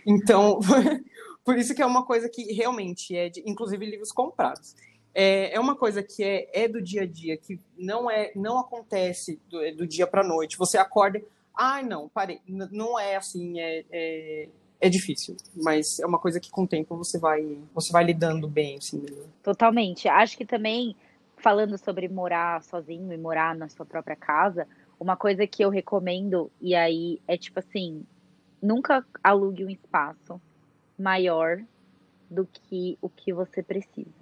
Então, 0.05 0.59
por 1.45 1.57
isso 1.57 1.73
que 1.73 1.81
é 1.81 1.85
uma 1.85 2.05
coisa 2.05 2.27
que 2.27 2.51
realmente 2.51 3.15
é, 3.15 3.29
de, 3.29 3.41
inclusive 3.45 3.85
livros 3.85 4.11
comprados. 4.11 4.75
É, 5.13 5.53
é 5.55 5.59
uma 5.59 5.75
coisa 5.75 6.03
que 6.03 6.23
é, 6.23 6.49
é 6.53 6.67
do 6.67 6.81
dia 6.81 7.03
a 7.03 7.05
dia, 7.05 7.37
que 7.37 7.59
não 7.77 8.09
é 8.09 8.31
não 8.35 8.59
acontece 8.59 9.39
do, 9.49 9.59
do 9.77 9.87
dia 9.87 10.05
para 10.05 10.23
noite. 10.23 10.57
Você 10.57 10.77
acorda, 10.77 11.21
ai 11.55 11.81
ah, 11.81 11.85
não, 11.85 12.09
parei, 12.09 12.41
não 12.47 12.99
é 12.99 13.15
assim, 13.15 13.59
é, 13.59 13.85
é, 13.91 14.49
é, 14.81 14.89
difícil, 14.89 15.37
mas 15.55 15.99
é 15.99 16.05
uma 16.05 16.19
coisa 16.19 16.39
que 16.39 16.49
com 16.49 16.63
o 16.63 16.67
tempo 16.67 16.97
você 16.97 17.19
vai 17.19 17.57
você 17.73 17.91
vai 17.91 18.03
lidando 18.03 18.47
bem, 18.47 18.77
assim. 18.77 19.05
Totalmente. 19.43 20.07
Acho 20.07 20.37
que 20.37 20.45
também 20.45 20.95
falando 21.37 21.77
sobre 21.77 22.07
morar 22.07 22.63
sozinho 22.63 23.13
e 23.13 23.17
morar 23.17 23.55
na 23.55 23.69
sua 23.69 23.85
própria 23.85 24.15
casa, 24.15 24.67
uma 24.99 25.15
coisa 25.15 25.47
que 25.47 25.63
eu 25.63 25.69
recomendo 25.69 26.51
e 26.59 26.75
aí 26.75 27.19
é 27.27 27.37
tipo 27.37 27.59
assim, 27.59 28.03
nunca 28.61 29.05
alugue 29.23 29.65
um 29.65 29.69
espaço 29.69 30.39
maior 30.97 31.61
do 32.29 32.45
que 32.45 32.97
o 33.01 33.09
que 33.09 33.33
você 33.33 33.61
precisa. 33.61 34.21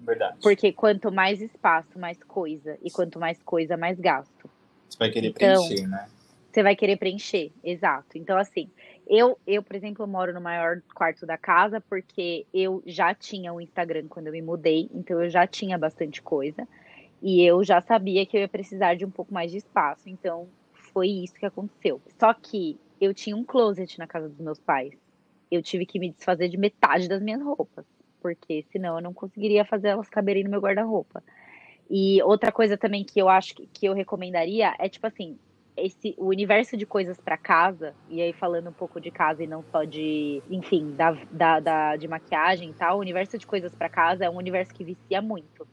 Verdade. 0.00 0.36
Porque 0.42 0.72
quanto 0.72 1.10
mais 1.10 1.40
espaço, 1.40 1.98
mais 1.98 2.22
coisa. 2.22 2.78
E 2.82 2.90
quanto 2.90 3.18
mais 3.18 3.42
coisa, 3.42 3.76
mais 3.76 3.98
gasto. 3.98 4.50
Você 4.88 4.98
vai 4.98 5.10
querer 5.10 5.28
então, 5.28 5.66
preencher, 5.66 5.88
né? 5.88 6.08
Você 6.52 6.62
vai 6.62 6.76
querer 6.76 6.96
preencher, 6.96 7.50
exato. 7.64 8.16
Então, 8.16 8.38
assim, 8.38 8.70
eu, 9.06 9.38
eu, 9.46 9.62
por 9.62 9.76
exemplo, 9.76 10.06
moro 10.06 10.32
no 10.32 10.40
maior 10.40 10.80
quarto 10.94 11.26
da 11.26 11.36
casa 11.36 11.80
porque 11.80 12.46
eu 12.52 12.82
já 12.86 13.14
tinha 13.14 13.52
o 13.52 13.56
um 13.56 13.60
Instagram 13.60 14.06
quando 14.08 14.28
eu 14.28 14.32
me 14.32 14.42
mudei, 14.42 14.88
então 14.94 15.22
eu 15.22 15.28
já 15.28 15.46
tinha 15.46 15.78
bastante 15.78 16.22
coisa. 16.22 16.66
E 17.22 17.42
eu 17.42 17.64
já 17.64 17.80
sabia 17.80 18.26
que 18.26 18.36
eu 18.36 18.42
ia 18.42 18.48
precisar 18.48 18.94
de 18.94 19.04
um 19.04 19.10
pouco 19.10 19.32
mais 19.32 19.50
de 19.50 19.58
espaço. 19.58 20.08
Então, 20.08 20.46
foi 20.92 21.08
isso 21.08 21.34
que 21.34 21.46
aconteceu. 21.46 22.00
Só 22.18 22.34
que 22.34 22.78
eu 23.00 23.14
tinha 23.14 23.36
um 23.36 23.44
closet 23.44 23.98
na 23.98 24.06
casa 24.06 24.28
dos 24.28 24.38
meus 24.38 24.58
pais. 24.58 24.92
Eu 25.50 25.62
tive 25.62 25.86
que 25.86 25.98
me 25.98 26.10
desfazer 26.10 26.48
de 26.48 26.56
metade 26.56 27.08
das 27.08 27.22
minhas 27.22 27.42
roupas, 27.42 27.84
porque 28.20 28.64
senão 28.70 28.96
eu 28.96 29.02
não 29.02 29.14
conseguiria 29.14 29.64
fazer 29.64 29.88
elas 29.88 30.08
caberem 30.08 30.44
no 30.44 30.50
meu 30.50 30.60
guarda-roupa. 30.60 31.22
E 31.90 32.22
outra 32.22 32.50
coisa 32.50 32.76
também 32.76 33.04
que 33.04 33.20
eu 33.20 33.28
acho 33.28 33.54
que, 33.54 33.66
que 33.66 33.86
eu 33.86 33.92
recomendaria 33.92 34.74
é 34.78 34.88
tipo 34.88 35.06
assim, 35.06 35.38
esse 35.76 36.14
o 36.16 36.28
universo 36.28 36.76
de 36.76 36.86
coisas 36.86 37.18
para 37.18 37.36
casa, 37.36 37.94
e 38.08 38.22
aí 38.22 38.32
falando 38.32 38.70
um 38.70 38.72
pouco 38.72 39.00
de 39.00 39.10
casa 39.10 39.42
e 39.42 39.46
não 39.46 39.62
só 39.64 39.84
de, 39.84 40.42
enfim, 40.48 40.94
da, 40.94 41.12
da, 41.30 41.60
da 41.60 41.96
de 41.96 42.06
maquiagem 42.06 42.70
e 42.70 42.74
tal, 42.74 42.98
o 42.98 43.00
universo 43.00 43.36
de 43.36 43.46
coisas 43.46 43.74
para 43.74 43.88
casa 43.88 44.24
é 44.24 44.30
um 44.30 44.36
universo 44.36 44.72
que 44.72 44.84
vicia 44.84 45.20
muito. 45.20 45.66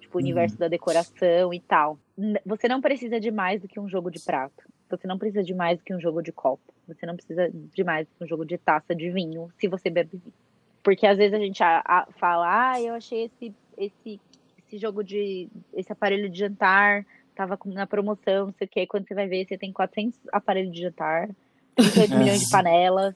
Tipo, 0.00 0.18
o 0.18 0.20
universo 0.20 0.56
uhum. 0.56 0.60
da 0.60 0.68
decoração 0.68 1.54
e 1.54 1.60
tal. 1.60 1.98
Você 2.44 2.68
não 2.68 2.80
precisa 2.80 3.20
de 3.20 3.30
mais 3.30 3.60
do 3.60 3.68
que 3.68 3.78
um 3.78 3.88
jogo 3.88 4.10
de 4.10 4.20
prato. 4.20 4.64
Você 4.90 5.06
não 5.06 5.18
precisa 5.18 5.42
de 5.42 5.54
mais 5.54 5.78
do 5.78 5.84
que 5.84 5.94
um 5.94 6.00
jogo 6.00 6.22
de 6.22 6.32
copo. 6.32 6.72
Você 6.86 7.06
não 7.06 7.16
precisa 7.16 7.50
de 7.50 7.84
mais 7.84 8.06
do 8.06 8.14
que 8.16 8.24
um 8.24 8.28
jogo 8.28 8.44
de 8.44 8.58
taça 8.58 8.94
de 8.94 9.10
vinho, 9.10 9.50
se 9.58 9.66
você 9.66 9.88
bebe 9.88 10.18
vinho. 10.18 10.34
Porque 10.82 11.06
às 11.06 11.16
vezes 11.16 11.32
a 11.34 11.38
gente 11.38 11.62
a, 11.62 11.82
a, 11.84 12.06
fala, 12.18 12.72
ah, 12.72 12.80
eu 12.80 12.94
achei 12.94 13.24
esse, 13.24 13.54
esse, 13.78 14.20
esse 14.58 14.78
jogo 14.78 15.02
de. 15.02 15.48
esse 15.72 15.90
aparelho 15.90 16.28
de 16.28 16.38
jantar, 16.38 17.06
tava 17.34 17.58
na 17.66 17.86
promoção, 17.86 18.46
não 18.46 18.54
sei 18.54 18.66
o 18.66 18.70
quê. 18.70 18.86
Quando 18.86 19.06
você 19.06 19.14
vai 19.14 19.26
ver, 19.26 19.46
você 19.46 19.58
tem 19.58 19.72
400 19.72 20.18
aparelhos 20.32 20.72
de 20.72 20.82
jantar, 20.82 21.28
38 21.76 22.16
milhões 22.16 22.40
de 22.40 22.50
panelas. 22.50 23.14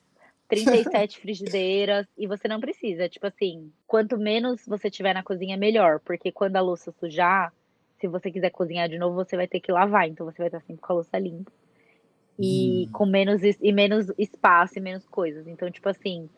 37 0.49 1.21
frigideiras 1.21 2.07
e 2.17 2.27
você 2.27 2.49
não 2.49 2.61
precisa. 2.61 3.09
Tipo 3.09 3.27
assim, 3.27 3.71
quanto 3.87 4.19
menos 4.19 4.65
você 4.67 4.91
tiver 4.91 5.15
na 5.15 5.23
cozinha, 5.23 5.57
melhor. 5.57 6.01
Porque 6.01 6.33
quando 6.33 6.57
a 6.57 6.61
louça 6.61 6.93
sujar, 6.99 7.53
se 8.01 8.09
você 8.09 8.31
quiser 8.31 8.51
cozinhar 8.51 8.89
de 8.89 8.99
novo, 8.99 9.17
você 9.17 9.37
vai 9.37 9.47
ter 9.47 9.61
que 9.61 9.71
lavar. 9.71 10.09
Então 10.09 10.25
você 10.25 10.39
vai 10.39 10.49
estar 10.49 10.61
sempre 10.61 10.81
com 10.81 10.93
a 10.93 10.97
louça 10.97 11.19
limpa 11.19 11.53
e 12.39 12.87
hum. 12.87 12.93
com 12.93 13.07
menos 13.07 13.43
e 13.43 13.73
menos 13.73 14.13
espaço 14.17 14.79
e 14.79 14.81
menos 14.81 15.07
coisas. 15.07 15.47
Então, 15.47 15.71
tipo 15.71 15.89
assim, 15.89 16.31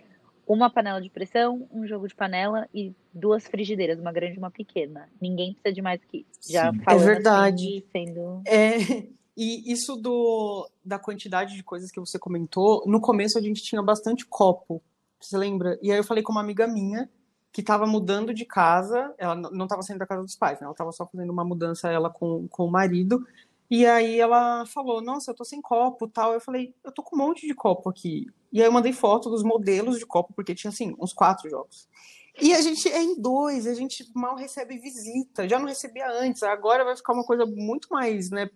uma 0.53 0.69
panela 0.69 1.01
de 1.01 1.09
pressão, 1.09 1.69
um 1.71 1.87
jogo 1.87 2.09
de 2.09 2.15
panela 2.15 2.69
e 2.75 2.93
duas 3.15 3.47
frigideiras, 3.47 4.01
uma 4.01 4.11
grande 4.11 4.35
e 4.35 4.39
uma 4.39 4.51
pequena. 4.51 5.09
Ninguém 5.21 5.53
precisa 5.53 5.73
de 5.73 5.81
mais 5.81 6.05
que 6.05 6.27
isso. 6.29 6.53
Já 6.53 6.73
é 6.89 6.97
verdade. 6.97 7.69
Assim, 7.69 7.85
sendo... 7.93 8.43
É, 8.45 9.07
e 9.37 9.73
isso 9.73 9.95
do, 9.95 10.69
da 10.85 10.99
quantidade 10.99 11.55
de 11.55 11.63
coisas 11.63 11.93
que 11.93 12.01
você 12.01 12.19
comentou, 12.19 12.83
no 12.85 13.01
começo 13.01 13.39
a 13.39 13.41
gente 13.41 13.63
tinha 13.63 13.81
bastante 13.81 14.27
copo, 14.27 14.83
você 15.21 15.39
lembra? 15.39 15.79
E 15.81 15.93
aí 15.93 15.99
eu 15.99 16.05
falei 16.05 16.23
com 16.23 16.33
uma 16.33 16.41
amiga 16.41 16.67
minha 16.67 17.09
que 17.53 17.61
estava 17.61 17.87
mudando 17.87 18.35
de 18.35 18.45
casa, 18.45 19.15
ela 19.19 19.37
não 19.37 19.65
estava 19.65 19.83
saindo 19.83 20.01
da 20.01 20.07
casa 20.07 20.23
dos 20.23 20.35
pais, 20.35 20.59
né? 20.59 20.65
ela 20.65 20.73
estava 20.73 20.91
só 20.91 21.07
fazendo 21.07 21.31
uma 21.31 21.45
mudança 21.45 21.91
ela 21.91 22.11
com, 22.11 22.49
com 22.49 22.65
o 22.65 22.71
marido, 22.71 23.25
e 23.71 23.87
aí 23.87 24.19
ela 24.19 24.67
falou, 24.67 25.01
nossa, 25.01 25.31
eu 25.31 25.35
tô 25.35 25.45
sem 25.45 25.63
copo 25.63 26.09
tal. 26.09 26.33
Eu 26.33 26.41
falei, 26.41 26.75
eu 26.83 26.91
tô 26.91 27.05
com 27.05 27.15
um 27.15 27.21
monte 27.21 27.47
de 27.47 27.55
copo 27.55 27.89
aqui. 27.89 28.27
E 28.53 28.61
aí 28.61 28.67
eu 28.67 28.73
mandei 28.73 28.93
foto 28.93 29.31
dos 29.31 29.45
modelos 29.45 29.99
de 29.99 30.05
copo, 30.05 30.33
porque 30.35 30.57
tinha 30.57 30.71
assim, 30.71 30.95
uns 30.99 31.13
quatro 31.13 31.49
jogos. 31.49 31.89
E 32.41 32.53
a 32.53 32.61
gente 32.61 32.89
é 32.89 33.01
em 33.01 33.21
dois, 33.21 33.67
a 33.67 33.75
gente 33.75 34.05
mal 34.15 34.35
recebe 34.35 34.77
visita, 34.79 35.49
já 35.49 35.59
não 35.59 35.67
recebia 35.67 36.11
antes, 36.11 36.43
agora 36.43 36.85
vai 36.85 36.97
ficar 36.97 37.13
uma 37.13 37.25
coisa 37.25 37.45
muito 37.47 37.89
mais, 37.91 38.31
né, 38.31 38.49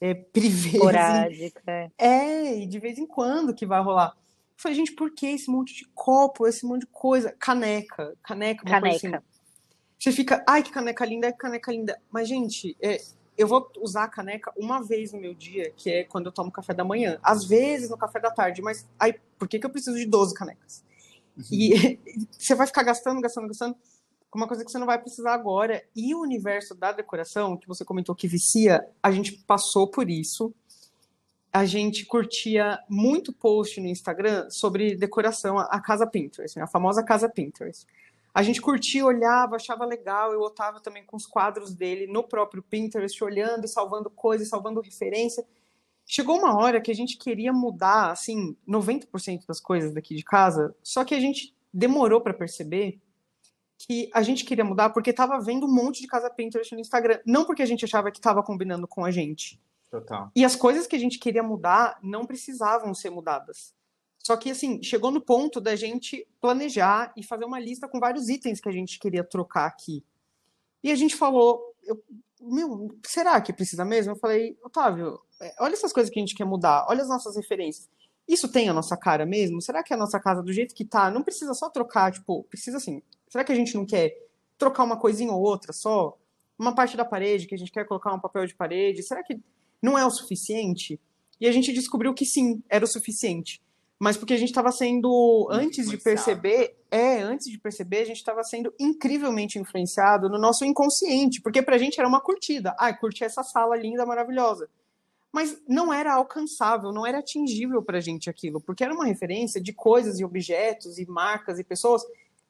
é, 0.00 0.14
privê. 0.14 0.68
Assim. 0.68 0.76
Esporádica. 0.76 1.92
É, 1.98 2.58
e 2.58 2.66
de 2.66 2.78
vez 2.78 2.98
em 2.98 3.06
quando 3.06 3.54
que 3.54 3.66
vai 3.66 3.80
rolar. 3.80 4.16
Eu 4.16 4.62
falei, 4.62 4.76
gente, 4.76 4.92
por 4.92 5.12
que 5.12 5.26
esse 5.26 5.50
monte 5.50 5.74
de 5.74 5.86
copo, 5.94 6.46
esse 6.46 6.66
monte 6.66 6.80
de 6.80 6.86
coisa? 6.88 7.34
Caneca, 7.38 8.16
caneca, 8.22 8.64
uma 8.64 8.80
caneca. 8.80 9.00
coisa 9.00 9.16
assim. 9.16 9.24
Você 9.98 10.12
fica, 10.12 10.42
ai, 10.48 10.62
que 10.62 10.70
caneca 10.70 11.04
linda, 11.04 11.30
que 11.30 11.38
caneca 11.38 11.70
linda. 11.70 12.00
Mas, 12.10 12.26
gente, 12.26 12.76
é, 12.80 12.96
eu 13.40 13.46
vou 13.46 13.72
usar 13.78 14.04
a 14.04 14.08
caneca 14.08 14.52
uma 14.54 14.82
vez 14.82 15.14
no 15.14 15.18
meu 15.18 15.32
dia, 15.32 15.72
que 15.74 15.90
é 15.90 16.04
quando 16.04 16.26
eu 16.26 16.32
tomo 16.32 16.52
café 16.52 16.74
da 16.74 16.84
manhã. 16.84 17.18
Às 17.22 17.46
vezes 17.46 17.88
no 17.88 17.96
café 17.96 18.20
da 18.20 18.30
tarde, 18.30 18.60
mas 18.60 18.86
aí, 18.98 19.14
por 19.38 19.48
que, 19.48 19.58
que 19.58 19.64
eu 19.64 19.70
preciso 19.70 19.96
de 19.96 20.04
12 20.04 20.34
canecas? 20.34 20.84
Uhum. 21.34 21.44
E 21.50 21.98
você 22.38 22.54
vai 22.54 22.66
ficar 22.66 22.82
gastando, 22.82 23.18
gastando, 23.18 23.48
gastando 23.48 23.74
com 24.28 24.38
uma 24.38 24.46
coisa 24.46 24.62
que 24.62 24.70
você 24.70 24.78
não 24.78 24.86
vai 24.86 25.00
precisar 25.00 25.32
agora. 25.32 25.82
E 25.96 26.14
o 26.14 26.20
universo 26.20 26.74
da 26.74 26.92
decoração, 26.92 27.56
que 27.56 27.66
você 27.66 27.82
comentou 27.82 28.14
que 28.14 28.28
vicia, 28.28 28.86
a 29.02 29.10
gente 29.10 29.32
passou 29.46 29.88
por 29.88 30.10
isso. 30.10 30.54
A 31.50 31.64
gente 31.64 32.04
curtia 32.04 32.78
muito 32.90 33.32
post 33.32 33.80
no 33.80 33.88
Instagram 33.88 34.50
sobre 34.50 34.94
decoração, 34.94 35.58
a 35.58 35.80
casa 35.80 36.06
Pinterest, 36.06 36.58
né? 36.58 36.64
a 36.64 36.68
famosa 36.68 37.02
casa 37.02 37.26
Pinterest. 37.26 37.86
A 38.32 38.42
gente 38.42 38.60
curtia, 38.60 39.04
olhava, 39.04 39.56
achava 39.56 39.84
legal. 39.84 40.32
Eu 40.32 40.46
estava 40.46 40.80
também 40.80 41.04
com 41.04 41.16
os 41.16 41.26
quadros 41.26 41.74
dele 41.74 42.06
no 42.06 42.22
próprio 42.22 42.62
Pinterest, 42.62 43.22
olhando 43.22 43.64
e 43.64 43.68
salvando 43.68 44.08
coisas, 44.10 44.48
salvando 44.48 44.80
referência. 44.80 45.44
Chegou 46.06 46.38
uma 46.38 46.56
hora 46.56 46.80
que 46.80 46.90
a 46.90 46.94
gente 46.94 47.16
queria 47.16 47.52
mudar, 47.52 48.10
assim, 48.10 48.56
90% 48.68 49.46
das 49.46 49.60
coisas 49.60 49.92
daqui 49.92 50.14
de 50.14 50.24
casa, 50.24 50.74
só 50.82 51.04
que 51.04 51.14
a 51.14 51.20
gente 51.20 51.54
demorou 51.72 52.20
para 52.20 52.34
perceber 52.34 53.00
que 53.78 54.10
a 54.12 54.22
gente 54.22 54.44
queria 54.44 54.64
mudar 54.64 54.90
porque 54.90 55.10
estava 55.10 55.40
vendo 55.40 55.66
um 55.66 55.72
monte 55.72 56.02
de 56.02 56.06
casa 56.06 56.28
Pinterest 56.28 56.74
no 56.74 56.80
Instagram. 56.80 57.18
Não 57.24 57.44
porque 57.44 57.62
a 57.62 57.66
gente 57.66 57.84
achava 57.84 58.10
que 58.10 58.18
estava 58.18 58.42
combinando 58.42 58.86
com 58.86 59.04
a 59.04 59.10
gente. 59.10 59.60
Total. 59.90 60.30
E 60.36 60.44
as 60.44 60.54
coisas 60.54 60.86
que 60.86 60.94
a 60.94 60.98
gente 60.98 61.18
queria 61.18 61.42
mudar 61.42 61.98
não 62.02 62.26
precisavam 62.26 62.92
ser 62.94 63.10
mudadas. 63.10 63.74
Só 64.30 64.36
que, 64.36 64.48
assim, 64.48 64.80
chegou 64.80 65.10
no 65.10 65.20
ponto 65.20 65.60
da 65.60 65.74
gente 65.74 66.24
planejar 66.40 67.12
e 67.16 67.24
fazer 67.24 67.44
uma 67.44 67.58
lista 67.58 67.88
com 67.88 67.98
vários 67.98 68.28
itens 68.28 68.60
que 68.60 68.68
a 68.68 68.72
gente 68.72 68.96
queria 68.96 69.24
trocar 69.24 69.66
aqui. 69.66 70.04
E 70.84 70.92
a 70.92 70.94
gente 70.94 71.16
falou, 71.16 71.60
eu, 71.82 72.00
meu, 72.40 72.96
será 73.04 73.40
que 73.40 73.52
precisa 73.52 73.84
mesmo? 73.84 74.12
Eu 74.12 74.16
falei, 74.16 74.56
Otávio, 74.62 75.18
é, 75.42 75.52
olha 75.58 75.72
essas 75.72 75.92
coisas 75.92 76.12
que 76.12 76.20
a 76.20 76.22
gente 76.22 76.36
quer 76.36 76.44
mudar, 76.44 76.86
olha 76.88 77.02
as 77.02 77.08
nossas 77.08 77.34
referências. 77.34 77.90
Isso 78.28 78.46
tem 78.46 78.68
a 78.68 78.72
nossa 78.72 78.96
cara 78.96 79.26
mesmo? 79.26 79.60
Será 79.60 79.82
que 79.82 79.92
a 79.92 79.96
nossa 79.96 80.20
casa, 80.20 80.44
do 80.44 80.52
jeito 80.52 80.76
que 80.76 80.84
tá, 80.84 81.10
não 81.10 81.24
precisa 81.24 81.52
só 81.52 81.68
trocar, 81.68 82.12
tipo, 82.12 82.44
precisa 82.44 82.76
assim, 82.76 83.02
será 83.28 83.42
que 83.42 83.50
a 83.50 83.56
gente 83.56 83.74
não 83.74 83.84
quer 83.84 84.16
trocar 84.56 84.84
uma 84.84 84.96
coisinha 84.96 85.32
ou 85.32 85.42
outra 85.42 85.72
só? 85.72 86.16
Uma 86.56 86.72
parte 86.72 86.96
da 86.96 87.04
parede 87.04 87.48
que 87.48 87.54
a 87.56 87.58
gente 87.58 87.72
quer 87.72 87.84
colocar 87.84 88.14
um 88.14 88.20
papel 88.20 88.46
de 88.46 88.54
parede, 88.54 89.02
será 89.02 89.24
que 89.24 89.40
não 89.82 89.98
é 89.98 90.06
o 90.06 90.10
suficiente? 90.10 91.00
E 91.40 91.48
a 91.48 91.52
gente 91.52 91.72
descobriu 91.72 92.14
que 92.14 92.24
sim, 92.24 92.62
era 92.68 92.84
o 92.84 92.88
suficiente. 92.88 93.60
Mas 94.02 94.16
porque 94.16 94.32
a 94.32 94.36
gente 94.38 94.48
estava 94.48 94.72
sendo, 94.72 95.46
antes 95.50 95.86
de 95.86 95.98
perceber, 95.98 96.74
é, 96.90 97.20
antes 97.20 97.50
de 97.50 97.58
perceber, 97.58 97.98
a 97.98 98.06
gente 98.06 98.16
estava 98.16 98.42
sendo 98.42 98.72
incrivelmente 98.80 99.58
influenciado 99.58 100.26
no 100.30 100.38
nosso 100.38 100.64
inconsciente, 100.64 101.42
porque 101.42 101.60
pra 101.60 101.76
gente 101.76 102.00
era 102.00 102.08
uma 102.08 102.18
curtida. 102.18 102.74
Ah, 102.78 102.94
curtir 102.94 103.24
essa 103.24 103.42
sala 103.42 103.76
linda, 103.76 104.06
maravilhosa. 104.06 104.70
Mas 105.30 105.60
não 105.68 105.92
era 105.92 106.14
alcançável, 106.14 106.92
não 106.92 107.06
era 107.06 107.18
atingível 107.18 107.82
pra 107.82 108.00
gente 108.00 108.30
aquilo, 108.30 108.58
porque 108.58 108.82
era 108.82 108.94
uma 108.94 109.04
referência 109.04 109.60
de 109.60 109.70
coisas 109.74 110.18
e 110.18 110.24
objetos 110.24 110.98
e 110.98 111.04
marcas 111.04 111.58
e 111.58 111.64
pessoas 111.64 112.02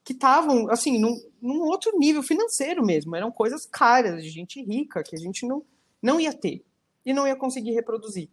que 0.05 0.12
estavam, 0.12 0.70
assim, 0.70 1.01
num, 1.01 1.20
num, 1.42 1.62
outro 1.62 1.98
nível 1.98 2.22
financeiro 2.22 2.86
mesmo. 2.86 3.16
Eram 3.16 3.32
coisas 3.32 3.66
caras, 3.66 4.22
de 4.22 4.30
gente 4.30 4.62
rica, 4.62 5.03
que 5.03 5.16
a 5.16 5.18
gente 5.18 5.44
não, 5.44 5.64
não 6.01 6.20
ia 6.20 6.32
ter 6.32 6.64
e 7.05 7.12
não 7.12 7.26
ia 7.26 7.34
conseguir 7.34 7.72
reproduzir. 7.72 8.30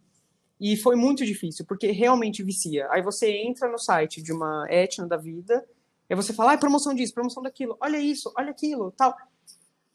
E 0.59 0.75
foi 0.75 0.95
muito 0.95 1.25
difícil, 1.25 1.65
porque 1.65 1.91
realmente 1.91 2.43
vicia. 2.43 2.87
Aí 2.91 3.01
você 3.01 3.29
entra 3.31 3.69
no 3.69 3.77
site 3.77 4.21
de 4.21 4.33
uma 4.33 4.65
etna 4.69 5.07
da 5.07 5.17
vida, 5.17 5.63
e 6.09 6.15
você 6.15 6.33
fala, 6.33 6.53
ah, 6.53 6.57
promoção 6.57 6.93
disso, 6.93 7.13
promoção 7.13 7.43
daquilo, 7.43 7.77
olha 7.81 7.97
isso, 7.97 8.31
olha 8.37 8.51
aquilo, 8.51 8.91
tal. 8.91 9.15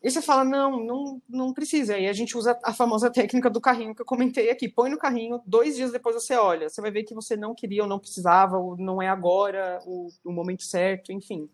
E 0.03 0.11
você 0.11 0.21
fala, 0.21 0.45
não, 0.45 0.85
não, 0.85 1.23
não 1.29 1.53
precisa. 1.53 1.95
Aí 1.95 2.09
a 2.09 2.13
gente 2.13 2.37
usa 2.37 2.59
a 2.65 2.75
famosa 2.75 3.09
técnica 3.13 3.49
do 3.49 3.61
carrinho 3.61 3.95
que 3.95 4.03
eu 4.03 4.07
comentei 4.07 4.51
aqui. 4.51 4.69
Põe 4.69 4.91
no 4.91 4.99
carrinho, 4.99 5.41
dois 5.47 5.77
dias 5.77 5.93
depois 5.93 6.15
você 6.17 6.35
olha. 6.35 6.69
Você 6.69 6.81
vai 6.81 6.91
ver 6.91 7.05
que 7.05 7.15
você 7.15 7.37
não 7.37 7.55
queria 7.55 7.83
ou 7.83 7.89
não 7.89 8.01
precisava, 8.01 8.59
ou 8.59 8.77
não 8.77 9.01
é 9.01 9.09
agora 9.09 9.79
o 9.87 10.11
momento 10.25 10.65
certo, 10.65 11.13
enfim. 11.13 11.49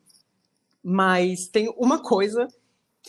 Mas 0.82 1.46
tem 1.46 1.72
uma 1.76 2.02
coisa 2.02 2.48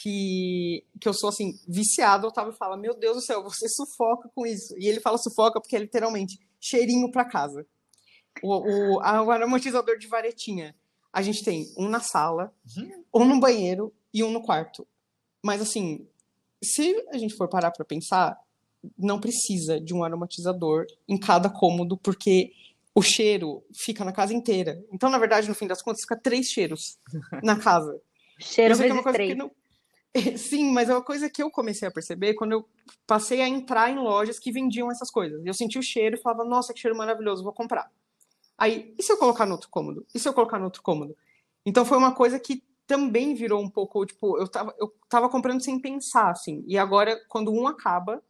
que, 0.01 0.85
que 0.99 1.09
eu 1.09 1.13
sou 1.13 1.29
assim, 1.29 1.59
viciado, 1.67 2.25
o 2.25 2.29
Otávio 2.29 2.53
fala, 2.53 2.77
meu 2.77 2.97
Deus 2.97 3.17
do 3.17 3.21
céu, 3.21 3.43
você 3.43 3.67
sufoca 3.67 4.29
com 4.33 4.45
isso. 4.45 4.73
E 4.77 4.87
ele 4.87 5.01
fala 5.01 5.17
sufoca 5.17 5.59
porque 5.59 5.75
é 5.75 5.79
literalmente 5.79 6.39
cheirinho 6.59 7.11
para 7.11 7.25
casa. 7.25 7.67
O, 8.41 8.55
o, 8.55 8.95
o 8.95 9.31
aromatizador 9.31 9.97
de 9.97 10.07
varetinha. 10.07 10.73
A 11.11 11.21
gente 11.21 11.43
tem 11.43 11.65
um 11.77 11.89
na 11.89 11.99
sala, 11.99 12.53
uhum. 12.77 13.03
um 13.13 13.25
no 13.25 13.39
banheiro 13.41 13.93
e 14.13 14.23
um 14.23 14.31
no 14.31 14.41
quarto. 14.41 14.87
Mas 15.43 15.61
assim, 15.61 16.07
se 16.63 16.95
a 17.09 17.17
gente 17.17 17.35
for 17.35 17.49
parar 17.49 17.71
para 17.71 17.83
pensar, 17.83 18.39
não 18.97 19.19
precisa 19.19 19.81
de 19.81 19.93
um 19.93 20.03
aromatizador 20.03 20.85
em 21.07 21.19
cada 21.19 21.49
cômodo, 21.49 21.97
porque 21.97 22.53
o 22.95 23.01
cheiro 23.01 23.63
fica 23.75 24.05
na 24.05 24.13
casa 24.13 24.33
inteira. 24.33 24.81
Então, 24.93 25.09
na 25.09 25.17
verdade, 25.17 25.49
no 25.49 25.55
fim 25.55 25.67
das 25.67 25.81
contas, 25.81 26.03
fica 26.03 26.15
três 26.15 26.47
cheiros 26.47 26.97
na 27.43 27.59
casa. 27.59 27.99
Cheiro 28.41 28.73
vezes 28.77 28.91
é 28.91 28.93
uma 28.93 29.03
coisa 29.03 29.17
três. 29.17 29.31
Que 29.31 29.37
não, 29.37 29.51
Sim, 30.37 30.71
mas 30.71 30.89
é 30.89 30.93
uma 30.93 31.03
coisa 31.03 31.29
que 31.29 31.41
eu 31.41 31.51
comecei 31.51 31.87
a 31.87 31.91
perceber 31.91 32.33
quando 32.33 32.53
eu 32.53 32.65
passei 33.05 33.41
a 33.41 33.47
entrar 33.47 33.89
em 33.89 33.97
lojas 33.97 34.39
que 34.39 34.51
vendiam 34.51 34.91
essas 34.91 35.11
coisas. 35.11 35.45
Eu 35.45 35.53
senti 35.53 35.77
o 35.77 35.83
cheiro 35.83 36.15
e 36.15 36.21
falava, 36.21 36.43
nossa, 36.43 36.73
que 36.73 36.79
cheiro 36.79 36.97
maravilhoso, 36.97 37.43
vou 37.43 37.53
comprar. 37.53 37.91
Aí, 38.57 38.93
e 38.97 39.03
se 39.03 39.11
eu 39.11 39.17
colocar 39.17 39.45
no 39.45 39.53
outro 39.53 39.69
cômodo? 39.69 40.05
E 40.13 40.19
se 40.19 40.27
eu 40.27 40.33
colocar 40.33 40.57
no 40.57 40.65
outro 40.65 40.81
cômodo? 40.81 41.15
Então 41.65 41.85
foi 41.85 41.97
uma 41.97 42.13
coisa 42.13 42.39
que 42.39 42.63
também 42.87 43.35
virou 43.35 43.61
um 43.61 43.69
pouco, 43.69 44.05
tipo, 44.05 44.37
eu 44.39 44.47
tava, 44.47 44.75
eu 44.79 44.91
tava 45.07 45.29
comprando 45.29 45.61
sem 45.61 45.79
pensar, 45.79 46.31
assim. 46.31 46.63
E 46.67 46.77
agora, 46.77 47.15
quando 47.29 47.53
um 47.53 47.67
acaba, 47.67 48.21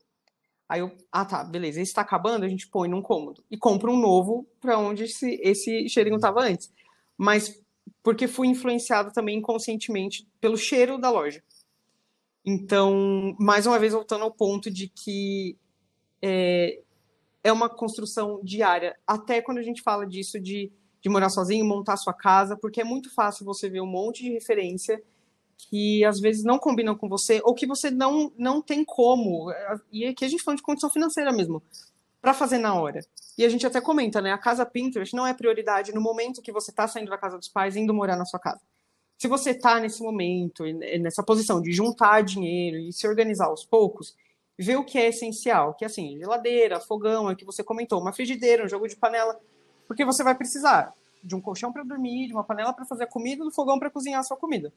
aí 0.67 0.81
eu, 0.81 0.91
ah 1.11 1.25
tá, 1.25 1.43
beleza, 1.43 1.81
esse 1.81 1.93
tá 1.93 2.01
acabando, 2.01 2.45
a 2.45 2.49
gente 2.49 2.67
põe 2.67 2.89
num 2.89 3.01
cômodo. 3.01 3.43
E 3.49 3.57
compra 3.57 3.89
um 3.89 3.97
novo 3.99 4.45
para 4.59 4.77
onde 4.77 5.05
esse, 5.05 5.39
esse 5.41 5.87
cheirinho 5.87 6.19
tava 6.19 6.41
antes. 6.41 6.71
Mas 7.17 7.61
porque 8.03 8.27
fui 8.27 8.47
influenciado 8.47 9.11
também 9.11 9.37
inconscientemente 9.37 10.27
pelo 10.39 10.57
cheiro 10.57 10.97
da 10.97 11.09
loja. 11.09 11.41
Então, 12.45 13.35
mais 13.39 13.65
uma 13.65 13.77
vez, 13.77 13.93
voltando 13.93 14.23
ao 14.23 14.31
ponto 14.31 14.71
de 14.71 14.87
que 14.87 15.57
é, 16.21 16.79
é 17.43 17.51
uma 17.51 17.69
construção 17.69 18.39
diária, 18.43 18.97
até 19.05 19.41
quando 19.41 19.57
a 19.57 19.63
gente 19.63 19.81
fala 19.81 20.05
disso 20.05 20.39
de, 20.39 20.71
de 21.01 21.09
morar 21.09 21.29
sozinho, 21.29 21.65
montar 21.65 21.97
sua 21.97 22.13
casa, 22.13 22.55
porque 22.55 22.81
é 22.81 22.83
muito 22.83 23.13
fácil 23.13 23.45
você 23.45 23.69
ver 23.69 23.81
um 23.81 23.87
monte 23.87 24.23
de 24.23 24.31
referência 24.31 25.01
que 25.57 26.05
às 26.05 26.21
vezes 26.21 26.43
não 26.43 26.57
combinam 26.57 26.95
com 26.95 27.09
você, 27.09 27.41
ou 27.43 27.53
que 27.53 27.67
você 27.67 27.91
não, 27.91 28.31
não 28.37 28.61
tem 28.61 28.85
como, 28.85 29.51
e 29.91 30.05
aqui 30.05 30.23
a 30.23 30.27
gente 30.29 30.41
fala 30.41 30.55
de 30.55 30.63
condição 30.63 30.89
financeira 30.89 31.33
mesmo, 31.33 31.61
para 32.21 32.33
fazer 32.33 32.57
na 32.57 32.73
hora. 32.73 33.01
E 33.37 33.43
a 33.43 33.49
gente 33.49 33.67
até 33.67 33.81
comenta, 33.81 34.21
né? 34.21 34.31
A 34.31 34.37
casa 34.37 34.65
Pinterest 34.65 35.13
não 35.13 35.27
é 35.27 35.33
prioridade 35.33 35.93
no 35.93 35.99
momento 35.99 36.41
que 36.41 36.51
você 36.51 36.71
está 36.71 36.87
saindo 36.87 37.09
da 37.09 37.17
casa 37.17 37.37
dos 37.37 37.49
pais 37.49 37.75
e 37.75 37.79
indo 37.81 37.93
morar 37.93 38.15
na 38.15 38.25
sua 38.25 38.39
casa 38.39 38.61
se 39.19 39.27
você 39.27 39.51
está 39.51 39.81
nesse 39.81 40.01
momento, 40.01 40.63
nessa 41.01 41.21
posição 41.21 41.61
de 41.61 41.73
juntar 41.73 42.21
dinheiro 42.21 42.77
e 42.77 42.93
se 42.93 43.05
organizar 43.05 43.47
aos 43.47 43.65
poucos, 43.65 44.15
ver 44.57 44.77
o 44.77 44.85
que 44.85 44.97
é 44.97 45.09
essencial, 45.09 45.73
que 45.73 45.83
é 45.83 45.87
assim, 45.87 46.17
geladeira, 46.17 46.79
fogão, 46.79 47.29
é 47.29 47.35
que 47.35 47.43
você 47.43 47.61
comentou, 47.61 47.99
uma 47.99 48.13
frigideira, 48.13 48.63
um 48.63 48.69
jogo 48.69 48.87
de 48.87 48.95
panela, 48.95 49.37
porque 49.85 50.05
você 50.05 50.23
vai 50.23 50.35
precisar 50.35 50.93
de 51.21 51.35
um 51.35 51.41
colchão 51.41 51.73
para 51.73 51.83
dormir, 51.83 52.27
de 52.27 52.33
uma 52.33 52.45
panela 52.45 52.71
para 52.71 52.85
fazer 52.85 53.03
a 53.03 53.07
comida, 53.07 53.43
do 53.43 53.51
fogão 53.51 53.77
para 53.77 53.89
cozinhar 53.89 54.21
a 54.21 54.23
sua 54.23 54.37
comida. 54.37 54.71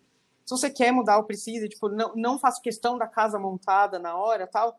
Se 0.44 0.50
você 0.50 0.68
quer 0.68 0.90
mudar 0.90 1.18
ou 1.18 1.24
precisa, 1.24 1.68
tipo, 1.68 1.88
não, 1.88 2.12
não 2.16 2.36
faço 2.36 2.60
questão 2.60 2.98
da 2.98 3.06
casa 3.06 3.38
montada 3.38 4.00
na 4.00 4.16
hora, 4.16 4.48
tal, 4.48 4.76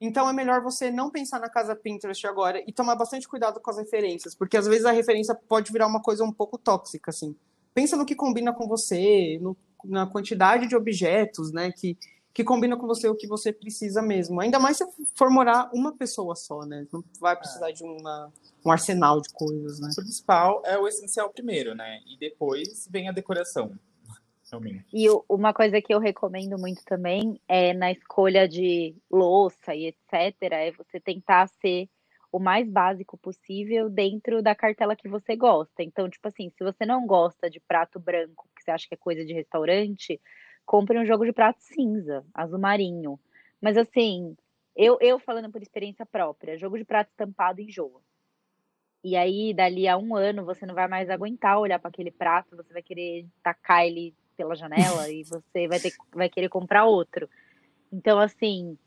então 0.00 0.26
é 0.26 0.32
melhor 0.32 0.62
você 0.62 0.90
não 0.90 1.10
pensar 1.10 1.38
na 1.38 1.50
casa 1.50 1.76
Pinterest 1.76 2.26
agora 2.26 2.64
e 2.66 2.72
tomar 2.72 2.96
bastante 2.96 3.28
cuidado 3.28 3.60
com 3.60 3.70
as 3.70 3.76
referências, 3.76 4.34
porque 4.34 4.56
às 4.56 4.66
vezes 4.66 4.86
a 4.86 4.90
referência 4.90 5.34
pode 5.34 5.70
virar 5.70 5.86
uma 5.86 6.00
coisa 6.00 6.24
um 6.24 6.32
pouco 6.32 6.56
tóxica, 6.56 7.10
assim 7.10 7.36
pensa 7.74 7.96
no 7.96 8.06
que 8.06 8.14
combina 8.14 8.52
com 8.52 8.66
você, 8.66 9.38
no, 9.40 9.56
na 9.84 10.06
quantidade 10.06 10.68
de 10.68 10.76
objetos, 10.76 11.52
né, 11.52 11.72
que, 11.72 11.96
que 12.32 12.44
combina 12.44 12.76
com 12.76 12.86
você 12.86 13.08
o 13.08 13.14
que 13.14 13.26
você 13.26 13.52
precisa 13.52 14.00
mesmo. 14.00 14.40
Ainda 14.40 14.58
mais 14.58 14.76
se 14.76 14.84
for 15.14 15.30
morar 15.30 15.70
uma 15.72 15.96
pessoa 15.96 16.34
só, 16.34 16.64
né? 16.64 16.86
Não 16.92 17.04
vai 17.20 17.36
precisar 17.36 17.70
é. 17.70 17.72
de 17.72 17.84
uma, 17.84 18.32
um 18.64 18.70
arsenal 18.70 19.20
de 19.20 19.30
coisas, 19.32 19.80
né? 19.80 19.90
O 19.92 20.02
principal 20.02 20.62
é 20.64 20.78
o 20.78 20.88
essencial 20.88 21.30
primeiro, 21.30 21.74
né? 21.74 22.00
E 22.06 22.16
depois 22.18 22.88
vem 22.90 23.08
a 23.08 23.12
decoração. 23.12 23.72
E 24.92 25.06
uma 25.30 25.54
coisa 25.54 25.80
que 25.80 25.94
eu 25.94 25.98
recomendo 25.98 26.58
muito 26.58 26.84
também 26.84 27.40
é 27.48 27.72
na 27.72 27.90
escolha 27.90 28.46
de 28.46 28.94
louça 29.10 29.74
e 29.74 29.86
etc. 29.86 30.36
é 30.42 30.72
você 30.72 31.00
tentar 31.00 31.48
ser 31.48 31.88
o 32.32 32.38
mais 32.38 32.66
básico 32.66 33.18
possível 33.18 33.90
dentro 33.90 34.42
da 34.42 34.54
cartela 34.54 34.96
que 34.96 35.06
você 35.06 35.36
gosta. 35.36 35.82
Então, 35.82 36.08
tipo 36.08 36.26
assim, 36.26 36.48
se 36.48 36.64
você 36.64 36.86
não 36.86 37.06
gosta 37.06 37.50
de 37.50 37.60
prato 37.60 38.00
branco, 38.00 38.48
que 38.56 38.64
você 38.64 38.70
acha 38.70 38.88
que 38.88 38.94
é 38.94 38.96
coisa 38.96 39.22
de 39.22 39.34
restaurante, 39.34 40.18
compre 40.64 40.98
um 40.98 41.04
jogo 41.04 41.26
de 41.26 41.32
prato 41.32 41.60
cinza, 41.60 42.24
azul 42.32 42.58
marinho. 42.58 43.20
Mas 43.60 43.76
assim, 43.76 44.34
eu, 44.74 44.96
eu 45.02 45.18
falando 45.18 45.52
por 45.52 45.60
experiência 45.60 46.06
própria, 46.06 46.56
jogo 46.56 46.78
de 46.78 46.84
prato 46.84 47.10
estampado 47.10 47.60
enjoa. 47.60 48.00
E 49.04 49.14
aí, 49.14 49.52
dali 49.52 49.86
a 49.86 49.98
um 49.98 50.16
ano, 50.16 50.44
você 50.44 50.64
não 50.64 50.74
vai 50.74 50.88
mais 50.88 51.10
aguentar 51.10 51.58
olhar 51.58 51.78
para 51.78 51.88
aquele 51.90 52.10
prato, 52.10 52.56
você 52.56 52.72
vai 52.72 52.82
querer 52.82 53.26
tacar 53.42 53.84
ele 53.84 54.14
pela 54.36 54.54
janela 54.54 55.08
e 55.12 55.22
você 55.24 55.68
vai, 55.68 55.80
ter, 55.80 55.92
vai 56.14 56.30
querer 56.30 56.48
comprar 56.48 56.86
outro. 56.86 57.28
Então, 57.92 58.18
assim, 58.18 58.78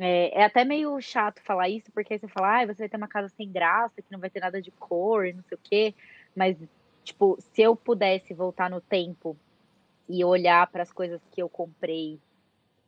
é, 0.00 0.40
é, 0.40 0.44
até 0.44 0.64
meio 0.64 0.98
chato 1.00 1.42
falar 1.42 1.68
isso, 1.68 1.92
porque 1.92 2.14
aí 2.14 2.18
você 2.18 2.26
fala, 2.26 2.62
ah, 2.62 2.66
você 2.66 2.78
vai 2.78 2.88
ter 2.88 2.96
uma 2.96 3.06
casa 3.06 3.28
sem 3.28 3.52
graça, 3.52 4.00
que 4.00 4.10
não 4.10 4.18
vai 4.18 4.30
ter 4.30 4.40
nada 4.40 4.60
de 4.60 4.70
cor, 4.70 5.32
não 5.34 5.42
sei 5.42 5.56
o 5.56 5.60
quê. 5.62 5.94
Mas, 6.34 6.56
tipo, 7.04 7.36
se 7.52 7.60
eu 7.60 7.76
pudesse 7.76 8.32
voltar 8.32 8.70
no 8.70 8.80
tempo 8.80 9.36
e 10.08 10.24
olhar 10.24 10.66
para 10.68 10.82
as 10.82 10.90
coisas 10.90 11.20
que 11.30 11.42
eu 11.42 11.50
comprei 11.50 12.18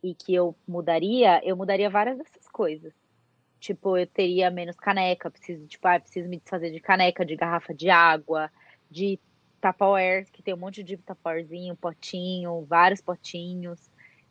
e 0.01 0.15
que 0.15 0.33
eu 0.33 0.55
mudaria, 0.67 1.39
eu 1.45 1.55
mudaria 1.55 1.89
várias 1.89 2.17
dessas 2.17 2.47
coisas. 2.47 2.91
Tipo, 3.59 3.95
eu 3.95 4.07
teria 4.07 4.49
menos 4.49 4.75
caneca, 4.75 5.29
preciso, 5.29 5.67
tipo, 5.67 5.87
ah, 5.87 5.99
preciso 5.99 6.27
me 6.27 6.37
desfazer 6.37 6.71
de 6.71 6.79
caneca, 6.79 7.23
de 7.23 7.35
garrafa 7.35 7.75
de 7.75 7.91
água, 7.91 8.51
de 8.89 9.19
Tupperware, 9.61 10.25
que 10.31 10.41
tem 10.41 10.53
um 10.53 10.57
monte 10.57 10.83
de 10.83 10.97
Tupperwarezinho, 10.97 11.75
potinho, 11.75 12.65
vários 12.65 13.01
potinhos. 13.01 13.79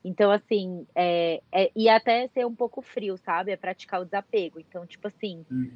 Então, 0.05 0.31
assim, 0.31 0.87
é, 0.95 1.41
é, 1.53 1.71
e 1.77 1.89
até 1.89 2.27
ser 2.29 2.45
um 2.45 2.55
pouco 2.55 2.83
frio, 2.83 3.17
sabe? 3.17 3.53
É 3.53 3.57
praticar 3.57 4.01
o 4.01 4.05
desapego. 4.05 4.59
Então, 4.59 4.87
tipo 4.87 5.07
assim, 5.07 5.45
uhum. 5.51 5.71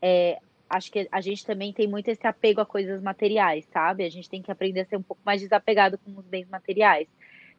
é, 0.00 0.38
acho 0.68 0.92
que 0.92 1.08
a 1.10 1.20
gente 1.20 1.44
também 1.44 1.72
tem 1.72 1.88
muito 1.88 2.08
esse 2.08 2.26
apego 2.26 2.60
a 2.60 2.66
coisas 2.66 3.02
materiais, 3.02 3.64
sabe? 3.66 4.04
A 4.04 4.10
gente 4.10 4.30
tem 4.30 4.42
que 4.42 4.52
aprender 4.52 4.80
a 4.80 4.84
ser 4.84 4.96
um 4.96 5.02
pouco 5.02 5.22
mais 5.24 5.40
desapegado 5.40 5.98
com 5.98 6.16
os 6.16 6.26
bens 6.26 6.48
materiais. 6.48 7.08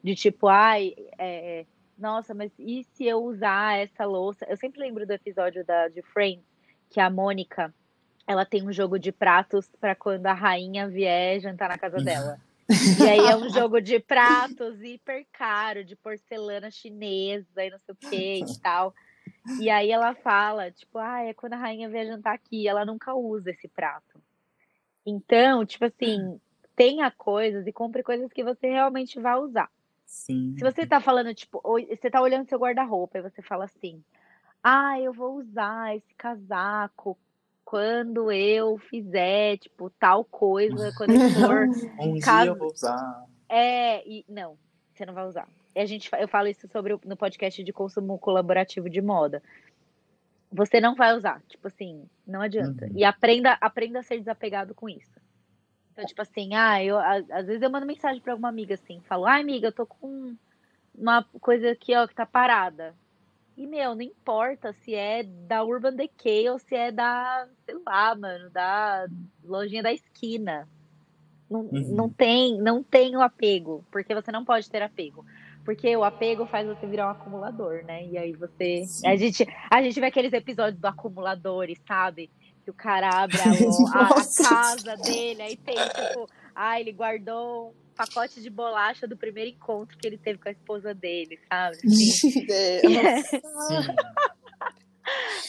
De 0.02 0.16
tipo, 0.16 0.48
ai, 0.48 0.94
é, 1.18 1.66
nossa, 1.98 2.34
mas 2.34 2.52
e 2.60 2.84
se 2.94 3.06
eu 3.06 3.24
usar 3.24 3.80
essa 3.80 4.06
louça? 4.06 4.46
Eu 4.50 4.58
sempre 4.58 4.80
lembro 4.80 5.06
do 5.06 5.12
episódio 5.12 5.66
da, 5.66 5.88
de 5.88 6.02
Friends, 6.02 6.46
que 6.90 7.00
a 7.00 7.10
Mônica, 7.10 7.74
ela 8.28 8.46
tem 8.46 8.68
um 8.68 8.72
jogo 8.72 8.98
de 8.98 9.12
pratos 9.12 9.70
para 9.80 9.96
quando 9.96 10.26
a 10.28 10.34
rainha 10.34 10.88
vier 10.88 11.40
jantar 11.40 11.70
na 11.70 11.78
casa 11.78 11.98
dela. 11.98 12.40
E 12.70 13.10
aí 13.10 13.20
é 13.20 13.36
um 13.36 13.50
jogo 13.50 13.80
de 13.80 14.00
pratos 14.00 14.82
hiper 14.82 15.26
caro, 15.32 15.84
de 15.84 15.96
porcelana 15.96 16.72
chinesa 16.72 17.64
e 17.64 17.70
não 17.70 17.78
sei 17.80 17.94
o 17.94 17.96
que 17.96 18.40
e 18.40 18.60
tal. 18.60 18.94
E 19.60 19.70
aí 19.70 19.92
ela 19.92 20.16
fala, 20.16 20.72
tipo, 20.72 20.98
ah, 20.98 21.24
é 21.24 21.34
quando 21.34 21.54
a 21.54 21.58
rainha 21.58 21.90
vier 21.90 22.08
jantar 22.08 22.34
aqui, 22.34 22.68
ela 22.68 22.84
nunca 22.84 23.14
usa 23.14 23.52
esse 23.52 23.68
prato. 23.68 24.20
Então, 25.06 25.64
tipo 25.66 25.86
assim, 25.86 26.40
tenha 26.76 27.12
coisas 27.12 27.68
e 27.68 27.72
compre 27.72 28.02
coisas 28.02 28.32
que 28.34 28.44
você 28.44 28.68
realmente 28.68 29.20
vai 29.20 29.38
usar. 29.38 29.70
Sim. 30.06 30.56
Se 30.58 30.64
você 30.64 30.86
tá 30.86 31.00
falando, 31.00 31.34
tipo, 31.34 31.62
você 31.62 32.10
tá 32.10 32.22
olhando 32.22 32.48
seu 32.48 32.60
guarda-roupa 32.60 33.20
e 33.20 33.22
você 33.22 33.42
fala 33.42 33.66
assim: 33.66 34.04
Ah, 34.64 35.00
eu 35.00 35.14
vou 35.14 35.36
usar 35.38 35.96
esse 35.96 36.14
casaco 36.16 37.18
quando 37.66 38.32
eu 38.32 38.78
fizer, 38.78 39.58
tipo, 39.58 39.90
tal 39.90 40.24
coisa, 40.24 40.94
quando 40.96 41.12
eu 41.12 41.30
for. 41.32 41.66
Um 42.00 42.14
dia 42.14 42.46
eu 42.46 42.56
vou 42.56 42.72
usar. 42.72 43.26
É, 43.50 44.08
e 44.08 44.24
não, 44.30 44.56
você 44.94 45.06
não 45.06 45.14
vai 45.14 45.26
usar. 45.28 45.48
E 45.76 45.80
a 45.80 45.86
gente, 45.86 46.10
eu 46.18 46.28
falo 46.28 46.48
isso 46.48 46.68
sobre 46.70 46.98
no 47.04 47.18
podcast 47.18 47.62
de 47.64 47.74
consumo 47.74 48.18
colaborativo 48.20 48.90
de 48.90 49.02
moda. 49.02 49.42
Você 50.52 50.80
não 50.80 50.96
vai 50.96 51.14
usar, 51.18 51.42
tipo 51.50 51.68
assim, 51.68 52.08
não 52.26 52.40
adianta. 52.40 52.86
Uhum. 52.86 52.92
E 52.96 53.04
aprenda, 53.04 53.58
aprenda 53.60 54.00
a 54.00 54.04
ser 54.04 54.20
desapegado 54.20 54.74
com 54.74 54.88
isso. 54.88 55.20
Então, 55.92 56.06
tipo 56.06 56.22
assim, 56.22 56.54
ah, 56.54 56.82
eu 56.84 56.98
a- 56.98 57.24
às 57.32 57.48
vezes 57.48 57.62
eu 57.62 57.70
mando 57.70 57.86
mensagem 57.86 58.22
pra 58.22 58.34
alguma 58.34 58.50
amiga 58.50 58.76
assim, 58.76 59.02
falo, 59.02 59.26
ai 59.26 59.42
amiga, 59.42 59.68
eu 59.68 59.72
tô 59.74 59.86
com 59.86 60.36
uma 60.94 61.24
coisa 61.42 61.72
aqui, 61.72 61.96
ó, 61.96 62.08
que 62.08 62.16
tá 62.16 62.26
parada. 62.26 62.96
E, 63.58 63.66
meu, 63.66 63.96
não 63.96 64.02
importa 64.02 64.74
se 64.74 64.94
é 64.94 65.24
da 65.24 65.64
Urban 65.64 65.94
Decay 65.96 66.50
ou 66.50 66.60
se 66.60 66.76
é 66.76 66.92
da, 66.92 67.48
sei 67.66 67.76
lá, 67.86 68.14
mano, 68.16 68.50
da 68.50 69.08
lojinha 69.44 69.82
da 69.84 69.94
esquina. 69.94 70.68
Não, 71.50 71.62
Uhum. 71.62 71.96
não 71.96 72.10
tem, 72.10 72.58
não 72.60 72.84
tem 72.84 73.16
o 73.16 73.22
apego, 73.22 73.86
porque 73.92 74.14
você 74.14 74.32
não 74.32 74.44
pode 74.44 74.70
ter 74.70 74.82
apego. 74.82 75.26
Porque 75.64 75.96
o 75.96 76.04
apego 76.04 76.46
faz 76.46 76.68
você 76.68 76.86
virar 76.86 77.08
um 77.08 77.12
acumulador, 77.12 77.84
né? 77.86 78.06
E 78.06 78.18
aí 78.18 78.34
você. 78.34 78.84
Sim. 78.86 79.08
A 79.08 79.16
gente, 79.16 79.48
a 79.72 79.82
gente 79.82 80.00
vê 80.00 80.08
aqueles 80.08 80.34
episódios 80.34 80.80
do 80.80 80.86
acumuladores, 80.86 81.80
sabe? 81.88 82.30
Que 82.64 82.70
o 82.70 82.74
cara 82.74 83.10
abre 83.10 83.40
a, 83.42 83.46
a- 83.94 84.10
a 84.10 84.44
casa 84.44 84.98
dele, 84.98 85.42
aí 85.42 85.56
tem, 85.58 85.76
tipo, 85.76 86.30
ah, 86.54 86.80
ele 86.80 86.92
guardou 86.92 87.74
pacote 87.96 88.42
de 88.42 88.50
bolacha 88.50 89.08
do 89.08 89.16
primeiro 89.18 89.50
encontro 89.52 89.98
que 89.98 90.06
ele 90.08 90.18
teve 90.18 90.40
com 90.40 90.50
a 90.50 90.52
esposa 90.52 90.94
dele, 90.94 91.40
sabe? 91.50 91.78
Assim. 91.86 92.46
É. 92.52 92.82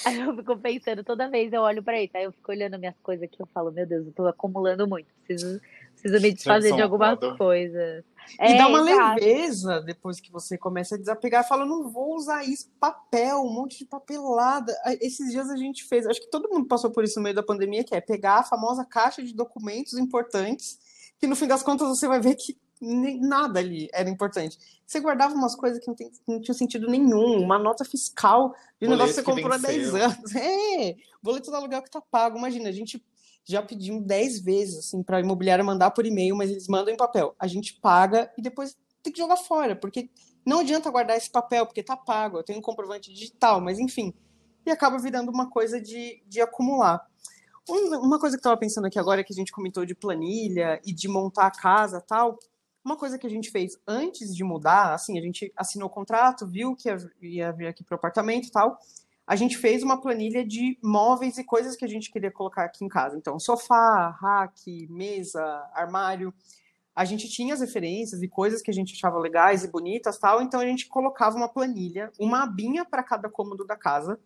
Aí 0.04 0.20
eu 0.20 0.36
fico 0.36 0.56
pensando, 0.58 1.02
toda 1.02 1.28
vez 1.28 1.52
eu 1.52 1.62
olho 1.62 1.82
pra 1.82 2.00
isso, 2.00 2.16
aí 2.16 2.24
eu 2.24 2.32
fico 2.32 2.52
olhando 2.52 2.78
minhas 2.78 2.94
coisas 3.02 3.24
aqui, 3.24 3.40
eu 3.40 3.46
falo, 3.46 3.72
meu 3.72 3.86
Deus, 3.86 4.06
eu 4.06 4.12
tô 4.12 4.26
acumulando 4.26 4.86
muito, 4.86 5.08
preciso, 5.24 5.60
preciso 5.94 6.22
me 6.22 6.32
desfazer 6.32 6.74
de 6.74 6.80
um 6.80 6.84
algumas 6.84 7.18
coisas. 7.38 8.04
E 8.38 8.52
É, 8.52 8.58
dá 8.58 8.68
uma 8.68 8.80
exato. 8.80 9.14
leveza 9.20 9.80
depois 9.80 10.20
que 10.20 10.30
você 10.30 10.58
começa 10.58 10.94
a 10.94 10.98
desapegar. 10.98 11.46
Fala, 11.48 11.64
não 11.64 11.88
vou 11.90 12.14
usar 12.16 12.44
isso, 12.44 12.68
papel, 12.78 13.38
um 13.40 13.52
monte 13.52 13.78
de 13.78 13.84
papelada. 13.86 14.76
Esses 15.00 15.30
dias 15.30 15.48
a 15.48 15.56
gente 15.56 15.84
fez, 15.84 16.06
acho 16.06 16.20
que 16.20 16.30
todo 16.30 16.48
mundo 16.50 16.66
passou 16.66 16.90
por 16.90 17.02
isso 17.04 17.18
no 17.18 17.22
meio 17.22 17.34
da 17.34 17.42
pandemia, 17.42 17.82
que 17.84 17.94
é 17.94 18.00
pegar 18.00 18.40
a 18.40 18.44
famosa 18.44 18.84
caixa 18.84 19.22
de 19.22 19.32
documentos 19.34 19.94
importantes, 19.94 20.78
que 21.18 21.26
no 21.26 21.36
fim 21.36 21.46
das 21.46 21.62
contas 21.62 21.88
você 21.88 22.06
vai 22.06 22.20
ver 22.20 22.34
que 22.34 22.56
nem 22.80 23.20
nada 23.20 23.58
ali 23.58 23.88
era 23.92 24.08
importante. 24.08 24.58
Você 24.86 25.00
guardava 25.00 25.34
umas 25.34 25.54
coisas 25.54 25.80
que 25.80 25.88
não, 25.88 25.94
tem, 25.94 26.10
não 26.26 26.40
tinham 26.40 26.54
sentido 26.54 26.88
nenhum, 26.88 27.42
uma 27.42 27.58
nota 27.58 27.84
fiscal 27.84 28.54
de 28.80 28.86
um 28.86 28.90
negócio 28.90 29.14
que 29.14 29.20
você 29.20 29.22
comprou 29.22 29.52
há 29.52 29.58
10 29.58 29.92
venceu. 29.92 30.04
anos. 30.04 30.34
É, 30.36 30.96
boleto 31.22 31.50
do 31.50 31.56
aluguel 31.56 31.82
que 31.82 31.90
tá 31.90 32.00
pago. 32.00 32.36
Imagina, 32.36 32.68
a 32.68 32.72
gente 32.72 33.02
já 33.44 33.62
pedimos 33.62 34.04
10 34.04 34.40
vezes 34.40 34.78
assim 34.78 35.02
para 35.02 35.16
a 35.16 35.20
imobiliária 35.20 35.64
mandar 35.64 35.90
por 35.90 36.04
e-mail, 36.04 36.36
mas 36.36 36.50
eles 36.50 36.68
mandam 36.68 36.92
em 36.92 36.96
papel. 36.96 37.34
A 37.38 37.46
gente 37.46 37.74
paga 37.80 38.30
e 38.36 38.42
depois 38.42 38.76
tem 39.02 39.12
que 39.12 39.18
jogar 39.18 39.36
fora, 39.36 39.74
porque 39.74 40.10
não 40.44 40.60
adianta 40.60 40.90
guardar 40.90 41.16
esse 41.16 41.30
papel, 41.30 41.64
porque 41.64 41.82
tá 41.82 41.96
pago. 41.96 42.38
Eu 42.38 42.42
tenho 42.42 42.58
um 42.58 42.62
comprovante 42.62 43.12
digital, 43.12 43.60
mas 43.60 43.78
enfim. 43.78 44.12
E 44.64 44.70
acaba 44.70 44.98
virando 44.98 45.30
uma 45.30 45.48
coisa 45.48 45.80
de, 45.80 46.22
de 46.26 46.40
acumular. 46.40 47.04
Um- 47.68 47.98
Uma 48.00 48.18
coisa 48.18 48.36
que 48.36 48.38
eu 48.38 48.48
estava 48.48 48.56
pensando 48.56 48.86
aqui 48.86 48.98
agora, 48.98 49.24
que 49.24 49.32
a 49.32 49.36
gente 49.36 49.52
comentou 49.52 49.84
de 49.84 49.94
planilha 49.94 50.80
e 50.84 50.92
de 50.92 51.08
montar 51.08 51.46
a 51.46 51.50
casa 51.50 52.00
tal. 52.00 52.38
Uma 52.84 52.96
coisa 52.96 53.18
que 53.18 53.26
a 53.26 53.30
gente 53.30 53.50
fez 53.50 53.76
antes 53.86 54.34
de 54.34 54.44
mudar, 54.44 54.94
assim, 54.94 55.18
a 55.18 55.22
gente 55.22 55.52
assinou 55.56 55.88
o 55.88 55.90
contrato, 55.90 56.46
viu 56.46 56.76
que 56.76 56.88
ia, 57.20 57.52
vir 57.52 57.66
aqui 57.66 57.82
para 57.82 57.96
o 57.96 57.98
apartamento 57.98 58.46
e 58.46 58.50
tal. 58.50 58.78
A 59.26 59.34
gente 59.34 59.58
fez 59.58 59.82
uma 59.82 60.00
planilha 60.00 60.46
de 60.46 60.78
móveis 60.80 61.36
e 61.36 61.42
coisas 61.42 61.74
que 61.74 61.84
a 61.84 61.88
gente 61.88 62.12
queria 62.12 62.30
colocar 62.30 62.64
aqui 62.64 62.84
em 62.84 62.88
casa. 62.88 63.16
Então, 63.16 63.40
sofá, 63.40 64.16
rack, 64.20 64.86
mesa, 64.88 65.42
armário. 65.74 66.32
A 66.94 67.04
gente 67.04 67.28
tinha 67.28 67.52
as 67.52 67.60
referências 67.60 68.22
e 68.22 68.28
coisas 68.28 68.62
que 68.62 68.70
a 68.70 68.74
gente 68.74 68.94
achava 68.94 69.18
legais 69.18 69.64
e 69.64 69.68
bonitas 69.68 70.16
tal. 70.16 70.40
Então, 70.40 70.60
a 70.60 70.64
gente 70.64 70.86
colocava 70.86 71.36
uma 71.36 71.48
planilha, 71.48 72.12
uma 72.20 72.44
abinha 72.44 72.84
para 72.84 73.02
cada 73.02 73.28
cômodo 73.28 73.66
da 73.66 73.76
casa. 73.76 74.16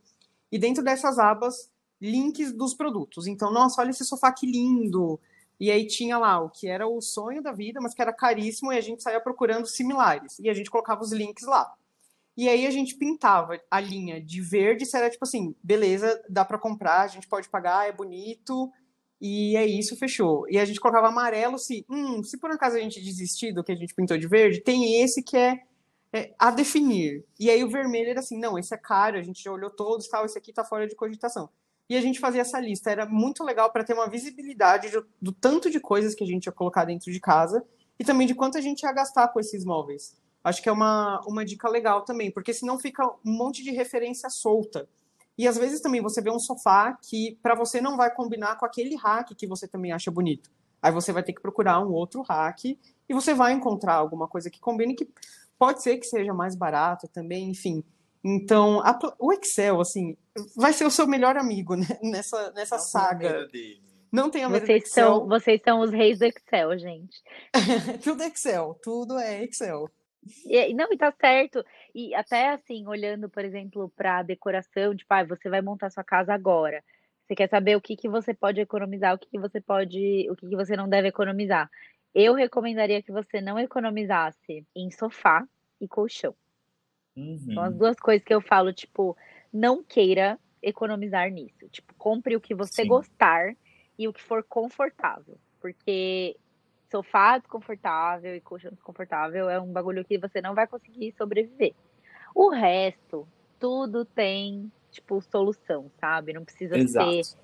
E 0.53 0.59
dentro 0.59 0.85
dessas 0.85 1.19
abas, 1.19 1.71
links 2.01 2.53
dos 2.53 2.75
produtos. 2.75 3.27
Então, 3.27 3.53
nossa, 3.53 3.81
olha 3.81 3.91
esse 3.91 4.05
sofá 4.05 4.33
que 4.33 4.47
lindo. 4.47 5.21
E 5.59 5.71
aí 5.71 5.87
tinha 5.87 6.17
lá 6.17 6.41
o 6.41 6.49
que 6.49 6.67
era 6.67 6.89
o 6.89 7.01
sonho 7.03 7.43
da 7.43 7.53
vida, 7.53 7.81
mas 7.81 7.93
que 7.93 8.01
era 8.01 8.13
caríssimo, 8.13 8.73
e 8.73 8.79
a 8.79 8.81
gente 8.81 9.03
saía 9.03 9.21
procurando 9.21 9.67
similares. 9.67 10.39
E 10.39 10.49
a 10.49 10.55
gente 10.55 10.71
colocava 10.71 11.03
os 11.03 11.13
links 11.13 11.45
lá. 11.45 11.71
E 12.37 12.49
aí 12.49 12.67
a 12.67 12.71
gente 12.71 12.97
pintava 12.97 13.61
a 13.71 13.81
linha 13.81 14.19
de 14.19 14.41
verde, 14.41 14.87
se 14.87 14.97
era 14.97 15.11
tipo 15.11 15.25
assim, 15.25 15.55
beleza, 15.63 16.23
dá 16.29 16.45
para 16.45 16.59
comprar, 16.59 17.03
a 17.03 17.07
gente 17.07 17.29
pode 17.29 17.51
pagar, 17.51 17.87
é 17.87 17.93
bonito, 17.93 18.73
e 19.21 19.55
é 19.57 19.67
isso, 19.67 19.97
fechou. 19.97 20.49
E 20.49 20.59
a 20.59 20.65
gente 20.65 20.81
colocava 20.81 21.09
amarelo 21.09 21.59
se, 21.59 21.85
hum, 21.91 22.23
se 22.23 22.39
por 22.39 22.51
acaso 22.51 22.77
a 22.77 22.81
gente 22.81 23.03
desistir 23.03 23.53
do 23.53 23.63
que 23.63 23.73
a 23.73 23.77
gente 23.77 23.95
pintou 23.95 24.17
de 24.17 24.27
verde, 24.27 24.63
tem 24.63 25.03
esse 25.03 25.23
que 25.23 25.37
é, 25.37 25.61
é 26.13 26.35
a 26.39 26.51
definir. 26.51 27.23
E 27.39 27.51
aí 27.51 27.63
o 27.63 27.69
vermelho 27.69 28.09
era 28.09 28.21
assim, 28.21 28.39
não, 28.39 28.59
esse 28.59 28.73
é 28.75 28.79
caro, 28.79 29.19
a 29.19 29.23
gente 29.23 29.43
já 29.43 29.53
olhou 29.53 29.69
todos, 29.69 30.09
tal, 30.09 30.25
esse 30.25 30.39
aqui 30.39 30.53
tá 30.53 30.65
fora 30.65 30.87
de 30.87 30.95
cogitação. 30.95 31.51
E 31.91 31.97
a 31.97 32.01
gente 32.01 32.21
fazia 32.21 32.43
essa 32.43 32.61
lista, 32.61 32.89
era 32.89 33.05
muito 33.05 33.43
legal 33.43 33.73
para 33.73 33.83
ter 33.83 33.95
uma 33.95 34.09
visibilidade 34.09 34.91
do, 34.91 35.05
do 35.21 35.33
tanto 35.33 35.69
de 35.69 35.81
coisas 35.81 36.15
que 36.15 36.23
a 36.23 36.27
gente 36.27 36.47
ia 36.47 36.53
colocar 36.53 36.85
dentro 36.85 37.11
de 37.11 37.19
casa 37.19 37.67
e 37.99 38.05
também 38.05 38.29
de 38.29 38.35
quanto 38.35 38.57
a 38.57 38.61
gente 38.61 38.85
ia 38.85 38.93
gastar 38.93 39.27
com 39.27 39.41
esses 39.41 39.65
móveis. 39.65 40.17
Acho 40.45 40.63
que 40.63 40.69
é 40.69 40.73
uma, 40.73 41.21
uma 41.27 41.45
dica 41.45 41.69
legal 41.69 42.03
também, 42.03 42.31
porque 42.31 42.55
senão 42.55 42.79
fica 42.79 43.05
um 43.05 43.33
monte 43.37 43.65
de 43.65 43.73
referência 43.73 44.31
solta. 44.31 44.89
E 45.37 45.49
às 45.49 45.59
vezes 45.59 45.81
também 45.81 46.01
você 46.01 46.23
vê 46.23 46.31
um 46.31 46.39
sofá 46.39 46.97
que 47.03 47.37
para 47.43 47.57
você 47.57 47.81
não 47.81 47.97
vai 47.97 48.15
combinar 48.15 48.57
com 48.57 48.65
aquele 48.65 48.95
rack 48.95 49.35
que 49.35 49.49
você 49.49 49.67
também 49.67 49.91
acha 49.91 50.13
bonito. 50.13 50.49
Aí 50.81 50.93
você 50.93 51.13
vai 51.13 51.25
ter 51.25 51.33
que 51.33 51.43
procurar 51.43 51.81
um 51.81 51.93
outro 51.93 52.23
rack 52.23 52.79
e 53.09 53.13
você 53.13 53.35
vai 53.35 53.53
encontrar 53.53 53.95
alguma 53.95 54.29
coisa 54.29 54.49
que 54.49 54.61
combine 54.61 54.95
que 54.95 55.09
pode 55.59 55.83
ser 55.83 55.99
que 55.99 56.07
seja 56.07 56.33
mais 56.33 56.55
barato 56.55 57.09
também, 57.09 57.51
enfim. 57.51 57.83
Então, 58.23 58.81
a 58.81 58.99
o 59.19 59.33
Excel, 59.33 59.81
assim, 59.81 60.17
vai 60.57 60.73
ser 60.73 60.85
o 60.85 60.91
seu 60.91 61.07
melhor 61.07 61.37
amigo 61.37 61.75
né, 61.75 61.87
nessa, 62.03 62.53
nessa 62.53 62.77
Não 62.77 62.83
saga. 62.83 63.49
Não 64.13 64.31
tenha 64.31 64.49
medo 64.49 64.63
do 64.63 64.67
Vocês 64.67 64.85
Excel. 64.85 65.07
são, 65.07 65.29
vocês 65.29 65.63
são 65.63 65.81
os 65.81 65.91
reis 65.91 66.19
do 66.19 66.25
Excel, 66.25 66.79
gente. 66.79 67.23
Tudo 68.03 68.23
é 68.23 68.27
Excel, 68.27 68.79
tudo 68.83 69.19
é 69.19 69.45
Excel. 69.45 69.89
E, 70.45 70.75
não, 70.75 70.93
e 70.93 70.99
tá 70.99 71.13
certo. 71.19 71.65
E 71.95 72.15
até 72.15 72.51
assim, 72.51 72.87
olhando, 72.87 73.29
por 73.29 73.45
exemplo, 73.45 73.91
para 73.97 74.23
decoração, 74.23 74.95
tipo, 74.95 75.13
ah, 75.15 75.25
você 75.25 75.49
vai 75.49 75.63
montar 75.63 75.91
sua 75.91 76.05
casa 76.05 76.35
agora. 76.35 76.83
Você 77.27 77.35
quer 77.35 77.49
saber 77.49 77.77
o 77.77 77.81
que 77.81 77.97
que 77.97 78.09
você 78.09 78.35
pode 78.35 78.61
economizar, 78.61 79.15
o 79.15 79.19
que 79.19 79.29
que 79.31 79.39
você 79.39 79.61
pode, 79.61 80.29
o 80.31 80.37
que 80.37 80.49
que 80.49 80.57
você 80.57 80.77
não 80.77 80.89
deve 80.89 81.09
economizar. 81.09 81.71
Eu 82.15 82.35
recomendaria 82.35 83.03
que 83.03 83.13
você 83.13 83.41
não 83.41 83.59
economizasse 83.59 84.67
em 84.75 84.91
sofá 84.91 85.47
e 85.81 85.87
colchão. 85.87 86.35
São 87.55 87.65
as 87.65 87.75
Uhum. 87.75 87.77
duas 87.77 87.97
coisas 87.97 88.25
que 88.25 88.35
eu 88.35 88.41
falo, 88.41 88.73
tipo, 88.73 89.17
não 89.53 89.83
queira 89.83 90.39
economizar 90.63 91.31
nisso. 91.31 91.69
Tipo, 91.71 91.95
compre 91.97 92.37
o 92.37 92.41
que 92.41 92.55
você 92.55 92.85
Sim. 92.85 92.89
gostar 92.89 93.55
e 93.99 94.07
o 94.09 94.13
que 94.13 94.23
for 94.23 94.45
confortável. 94.45 95.39
Porque 95.61 96.37
sofá 96.91 97.39
desconfortável 97.39 98.35
e 98.35 98.41
colchão 98.41 98.73
desconfortável 98.73 99.49
é 99.49 99.61
um 99.61 99.73
bagulho 99.73 100.05
que 100.05 100.19
você 100.19 100.41
não 100.41 100.55
vai 100.55 100.67
conseguir 100.67 101.13
sobreviver. 101.13 101.75
O 102.35 102.51
resto, 102.51 103.29
tudo 103.59 104.05
tem, 104.05 104.73
tipo, 104.91 105.21
solução, 105.23 105.91
sabe? 106.01 106.33
Não 106.33 106.45
precisa 106.45 106.81
ser 106.97 107.27
Exato. 107.27 107.37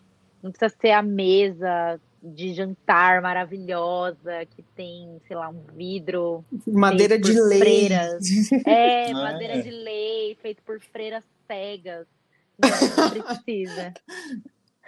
não 0.43 0.52
precisa 0.52 0.76
ser 0.80 0.93
a 0.93 1.02
mesa 1.02 2.01
de 2.22 2.55
jantar 2.55 3.20
maravilhosa 3.22 4.44
que 4.55 4.62
tem, 4.74 5.20
sei 5.26 5.36
lá, 5.36 5.48
um 5.48 5.62
vidro 5.74 6.44
Madeira 6.66 7.14
feito 7.14 7.26
de 7.26 7.34
por 7.34 7.48
lei. 7.48 7.59
freiras. 7.59 8.24
É, 8.66 9.10
É. 9.10 9.12
madeira 9.12 9.62
de 9.62 9.70
lei, 9.70 10.36
feito 10.40 10.62
por 10.62 10.80
freiras 10.80 11.24
cegas. 11.47 12.06
Não, 12.59 12.70
não 12.70 13.10
precisa. 13.10 13.94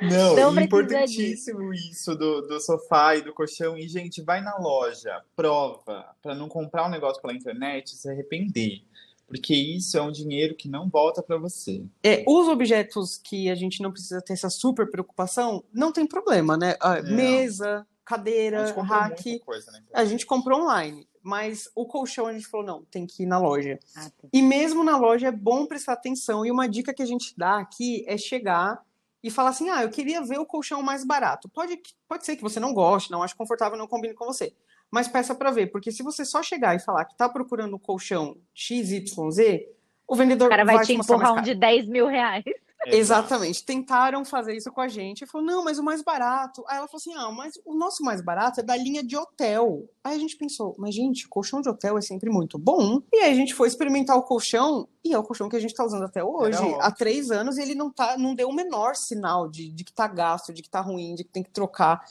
Não, 0.01 0.37
Não 0.37 0.61
importantíssimo 0.63 1.75
isso 1.75 2.15
do, 2.15 2.43
do 2.43 2.61
sofá 2.61 3.17
e 3.17 3.23
do 3.23 3.35
colchão. 3.35 3.77
E, 3.77 3.89
gente, 3.89 4.23
vai 4.23 4.41
na 4.41 4.57
loja, 4.57 5.23
prova, 5.35 6.07
para 6.23 6.35
não 6.35 6.49
comprar 6.49 6.87
um 6.87 6.91
negócio 6.91 7.21
pela 7.21 7.35
internet 7.35 7.89
e 7.93 7.97
se 7.97 8.09
arrepender. 8.09 8.83
Porque 9.29 9.55
isso 9.55 9.97
é 9.99 10.03
um 10.03 10.11
dinheiro 10.11 10.55
que 10.57 10.69
não 10.69 10.89
volta 10.89 11.23
para 11.23 11.37
você. 11.37 11.85
É, 12.03 12.25
os 12.27 12.49
objetos 12.49 13.19
que 13.19 13.51
a 13.51 13.55
gente 13.55 13.83
não 13.83 13.93
precisa 13.93 14.23
ter 14.23 14.33
essa 14.33 14.49
super 14.49 14.91
preocupação, 14.91 15.63
não 15.73 15.93
tem 15.93 16.07
problema, 16.07 16.57
né? 16.57 16.77
Ah, 16.81 17.03
Não. 17.03 17.15
Mesa, 17.15 17.81
A 17.81 18.09
cadeira, 18.09 18.73
comprou 18.73 18.85
rack, 18.85 19.43
né? 19.71 19.83
a 19.93 20.05
gente 20.07 20.25
comprou 20.25 20.63
online. 20.63 21.07
Mas 21.23 21.69
o 21.75 21.85
colchão 21.85 22.27
a 22.27 22.33
gente 22.33 22.47
falou, 22.47 22.65
não, 22.65 22.83
tem 22.85 23.07
que 23.07 23.25
ir 23.25 23.27
na 23.27 23.39
loja. 23.39 23.79
Ah, 23.95 24.09
tem. 24.19 24.31
E 24.33 24.41
mesmo 24.41 24.83
na 24.83 24.97
loja 24.97 25.29
é 25.29 25.33
bom 25.33 25.67
prestar 25.67 25.93
atenção. 25.93 26.47
E 26.47 26.51
uma 26.51 26.67
dica 26.67 26.95
que 26.95 27.03
a 27.03 27.07
gente 27.07 27.35
dá 27.37 27.59
aqui 27.59 28.03
é 28.07 28.17
chegar 28.17 28.83
e 29.23 29.31
falar 29.31 29.51
assim: 29.51 29.69
ah, 29.69 29.83
eu 29.83 29.91
queria 29.91 30.23
ver 30.23 30.39
o 30.39 30.47
colchão 30.47 30.81
mais 30.81 31.05
barato. 31.05 31.49
Pode, 31.51 31.79
pode 32.09 32.25
ser 32.25 32.37
que 32.37 32.43
você 32.43 32.59
não 32.59 32.73
goste, 32.73 33.11
não 33.11 33.23
ache 33.23 33.35
confortável, 33.35 33.77
não 33.77 33.87
combine 33.87 34.15
com 34.15 34.25
você. 34.25 34.55
Mas 34.91 35.09
peça 35.09 35.35
para 35.35 35.51
ver, 35.51 35.69
porque 35.69 35.93
se 35.93 36.03
você 36.03 36.25
só 36.25 36.43
chegar 36.43 36.75
e 36.75 36.81
falar 36.81 37.05
que 37.05 37.13
está 37.13 37.29
procurando 37.29 37.77
um 37.77 37.79
colchão 37.79 38.37
XYZ, 38.55 39.67
o 40.07 40.17
vendedor 40.17 40.47
O 40.47 40.51
cara 40.51 40.65
vai, 40.65 40.77
vai 40.77 40.87
te 40.87 40.95
empurrar 40.95 41.35
um 41.35 41.43
de 41.43 41.55
10 41.55 41.89
mil 41.89 42.07
reais. 42.07 42.45
Exatamente. 42.87 43.65
Tentaram 43.65 44.25
fazer 44.25 44.57
isso 44.57 44.71
com 44.71 44.81
a 44.81 44.89
gente. 44.89 45.27
Falou, 45.27 45.47
não, 45.47 45.65
mas 45.65 45.79
o 45.79 45.85
mais 45.85 46.03
barato. 46.03 46.65
Aí 46.69 46.77
ela 46.79 46.87
falou 46.87 46.99
assim: 46.99 47.15
ah, 47.15 47.31
mas 47.31 47.55
o 47.65 47.75
nosso 47.75 48.03
mais 48.05 48.21
barato 48.21 48.61
é 48.61 48.63
da 48.63 48.77
linha 48.77 49.03
de 49.03 49.17
hotel. 49.17 49.85
Aí 50.03 50.17
a 50.17 50.19
gente 50.19 50.37
pensou, 50.37 50.75
mas 50.79 50.95
gente, 50.95 51.27
o 51.27 51.29
colchão 51.29 51.61
de 51.61 51.69
hotel 51.69 51.99
é 51.99 52.01
sempre 52.01 52.31
muito 52.31 52.59
bom. 52.59 53.03
E 53.13 53.19
aí 53.19 53.33
a 53.33 53.35
gente 53.35 53.55
foi 53.55 53.69
experimentar 53.69 54.17
o 54.17 54.23
colchão, 54.23 54.89
e 55.05 55.13
é 55.13 55.19
o 55.19 55.23
colchão 55.23 55.49
que 55.49 55.57
a 55.57 55.61
gente 55.61 55.75
tá 55.75 55.85
usando 55.85 56.05
até 56.05 56.23
hoje, 56.23 56.59
há 56.81 56.91
três 56.91 57.31
anos, 57.31 57.59
e 57.59 57.63
ele 57.63 57.75
não, 57.75 57.91
tá, 57.91 58.17
não 58.17 58.35
deu 58.35 58.49
o 58.49 58.55
menor 58.55 58.95
sinal 58.95 59.49
de, 59.49 59.71
de 59.71 59.85
que 59.85 59.93
tá 59.93 60.07
gasto, 60.07 60.53
de 60.53 60.63
que 60.63 60.71
tá 60.71 60.81
ruim, 60.81 61.15
de 61.15 61.25
que 61.25 61.31
tem 61.31 61.43
que 61.43 61.51
trocar. 61.51 62.03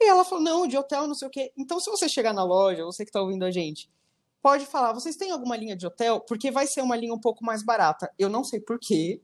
E 0.00 0.08
ela 0.08 0.24
falou, 0.24 0.42
não, 0.42 0.66
de 0.66 0.78
hotel, 0.78 1.06
não 1.06 1.14
sei 1.14 1.28
o 1.28 1.30
quê. 1.30 1.52
Então, 1.56 1.78
se 1.78 1.90
você 1.90 2.08
chegar 2.08 2.32
na 2.32 2.42
loja, 2.42 2.84
você 2.84 3.04
que 3.04 3.12
tá 3.12 3.20
ouvindo 3.20 3.44
a 3.44 3.50
gente, 3.50 3.90
pode 4.40 4.64
falar, 4.64 4.94
vocês 4.94 5.14
têm 5.14 5.30
alguma 5.30 5.56
linha 5.56 5.76
de 5.76 5.86
hotel? 5.86 6.20
Porque 6.20 6.50
vai 6.50 6.66
ser 6.66 6.80
uma 6.80 6.96
linha 6.96 7.12
um 7.12 7.20
pouco 7.20 7.44
mais 7.44 7.62
barata. 7.62 8.10
Eu 8.18 8.30
não 8.30 8.42
sei 8.42 8.60
por 8.60 8.78
quê, 8.78 9.20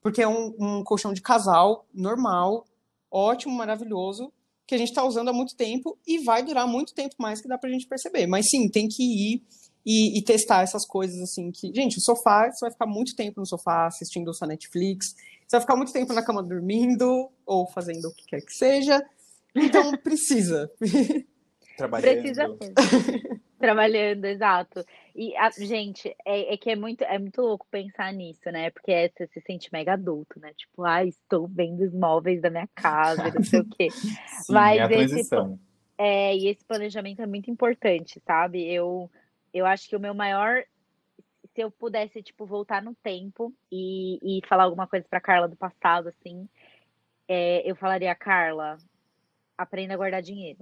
porque 0.00 0.22
é 0.22 0.28
um, 0.28 0.54
um 0.58 0.84
colchão 0.84 1.12
de 1.12 1.20
casal 1.20 1.84
normal, 1.92 2.64
ótimo, 3.10 3.54
maravilhoso, 3.54 4.32
que 4.66 4.74
a 4.76 4.78
gente 4.78 4.90
está 4.90 5.04
usando 5.04 5.28
há 5.28 5.32
muito 5.32 5.56
tempo 5.56 5.98
e 6.06 6.18
vai 6.18 6.44
durar 6.44 6.66
muito 6.66 6.94
tempo 6.94 7.16
mais 7.18 7.40
que 7.40 7.48
dá 7.48 7.58
pra 7.58 7.68
gente 7.68 7.88
perceber. 7.88 8.28
Mas 8.28 8.48
sim, 8.48 8.68
tem 8.68 8.86
que 8.86 9.02
ir 9.02 9.42
e, 9.84 10.16
e 10.16 10.22
testar 10.22 10.62
essas 10.62 10.86
coisas 10.86 11.20
assim 11.20 11.50
que. 11.50 11.74
Gente, 11.74 11.98
o 11.98 12.00
sofá, 12.00 12.50
você 12.50 12.60
vai 12.60 12.70
ficar 12.70 12.86
muito 12.86 13.16
tempo 13.16 13.40
no 13.40 13.46
sofá 13.46 13.86
assistindo 13.86 14.32
sua 14.32 14.46
Netflix, 14.46 15.14
você 15.46 15.56
vai 15.56 15.60
ficar 15.60 15.76
muito 15.76 15.92
tempo 15.92 16.12
na 16.12 16.24
cama 16.24 16.40
dormindo 16.40 17.28
ou 17.44 17.66
fazendo 17.66 18.06
o 18.06 18.14
que 18.14 18.26
quer 18.26 18.40
que 18.42 18.52
seja. 18.52 19.04
Então 19.54 19.96
precisa. 19.98 20.70
Trabalhando. 21.76 22.18
Precisa 22.20 22.48
mesmo. 22.48 22.74
Trabalhando, 23.58 24.24
exato. 24.24 24.84
E, 25.14 25.36
a- 25.36 25.50
gente, 25.50 26.08
é, 26.24 26.54
é 26.54 26.56
que 26.56 26.70
é 26.70 26.76
muito, 26.76 27.02
é 27.04 27.18
muito 27.18 27.42
louco 27.42 27.66
pensar 27.70 28.12
nisso, 28.12 28.50
né? 28.50 28.70
Porque 28.70 28.90
é, 28.90 29.08
você 29.08 29.26
se 29.26 29.40
sente 29.42 29.68
mega 29.72 29.92
adulto, 29.92 30.40
né? 30.40 30.52
Tipo, 30.54 30.82
ah, 30.84 31.04
estou 31.04 31.46
vendo 31.46 31.82
os 31.84 31.92
móveis 31.92 32.40
da 32.40 32.48
minha 32.48 32.68
casa, 32.74 33.30
não 33.30 33.42
sei 33.42 33.60
o 33.60 33.66
quê. 33.68 33.90
Sim, 34.46 34.52
Mas 34.54 34.78
é 34.78 34.82
a 34.82 34.86
esse 34.86 34.94
transição. 34.94 35.60
É, 35.98 36.34
e 36.34 36.48
esse 36.48 36.64
planejamento 36.64 37.20
é 37.20 37.26
muito 37.26 37.50
importante, 37.50 38.18
sabe? 38.26 38.66
Eu, 38.66 39.10
eu 39.52 39.66
acho 39.66 39.86
que 39.88 39.96
o 39.96 40.00
meu 40.00 40.14
maior. 40.14 40.64
Se 41.54 41.60
eu 41.62 41.70
pudesse, 41.70 42.22
tipo, 42.22 42.46
voltar 42.46 42.80
no 42.82 42.94
tempo 43.02 43.52
e, 43.70 44.38
e 44.38 44.46
falar 44.46 44.64
alguma 44.64 44.86
coisa 44.86 45.04
pra 45.10 45.20
Carla 45.20 45.48
do 45.48 45.56
passado, 45.56 46.08
assim, 46.08 46.48
é, 47.28 47.68
eu 47.70 47.74
falaria, 47.76 48.14
Carla, 48.14 48.78
aprenda 49.62 49.94
a 49.94 49.96
guardar 49.96 50.22
dinheiro. 50.22 50.60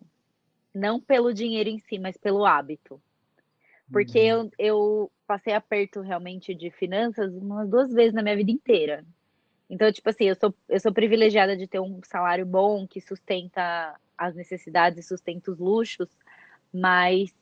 Não 0.75 1.01
pelo 1.01 1.33
dinheiro 1.33 1.69
em 1.69 1.79
si, 1.79 1.99
mas 1.99 2.17
pelo 2.17 2.45
hábito. 2.45 3.01
Porque 3.91 4.19
eu, 4.19 4.51
eu 4.59 5.11
passei 5.27 5.55
aperto 5.55 6.01
realmente 6.01 6.55
de 6.55 6.71
finanças 6.71 7.33
umas 7.35 7.69
duas 7.69 7.93
vezes 7.93 8.13
na 8.13 8.23
minha 8.23 8.37
vida 8.37 8.51
inteira. 8.51 9.05
Então, 9.71 9.91
tipo 9.93 10.09
assim, 10.11 10.25
eu 10.25 10.35
sou, 10.35 10.55
eu 10.69 10.81
sou 10.81 10.93
privilegiada 10.93 11.57
de 11.57 11.67
ter 11.67 11.81
um 11.81 12.01
salário 12.03 12.45
bom 12.45 12.87
que 12.87 13.01
sustenta 13.01 13.95
as 14.17 14.35
necessidades 14.35 14.99
e 14.99 15.09
sustenta 15.09 15.51
os 15.51 15.59
luxos, 15.59 16.09
mas 16.73 17.33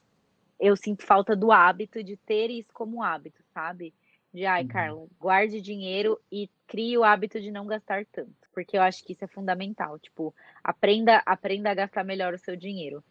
eu 0.60 0.76
sinto 0.76 1.04
falta 1.04 1.34
do 1.34 1.50
hábito 1.50 2.02
de 2.02 2.16
ter 2.16 2.50
isso 2.50 2.72
como 2.72 3.02
hábito, 3.02 3.42
sabe? 3.52 3.94
De, 4.36 4.44
ai, 4.44 4.64
Uhum. 4.64 4.68
Carla, 4.68 5.06
guarde 5.18 5.62
dinheiro 5.62 6.20
e 6.30 6.50
crie 6.66 6.98
o 6.98 7.02
hábito 7.02 7.40
de 7.40 7.50
não 7.50 7.66
gastar 7.66 8.04
tanto. 8.12 8.30
Porque 8.52 8.76
eu 8.76 8.82
acho 8.82 9.02
que 9.02 9.14
isso 9.14 9.24
é 9.24 9.28
fundamental. 9.28 9.98
Tipo, 9.98 10.34
aprenda, 10.62 11.22
aprenda 11.24 11.70
a 11.70 11.74
gastar 11.74 12.04
melhor 12.04 12.34
o 12.34 12.38
seu 12.38 12.54
dinheiro. 12.54 13.02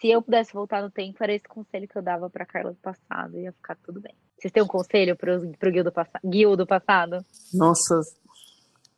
Se 0.00 0.08
eu 0.08 0.22
pudesse 0.22 0.54
voltar 0.54 0.80
no 0.82 0.90
tempo, 0.90 1.22
era 1.22 1.34
esse 1.34 1.46
conselho 1.46 1.86
que 1.86 1.98
eu 1.98 2.00
dava 2.00 2.30
pra 2.30 2.46
Carla 2.46 2.72
do 2.72 2.78
passado, 2.78 3.38
ia 3.38 3.52
ficar 3.52 3.76
tudo 3.76 4.00
bem. 4.00 4.14
Vocês 4.38 4.50
têm 4.50 4.62
um 4.62 4.66
conselho 4.66 5.14
pro, 5.14 5.52
pro 5.58 5.70
Gil 5.70 5.84
do, 5.84 5.92
Gil 6.32 6.56
do 6.56 6.66
passado? 6.66 7.22
Nossa, 7.52 8.00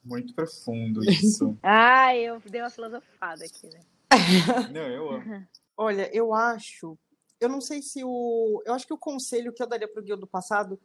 Muito 0.04 0.32
profundo 0.34 1.02
isso. 1.02 1.58
Ah, 1.64 2.14
eu 2.16 2.40
dei 2.48 2.60
uma 2.60 2.70
filosofada 2.70 3.44
aqui, 3.44 3.66
né? 3.66 3.80
Não, 4.70 4.82
eu 4.82 5.10
amo. 5.10 5.46
Olha, 5.76 6.08
eu 6.16 6.32
acho. 6.32 6.96
Eu 7.40 7.48
não 7.48 7.60
sei 7.60 7.82
se 7.82 8.04
o. 8.04 8.62
Eu 8.64 8.72
acho 8.72 8.86
que 8.86 8.94
o 8.94 8.98
conselho 8.98 9.52
que 9.52 9.60
eu 9.60 9.66
daria 9.66 9.88
para 9.88 10.00
o 10.00 10.04
Guil 10.04 10.16
do 10.16 10.28
passado 10.28 10.78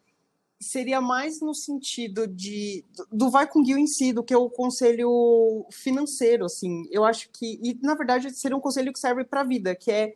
seria 0.59 0.99
mais 0.99 1.39
no 1.39 1.53
sentido 1.53 2.27
de 2.27 2.83
do 3.11 3.29
vai 3.29 3.47
com 3.47 3.59
o 3.59 3.63
Guil 3.63 3.77
em 3.77 3.87
si 3.87 4.11
do 4.11 4.23
que 4.23 4.35
o 4.35 4.49
conselho 4.49 5.65
financeiro, 5.71 6.45
assim. 6.45 6.87
Eu 6.91 7.03
acho 7.03 7.29
que 7.31 7.59
e 7.63 7.77
na 7.81 7.95
verdade 7.95 8.29
seria 8.37 8.57
um 8.57 8.61
conselho 8.61 8.91
que 8.91 8.99
serve 8.99 9.23
para 9.23 9.41
a 9.41 9.45
vida, 9.45 9.75
que 9.75 9.91
é 9.91 10.15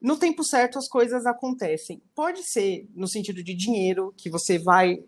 no 0.00 0.16
tempo 0.16 0.44
certo 0.44 0.78
as 0.78 0.88
coisas 0.88 1.26
acontecem. 1.26 2.00
Pode 2.14 2.42
ser 2.44 2.88
no 2.94 3.08
sentido 3.08 3.42
de 3.42 3.54
dinheiro, 3.54 4.14
que 4.16 4.30
você 4.30 4.58
vai 4.58 5.02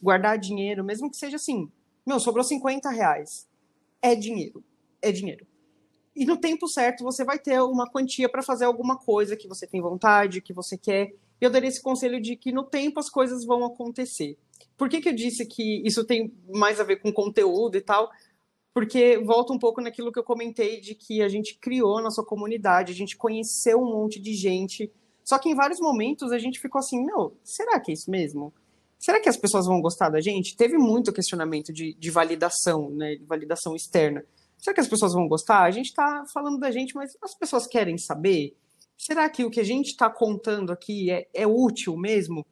guardar 0.00 0.38
dinheiro, 0.38 0.84
mesmo 0.84 1.10
que 1.10 1.16
seja 1.16 1.36
assim, 1.36 1.70
meu, 2.06 2.20
sobrou 2.20 2.44
50 2.44 2.88
reais. 2.90 3.48
É 4.00 4.14
dinheiro, 4.14 4.62
é 5.02 5.10
dinheiro. 5.10 5.46
E 6.14 6.24
no 6.24 6.36
tempo 6.36 6.68
certo 6.68 7.02
você 7.02 7.24
vai 7.24 7.38
ter 7.38 7.60
uma 7.60 7.90
quantia 7.90 8.28
para 8.28 8.42
fazer 8.42 8.64
alguma 8.64 8.96
coisa 8.96 9.36
que 9.36 9.48
você 9.48 9.66
tem 9.66 9.80
vontade, 9.80 10.40
que 10.40 10.52
você 10.52 10.78
quer. 10.78 11.12
Eu 11.40 11.50
daria 11.50 11.68
esse 11.68 11.82
conselho 11.82 12.20
de 12.20 12.36
que 12.36 12.52
no 12.52 12.64
tempo 12.64 12.98
as 12.98 13.10
coisas 13.10 13.44
vão 13.44 13.64
acontecer. 13.64 14.38
Por 14.76 14.88
que, 14.88 15.00
que 15.00 15.08
eu 15.08 15.14
disse 15.14 15.46
que 15.46 15.82
isso 15.86 16.04
tem 16.04 16.32
mais 16.48 16.80
a 16.80 16.84
ver 16.84 16.96
com 16.96 17.12
conteúdo 17.12 17.76
e 17.76 17.80
tal? 17.80 18.10
Porque 18.74 19.18
volta 19.18 19.52
um 19.52 19.58
pouco 19.58 19.80
naquilo 19.80 20.12
que 20.12 20.18
eu 20.18 20.24
comentei 20.24 20.80
de 20.80 20.94
que 20.94 21.22
a 21.22 21.28
gente 21.28 21.58
criou 21.58 21.98
a 21.98 22.02
nossa 22.02 22.22
comunidade, 22.22 22.92
a 22.92 22.94
gente 22.94 23.16
conheceu 23.16 23.80
um 23.80 23.90
monte 23.90 24.20
de 24.20 24.34
gente. 24.34 24.92
Só 25.24 25.38
que 25.38 25.48
em 25.48 25.54
vários 25.54 25.80
momentos 25.80 26.30
a 26.30 26.38
gente 26.38 26.60
ficou 26.60 26.78
assim, 26.78 27.04
meu, 27.04 27.36
será 27.42 27.80
que 27.80 27.90
é 27.90 27.94
isso 27.94 28.10
mesmo? 28.10 28.52
Será 28.98 29.20
que 29.20 29.28
as 29.28 29.36
pessoas 29.36 29.66
vão 29.66 29.80
gostar 29.80 30.08
da 30.08 30.20
gente? 30.20 30.56
Teve 30.56 30.76
muito 30.78 31.12
questionamento 31.12 31.72
de, 31.72 31.94
de 31.94 32.10
validação, 32.10 32.90
né? 32.90 33.16
De 33.16 33.24
validação 33.24 33.74
externa. 33.74 34.24
Será 34.58 34.74
que 34.74 34.80
as 34.80 34.88
pessoas 34.88 35.12
vão 35.12 35.28
gostar? 35.28 35.62
A 35.62 35.70
gente 35.70 35.86
está 35.86 36.24
falando 36.32 36.58
da 36.58 36.70
gente, 36.70 36.94
mas 36.94 37.16
as 37.22 37.34
pessoas 37.34 37.66
querem 37.66 37.98
saber? 37.98 38.56
Será 39.06 39.28
que 39.30 39.44
o 39.44 39.50
que 39.50 39.60
a 39.60 39.64
gente 39.64 39.90
está 39.90 40.10
contando 40.10 40.72
aqui 40.72 41.12
é, 41.12 41.28
é 41.32 41.46
útil 41.46 41.96
mesmo? 41.96 42.44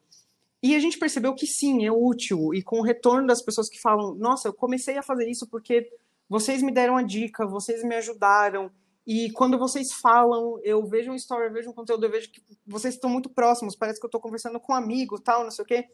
E 0.63 0.77
a 0.77 0.79
gente 0.79 0.97
percebeu 0.97 1.35
que 1.35 1.49
sim, 1.49 1.85
é 1.85 1.91
útil. 1.91 2.55
E 2.55 2.63
com 2.63 2.79
o 2.79 2.83
retorno 2.83 3.27
das 3.27 3.43
pessoas 3.43 3.69
que 3.69 3.81
falam: 3.81 4.15
Nossa, 4.15 4.47
eu 4.47 4.55
comecei 4.55 4.97
a 4.97 5.03
fazer 5.03 5.29
isso 5.29 5.49
porque 5.49 5.91
vocês 6.29 6.63
me 6.63 6.71
deram 6.71 6.97
a 6.97 7.03
dica, 7.03 7.45
vocês 7.45 7.83
me 7.83 7.97
ajudaram. 7.97 8.71
E 9.05 9.33
quando 9.33 9.59
vocês 9.59 9.95
falam, 9.95 10.61
eu 10.63 10.87
vejo 10.87 11.11
um 11.11 11.17
story, 11.17 11.47
eu 11.47 11.53
vejo 11.53 11.71
um 11.71 11.75
conteúdo, 11.75 12.07
eu 12.07 12.11
vejo 12.11 12.31
que 12.31 12.41
vocês 12.65 12.95
estão 12.95 13.11
muito 13.11 13.29
próximos, 13.29 13.75
parece 13.75 13.99
que 13.99 14.07
eu 14.07 14.09
estou 14.09 14.21
conversando 14.21 14.61
com 14.61 14.73
um 14.73 14.77
amigo, 14.77 15.21
tal, 15.21 15.43
não 15.43 15.51
sei 15.51 15.65
o 15.65 15.67
quê. 15.67 15.89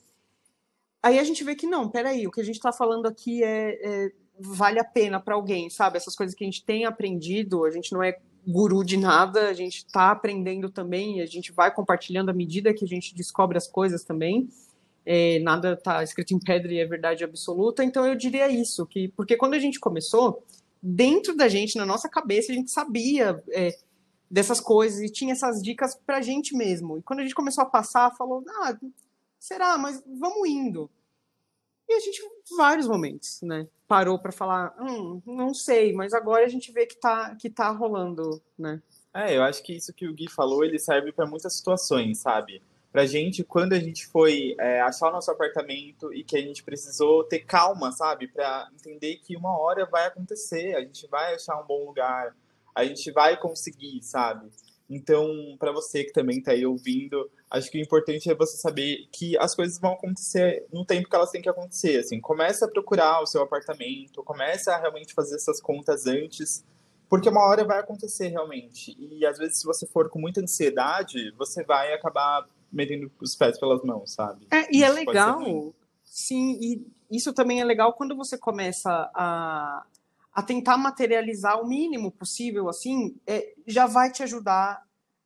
Aí 1.02 1.18
a 1.18 1.24
gente 1.24 1.42
vê 1.42 1.56
que 1.56 1.66
não, 1.66 1.88
peraí, 1.88 2.26
o 2.26 2.30
que 2.30 2.42
a 2.42 2.44
gente 2.44 2.56
está 2.56 2.70
falando 2.70 3.06
aqui 3.06 3.42
é, 3.42 3.78
é 3.82 4.12
vale 4.38 4.78
a 4.78 4.84
pena 4.84 5.18
para 5.18 5.34
alguém, 5.34 5.70
sabe? 5.70 5.96
Essas 5.96 6.14
coisas 6.14 6.36
que 6.36 6.44
a 6.44 6.46
gente 6.46 6.62
tem 6.62 6.84
aprendido, 6.84 7.64
a 7.64 7.70
gente 7.70 7.92
não 7.92 8.02
é 8.02 8.20
guru 8.46 8.84
de 8.84 8.96
nada, 8.96 9.48
a 9.48 9.52
gente 9.52 9.78
está 9.78 10.10
aprendendo 10.10 10.70
também, 10.70 11.20
a 11.20 11.26
gente 11.26 11.52
vai 11.52 11.72
compartilhando 11.72 12.30
à 12.30 12.32
medida 12.32 12.74
que 12.74 12.84
a 12.84 12.88
gente 12.88 13.14
descobre 13.14 13.56
as 13.56 13.66
coisas 13.66 14.04
também. 14.04 14.48
É, 15.04 15.38
nada 15.40 15.72
está 15.72 16.02
escrito 16.02 16.34
em 16.34 16.38
pedra 16.38 16.72
e 16.72 16.78
é 16.78 16.86
verdade 16.86 17.24
absoluta, 17.24 17.82
então 17.82 18.06
eu 18.06 18.14
diria 18.14 18.48
isso, 18.48 18.86
que 18.86 19.08
porque 19.08 19.36
quando 19.36 19.54
a 19.54 19.58
gente 19.58 19.80
começou, 19.80 20.44
dentro 20.82 21.34
da 21.34 21.48
gente, 21.48 21.76
na 21.76 21.86
nossa 21.86 22.08
cabeça, 22.08 22.52
a 22.52 22.54
gente 22.54 22.70
sabia 22.70 23.42
é, 23.50 23.76
dessas 24.30 24.60
coisas 24.60 25.00
e 25.00 25.10
tinha 25.10 25.32
essas 25.32 25.62
dicas 25.62 25.94
para 25.94 26.18
a 26.18 26.22
gente 26.22 26.54
mesmo. 26.56 26.98
E 26.98 27.02
quando 27.02 27.20
a 27.20 27.22
gente 27.22 27.34
começou 27.34 27.62
a 27.62 27.66
passar, 27.66 28.14
falou, 28.16 28.44
ah, 28.62 28.78
será? 29.38 29.76
Mas 29.76 30.02
vamos 30.06 30.48
indo. 30.48 30.90
E 31.90 31.92
a 31.92 31.98
gente, 31.98 32.22
vários 32.56 32.86
momentos, 32.86 33.40
né? 33.42 33.66
Parou 33.88 34.16
para 34.16 34.30
falar, 34.30 34.72
hum, 34.80 35.20
não 35.26 35.52
sei, 35.52 35.92
mas 35.92 36.14
agora 36.14 36.44
a 36.44 36.48
gente 36.48 36.70
vê 36.70 36.86
que 36.86 36.94
tá, 36.94 37.34
que 37.34 37.50
tá 37.50 37.68
rolando, 37.70 38.40
né? 38.56 38.80
É, 39.12 39.36
eu 39.36 39.42
acho 39.42 39.60
que 39.60 39.72
isso 39.72 39.92
que 39.92 40.06
o 40.06 40.14
Gui 40.14 40.30
falou, 40.30 40.64
ele 40.64 40.78
serve 40.78 41.10
para 41.10 41.26
muitas 41.26 41.52
situações, 41.52 42.18
sabe? 42.18 42.62
Pra 42.92 43.06
gente, 43.06 43.42
quando 43.42 43.72
a 43.72 43.80
gente 43.80 44.06
foi 44.06 44.54
é, 44.60 44.80
achar 44.80 45.08
o 45.08 45.12
nosso 45.12 45.32
apartamento 45.32 46.14
e 46.14 46.22
que 46.22 46.36
a 46.36 46.40
gente 46.40 46.62
precisou 46.62 47.24
ter 47.24 47.40
calma, 47.40 47.90
sabe? 47.90 48.28
Pra 48.28 48.68
entender 48.72 49.16
que 49.16 49.36
uma 49.36 49.58
hora 49.58 49.84
vai 49.84 50.06
acontecer, 50.06 50.76
a 50.76 50.80
gente 50.82 51.08
vai 51.08 51.34
achar 51.34 51.60
um 51.60 51.66
bom 51.66 51.86
lugar, 51.86 52.36
a 52.72 52.84
gente 52.84 53.10
vai 53.10 53.36
conseguir, 53.36 54.00
sabe? 54.00 54.48
Então, 54.90 55.56
para 55.56 55.70
você 55.70 56.02
que 56.02 56.12
também 56.12 56.42
tá 56.42 56.50
aí 56.50 56.66
ouvindo, 56.66 57.30
acho 57.48 57.70
que 57.70 57.78
o 57.78 57.80
importante 57.80 58.28
é 58.28 58.34
você 58.34 58.56
saber 58.56 59.08
que 59.12 59.38
as 59.38 59.54
coisas 59.54 59.78
vão 59.78 59.92
acontecer 59.92 60.66
no 60.72 60.84
tempo 60.84 61.08
que 61.08 61.14
elas 61.14 61.30
têm 61.30 61.40
que 61.40 61.48
acontecer, 61.48 62.00
assim. 62.00 62.20
Começa 62.20 62.64
a 62.64 62.68
procurar 62.68 63.22
o 63.22 63.26
seu 63.26 63.40
apartamento, 63.40 64.24
começa 64.24 64.74
a 64.74 64.78
realmente 64.78 65.14
fazer 65.14 65.36
essas 65.36 65.60
contas 65.60 66.06
antes, 66.08 66.64
porque 67.08 67.28
uma 67.28 67.46
hora 67.46 67.64
vai 67.64 67.78
acontecer 67.78 68.28
realmente. 68.28 68.96
E 68.98 69.24
às 69.24 69.38
vezes, 69.38 69.60
se 69.60 69.64
você 69.64 69.86
for 69.86 70.08
com 70.08 70.18
muita 70.18 70.40
ansiedade, 70.40 71.30
você 71.38 71.62
vai 71.62 71.92
acabar 71.92 72.44
metendo 72.72 73.10
os 73.20 73.36
pés 73.36 73.60
pelas 73.60 73.84
mãos, 73.84 74.12
sabe? 74.12 74.48
É, 74.50 74.74
e 74.74 74.82
é 74.82 74.86
Isso 74.86 74.94
ruim. 74.94 75.06
legal, 75.06 75.74
sim, 76.04 76.58
e 76.60 76.86
isso 77.10 77.32
também 77.32 77.60
é 77.60 77.64
legal 77.64 77.92
quando 77.92 78.16
você 78.16 78.36
começa 78.36 78.90
a, 79.14 79.84
a 80.32 80.42
tentar 80.42 80.76
materializar 80.76 81.60
o 81.60 81.66
mínimo 81.68 82.10
possível, 82.12 82.68
assim, 82.68 83.16
é, 83.26 83.52
já 83.66 83.86
vai 83.86 84.10
te 84.12 84.22
ajudar 84.22 84.82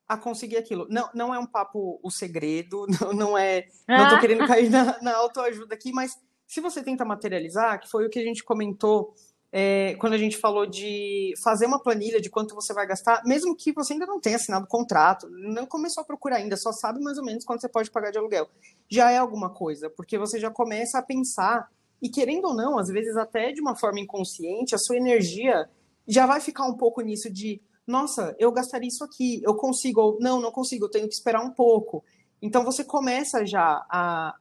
a 0.09 0.17
conseguir 0.17 0.57
aquilo. 0.57 0.87
Não, 0.91 1.09
não 1.15 1.35
é 1.35 1.39
um 1.39 1.47
papo 1.47 1.99
o 2.03 2.11
segredo, 2.11 2.87
não, 3.01 3.13
não 3.13 3.39
é. 3.39 3.67
Não 3.89 4.09
tô 4.09 4.15
Ah. 4.17 4.21
querendo 4.21 4.47
cair 4.47 4.71
na, 4.71 5.01
na 5.03 5.17
autoajuda 5.17 5.75
aqui, 5.75 5.93
mas 5.93 6.19
se 6.47 6.61
você 6.61 6.83
tenta 6.83 7.05
materializar, 7.05 7.81
que 7.81 7.89
foi 7.89 8.07
o 8.07 8.11
que 8.11 8.19
a 8.19 8.23
gente 8.23 8.45
comentou 8.45 9.15
é, 9.57 9.95
quando 10.01 10.15
a 10.15 10.19
gente 10.19 10.37
falou 10.37 10.67
de 10.67 11.33
fazer 11.43 11.67
uma 11.67 11.81
planilha 11.81 12.21
de 12.21 12.29
quanto 12.29 12.57
você 12.57 12.75
vai 12.75 12.87
gastar, 12.89 13.23
mesmo 13.25 13.55
que 13.55 13.73
você 13.73 13.93
ainda 13.93 14.05
não 14.05 14.21
tenha 14.21 14.35
assinado 14.35 14.65
o 14.65 14.69
contrato, 14.69 15.29
não 15.31 15.65
começou 15.65 16.03
a 16.03 16.05
procurar 16.05 16.37
ainda, 16.39 16.57
só 16.57 16.73
sabe 16.73 17.01
mais 17.01 17.19
ou 17.19 17.25
menos 17.25 17.45
quanto 17.45 17.61
você 17.61 17.69
pode 17.69 17.89
pagar 17.89 18.11
de 18.11 18.19
aluguel. 18.19 18.49
Já 18.89 19.13
é 19.13 19.19
alguma 19.19 19.49
coisa, 19.51 19.89
porque 19.89 20.19
você 20.19 20.41
já 20.41 20.51
começa 20.51 20.99
a 20.99 21.03
pensar, 21.03 21.71
e 22.05 22.09
querendo 22.11 22.49
ou 22.49 22.55
não, 22.55 22.79
às 22.79 22.89
vezes 22.89 23.17
até 23.17 23.51
de 23.51 23.63
uma 23.63 23.75
forma 23.75 23.99
inconsciente, 23.99 24.75
a 24.75 24.79
sua 24.79 24.99
energia 24.99 25.67
já 26.07 26.27
vai 26.27 26.39
ficar 26.39 26.67
um 26.67 26.77
pouco 26.77 27.01
nisso 27.01 27.33
de 27.33 27.63
nossa, 27.87 28.37
eu 28.39 28.53
gastaria 28.53 28.89
isso 28.89 29.03
aqui, 29.03 29.41
eu 29.43 29.55
consigo, 29.55 30.03
ou 30.03 30.19
não, 30.21 30.39
não 30.39 30.53
consigo, 30.53 30.85
eu 30.85 30.91
tenho 30.91 31.09
que 31.09 31.15
esperar 31.15 31.43
um 31.43 31.51
pouco. 31.51 32.05
Então 32.43 32.63
você 32.63 32.85
começa 32.85 33.47
já 33.47 33.87
a, 33.89 34.35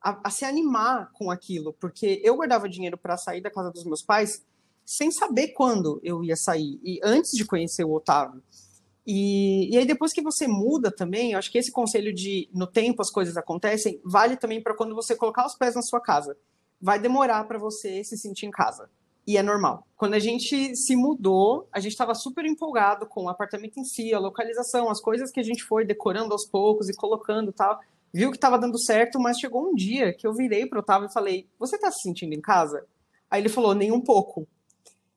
a, 0.00 0.20
a 0.24 0.30
se 0.30 0.46
animar 0.46 1.12
com 1.12 1.30
aquilo, 1.30 1.74
porque 1.74 2.22
eu 2.24 2.36
guardava 2.36 2.66
dinheiro 2.66 2.96
para 2.96 3.18
sair 3.18 3.42
da 3.42 3.50
casa 3.50 3.70
dos 3.70 3.84
meus 3.84 4.00
pais 4.00 4.42
sem 4.82 5.10
saber 5.10 5.48
quando 5.48 6.00
eu 6.02 6.24
ia 6.24 6.36
sair, 6.36 6.80
e 6.82 7.00
antes 7.04 7.32
de 7.32 7.44
conhecer 7.44 7.84
o 7.84 7.92
Otávio. 7.92 8.42
E, 9.06 9.68
e 9.70 9.76
aí 9.76 9.84
depois 9.84 10.14
que 10.14 10.22
você 10.22 10.48
muda 10.48 10.90
também, 10.90 11.32
eu 11.32 11.38
acho 11.38 11.52
que 11.52 11.58
esse 11.58 11.70
conselho 11.70 12.14
de 12.14 12.48
no 12.54 12.66
tempo 12.66 13.02
as 13.02 13.10
coisas 13.10 13.36
acontecem, 13.36 14.00
vale 14.02 14.38
também 14.38 14.62
para 14.62 14.74
quando 14.74 14.94
você 14.94 15.14
colocar 15.14 15.44
os 15.44 15.54
pés 15.54 15.74
na 15.74 15.82
sua 15.82 16.00
casa. 16.00 16.34
Vai 16.80 16.98
demorar 16.98 17.44
para 17.44 17.58
você 17.58 18.02
se 18.02 18.16
sentir 18.16 18.46
em 18.46 18.50
casa 18.50 18.88
e 19.26 19.36
é 19.36 19.42
normal. 19.42 19.86
Quando 19.96 20.14
a 20.14 20.18
gente 20.18 20.74
se 20.74 20.96
mudou, 20.96 21.68
a 21.70 21.78
gente 21.78 21.92
estava 21.92 22.14
super 22.14 22.44
empolgado 22.44 23.06
com 23.06 23.24
o 23.24 23.28
apartamento 23.28 23.78
em 23.78 23.84
si, 23.84 24.12
a 24.12 24.18
localização, 24.18 24.90
as 24.90 25.00
coisas 25.00 25.30
que 25.30 25.38
a 25.38 25.42
gente 25.42 25.62
foi 25.62 25.84
decorando 25.84 26.32
aos 26.32 26.44
poucos 26.44 26.88
e 26.88 26.96
colocando 26.96 27.52
tal. 27.52 27.78
Viu 28.12 28.30
que 28.30 28.36
estava 28.36 28.58
dando 28.58 28.76
certo, 28.76 29.20
mas 29.20 29.38
chegou 29.38 29.70
um 29.70 29.74
dia 29.74 30.12
que 30.12 30.26
eu 30.26 30.34
virei 30.34 30.66
para 30.66 30.78
o 30.78 30.80
Otávio 30.80 31.08
e 31.08 31.12
falei: 31.12 31.46
Você 31.58 31.76
está 31.76 31.92
se 31.92 32.02
sentindo 32.02 32.34
em 32.34 32.40
casa? 32.40 32.84
Aí 33.30 33.40
ele 33.40 33.48
falou: 33.48 33.74
Nem 33.74 33.92
um 33.92 34.00
pouco. 34.00 34.48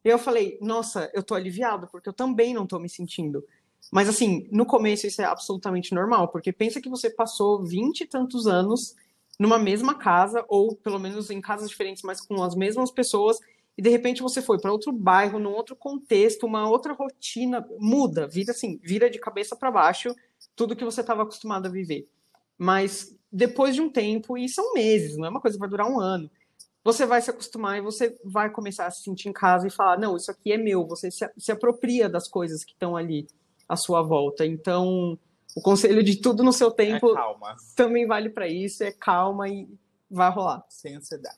Eu 0.04 0.20
falei: 0.20 0.60
Nossa, 0.62 1.10
eu 1.12 1.24
tô 1.24 1.34
aliviado, 1.34 1.88
porque 1.88 2.08
eu 2.08 2.14
também 2.14 2.54
não 2.54 2.68
tô 2.68 2.78
me 2.78 2.90
sentindo. 2.90 3.44
Mas 3.92 4.08
assim, 4.08 4.48
no 4.52 4.66
começo 4.66 5.08
isso 5.08 5.22
é 5.22 5.26
absolutamente 5.26 5.94
normal, 5.94 6.28
porque 6.28 6.52
pensa 6.52 6.80
que 6.80 6.90
você 6.90 7.10
passou 7.10 7.64
vinte 7.64 8.02
e 8.02 8.08
tantos 8.08 8.46
anos 8.46 8.96
numa 9.40 9.58
mesma 9.58 9.96
casa, 9.96 10.44
ou 10.48 10.76
pelo 10.76 11.00
menos 11.00 11.30
em 11.30 11.42
casas 11.42 11.70
diferentes, 11.70 12.04
mas 12.04 12.22
com 12.22 12.42
as 12.44 12.56
mesmas 12.56 12.92
pessoas, 12.92 13.40
e 13.78 13.82
de 13.82 13.90
repente 13.90 14.22
você 14.22 14.42
foi 14.42 14.60
para 14.60 14.72
outro 14.72 14.92
bairro, 14.92 15.40
num 15.40 15.52
outro 15.52 15.76
contexto, 15.76 16.46
uma 16.46 16.70
outra 16.70 16.94
rotina, 16.94 17.68
muda, 17.80 18.28
vira 18.28 18.52
assim, 18.52 18.80
vira 18.84 19.10
de 19.10 19.20
cabeça 19.20 19.56
para 19.56 19.72
baixo 19.72 20.16
tudo 20.56 20.76
que 20.76 20.86
você 20.86 21.02
estava 21.02 21.24
acostumado 21.24 21.66
a 21.66 21.72
viver. 21.72 22.08
Mas 22.58 23.16
depois 23.32 23.74
de 23.74 23.82
um 23.82 23.90
tempo, 23.90 24.38
e 24.38 24.48
são 24.48 24.74
meses, 24.74 25.18
não 25.18 25.26
é 25.26 25.30
uma 25.30 25.42
coisa 25.42 25.58
que 25.58 25.60
vai 25.60 25.70
durar 25.70 25.90
um 25.90 26.00
ano, 26.00 26.30
você 26.84 27.06
vai 27.06 27.22
se 27.22 27.30
acostumar 27.30 27.78
e 27.78 27.82
você 27.82 28.18
vai 28.26 28.50
começar 28.50 28.86
a 28.86 28.92
se 28.92 29.04
sentir 29.04 29.30
em 29.30 29.34
casa 29.34 29.66
e 29.68 29.72
falar: 29.72 29.98
não, 29.98 30.18
isso 30.18 30.30
aqui 30.30 30.52
é 30.52 30.58
meu. 30.58 30.86
Você 30.88 31.10
se, 31.10 31.28
se 31.38 31.52
apropria 31.52 32.10
das 32.10 32.28
coisas 32.28 32.64
que 32.64 32.74
estão 32.74 32.98
ali 32.98 33.26
à 33.68 33.78
sua 33.78 34.02
volta. 34.02 34.46
Então, 34.46 35.18
o 35.56 35.62
conselho 35.62 36.04
de 36.04 36.18
tudo 36.18 36.44
no 36.44 36.52
seu 36.54 36.70
É 36.70 36.74
tempo 36.74 37.14
calma, 37.14 37.56
também 37.76 38.06
vale 38.08 38.30
para 38.30 38.48
isso: 38.48 38.84
é 38.84 38.92
calma 38.92 39.48
e 39.48 39.68
vai 40.10 40.30
rolar. 40.32 40.64
sem 40.70 40.96
ansiedade. 40.96 41.38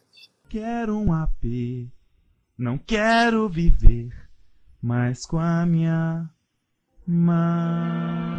Quero 0.50 0.98
um 0.98 1.12
AP, 1.14 1.90
não 2.58 2.78
quero 2.78 3.50
viver 3.50 4.10
mais 4.82 5.26
com 5.26 5.38
a 5.40 5.66
minha 5.66 6.30
mãe. 7.08 8.36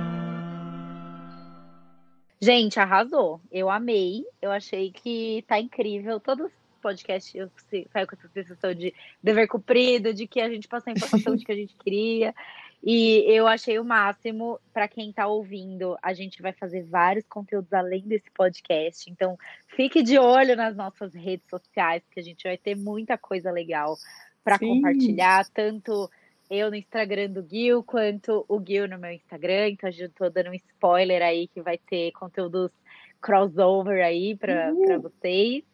Gente, 2.41 2.79
arrasou. 2.79 3.41
Eu 3.51 3.71
amei. 3.71 4.25
Eu 4.41 4.53
achei 4.53 4.93
que 4.93 5.43
tá 5.49 5.59
incrível. 5.59 6.21
Todos 6.21 6.47
os 6.47 6.53
podcasts 6.83 7.35
eu 7.35 7.51
saio 7.93 8.07
com 8.07 8.15
essa 8.15 8.29
sensação 8.29 8.75
de 8.75 8.95
dever 9.23 9.49
cumprido, 9.49 10.13
de 10.15 10.27
que 10.27 10.41
a 10.41 10.49
gente 10.49 10.69
passou 10.69 10.93
a 10.93 10.95
informação 10.97 11.35
de 11.35 11.45
que 11.45 11.53
a 11.53 11.57
gente 11.57 11.75
queria. 11.77 12.35
E 12.83 13.25
eu 13.27 13.47
achei 13.47 13.79
o 13.79 13.85
máximo. 13.85 14.61
Para 14.73 14.89
quem 14.89 15.13
tá 15.13 15.27
ouvindo, 15.27 15.97
a 16.03 16.13
gente 16.13 16.41
vai 16.41 16.53
fazer 16.53 16.85
vários 16.85 17.27
conteúdos 17.27 17.73
além 17.73 18.03
desse 18.03 18.31
podcast. 18.31 19.11
Então, 19.11 19.37
fique 19.75 20.03
de 20.03 20.19
olho 20.19 20.55
nas 20.57 20.77
nossas 20.77 21.15
redes 21.15 21.49
sociais, 21.49 22.03
porque 22.05 22.21
a 22.21 22.23
gente 22.23 22.45
vai 22.45 22.57
ter 22.57 22.77
muita 22.77 23.19
coisa 23.19 23.51
legal 23.51 23.97
para 24.45 24.59
compartilhar, 24.59 25.45
tanto 25.53 26.09
eu 26.49 26.71
no 26.71 26.77
Instagram 26.77 27.31
do 27.31 27.45
Gil, 27.49 27.83
quanto 27.83 28.45
o 28.49 28.63
Gil 28.65 28.87
no 28.87 28.99
meu 28.99 29.11
Instagram. 29.11 29.71
Então, 29.71 29.89
a 29.89 29.93
gente 29.93 30.11
tô 30.11 30.31
dando 30.31 30.51
um 30.51 30.55
spoiler 30.55 31.23
aí 31.23 31.49
que 31.49 31.61
vai 31.61 31.77
ter 31.79 32.13
conteúdos 32.13 32.71
crossover 33.21 34.05
aí 34.05 34.37
para 34.37 34.73
vocês. 35.03 35.65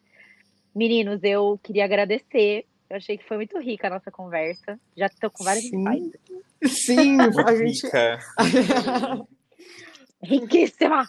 Meninos, 0.75 1.21
eu 1.23 1.61
queria 1.63 1.85
agradecer. 1.85 2.65
Eu 2.89 2.97
achei 2.97 3.19
que 3.19 3.25
foi 3.25 3.37
muito 3.37 3.59
rica 3.59 3.89
a 3.89 3.91
nossa 3.91 4.11
conversa. 4.11 4.81
Já 4.97 5.09
tô 5.09 5.31
com 5.31 5.45
vários 5.45 5.67
Sim. 5.67 5.81
insights. 5.81 6.52
Sim, 6.67 7.19
a 7.21 7.55
gente. 7.57 7.83
Riquíssima! 10.23 11.09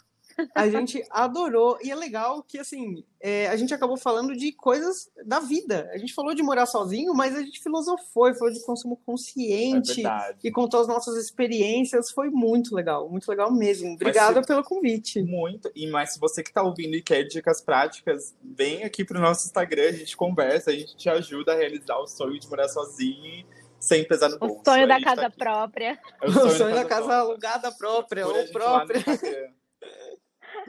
a 0.55 0.67
gente 0.67 1.05
adorou. 1.11 1.77
E 1.84 1.91
é 1.91 1.95
legal 1.95 2.41
que, 2.41 2.57
assim, 2.57 3.03
é, 3.21 3.47
a 3.49 3.55
gente 3.55 3.71
acabou 3.71 3.95
falando 3.97 4.35
de 4.35 4.51
coisas 4.51 5.07
da 5.27 5.39
vida. 5.39 5.88
A 5.93 5.97
gente 5.99 6.11
falou 6.11 6.34
de 6.34 6.41
morar 6.41 6.65
sozinho, 6.65 7.13
mas 7.13 7.35
a 7.35 7.43
gente 7.43 7.61
filosofou 7.61 8.27
e 8.30 8.34
falou 8.34 8.51
de 8.51 8.59
consumo 8.65 8.99
É 8.99 9.05
consciente. 9.05 9.93
verdade. 9.93 10.39
e 10.43 10.49
contou 10.51 10.81
as 10.81 10.88
nossas 10.88 11.23
experiências. 11.23 12.09
Foi 12.09 12.31
muito 12.31 12.73
legal, 12.75 13.07
muito 13.11 13.30
legal 13.30 13.53
mesmo. 13.53 13.93
Obrigada 13.93 14.41
se- 14.41 14.47
pelo 14.47 14.63
convite. 14.63 15.21
Muito. 15.21 15.69
E 15.75 15.85
mas 15.85 16.13
se 16.13 16.19
você 16.19 16.41
que 16.41 16.51
tá 16.51 16.63
ouvindo 16.63 16.95
e 16.95 17.03
quer 17.03 17.21
dicas 17.25 17.61
práticas, 17.61 18.35
vem 18.43 18.84
aqui 18.84 19.05
pro 19.05 19.19
nosso 19.21 19.45
Instagram, 19.45 19.89
a 19.89 19.91
gente 19.91 20.17
conversa, 20.17 20.71
a 20.71 20.75
gente 20.75 20.97
te 20.97 21.09
ajuda 21.09 21.53
a 21.53 21.55
realizar 21.55 21.99
o 21.99 22.07
sonho 22.07 22.39
de 22.39 22.49
morar 22.49 22.67
sozinho 22.69 23.45
sem 23.84 24.07
pesar 24.07 24.30
no 24.30 24.35
O 24.38 24.39
bolso. 24.39 24.61
sonho 24.65 24.88
da 24.88 24.97
tá 24.99 25.03
casa 25.03 25.27
aqui. 25.27 25.38
própria. 25.38 25.99
É 26.22 26.27
O 26.27 26.31
sonho 26.31 26.49
da 26.76 26.81
própria. 26.81 26.85
casa 26.85 27.15
alugada 27.18 27.72
própria, 27.72 28.23
Procura 28.23 28.43
ou 28.45 28.51
própria. 28.51 29.03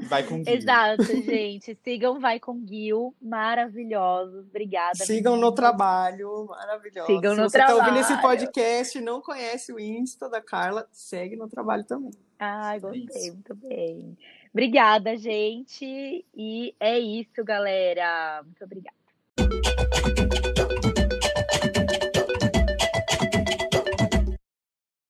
Vai 0.08 0.24
com 0.24 0.42
Gui. 0.42 0.50
Exato, 0.50 1.04
gente. 1.22 1.78
Sigam 1.84 2.18
Vai 2.18 2.40
com 2.40 2.58
Gil. 2.66 3.14
Maravilhosos. 3.22 4.46
Obrigada. 4.48 4.96
Sigam 5.04 5.36
no 5.36 5.52
trabalho, 5.52 6.46
maravilhoso. 6.46 7.06
Sigam 7.06 7.34
Se 7.34 7.40
no 7.40 7.48
você 7.50 7.58
tá 7.58 7.74
ouvindo 7.76 7.98
esse 7.98 8.08
trabalho. 8.08 8.22
podcast 8.38 8.98
e 8.98 9.00
não 9.00 9.20
conhece 9.20 9.72
o 9.72 9.78
Insta 9.78 10.28
da 10.28 10.40
Carla, 10.40 10.88
segue 10.90 11.36
no 11.36 11.46
trabalho 11.48 11.84
também. 11.84 12.10
Ai, 12.40 12.80
gostei, 12.80 13.04
isso. 13.04 13.32
muito 13.34 13.54
bem. 13.54 14.18
Obrigada, 14.52 15.16
gente. 15.16 16.24
E 16.34 16.74
é 16.80 16.98
isso, 16.98 17.44
galera. 17.44 18.42
Muito 18.42 18.64
obrigada. 18.64 18.96